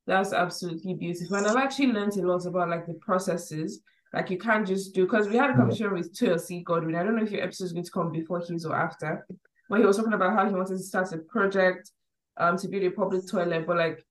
that's 0.07 0.33
absolutely 0.33 0.93
beautiful. 0.95 1.37
And 1.37 1.47
I've 1.47 1.55
actually 1.55 1.91
learned 1.91 2.17
a 2.17 2.27
lot 2.27 2.45
about 2.45 2.69
like 2.69 2.85
the 2.85 2.95
processes 2.95 3.81
like 4.15 4.29
you 4.29 4.37
can't 4.37 4.65
just 4.65 4.95
do 4.95 5.03
because 5.03 5.27
we 5.27 5.35
had 5.35 5.49
a 5.49 5.55
conversation 5.55 5.93
with 5.93 6.17
Toyosi 6.17 6.63
Godwin. 6.63 6.95
I 6.95 7.03
don't 7.03 7.17
know 7.17 7.23
if 7.23 7.31
your 7.31 7.43
episode 7.43 7.65
is 7.65 7.73
going 7.73 7.83
to 7.83 7.91
come 7.91 8.11
before 8.11 8.39
his 8.39 8.65
or 8.65 8.73
after, 8.73 9.27
but 9.69 9.79
he 9.79 9.85
was 9.85 9.97
talking 9.97 10.13
about 10.13 10.33
how 10.33 10.47
he 10.47 10.53
wanted 10.53 10.77
to 10.77 10.83
start 10.83 11.11
a 11.11 11.17
project 11.17 11.91
um 12.37 12.57
to 12.57 12.67
build 12.67 12.83
a 12.83 12.91
public 12.91 13.29
toilet, 13.29 13.67
but 13.67 13.77
like 13.77 14.05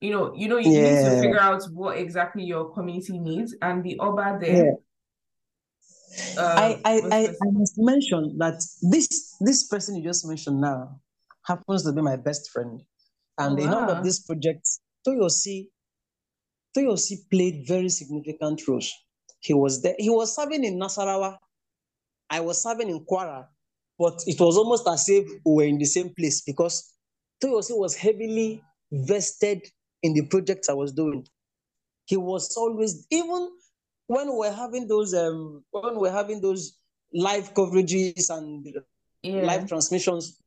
you 0.00 0.10
know, 0.10 0.34
you 0.34 0.48
know, 0.48 0.58
you 0.58 0.72
yeah. 0.72 0.82
need 0.82 1.10
to 1.10 1.20
figure 1.20 1.40
out 1.40 1.62
what 1.72 1.96
exactly 1.96 2.42
your 2.42 2.70
community 2.74 3.18
needs 3.18 3.54
and 3.62 3.82
the 3.82 3.98
Oba 4.00 4.38
there. 4.40 4.66
Yeah. 4.66 4.72
Uh, 6.38 6.42
I, 6.42 6.80
I, 6.84 6.94
I, 7.10 7.20
I 7.28 7.50
must 7.52 7.74
mention 7.76 8.36
that 8.38 8.62
this 8.82 9.36
this 9.40 9.66
person 9.66 9.96
you 9.96 10.02
just 10.02 10.26
mentioned 10.26 10.60
now 10.60 11.00
happens 11.46 11.84
to 11.84 11.92
be 11.92 12.02
my 12.02 12.16
best 12.16 12.50
friend. 12.50 12.80
And 13.38 13.58
wow. 13.58 13.64
in 13.64 13.74
all 13.74 13.90
of 13.90 14.04
these 14.04 14.20
projects, 14.20 14.80
Toyosi 15.06 15.68
Toyosi 16.76 17.16
played 17.30 17.64
very 17.66 17.88
significant 17.88 18.66
roles. 18.66 18.92
He 19.40 19.54
was 19.54 19.82
there. 19.82 19.94
He 19.98 20.10
was 20.10 20.34
serving 20.34 20.64
in 20.64 20.78
Nasarawa. 20.78 21.36
I 22.30 22.40
was 22.40 22.62
serving 22.62 22.88
in 22.88 23.04
Kwara, 23.04 23.46
but 23.98 24.20
it 24.26 24.40
was 24.40 24.56
almost 24.56 24.88
as 24.88 25.08
if 25.08 25.28
we 25.44 25.52
were 25.52 25.64
in 25.64 25.78
the 25.78 25.84
same 25.84 26.10
place 26.14 26.42
because 26.42 26.92
Toyosi 27.42 27.76
was 27.78 27.94
heavily 27.94 28.62
vested 28.90 29.62
in 30.02 30.14
the 30.14 30.26
projects 30.26 30.68
I 30.68 30.72
was 30.72 30.92
doing. 30.92 31.26
He 32.06 32.16
was 32.16 32.56
always, 32.56 33.06
even 33.10 33.50
when 34.06 34.36
we're 34.36 34.52
having 34.52 34.86
those, 34.86 35.14
um, 35.14 35.62
when 35.70 35.98
we're 35.98 36.12
having 36.12 36.40
those 36.40 36.78
live 37.12 37.54
coverages 37.54 38.30
and 38.30 38.66
yeah. 39.22 39.42
live 39.42 39.68
transmissions, 39.68 40.38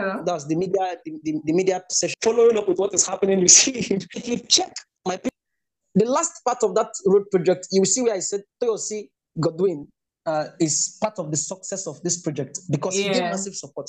Hello? 0.00 0.22
That's 0.24 0.46
the 0.46 0.56
media, 0.56 0.96
the, 1.04 1.20
the, 1.24 1.40
the, 1.44 1.52
media 1.52 1.82
session. 1.90 2.14
Following 2.22 2.56
up 2.56 2.66
with 2.66 2.78
what 2.78 2.94
is 2.94 3.06
happening, 3.06 3.38
you 3.40 3.48
see, 3.48 3.72
if 4.14 4.28
you 4.28 4.38
check 4.38 4.72
my 5.04 5.20
the 5.94 6.04
last 6.04 6.42
part 6.44 6.62
of 6.62 6.74
that 6.74 6.92
road 7.06 7.24
project, 7.30 7.68
you 7.72 7.84
see 7.84 8.02
where 8.02 8.14
I 8.14 8.20
said 8.20 8.42
Toyosi 8.62 9.08
Godwin 9.38 9.88
uh, 10.26 10.46
is 10.60 10.98
part 11.00 11.18
of 11.18 11.30
the 11.30 11.36
success 11.36 11.86
of 11.86 12.02
this 12.02 12.20
project 12.20 12.58
because 12.70 12.96
yeah. 12.96 13.08
he 13.08 13.14
gave 13.14 13.22
massive 13.22 13.54
support. 13.54 13.88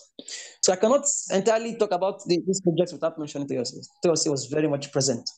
So 0.61 0.73
I 0.73 0.77
cannot 0.77 1.05
entirely 1.31 1.75
talk 1.75 1.91
about 1.91 2.21
the, 2.25 2.41
this 2.47 2.61
project 2.61 2.93
without 2.93 3.19
mentioning 3.19 3.47
Toyosi. 3.47 3.85
Toyosi 4.03 4.31
was 4.31 4.47
very 4.47 4.67
much 4.67 4.91
present, 4.91 5.29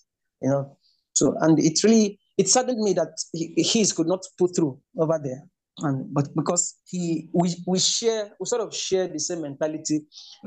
you 0.42 0.50
know. 0.50 0.78
So 1.14 1.36
and 1.42 1.60
it 1.60 1.84
really 1.84 2.20
it 2.38 2.50
saddened 2.50 2.80
me 2.80 2.94
that 2.94 3.16
he, 3.34 3.54
his 3.58 3.94
could 3.94 4.08
not 4.08 4.26
put 4.38 4.56
through 4.56 4.80
over 4.98 5.20
there 5.24 5.44
and 5.80 6.14
but 6.14 6.28
because 6.36 6.76
he 6.86 7.30
we 7.34 7.56
we 7.68 7.80
share 7.80 8.32
we 8.40 8.46
sort 8.46 8.62
of 8.62 8.74
share 8.74 9.08
the 9.08 9.20
same 9.20 9.42
mentality 9.42 10.02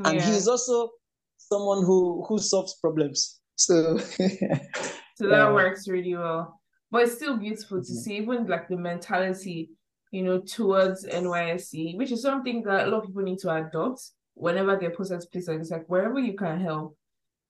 and 0.05 0.17
yeah. 0.17 0.23
he 0.23 0.37
is 0.37 0.47
also 0.49 0.91
someone 1.37 1.85
who 1.85 2.25
who 2.29 2.39
solves 2.39 2.75
problems 2.81 3.41
so 3.57 3.99
so 5.17 5.29
that 5.29 5.53
works 5.53 5.89
really 5.89 6.15
well 6.15 6.61
but 6.91 7.03
it's 7.03 7.15
still 7.15 7.37
beautiful 7.37 7.79
to 7.79 7.83
mm-hmm. 7.83 8.01
see 8.01 8.17
even 8.17 8.47
like 8.47 8.69
the 8.69 8.77
mentality 8.77 9.71
you 10.13 10.23
know 10.23 10.41
towards 10.41 11.05
nysc 11.07 11.97
which 11.97 12.13
is 12.13 12.23
something 12.23 12.63
that 12.63 12.87
a 12.87 12.91
lot 12.91 12.99
of 12.99 13.07
people 13.07 13.23
need 13.23 13.39
to 13.39 13.53
adopt 13.53 14.11
whenever 14.35 14.77
they're 14.77 14.91
place 14.91 15.11
like 15.11 15.23
it's 15.33 15.71
like 15.71 15.87
wherever 15.89 16.19
you 16.19 16.35
can 16.35 16.61
help 16.61 16.97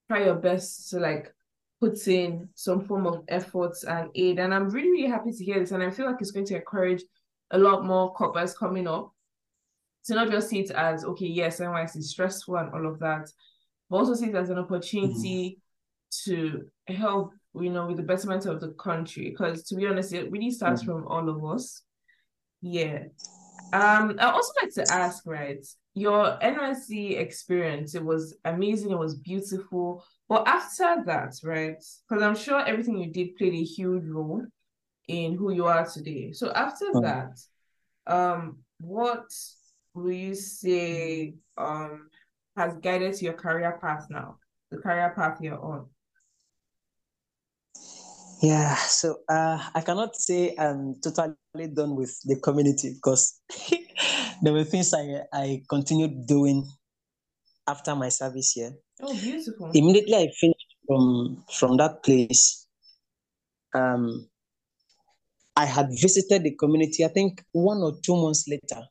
try 0.09 0.25
your 0.25 0.37
best 0.37 0.89
to 0.91 0.99
like 0.99 1.33
put 1.81 2.07
in 2.09 2.49
some 2.55 2.81
form 2.81 3.07
of 3.07 3.23
efforts 3.29 3.85
and 3.85 4.11
aid. 4.15 4.39
And 4.39 4.55
I'm 4.55 4.71
really, 4.71 4.91
really 4.91 5.09
happy 5.09 5.33
to 5.33 5.45
hear 5.45 5.61
this. 5.61 5.73
And 5.73 5.83
I 5.83 5.91
feel 5.91 6.07
like 6.07 6.17
it's 6.21 6.31
going 6.31 6.47
to 6.47 6.57
encourage 6.57 7.03
a 7.51 7.59
lot 7.59 7.85
more 7.85 8.15
corporates 8.15 8.57
coming 8.57 8.89
up 8.89 9.13
to 10.07 10.15
not 10.15 10.31
just 10.31 10.49
see 10.49 10.61
it 10.61 10.71
as, 10.71 11.05
okay, 11.05 11.27
yes, 11.27 11.61
NYSC 11.61 11.97
is 11.99 12.11
stressful 12.11 12.57
and 12.57 12.73
all 12.73 12.87
of 12.87 12.99
that, 13.01 13.31
but 13.91 13.97
also 13.97 14.15
see 14.15 14.27
it 14.27 14.35
as 14.35 14.51
an 14.51 14.59
opportunity 14.59 15.59
mm-hmm. 16.29 16.33
to 16.33 16.95
help, 16.95 17.33
you 17.61 17.71
know, 17.71 17.87
with 17.87 17.97
the 17.97 18.03
betterment 18.03 18.47
of 18.47 18.61
the 18.61 18.71
country. 18.73 19.31
Because 19.31 19.65
to 19.65 19.77
be 19.77 19.87
honest, 19.87 20.13
it 20.13 20.31
really 20.31 20.51
starts 20.51 20.83
mm-hmm. 20.83 20.93
from 20.93 21.09
all 21.09 21.29
of 21.29 21.45
us. 21.45 21.83
Yeah. 22.63 23.05
Um, 23.73 24.17
I 24.19 24.31
also 24.31 24.53
like 24.63 24.73
to 24.75 24.87
ask, 24.93 25.25
right? 25.27 25.65
Your 25.95 26.39
NYSC 26.43 27.19
experience, 27.19 27.95
it 27.95 28.05
was 28.05 28.37
amazing, 28.45 28.91
it 28.91 28.99
was 28.99 29.17
beautiful. 29.17 30.05
But 30.29 30.47
after 30.47 31.03
that, 31.07 31.35
right? 31.43 31.83
Because 32.09 32.23
I'm 32.23 32.37
sure 32.37 32.65
everything 32.65 32.99
you 32.99 33.13
did 33.13 33.37
played 33.37 33.55
a 33.55 33.63
huge 33.63 34.07
role 34.07 34.45
in 35.09 35.37
who 35.37 35.53
you 35.53 35.67
are 35.67 35.87
today. 35.87 36.33
So 36.33 36.53
after 36.53 36.87
mm-hmm. 36.87 37.01
that, 37.01 37.39
um, 38.07 38.59
what 38.79 39.27
will 39.95 40.13
you 40.13 40.35
say 40.35 41.35
um 41.57 42.11
has 42.57 42.77
guided 42.77 43.21
your 43.23 43.33
career 43.33 43.79
path 43.81 44.07
now? 44.11 44.39
The 44.71 44.79
career 44.79 45.13
path 45.15 45.39
you're 45.41 45.63
on? 45.63 45.87
Yeah, 48.43 48.75
so 48.75 49.21
uh, 49.29 49.59
I 49.75 49.81
cannot 49.81 50.15
say 50.17 50.55
I'm 50.59 51.01
totally 51.01 51.37
done 51.73 51.97
with 51.97 52.21
the 52.25 52.39
community 52.41 52.95
because 52.95 53.41
there 54.43 54.53
were 54.53 54.65
things 54.65 54.93
I, 54.93 55.23
I 55.33 55.63
continued 55.69 56.27
doing 56.27 56.71
after 57.67 57.97
my 57.97 58.11
service 58.11 58.53
here. 58.53 58.73
Oh, 59.01 59.15
beautiful. 59.15 59.71
Immediately 59.73 60.15
I 60.15 60.29
finished 60.39 60.77
from 60.87 61.45
from 61.51 61.77
that 61.79 62.03
place, 62.03 62.67
um, 63.75 64.29
I 65.57 65.65
had 65.65 65.89
visited 65.91 66.45
the 66.45 66.55
community, 66.55 67.05
I 67.05 67.09
think 67.09 67.43
one 67.53 67.79
or 67.79 67.99
two 68.05 68.17
months 68.17 68.47
later, 68.47 68.83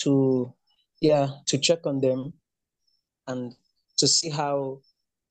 to 0.00 0.52
yeah, 1.00 1.28
to 1.46 1.58
check 1.58 1.86
on 1.86 2.00
them 2.00 2.34
and 3.26 3.54
to 3.96 4.06
see 4.06 4.28
how 4.28 4.80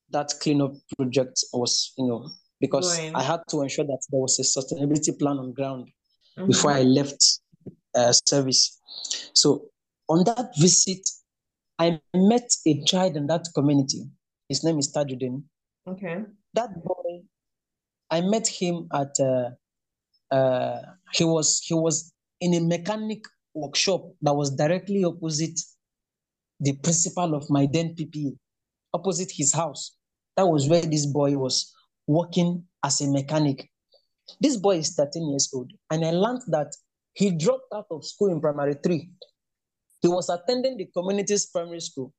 that 0.09 0.33
cleanup 0.41 0.73
project 0.95 1.43
was, 1.53 1.93
you 1.97 2.07
know, 2.07 2.29
because 2.59 2.97
Going. 2.97 3.15
I 3.15 3.23
had 3.23 3.41
to 3.49 3.61
ensure 3.61 3.85
that 3.85 4.01
there 4.09 4.19
was 4.19 4.39
a 4.39 4.43
sustainability 4.43 5.17
plan 5.17 5.37
on 5.37 5.53
ground 5.53 5.89
mm-hmm. 6.37 6.47
before 6.47 6.71
I 6.71 6.83
left 6.83 7.23
uh, 7.95 8.11
service. 8.11 8.79
So 9.33 9.65
on 10.09 10.23
that 10.25 10.51
visit, 10.57 11.07
I 11.79 11.99
met 12.15 12.49
a 12.65 12.83
child 12.83 13.15
in 13.15 13.27
that 13.27 13.47
community. 13.53 14.03
His 14.49 14.63
name 14.63 14.79
is 14.79 14.91
Tajuddin. 14.93 15.43
Okay. 15.87 16.23
That 16.53 16.83
boy, 16.83 17.21
I 18.09 18.21
met 18.21 18.47
him 18.47 18.87
at. 18.93 19.15
Uh, 19.19 19.51
uh, 20.33 20.81
he 21.13 21.23
was 21.23 21.61
he 21.63 21.73
was 21.73 22.11
in 22.41 22.53
a 22.53 22.59
mechanic 22.59 23.23
workshop 23.53 24.11
that 24.21 24.33
was 24.33 24.51
directly 24.51 25.03
opposite 25.05 25.57
the 26.59 26.73
principal 26.77 27.33
of 27.35 27.49
my 27.49 27.67
then 27.71 27.95
PPA, 27.95 28.35
opposite 28.93 29.31
his 29.31 29.53
house. 29.53 29.95
That 30.35 30.47
was 30.47 30.67
where 30.67 30.81
this 30.81 31.05
boy 31.05 31.37
was 31.37 31.73
working 32.07 32.63
as 32.83 33.01
a 33.01 33.07
mechanic. 33.11 33.69
This 34.39 34.57
boy 34.57 34.77
is 34.77 34.95
13 34.95 35.29
years 35.29 35.49
old, 35.53 35.71
and 35.91 36.05
I 36.05 36.11
learned 36.11 36.41
that 36.47 36.73
he 37.13 37.31
dropped 37.31 37.73
out 37.73 37.87
of 37.91 38.05
school 38.05 38.31
in 38.31 38.41
primary 38.41 38.75
three. 38.83 39.09
He 40.01 40.07
was 40.07 40.29
attending 40.29 40.77
the 40.77 40.87
community's 40.95 41.47
primary 41.47 41.81
school, 41.81 42.13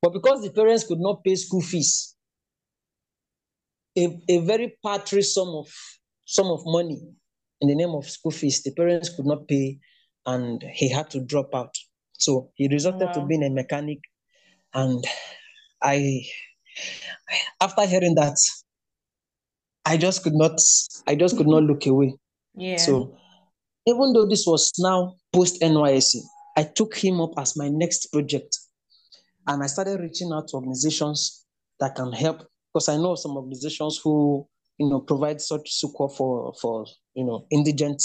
but 0.00 0.12
because 0.12 0.42
the 0.42 0.50
parents 0.50 0.84
could 0.84 1.00
not 1.00 1.24
pay 1.24 1.34
school 1.34 1.62
fees, 1.62 2.14
a, 3.96 4.20
a 4.28 4.38
very 4.38 4.76
paltry 4.82 5.22
sum 5.22 5.48
of 5.48 5.68
sum 6.24 6.46
of 6.48 6.60
money 6.66 7.00
in 7.60 7.68
the 7.68 7.74
name 7.74 7.90
of 7.90 8.08
school 8.08 8.32
fees, 8.32 8.62
the 8.62 8.72
parents 8.72 9.08
could 9.14 9.26
not 9.26 9.48
pay, 9.48 9.78
and 10.26 10.62
he 10.74 10.90
had 10.90 11.08
to 11.10 11.20
drop 11.20 11.54
out. 11.54 11.74
So 12.12 12.50
he 12.54 12.68
resorted 12.68 13.08
wow. 13.08 13.12
to 13.12 13.26
being 13.26 13.44
a 13.44 13.50
mechanic, 13.50 13.98
and 14.74 15.04
I, 15.82 16.22
after 17.60 17.86
hearing 17.86 18.14
that, 18.16 18.36
I 19.86 19.96
just 19.96 20.22
could 20.24 20.34
not, 20.34 20.60
I 21.06 21.14
just 21.14 21.36
could 21.36 21.46
not 21.46 21.62
look 21.62 21.86
away. 21.86 22.14
Yeah. 22.56 22.76
So 22.76 23.16
even 23.86 24.12
though 24.12 24.26
this 24.26 24.44
was 24.46 24.72
now 24.78 25.14
post 25.32 25.60
NYSC, 25.62 26.16
I 26.56 26.64
took 26.64 26.96
him 26.96 27.20
up 27.20 27.32
as 27.38 27.56
my 27.56 27.68
next 27.68 28.08
project. 28.08 28.58
And 29.46 29.62
I 29.62 29.66
started 29.66 30.00
reaching 30.00 30.32
out 30.32 30.48
to 30.48 30.56
organizations 30.56 31.44
that 31.78 31.94
can 31.94 32.12
help 32.12 32.42
because 32.72 32.88
I 32.88 32.96
know 32.96 33.14
some 33.14 33.36
organizations 33.36 34.00
who 34.02 34.46
you 34.78 34.88
know 34.88 35.00
provide 35.00 35.40
such 35.40 35.70
support 35.70 36.16
for 36.16 36.52
for 36.60 36.84
you 37.14 37.24
know 37.24 37.46
indigent 37.50 38.02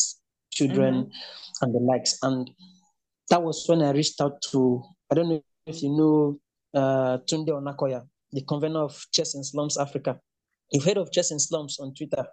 children 0.51 0.93
mm-hmm. 0.93 1.63
and 1.63 1.73
the 1.73 1.79
likes. 1.79 2.17
And 2.21 2.51
that 3.29 3.41
was 3.41 3.65
when 3.67 3.81
I 3.81 3.91
reached 3.91 4.21
out 4.21 4.41
to 4.51 4.83
I 5.11 5.15
don't 5.15 5.29
know 5.29 5.41
if 5.65 5.81
you 5.81 5.89
know 5.89 6.39
uh, 6.79 7.17
Tunde 7.25 7.49
Onakoya, 7.49 8.03
the 8.31 8.41
convener 8.41 8.83
of 8.83 9.05
Chess 9.11 9.33
in 9.33 9.43
Slums 9.43 9.77
Africa. 9.77 10.19
You've 10.71 10.85
heard 10.85 10.97
of 10.97 11.11
Chess 11.11 11.31
in 11.31 11.39
Slums 11.39 11.79
on 11.79 11.93
Twitter. 11.93 12.25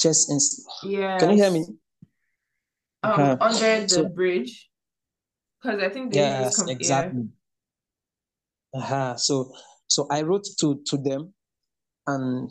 Chess 0.00 0.28
in 0.28 0.90
Yeah. 0.90 1.18
Can 1.18 1.30
you 1.30 1.36
hear 1.36 1.50
me? 1.50 1.64
Um, 3.02 3.12
uh-huh. 3.12 3.36
under 3.40 3.82
the 3.82 3.88
so, 3.88 4.08
bridge, 4.08 4.70
because 5.62 5.82
I 5.82 5.90
think 5.90 6.12
they 6.12 6.20
yes, 6.20 6.56
come, 6.56 6.70
exactly. 6.70 7.28
Yeah. 8.72 8.80
Uh-huh. 8.80 9.16
So, 9.16 9.52
so 9.88 10.06
I 10.10 10.22
wrote 10.22 10.46
to 10.60 10.80
to 10.86 10.96
them, 10.96 11.34
and 12.06 12.50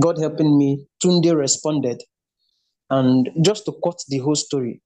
God 0.00 0.18
helping 0.18 0.58
me, 0.58 0.86
Tunde 1.02 1.32
responded, 1.36 2.02
and 2.90 3.30
just 3.42 3.64
to 3.66 3.72
cut 3.84 3.98
the 4.08 4.18
whole 4.18 4.34
story, 4.34 4.82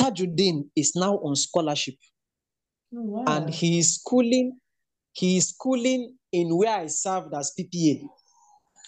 Tajuddin 0.00 0.70
is 0.76 0.94
now 0.94 1.16
on 1.18 1.34
scholarship, 1.34 1.96
oh, 2.94 3.02
wow. 3.02 3.24
and 3.26 3.50
he 3.50 3.80
is 3.80 3.96
schooling. 3.96 4.58
He 5.12 5.36
is 5.36 5.50
schooling 5.50 6.16
in 6.32 6.56
where 6.56 6.76
I 6.80 6.86
served 6.86 7.34
as 7.34 7.52
PPA. 7.58 8.06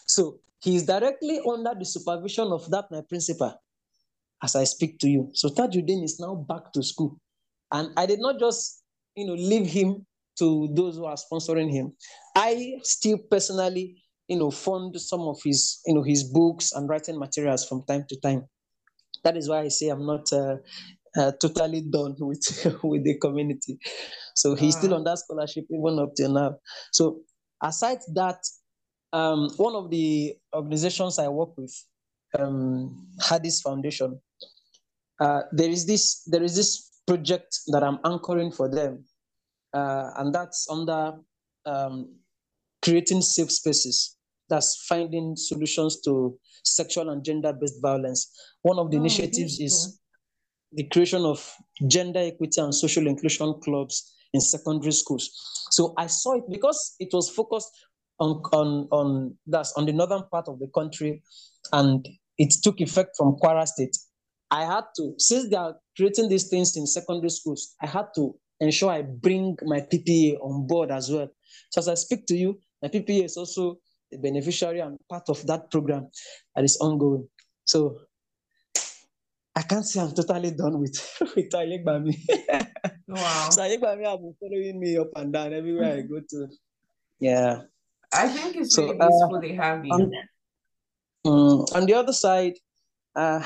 So 0.07 0.39
he 0.61 0.77
is 0.77 0.87
directly 0.87 1.41
under 1.47 1.75
the 1.79 1.85
supervision 1.85 2.49
of 2.49 2.71
that 2.71 2.91
my 2.91 3.03
principal 3.03 3.55
as 4.43 4.57
I 4.57 4.65
speak 4.65 4.99
to 5.01 5.09
you. 5.09 5.31
So 5.33 5.49
Tajuddin 5.49 6.03
is 6.03 6.19
now 6.21 6.35
back 6.35 6.73
to 6.73 6.83
school. 6.83 7.19
And 7.73 7.91
I 7.97 8.07
did 8.07 8.21
not 8.21 8.39
just, 8.39 8.83
you 9.17 9.27
know, 9.27 9.35
leave 9.35 9.67
him 9.67 10.07
to 10.39 10.69
those 10.73 10.97
who 10.97 11.05
are 11.05 11.17
sponsoring 11.17 11.71
him. 11.71 11.93
I 12.35 12.75
still 12.83 13.19
personally, 13.31 14.03
you 14.29 14.39
know, 14.39 14.51
fund 14.51 14.99
some 15.01 15.23
of 15.23 15.39
his, 15.43 15.81
you 15.87 15.95
know, 15.95 16.03
his 16.03 16.25
books 16.25 16.73
and 16.73 16.89
writing 16.89 17.19
materials 17.19 17.67
from 17.67 17.85
time 17.85 18.05
to 18.09 18.21
time. 18.21 18.45
That 19.23 19.37
is 19.37 19.49
why 19.49 19.61
I 19.61 19.69
say 19.69 19.89
I'm 19.89 20.07
not 20.07 20.33
uh, 20.33 20.57
uh, 21.16 21.32
totally 21.41 21.82
done 21.82 22.15
with 22.19 22.81
with 22.82 23.05
the 23.05 23.19
community. 23.19 23.78
So 24.35 24.55
he's 24.55 24.77
still 24.77 24.95
on 24.95 25.05
that 25.05 25.19
scholarship 25.19 25.66
even 25.70 25.99
up 25.99 26.15
till 26.16 26.32
now. 26.32 26.57
So 26.93 27.20
aside 27.62 27.99
that, 28.15 28.39
um, 29.12 29.49
one 29.57 29.74
of 29.74 29.91
the 29.91 30.35
organizations 30.53 31.19
I 31.19 31.28
work 31.28 31.57
with, 31.57 31.74
um, 32.39 33.07
Hadis 33.28 33.61
Foundation, 33.61 34.20
uh, 35.20 35.43
there 35.53 35.70
is 35.70 35.86
this 35.86 36.24
there 36.24 36.43
is 36.43 36.57
this 36.57 36.91
project 37.07 37.61
that 37.69 37.85
I'm 37.85 37.99
anchoring 38.05 38.51
for 38.51 38.69
them, 38.69 39.05
uh, 39.73 40.11
and 40.16 40.35
that's 40.35 40.66
under 40.69 41.15
um, 41.65 42.12
creating 42.82 43.23
safe 43.23 43.51
spaces. 43.53 44.16
That's 44.49 44.85
finding 44.86 45.36
solutions 45.36 46.01
to 46.03 46.39
sexual 46.65 47.11
and 47.11 47.24
gender-based 47.24 47.81
violence. 47.81 48.31
One 48.62 48.78
of 48.78 48.91
the 48.91 48.99
oh, 48.99 49.01
initiatives 49.01 49.59
beautiful. 49.59 49.66
is 49.66 50.01
the 50.75 50.85
creation 50.89 51.23
of 51.25 51.55
gender 51.87 52.21
equity 52.21 52.61
and 52.61 52.75
social 52.75 53.07
inclusion 53.07 53.55
clubs 53.63 54.15
in 54.33 54.41
secondary 54.41 54.93
schools. 54.93 55.31
So 55.71 55.95
I 55.97 56.07
saw 56.07 56.35
it 56.39 56.45
because 56.51 56.97
it 56.99 57.09
was 57.13 57.31
focused 57.31 57.71
on 58.21 58.43
on 58.53 58.89
on 58.91 59.37
that's 59.47 59.73
on 59.77 59.87
the 59.87 59.93
northern 59.93 60.25
part 60.31 60.49
of 60.49 60.59
the 60.59 60.69
country, 60.75 61.23
and 61.73 62.07
it 62.39 62.55
took 62.63 62.81
effect 62.81 63.17
from 63.17 63.37
Kwara 63.37 63.67
State. 63.67 63.97
I 64.51 64.65
had 64.65 64.85
to, 64.97 65.15
since 65.19 65.49
they 65.49 65.57
are 65.57 65.75
creating 65.97 66.29
these 66.29 66.49
things 66.49 66.77
in 66.77 66.87
secondary 66.87 67.31
schools, 67.31 67.75
I 67.83 67.87
had 67.87 68.07
to 68.15 68.35
ensure 68.61 68.91
I 68.91 69.03
bring 69.03 69.57
my 69.63 69.81
PPA 69.81 70.39
on 70.41 70.67
board 70.67 70.91
as 70.91 71.11
well. 71.11 71.29
So 71.71 71.81
as 71.81 71.89
I 71.89 71.95
speak 71.95 72.27
to 72.27 72.37
you, 72.37 72.61
my 72.83 72.89
PPA 72.89 73.25
is 73.25 73.37
also 73.37 73.79
a 74.13 74.19
beneficiary 74.19 74.81
and 74.81 74.99
part 75.09 75.25
of 75.29 75.45
that 75.47 75.71
program 75.71 76.09
that 76.55 76.65
is 76.65 76.77
ongoing. 76.81 77.27
So 77.65 77.99
I 79.57 79.63
can't 79.63 79.87
say 79.87 80.01
I'm 80.01 80.13
totally 80.13 80.51
done 80.51 80.81
with 80.81 80.99
with 81.37 81.51
Ayegbami. 81.51 82.17
wow. 83.09 83.49
So 83.51 83.63
Ayegbami 83.63 84.05
have 84.05 84.21
been 84.21 84.35
following 84.41 84.81
me 84.81 84.99
up 84.99 85.11
and 85.17 85.33
down 85.33 85.53
everywhere 85.55 85.97
I 85.97 86.01
go 86.03 86.21
to. 86.21 86.49
Yeah. 87.21 87.63
I 88.13 88.29
think 88.29 88.57
it's 88.57 88.75
so, 88.75 88.83
really 88.83 88.97
useful 88.97 89.37
uh, 89.37 89.41
they 89.41 89.55
have 89.55 89.85
you. 89.85 89.93
On, 89.93 90.13
um, 91.27 91.65
on 91.75 91.87
the 91.87 91.95
other 91.95 92.13
side, 92.13 92.55
uh, 93.17 93.43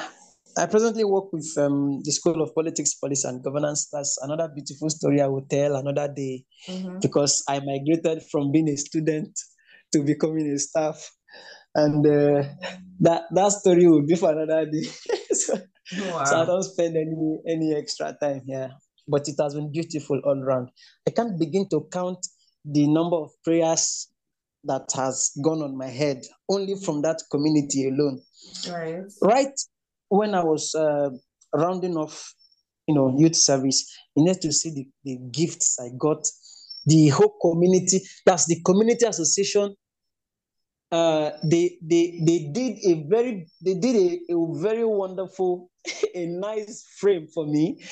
I 0.57 0.67
presently 0.67 1.05
work 1.05 1.33
with 1.33 1.47
um, 1.57 2.01
the 2.03 2.11
School 2.11 2.43
of 2.43 2.55
Politics, 2.55 2.95
Policy 2.95 3.29
and 3.29 3.43
Governance. 3.43 3.89
That's 3.93 4.19
another 4.23 4.49
beautiful 4.49 4.91
story 4.91 5.21
I 5.21 5.27
will 5.29 5.47
tell 5.49 5.77
another 5.77 6.13
day 6.13 6.45
mm-hmm. 6.67 6.99
because 7.01 7.45
I 7.49 7.61
migrated 7.61 8.25
from 8.31 8.51
being 8.51 8.69
a 8.69 8.77
student 8.77 9.39
to 9.93 10.03
becoming 10.03 10.51
a 10.51 10.59
staff. 10.59 11.11
And 11.75 12.05
uh, 12.05 12.49
that 13.01 13.25
that 13.31 13.53
story 13.53 13.87
will 13.87 14.03
be 14.03 14.17
for 14.17 14.33
another 14.33 14.67
day. 14.67 14.83
so, 15.33 15.59
wow. 15.93 16.25
so 16.25 16.43
I 16.43 16.45
don't 16.45 16.63
spend 16.63 16.97
any 16.97 17.39
any 17.47 17.75
extra 17.75 18.17
time 18.21 18.43
here. 18.47 18.71
But 19.11 19.27
it 19.27 19.37
has 19.41 19.55
been 19.55 19.73
beautiful 19.73 20.21
all 20.25 20.39
around. 20.39 20.69
I 21.07 21.11
can't 21.11 21.39
begin 21.39 21.67
to 21.71 21.89
count 21.91 22.19
the 22.65 22.87
number 22.87 23.17
of 23.17 23.31
prayers 23.43 24.09
that 24.65 24.87
has 24.95 25.31
gone 25.43 25.63
on 25.63 25.79
my 25.79 25.87
head 25.89 26.21
only 26.51 26.75
from 26.85 27.01
that 27.03 27.23
community 27.31 27.89
alone. 27.89 28.21
Right. 28.69 29.05
Right 29.23 29.55
when 30.09 30.35
I 30.35 30.43
was 30.43 30.75
uh, 30.75 31.11
rounding 31.55 31.97
off, 31.97 32.35
you 32.87 32.95
know, 32.95 33.15
youth 33.19 33.37
service, 33.37 33.91
you 34.15 34.25
need 34.25 34.41
to 34.41 34.53
see 34.53 34.71
the, 34.71 34.87
the 35.05 35.19
gifts 35.31 35.79
I 35.81 35.89
got, 35.99 36.27
the 36.87 37.09
whole 37.09 37.35
community. 37.41 38.01
That's 38.25 38.47
the 38.47 38.61
community 38.65 39.07
association. 39.07 39.75
Uh, 40.91 41.31
they 41.45 41.77
they 41.83 42.21
they 42.25 42.49
did 42.53 42.79
a 42.87 43.05
very 43.09 43.47
they 43.61 43.75
did 43.75 43.95
a, 43.95 44.33
a 44.33 44.61
very 44.61 44.85
wonderful, 44.85 45.71
a 46.15 46.27
nice 46.27 46.87
frame 46.99 47.27
for 47.29 47.47
me. 47.47 47.83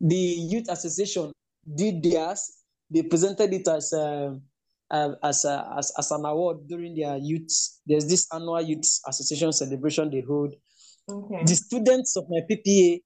The 0.00 0.16
youth 0.16 0.66
association 0.68 1.32
did 1.74 2.02
theirs. 2.02 2.64
They 2.90 3.02
presented 3.02 3.54
it 3.54 3.66
as 3.68 3.92
a 3.94 4.38
uh, 4.90 5.14
as, 5.22 5.46
a, 5.46 5.72
as, 5.78 5.90
as 5.98 6.10
an 6.10 6.26
award 6.26 6.68
during 6.68 6.94
their 6.94 7.16
youth. 7.16 7.48
There's 7.86 8.06
this 8.06 8.28
annual 8.32 8.60
youth 8.60 8.84
association 9.08 9.52
celebration 9.52 10.10
they 10.10 10.20
hold. 10.20 10.54
Okay. 11.10 11.42
The 11.44 11.54
students 11.54 12.16
of 12.16 12.24
my 12.28 12.40
PPA, 12.48 13.00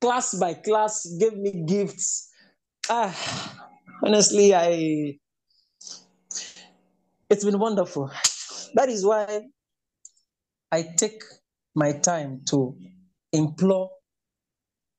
class 0.00 0.34
by 0.34 0.54
class, 0.54 1.06
gave 1.18 1.34
me 1.34 1.64
gifts. 1.66 2.30
Ah, 2.90 3.64
honestly, 4.04 4.54
I 4.54 5.18
it's 7.28 7.44
been 7.44 7.58
wonderful. 7.58 8.10
That 8.76 8.90
is 8.90 9.04
why 9.06 9.40
I 10.70 10.82
take 10.96 11.22
my 11.74 11.92
time 11.92 12.42
to 12.50 12.76
implore 13.32 13.90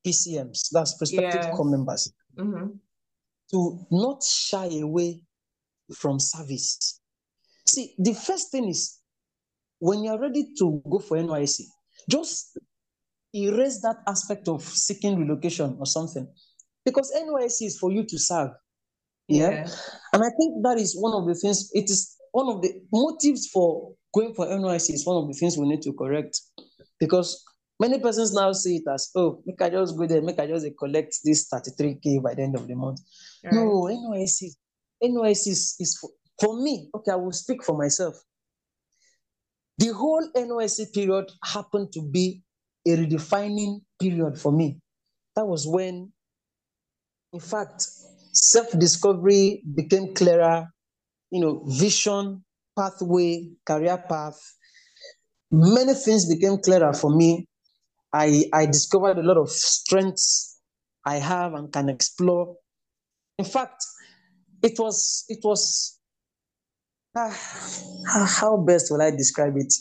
PCMs, 0.06 0.70
that's 0.72 0.98
prospective 0.98 1.44
yes. 1.44 1.56
corps 1.56 1.70
members, 1.70 2.12
mm-hmm. 2.36 2.70
to 3.52 3.88
not 3.92 4.24
shy 4.24 4.80
away 4.82 5.22
from 5.96 6.20
service. 6.20 7.00
See, 7.68 7.94
the 8.00 8.14
first 8.16 8.52
thing 8.52 8.68
is 8.68 9.00
when 9.80 10.04
you're 10.04 10.20
ready 10.20 10.54
to 10.58 10.82
go 10.90 10.98
for 10.98 11.18
NYC, 11.18 11.66
just 12.10 12.58
erase 13.36 13.82
that 13.82 13.98
aspect 14.08 14.48
of 14.48 14.64
seeking 14.64 15.20
relocation 15.20 15.76
or 15.80 15.86
something. 15.86 16.28
Because 16.84 17.14
NYC 17.16 17.68
is 17.68 17.78
for 17.78 17.92
you 17.92 18.06
to 18.06 18.18
serve. 18.18 18.52
Yeah? 19.28 19.50
yeah. 19.50 19.68
And 20.14 20.24
I 20.24 20.30
think 20.40 20.64
that 20.64 20.78
is 20.80 20.98
one 20.98 21.14
of 21.14 21.28
the 21.28 21.36
things, 21.36 21.70
it 21.74 21.92
is 21.92 22.17
one 22.32 22.56
of 22.56 22.62
the 22.62 22.82
motives 22.92 23.48
for 23.48 23.94
going 24.14 24.34
for 24.34 24.46
NYSC 24.46 24.94
is 24.94 25.06
one 25.06 25.18
of 25.18 25.28
the 25.28 25.34
things 25.34 25.58
we 25.58 25.68
need 25.68 25.82
to 25.84 25.94
correct. 25.94 26.40
Because 27.00 27.44
many 27.80 28.00
persons 28.00 28.34
now 28.34 28.52
see 28.52 28.78
it 28.78 28.84
as, 28.92 29.12
oh, 29.16 29.42
make 29.46 29.62
I 29.62 29.70
just 29.70 29.98
go 29.98 30.08
there, 30.08 30.22
make 30.22 30.40
I 30.40 30.48
just 30.48 30.66
collect 30.80 31.16
this 31.24 31.50
33K 31.52 32.24
by 32.24 32.34
the 32.34 32.44
end 32.44 32.56
of 32.56 32.68
the 32.68 32.76
month. 32.76 33.00
Right. 33.44 33.54
No, 33.54 33.84
NYSC 33.84 34.52
NYSC 35.04 35.48
is, 35.48 35.76
is 35.80 35.98
for, 36.00 36.10
for 36.40 36.62
me, 36.62 36.90
okay, 36.96 37.12
I 37.12 37.16
will 37.16 37.32
speak 37.32 37.64
for 37.64 37.78
myself. 37.78 38.16
The 39.78 39.94
whole 39.94 40.28
NYSC 40.36 40.94
period 40.94 41.32
happened 41.44 41.92
to 41.94 42.02
be 42.02 42.42
a 42.88 42.92
redefining 42.92 43.82
period 44.02 44.40
for 44.40 44.52
me. 44.52 44.80
That 45.36 45.46
was 45.46 45.68
when, 45.68 46.12
in 47.32 47.40
fact, 47.40 47.88
self-discovery 48.34 49.64
became 49.76 50.16
clearer, 50.16 50.68
you 51.32 51.42
know, 51.42 51.64
vision, 51.66 52.44
pathway, 52.78 53.50
career 53.66 53.98
path. 54.10 54.40
Many 55.52 55.94
things 55.94 56.28
became 56.34 56.58
clearer 56.60 56.94
for 56.94 57.16
me. 57.16 57.48
I, 58.14 58.46
I 58.54 58.66
discovered 58.66 59.18
a 59.18 59.24
lot 59.24 59.38
of 59.38 59.50
strengths 59.50 60.60
I 61.06 61.16
have 61.18 61.54
and 61.54 61.72
can 61.72 61.90
explore. 61.90 62.56
In 63.38 63.46
fact, 63.46 63.84
it 64.64 64.74
was 64.80 65.26
it 65.30 65.40
was 65.44 66.00
uh, 67.16 67.34
how 68.28 68.58
best 68.58 68.92
will 68.92 69.02
I 69.02 69.12
describe 69.12 69.54
it? 69.58 69.74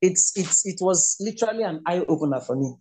It's 0.00 0.36
it's 0.36 0.66
it 0.66 0.76
was 0.80 1.16
literally 1.20 1.64
an 1.64 1.82
eye 1.86 2.04
opener 2.08 2.40
for 2.40 2.56
me, 2.56 2.74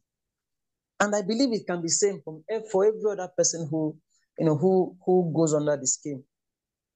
and 1.00 1.16
I 1.16 1.22
believe 1.22 1.54
it 1.54 1.66
can 1.66 1.82
be 1.82 1.88
same 1.88 2.22
for 2.22 2.42
every 2.86 3.12
other 3.12 3.30
person 3.36 3.68
who 3.70 3.98
you 4.38 4.46
know 4.46 4.58
who 4.58 4.96
who 5.06 5.34
goes 5.36 5.54
under 5.54 5.78
the 5.78 5.88
scheme. 5.88 6.24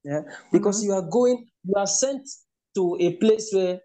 Yeah, 0.03 0.21
because 0.51 0.79
mm-hmm. 0.79 0.91
you 0.91 0.95
are 0.95 1.09
going, 1.09 1.47
you 1.63 1.73
are 1.75 1.87
sent 1.87 2.27
to 2.75 2.97
a 2.99 3.17
place 3.17 3.49
where 3.53 3.79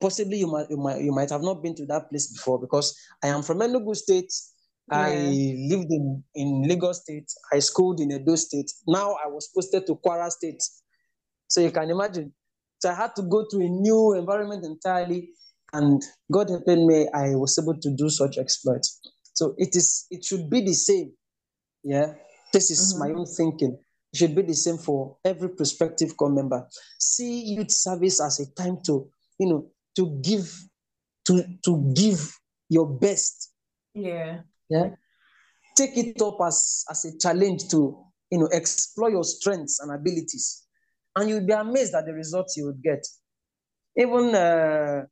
possibly 0.00 0.38
you 0.38 0.46
might, 0.46 0.70
you 0.70 0.76
might 0.76 1.00
you 1.00 1.12
might 1.12 1.30
have 1.30 1.42
not 1.42 1.62
been 1.62 1.74
to 1.76 1.86
that 1.86 2.10
place 2.10 2.32
before 2.32 2.58
because 2.60 2.96
I 3.22 3.28
am 3.28 3.42
from 3.42 3.60
Enugu 3.60 3.94
State 3.94 4.32
I 4.90 5.14
lived 5.68 5.90
in, 5.90 6.22
in 6.34 6.62
Lagos 6.66 7.02
State. 7.02 7.30
I 7.52 7.58
schooled 7.58 8.00
in 8.00 8.10
Edo 8.10 8.34
State. 8.36 8.70
Now 8.86 9.16
I 9.24 9.28
was 9.28 9.50
posted 9.54 9.86
to 9.86 9.96
Kwara 9.96 10.30
State. 10.30 10.62
So 11.46 11.60
you 11.60 11.70
can 11.70 11.90
imagine. 11.90 12.32
So 12.78 12.90
I 12.90 12.94
had 12.94 13.14
to 13.16 13.22
go 13.22 13.46
to 13.50 13.56
a 13.58 13.68
new 13.68 14.14
environment 14.14 14.64
entirely. 14.64 15.30
And 15.72 16.02
God 16.32 16.48
helping 16.48 16.86
me, 16.86 17.08
I 17.12 17.34
was 17.34 17.58
able 17.58 17.78
to 17.78 17.94
do 17.96 18.08
such 18.08 18.38
exploits. 18.38 19.00
So 19.34 19.54
it 19.58 19.76
is 19.76 20.06
it 20.10 20.24
should 20.24 20.48
be 20.48 20.62
the 20.62 20.72
same. 20.72 21.12
Yeah. 21.84 22.14
This 22.52 22.70
is 22.70 22.94
mm-hmm. 22.94 23.12
my 23.12 23.18
own 23.18 23.26
thinking. 23.26 23.78
It 24.12 24.16
should 24.18 24.34
be 24.34 24.42
the 24.42 24.54
same 24.54 24.78
for 24.78 25.16
every 25.24 25.50
prospective 25.50 26.16
corps 26.16 26.30
member. 26.30 26.66
See 26.98 27.54
youth 27.54 27.70
service 27.70 28.20
as 28.20 28.40
a 28.40 28.50
time 28.54 28.78
to, 28.86 29.08
you 29.38 29.48
know, 29.48 29.70
to 29.96 30.20
give, 30.22 30.52
to 31.26 31.44
to 31.64 31.92
give 31.94 32.34
your 32.68 32.86
best. 32.86 33.52
Yeah 33.94 34.40
yeah 34.68 34.90
take 35.76 35.96
it 35.96 36.20
up 36.22 36.36
as 36.46 36.84
as 36.90 37.04
a 37.04 37.18
challenge 37.18 37.68
to 37.68 37.98
you 38.30 38.38
know 38.38 38.48
explore 38.52 39.10
your 39.10 39.24
strengths 39.24 39.80
and 39.80 39.92
abilities 39.92 40.66
and 41.16 41.28
you'll 41.28 41.46
be 41.46 41.52
amazed 41.52 41.94
at 41.94 42.04
the 42.04 42.12
results 42.12 42.56
you 42.56 42.66
would 42.66 42.82
get 42.82 43.04
even 43.96 44.34
uh 44.34 45.02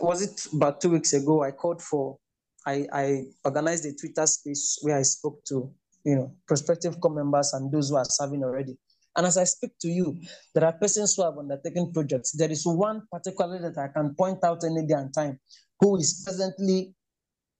was 0.00 0.22
it 0.22 0.52
about 0.52 0.80
two 0.80 0.90
weeks 0.90 1.12
ago 1.12 1.42
i 1.42 1.50
called 1.50 1.82
for 1.82 2.18
i 2.66 2.86
i 2.92 3.22
organized 3.44 3.86
a 3.86 3.94
twitter 3.94 4.26
space 4.26 4.78
where 4.82 4.98
i 4.98 5.02
spoke 5.02 5.42
to 5.44 5.72
you 6.06 6.14
know 6.16 6.32
prospective 6.46 6.98
corps 7.00 7.14
members 7.14 7.52
and 7.52 7.70
those 7.72 7.90
who 7.90 7.96
are 7.96 8.04
serving 8.04 8.42
already 8.42 8.74
and 9.16 9.26
as 9.26 9.36
i 9.36 9.44
speak 9.44 9.72
to 9.80 9.88
you 9.88 10.16
there 10.54 10.64
are 10.64 10.72
persons 10.72 11.14
who 11.16 11.24
have 11.24 11.36
undertaken 11.36 11.92
projects 11.92 12.32
there 12.32 12.50
is 12.50 12.62
one 12.64 13.02
particularly 13.12 13.58
that 13.58 13.76
i 13.76 13.88
can 13.88 14.14
point 14.14 14.38
out 14.44 14.62
any 14.64 14.86
day 14.86 14.94
and 14.94 15.12
time 15.12 15.38
who 15.80 15.96
is 15.98 16.22
presently 16.24 16.94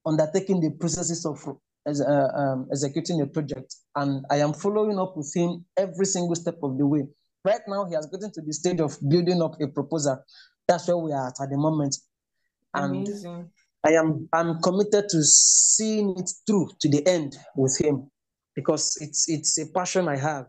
undertaking 0.07 0.61
the 0.61 0.71
processes 0.79 1.27
of 1.27 1.39
uh, 1.87 2.29
um, 2.35 2.69
executing 2.73 3.21
a 3.21 3.27
project. 3.27 3.75
And 3.95 4.25
I 4.31 4.37
am 4.37 4.55
following 4.55 4.99
up 4.99 5.17
with 5.17 5.33
him 5.35 5.65
every 5.77 6.07
single 6.07 6.35
step 6.35 6.57
of 6.63 6.79
the 6.79 6.87
way. 6.87 7.07
Right 7.45 7.61
now, 7.69 7.87
he 7.87 7.95
has 7.95 8.07
gotten 8.07 8.33
to 8.33 8.43
the 8.43 8.53
stage 8.53 8.81
of 8.81 8.97
building 9.09 9.43
up 9.43 9.61
a 9.61 9.69
proposal. 9.69 10.23
That's 10.67 10.89
where 10.89 10.97
we 10.97 11.13
are 11.13 11.29
at, 11.29 11.35
at 11.41 11.51
the 11.51 11.57
moment. 11.57 11.97
And 12.75 13.07
Amazing. 13.07 13.51
I 13.85 13.93
am 13.93 14.29
I'm 14.33 14.61
committed 14.63 15.09
to 15.11 15.23
seeing 15.23 16.17
it 16.19 16.29
through 16.47 16.71
to 16.81 16.89
the 16.89 17.07
end 17.07 17.37
with 17.57 17.81
him 17.81 18.11
because 18.57 18.97
it's 19.01 19.29
it's 19.29 19.59
a 19.59 19.67
passion 19.73 20.09
I 20.09 20.17
have. 20.17 20.47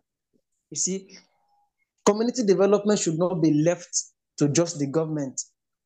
You 0.71 0.77
see, 0.77 1.07
community 2.05 2.43
development 2.43 2.99
should 2.99 3.19
not 3.19 3.41
be 3.41 3.61
left 3.63 3.93
to 4.39 4.49
just 4.49 4.79
the 4.79 4.87
government. 4.87 5.39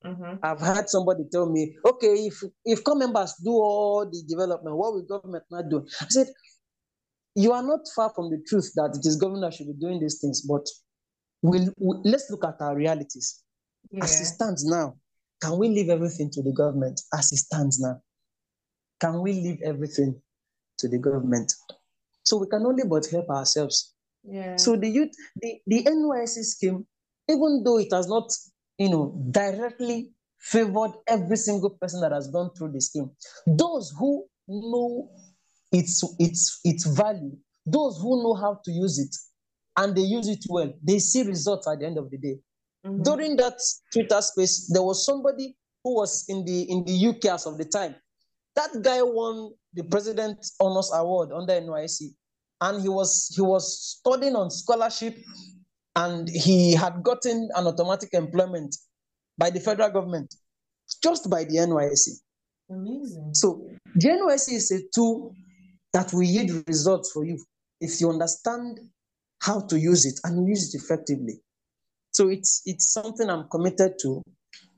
Mm-hmm. 0.06 0.38
I've 0.42 0.62
had 0.62 0.90
somebody 0.90 1.24
tell 1.32 1.48
me, 1.50 1.76
okay, 1.86 2.14
if 2.30 2.42
if 2.64 2.80
members 2.88 3.36
do 3.44 3.52
all 3.52 4.06
the 4.06 4.24
development, 4.28 4.78
what 4.78 4.94
will 4.94 5.06
government 5.06 5.44
not 5.52 5.70
do? 5.70 5.86
I 6.02 6.06
said, 6.10 6.28
you 7.36 7.52
are 7.52 7.64
not 7.64 7.82
far 7.96 8.12
from 8.16 8.30
the 8.30 8.42
truth 8.48 8.72
that 8.76 8.96
it 8.96 9.06
is 9.06 9.16
government 9.18 9.44
that 9.44 9.54
should 9.54 9.68
be 9.68 9.80
doing 9.80 10.00
these 10.00 10.20
things, 10.20 10.42
but 10.42 10.66
we'll, 11.42 11.66
we, 11.66 11.74
will 11.78 12.02
let 12.04 12.16
us 12.16 12.32
look 12.32 12.46
at 12.46 12.62
our 12.62 12.76
realities. 12.76 13.44
Yeah. 13.92 14.04
As 14.04 14.22
it 14.22 14.26
stands 14.26 14.66
now, 14.66 14.96
can 15.42 15.58
we 15.58 15.70
leave 15.70 15.90
everything 15.90 16.30
to 16.32 16.42
the 16.42 16.52
government 16.52 17.02
as 17.14 17.32
it 17.32 17.38
stands 17.38 17.80
now? 17.80 18.02
Can 19.00 19.22
we 19.22 19.34
leave 19.34 19.60
everything 19.64 20.22
to 20.80 20.88
the 20.88 21.00
government? 21.00 21.52
So 22.26 22.38
we 22.38 22.48
can 22.48 22.66
only 22.66 22.84
but 22.88 23.06
help 23.08 23.30
ourselves. 23.30 23.94
Yeah. 24.24 24.56
So 24.56 24.76
the 24.76 24.88
youth, 24.88 25.12
the, 25.42 25.60
the 25.66 25.84
NYSC 25.84 26.44
scheme, 26.44 26.86
even 27.30 27.64
though 27.64 27.80
it 27.80 27.88
has 27.92 28.08
not 28.08 28.32
you 28.82 28.90
know, 28.90 29.16
directly 29.30 30.10
favored 30.40 30.94
every 31.08 31.38
single 31.38 31.70
person 31.70 32.02
that 32.02 32.12
has 32.12 32.28
gone 32.30 32.50
through 32.58 32.72
the 32.72 32.82
scheme. 32.82 33.12
Those 33.46 33.94
who 33.98 34.26
know 34.48 35.12
its 35.72 36.04
its 36.18 36.60
its 36.64 36.88
value, 36.88 37.38
those 37.64 38.00
who 38.02 38.24
know 38.24 38.34
how 38.34 38.60
to 38.66 38.72
use 38.72 38.98
it, 38.98 39.16
and 39.78 39.96
they 39.96 40.02
use 40.02 40.28
it 40.28 40.44
well, 40.50 40.74
they 40.82 40.98
see 40.98 41.22
results 41.22 41.68
at 41.68 41.80
the 41.80 41.86
end 41.86 42.00
of 42.00 42.10
the 42.10 42.18
day. 42.18 42.40
Mm-hmm. 42.84 43.04
During 43.04 43.36
that 43.38 43.60
Twitter 43.94 44.20
space, 44.22 44.68
there 44.74 44.82
was 44.82 45.06
somebody 45.06 45.56
who 45.84 45.96
was 45.96 46.26
in 46.28 46.44
the 46.44 46.64
in 46.64 46.84
the 46.84 47.08
UK 47.10 47.26
as 47.36 47.46
of 47.46 47.60
the 47.60 47.66
time. 47.66 47.96
That 48.56 48.82
guy 48.82 49.02
won 49.02 49.52
the 49.74 49.84
President 49.84 50.46
Honors 50.60 50.92
Award 50.94 51.32
under 51.32 51.54
NYC, 51.54 52.14
and 52.62 52.82
he 52.82 52.90
was 52.90 53.32
he 53.36 53.42
was 53.42 53.98
studying 54.00 54.36
on 54.36 54.52
scholarship 54.52 55.16
and 55.96 56.30
he 56.30 56.74
had 56.74 57.04
gotten 57.04 57.50
an 57.56 57.68
automatic 57.68 58.14
employment 58.14 58.76
by 59.38 59.50
the 59.50 59.60
federal 59.60 59.90
government 59.90 60.34
just 61.04 61.30
by 61.30 61.44
the 61.44 61.58
NYC. 61.58 62.10
Amazing. 62.70 63.32
So 63.34 63.68
the 63.96 64.10
NYSC 64.10 64.54
is 64.54 64.72
a 64.72 64.82
tool 64.94 65.34
that 65.94 66.14
will 66.14 66.24
yield 66.24 66.64
results 66.68 67.12
for 67.12 67.26
you 67.26 67.44
if 67.82 68.00
you 68.00 68.10
understand 68.10 68.80
how 69.42 69.60
to 69.62 69.80
use 69.80 70.06
it 70.06 70.20
and 70.24 70.48
use 70.48 70.74
it 70.74 70.78
effectively. 70.78 71.42
So 72.12 72.30
it's 72.30 72.62
it's 72.66 72.94
something 72.94 73.30
I'm 73.30 73.48
committed 73.50 73.94
to, 74.04 74.22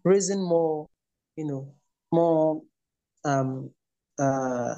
raising 0.04 0.42
more, 0.42 0.88
you 1.36 1.46
know, 1.46 1.74
more 2.12 2.62
um 3.26 3.70
uh 4.20 4.76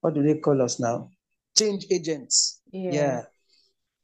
what 0.00 0.14
do 0.14 0.22
they 0.22 0.38
call 0.38 0.62
us 0.62 0.78
now? 0.80 1.10
Change 1.56 1.86
agents. 1.90 2.60
Yeah. 2.70 2.92
yeah. 2.92 3.22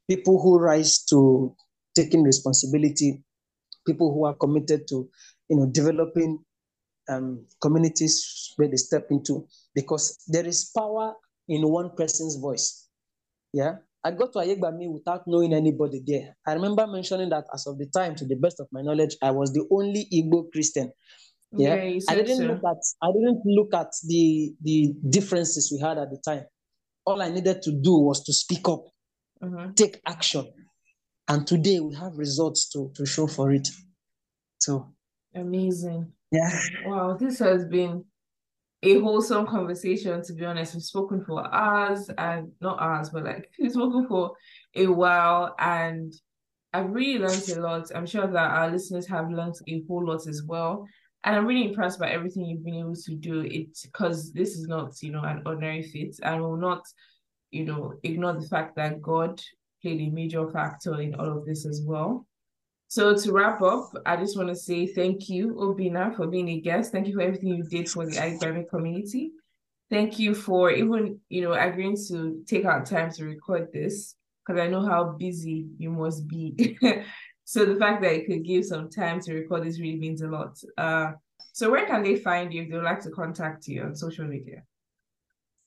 People 0.09 0.41
who 0.41 0.59
rise 0.59 1.03
to 1.05 1.55
taking 1.95 2.23
responsibility, 2.23 3.23
people 3.87 4.13
who 4.13 4.25
are 4.25 4.35
committed 4.35 4.87
to, 4.89 5.09
you 5.49 5.57
know, 5.57 5.65
developing 5.71 6.39
um, 7.09 7.45
communities 7.61 8.53
where 8.57 8.67
they 8.67 8.75
step 8.75 9.07
into, 9.09 9.47
because 9.73 10.19
there 10.27 10.45
is 10.45 10.71
power 10.77 11.13
in 11.47 11.67
one 11.67 11.91
person's 11.95 12.35
voice. 12.35 12.87
Yeah. 13.53 13.75
I 14.03 14.11
got 14.11 14.33
to 14.33 14.39
Ayegbami 14.39 14.91
without 14.91 15.23
knowing 15.25 15.53
anybody 15.53 16.03
there. 16.05 16.35
I 16.45 16.53
remember 16.53 16.85
mentioning 16.85 17.29
that 17.29 17.45
as 17.53 17.65
of 17.65 17.79
the 17.79 17.87
time, 17.87 18.15
to 18.15 18.25
the 18.25 18.35
best 18.35 18.59
of 18.59 18.67
my 18.71 18.81
knowledge, 18.81 19.15
I 19.23 19.31
was 19.31 19.51
the 19.51 19.65
only 19.71 20.07
Igbo 20.13 20.51
Christian. 20.51 20.91
Yeah, 21.57 21.75
Yeah, 21.83 21.99
I 22.09 22.15
didn't 22.15 22.37
so. 22.37 22.43
look 22.43 22.63
at 22.63 22.77
I 23.01 23.11
didn't 23.11 23.41
look 23.45 23.73
at 23.73 23.91
the 24.07 24.53
the 24.61 24.93
differences 25.09 25.71
we 25.71 25.79
had 25.79 25.97
at 25.97 26.09
the 26.09 26.17
time. 26.25 26.45
All 27.05 27.21
I 27.21 27.29
needed 27.29 27.61
to 27.63 27.71
do 27.71 27.93
was 27.99 28.23
to 28.25 28.33
speak 28.33 28.67
up, 28.67 28.83
Mhm. 29.41 29.75
take 29.75 30.01
action, 30.05 30.45
and 31.27 31.45
today 31.47 31.79
we 31.79 31.95
have 31.95 32.17
results 32.17 32.69
to 32.69 32.91
to 32.95 33.05
show 33.05 33.27
for 33.27 33.51
it. 33.51 33.67
So 34.59 34.93
Amazing. 35.33 36.11
yeah, 36.31 36.51
Wow, 36.85 37.17
this 37.17 37.39
has 37.39 37.65
been 37.65 38.05
a 38.83 38.99
wholesome 38.99 39.45
conversation, 39.47 40.21
to 40.23 40.33
be 40.33 40.45
honest. 40.45 40.73
We've 40.73 40.83
spoken 40.83 41.23
for 41.25 41.45
hours 41.53 42.09
and 42.17 42.51
not 42.61 42.79
hours, 42.81 43.09
but 43.09 43.23
like 43.25 43.49
we've 43.59 43.71
spoken 43.71 44.07
for 44.07 44.31
a 44.75 44.87
while 44.87 45.55
and 45.59 46.13
I've 46.73 46.91
really 46.91 47.19
learned 47.19 47.47
a 47.49 47.61
lot. 47.61 47.89
I'm 47.95 48.05
sure 48.05 48.27
that 48.27 48.51
our 48.51 48.69
listeners 48.69 49.07
have 49.07 49.29
learned 49.31 49.55
a 49.67 49.81
whole 49.87 50.05
lot 50.05 50.27
as 50.27 50.43
well. 50.45 50.85
And 51.25 51.35
I'm 51.35 51.47
really 51.47 51.67
impressed 51.67 51.99
by 51.99 52.11
everything 52.11 52.45
you've 52.45 52.63
been 52.63 52.75
able 52.75 52.95
to 52.95 53.15
do. 53.15 53.41
It 53.41 53.77
because 53.83 54.31
this 54.31 54.55
is 54.55 54.67
not, 54.67 54.93
you 55.01 55.11
know, 55.11 55.23
an 55.23 55.41
ordinary 55.45 55.81
feat 55.81 56.19
and 56.21 56.41
will 56.41 56.55
not, 56.55 56.83
you 57.49 57.65
know, 57.65 57.93
ignore 58.03 58.33
the 58.33 58.47
fact 58.47 58.75
that 58.75 59.01
God 59.01 59.41
played 59.81 60.01
a 60.01 60.09
major 60.11 60.47
factor 60.51 61.01
in 61.01 61.15
all 61.15 61.37
of 61.37 61.45
this 61.45 61.65
as 61.65 61.81
well. 61.83 62.27
So 62.87 63.15
to 63.15 63.31
wrap 63.31 63.61
up, 63.63 63.91
I 64.05 64.15
just 64.17 64.37
want 64.37 64.49
to 64.49 64.55
say 64.55 64.85
thank 64.85 65.27
you, 65.27 65.55
Obinna, 65.55 66.15
for 66.15 66.27
being 66.27 66.49
a 66.49 66.61
guest. 66.61 66.91
Thank 66.91 67.07
you 67.07 67.15
for 67.15 67.21
everything 67.21 67.49
you 67.49 67.63
did 67.63 67.89
for 67.89 68.05
the 68.05 68.11
Ayegbami 68.11 68.69
community. 68.69 69.31
Thank 69.89 70.19
you 70.19 70.35
for 70.35 70.71
even, 70.71 71.19
you 71.29 71.41
know, 71.41 71.53
agreeing 71.53 71.97
to 72.07 72.43
take 72.47 72.65
out 72.65 72.85
time 72.85 73.11
to 73.13 73.25
record 73.25 73.69
this 73.73 74.15
because 74.45 74.61
I 74.61 74.67
know 74.67 74.85
how 74.85 75.15
busy 75.17 75.67
you 75.77 75.89
must 75.89 76.27
be. 76.27 76.77
so 77.45 77.65
the 77.65 77.75
fact 77.75 78.01
that 78.01 78.15
you 78.17 78.25
could 78.25 78.43
give 78.43 78.65
some 78.65 78.89
time 78.89 79.19
to 79.21 79.33
record 79.33 79.63
this 79.65 79.79
really 79.79 79.97
means 79.97 80.21
a 80.21 80.27
lot. 80.27 80.57
Uh, 80.77 81.13
so 81.53 81.71
where 81.71 81.85
can 81.85 82.03
they 82.03 82.17
find 82.17 82.53
you 82.53 82.63
if 82.63 82.69
they 82.69 82.75
would 82.75 82.83
like 82.83 83.01
to 83.01 83.11
contact 83.11 83.67
you 83.67 83.83
on 83.83 83.95
social 83.95 84.25
media? 84.27 84.63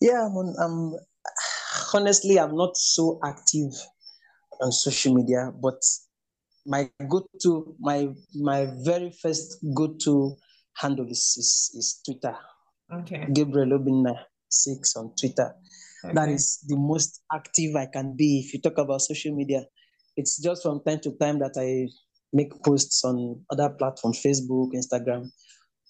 yeah. 0.01 0.27
I'm, 0.27 0.37
on, 0.37 0.55
I'm 0.61 0.99
honestly 1.95 2.39
I'm 2.39 2.57
not 2.57 2.77
so 2.77 3.19
active 3.25 3.73
on 4.61 4.73
social 4.73 5.15
media, 5.15 5.53
but 5.63 5.81
my 6.67 6.91
go-to 7.09 7.75
my 7.81 8.09
my 8.35 8.67
very 8.85 9.11
first 9.23 9.57
go-to 9.75 10.37
handle 10.75 11.07
is 11.07 11.37
is, 11.39 11.71
is 11.75 12.01
Twitter. 12.05 12.37
Okay. 12.93 13.27
Gabriel 13.33 13.79
Obinna 13.79 14.15
six 14.49 14.97
on 14.97 15.13
Twitter. 15.19 15.55
That 16.03 16.25
Okay. 16.29 16.35
is 16.35 16.65
the 16.67 16.77
most 16.77 17.23
active 17.33 17.75
I 17.77 17.87
can 17.87 18.17
be. 18.17 18.45
If 18.45 18.55
you 18.55 18.61
talk 18.61 18.79
about 18.79 19.01
social 19.03 19.35
media, 19.35 19.65
it's 20.19 20.37
just 20.37 20.65
from 20.65 20.83
time 20.85 20.99
to 21.01 21.13
time 21.13 21.39
that 21.39 21.55
I 21.57 21.89
make 22.33 22.53
posts 22.65 23.05
on 23.05 23.41
other 23.51 23.71
platforms, 23.71 24.21
Facebook, 24.21 24.73
Instagram. 24.75 25.31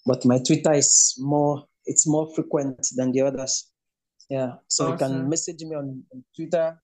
But 0.07 0.25
my 0.27 0.39
Twitter 0.39 0.73
is 0.73 1.15
more, 1.19 1.65
it's 1.87 2.07
more 2.07 2.29
frequent 2.35 2.87
than 2.95 3.11
the 3.13 3.23
others. 3.23 3.71
Yeah. 4.29 4.53
So 4.69 4.93
you 4.93 4.99
can 4.99 5.29
message 5.29 5.63
me 5.63 5.75
on, 5.75 6.05
on 6.13 6.25
Twitter. 6.37 6.79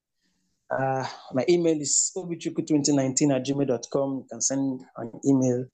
Uh, 0.70 1.06
my 1.34 1.44
email 1.48 1.78
is 1.78 2.10
obichuku2019 2.16 3.36
at 3.36 3.44
gmail.com. 3.46 4.16
You 4.16 4.26
can 4.30 4.40
send 4.40 4.80
an 4.96 5.12
email. 5.26 5.66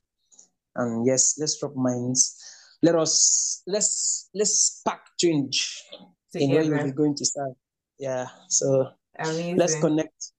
And 0.75 1.07
yes, 1.07 1.37
let's 1.39 1.59
drop 1.59 1.77
minds. 1.77 2.37
Let 2.83 2.97
us 2.97 3.63
let's 3.67 4.31
let's 4.35 4.83
pack 4.87 5.03
change 5.21 5.85
in 6.35 6.51
where 6.51 6.63
you'll 6.63 6.85
be 6.85 6.93
going 6.93 7.15
to 7.15 7.25
start. 7.25 7.53
Yeah. 7.99 8.27
So 8.49 8.89
let's 9.57 9.79
connect 9.81 10.33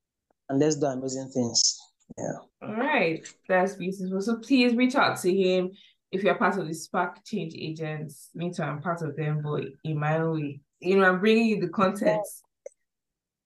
and 0.52 0.60
let's 0.60 0.76
do 0.76 0.86
amazing 0.86 1.30
things. 1.30 1.80
Yeah. 2.18 2.34
All 2.61 2.76
right, 2.76 3.26
that's 3.48 3.76
beautiful. 3.76 4.22
So 4.22 4.38
please 4.38 4.76
reach 4.76 4.95
out 4.95 5.18
to 5.22 5.34
him 5.34 5.72
if 6.11 6.23
you're 6.23 6.36
part 6.36 6.57
of 6.57 6.68
the 6.68 6.73
Spark 6.73 7.23
Change 7.26 7.53
Agents. 7.57 8.30
Me 8.36 8.52
too, 8.52 8.64
I'm 8.64 8.82
part 8.82 9.02
of 9.02 9.15
them, 9.15 9.41
but 9.41 9.64
in 9.86 9.98
my 9.98 10.18
own 10.18 10.34
way. 10.34 10.61
You 10.82 10.98
know, 10.98 11.06
I'm 11.06 11.19
bringing 11.19 11.45
you 11.45 11.61
the 11.61 11.69
content. 11.69 12.22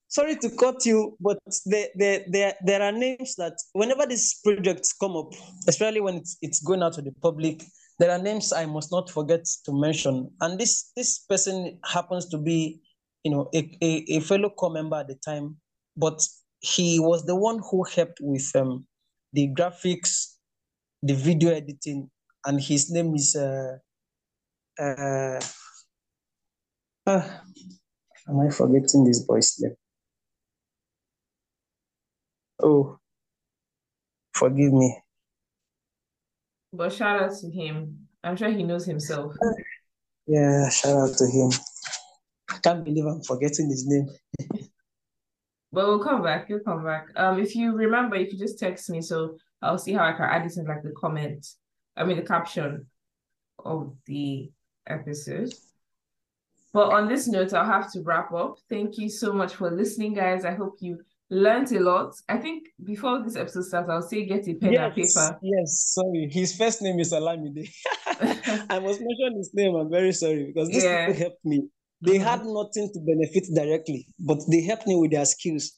Sorry 0.08 0.36
to 0.36 0.50
cut 0.50 0.84
you, 0.84 1.16
but 1.20 1.38
there, 1.64 1.88
there, 1.94 2.24
there, 2.28 2.54
there 2.64 2.82
are 2.82 2.92
names 2.92 3.36
that 3.36 3.54
whenever 3.72 4.06
these 4.06 4.40
projects 4.42 4.92
come 4.92 5.16
up, 5.16 5.32
especially 5.68 6.00
when 6.00 6.16
it's, 6.16 6.36
it's 6.42 6.60
going 6.60 6.82
out 6.82 6.94
to 6.94 7.02
the 7.02 7.12
public, 7.22 7.62
there 7.98 8.10
are 8.10 8.18
names 8.18 8.52
I 8.52 8.66
must 8.66 8.90
not 8.90 9.10
forget 9.10 9.44
to 9.64 9.72
mention. 9.72 10.30
And 10.40 10.58
this 10.58 10.90
this 10.96 11.20
person 11.20 11.78
happens 11.84 12.28
to 12.30 12.38
be, 12.38 12.80
you 13.24 13.30
know, 13.30 13.48
a, 13.54 13.78
a, 13.82 14.16
a 14.16 14.20
fellow 14.20 14.50
co-member 14.50 14.96
at 14.96 15.08
the 15.08 15.16
time, 15.16 15.56
but 15.96 16.20
he 16.60 16.98
was 16.98 17.24
the 17.24 17.36
one 17.36 17.60
who 17.70 17.84
helped 17.84 18.18
with 18.20 18.50
um, 18.54 18.86
the 19.32 19.48
graphics, 19.54 20.34
the 21.02 21.14
video 21.14 21.50
editing, 21.50 22.10
and 22.44 22.60
his 22.60 22.90
name 22.90 23.14
is 23.14 23.36
uh, 23.36 23.76
uh, 24.78 25.40
ah, 27.06 27.42
am 28.28 28.40
I 28.40 28.50
forgetting 28.50 29.04
this 29.04 29.20
boy's 29.20 29.56
name? 29.60 29.74
Oh, 32.62 32.98
forgive 34.34 34.72
me. 34.72 34.96
But 36.72 36.92
shout 36.92 37.22
out 37.22 37.36
to 37.38 37.50
him. 37.50 38.08
I'm 38.22 38.36
sure 38.36 38.50
he 38.50 38.62
knows 38.62 38.86
himself. 38.86 39.34
Yeah, 40.28 40.68
shout 40.70 40.96
out 40.96 41.16
to 41.18 41.26
him. 41.26 41.50
I 42.50 42.58
can't 42.58 42.84
believe 42.84 43.06
I'm 43.06 43.22
forgetting 43.22 43.70
his 43.70 43.86
name. 43.86 44.08
But 45.76 45.88
we'll 45.88 46.02
come 46.02 46.22
back. 46.22 46.48
You'll 46.48 46.60
come 46.60 46.82
back. 46.82 47.08
Um, 47.16 47.38
if 47.38 47.54
you 47.54 47.74
remember, 47.76 48.16
you 48.16 48.26
could 48.30 48.38
just 48.38 48.58
text 48.58 48.88
me 48.88 49.02
so 49.02 49.36
I'll 49.60 49.76
see 49.76 49.92
how 49.92 50.04
I 50.06 50.12
can 50.12 50.24
add 50.24 50.46
it 50.46 50.56
in 50.56 50.64
like 50.64 50.82
the 50.82 50.92
comment. 50.92 51.46
I 51.94 52.04
mean 52.04 52.16
the 52.16 52.22
caption 52.22 52.86
of 53.62 53.94
the 54.06 54.50
episode. 54.86 55.52
But 56.72 56.94
on 56.94 57.08
this 57.08 57.28
note, 57.28 57.52
I'll 57.52 57.66
have 57.66 57.92
to 57.92 58.00
wrap 58.00 58.32
up. 58.32 58.56
Thank 58.70 58.96
you 58.96 59.10
so 59.10 59.34
much 59.34 59.54
for 59.54 59.70
listening, 59.70 60.14
guys. 60.14 60.46
I 60.46 60.54
hope 60.54 60.76
you 60.80 60.98
learned 61.28 61.70
a 61.72 61.80
lot. 61.80 62.14
I 62.26 62.38
think 62.38 62.68
before 62.82 63.22
this 63.22 63.36
episode 63.36 63.64
starts, 63.64 63.90
I'll 63.90 64.00
say 64.00 64.24
get 64.24 64.48
a 64.48 64.54
pen 64.54 64.74
and 64.76 64.94
paper. 64.94 65.38
yes, 65.42 65.92
sorry. 65.94 66.30
His 66.32 66.56
first 66.56 66.80
name 66.80 66.98
is 67.00 67.12
Olamide. 67.12 67.68
I 68.70 68.78
must 68.78 69.00
mention 69.02 69.36
his 69.36 69.50
name. 69.52 69.74
I'm 69.74 69.90
very 69.90 70.12
sorry 70.12 70.44
because 70.46 70.70
this 70.70 70.84
Yeah. 70.84 71.12
helped 71.12 71.44
me. 71.44 71.68
They 72.02 72.18
Mhm. 72.18 72.22
had 72.24 72.44
nothing 72.44 72.90
to 72.92 73.00
benefit 73.00 73.44
directly, 73.54 74.06
but 74.18 74.38
they 74.50 74.60
helped 74.62 74.86
me 74.86 74.96
with 74.96 75.10
their 75.12 75.24
skills. 75.24 75.72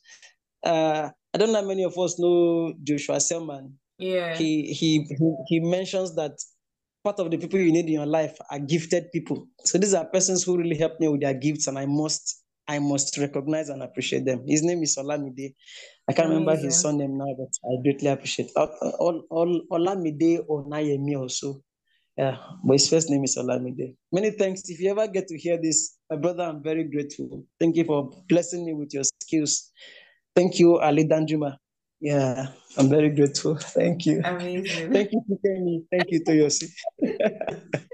Uh, 0.65 1.11
I 1.35 1.39
don't 1.39 1.53
know 1.53 1.61
how 1.63 1.67
many 1.69 1.85
of 1.85 1.97
us 1.99 2.19
know 2.19 2.75
Joshua 2.83 3.21
Selman. 3.21 3.79
Yeah. 3.99 4.37
He, 4.37 4.73
he 4.73 5.05
he 5.19 5.35
he 5.49 5.61
mentions 5.61 6.15
that 6.17 6.33
part 7.05 7.21
of 7.21 7.31
the 7.31 7.39
people 7.39 7.61
you 7.61 7.73
need 7.73 7.87
in 7.87 7.93
your 7.93 8.07
life 8.07 8.37
are 8.51 8.59
gifted 8.59 9.13
people. 9.13 9.47
So 9.65 9.79
these 9.79 9.95
are 9.95 10.05
persons 10.07 10.43
who 10.45 10.57
really 10.59 10.77
helped 10.77 11.01
me 11.01 11.09
with 11.09 11.21
their 11.21 11.35
gifts, 11.35 11.67
and 11.69 11.79
I 11.79 11.87
must 11.87 12.43
I 12.67 12.81
must 12.81 13.17
recognize 13.19 13.69
and 13.71 13.83
appreciate 13.83 14.25
them. 14.27 14.45
His 14.47 14.63
name 14.63 14.83
is 14.83 14.97
Olamide. 14.99 15.55
I 16.09 16.13
can't 16.13 16.29
remember 16.29 16.55
his 16.57 16.81
surname 16.83 17.17
now, 17.17 17.35
but 17.39 17.49
I 17.65 17.81
greatly 17.83 18.09
appreciate 18.09 18.51
Ol- 18.57 18.95
Ol- 19.01 19.25
Ol- 19.31 19.63
Olamide 19.71 20.45
Onayemi 20.49 21.17
also. 21.19 21.63
Yeah, 22.19 22.37
but 22.65 22.73
his 22.73 22.89
first 22.89 23.11
name 23.11 23.23
is 23.23 23.37
Olamide. 23.39 23.95
Many 24.11 24.33
thanks. 24.33 24.69
If 24.69 24.81
you 24.81 24.91
ever 24.91 25.07
get 25.07 25.29
to 25.29 25.39
hear 25.39 25.57
this, 25.57 25.99
my 26.11 26.17
brother, 26.17 26.43
I'm 26.43 26.61
very 26.61 26.83
grateful. 26.83 27.45
Thank 27.61 27.77
you 27.77 27.85
for 27.85 28.11
blessing 28.29 28.67
me 28.67 28.75
with 28.75 28.93
your 28.93 29.05
skills. 29.23 29.71
Thank 30.35 30.59
you, 30.59 30.81
Ali 30.81 31.07
Danjuma. 31.07 31.57
Yeah, 32.01 32.49
I'm 32.77 32.89
very 32.89 33.11
grateful. 33.11 33.55
Thank 33.61 34.05
you. 34.07 34.21
Amazing. 34.25 34.93
Thank 34.93 35.13
you, 35.13 35.23
Fikemi. 35.31 35.85
Thank 35.93 36.11
you, 36.11 36.25
Toyosi. 36.25 36.69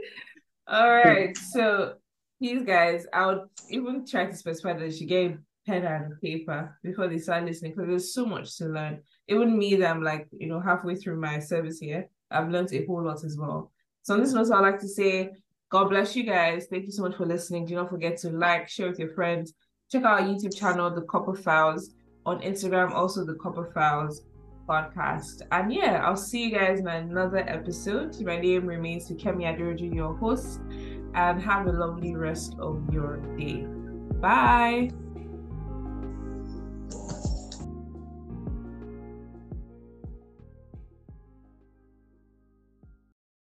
All 0.68 0.90
right. 0.90 1.36
So 1.36 1.96
these 2.40 2.62
guys, 2.62 3.06
I 3.12 3.26
would 3.26 3.42
even 3.68 4.06
try 4.06 4.24
to 4.24 4.34
specify 4.34 4.72
that 4.72 4.94
she 4.94 5.04
gave 5.04 5.36
pen 5.66 5.84
and 5.84 6.18
paper 6.22 6.78
before 6.82 7.08
they 7.08 7.18
start 7.18 7.44
listening 7.44 7.72
because 7.72 7.88
there's 7.88 8.14
so 8.14 8.24
much 8.24 8.56
to 8.56 8.68
learn. 8.68 9.02
Even 9.28 9.58
me, 9.58 9.74
that 9.76 9.90
I'm 9.90 10.02
like, 10.02 10.28
you 10.32 10.46
know, 10.46 10.60
halfway 10.60 10.94
through 10.94 11.20
my 11.20 11.40
service 11.40 11.78
here, 11.78 12.08
I've 12.30 12.48
learned 12.48 12.72
a 12.72 12.86
whole 12.86 13.04
lot 13.04 13.22
as 13.22 13.36
well. 13.38 13.70
So 14.04 14.12
on 14.12 14.20
this 14.20 14.34
note, 14.34 14.52
I'd 14.52 14.60
like 14.60 14.78
to 14.80 14.88
say, 14.88 15.30
God 15.70 15.88
bless 15.88 16.14
you 16.14 16.24
guys. 16.24 16.66
Thank 16.70 16.84
you 16.84 16.92
so 16.92 17.02
much 17.02 17.16
for 17.16 17.24
listening. 17.24 17.64
Do 17.64 17.74
not 17.74 17.88
forget 17.88 18.18
to 18.18 18.30
like, 18.30 18.68
share 18.68 18.90
with 18.90 18.98
your 18.98 19.14
friends. 19.14 19.54
Check 19.90 20.04
out 20.04 20.20
our 20.20 20.28
YouTube 20.28 20.54
channel, 20.54 20.94
The 20.94 21.00
Corper 21.00 21.34
Files, 21.34 21.94
on 22.26 22.40
Instagram, 22.42 22.90
also 22.92 23.24
The 23.24 23.34
Corper 23.34 23.70
Files 23.72 24.22
podcast. 24.68 25.40
And 25.52 25.72
yeah, 25.72 26.02
I'll 26.04 26.16
see 26.16 26.44
you 26.44 26.50
guys 26.50 26.80
in 26.80 26.86
another 26.86 27.48
episode. 27.48 28.20
My 28.20 28.38
name 28.38 28.66
remains 28.66 29.10
Kemi 29.10 29.44
Aderoju, 29.44 29.94
your 29.94 30.14
host, 30.14 30.60
and 31.14 31.40
have 31.40 31.66
a 31.66 31.72
lovely 31.72 32.14
rest 32.14 32.56
of 32.58 32.82
your 32.92 33.16
day. 33.38 33.64
Bye. 34.20 34.90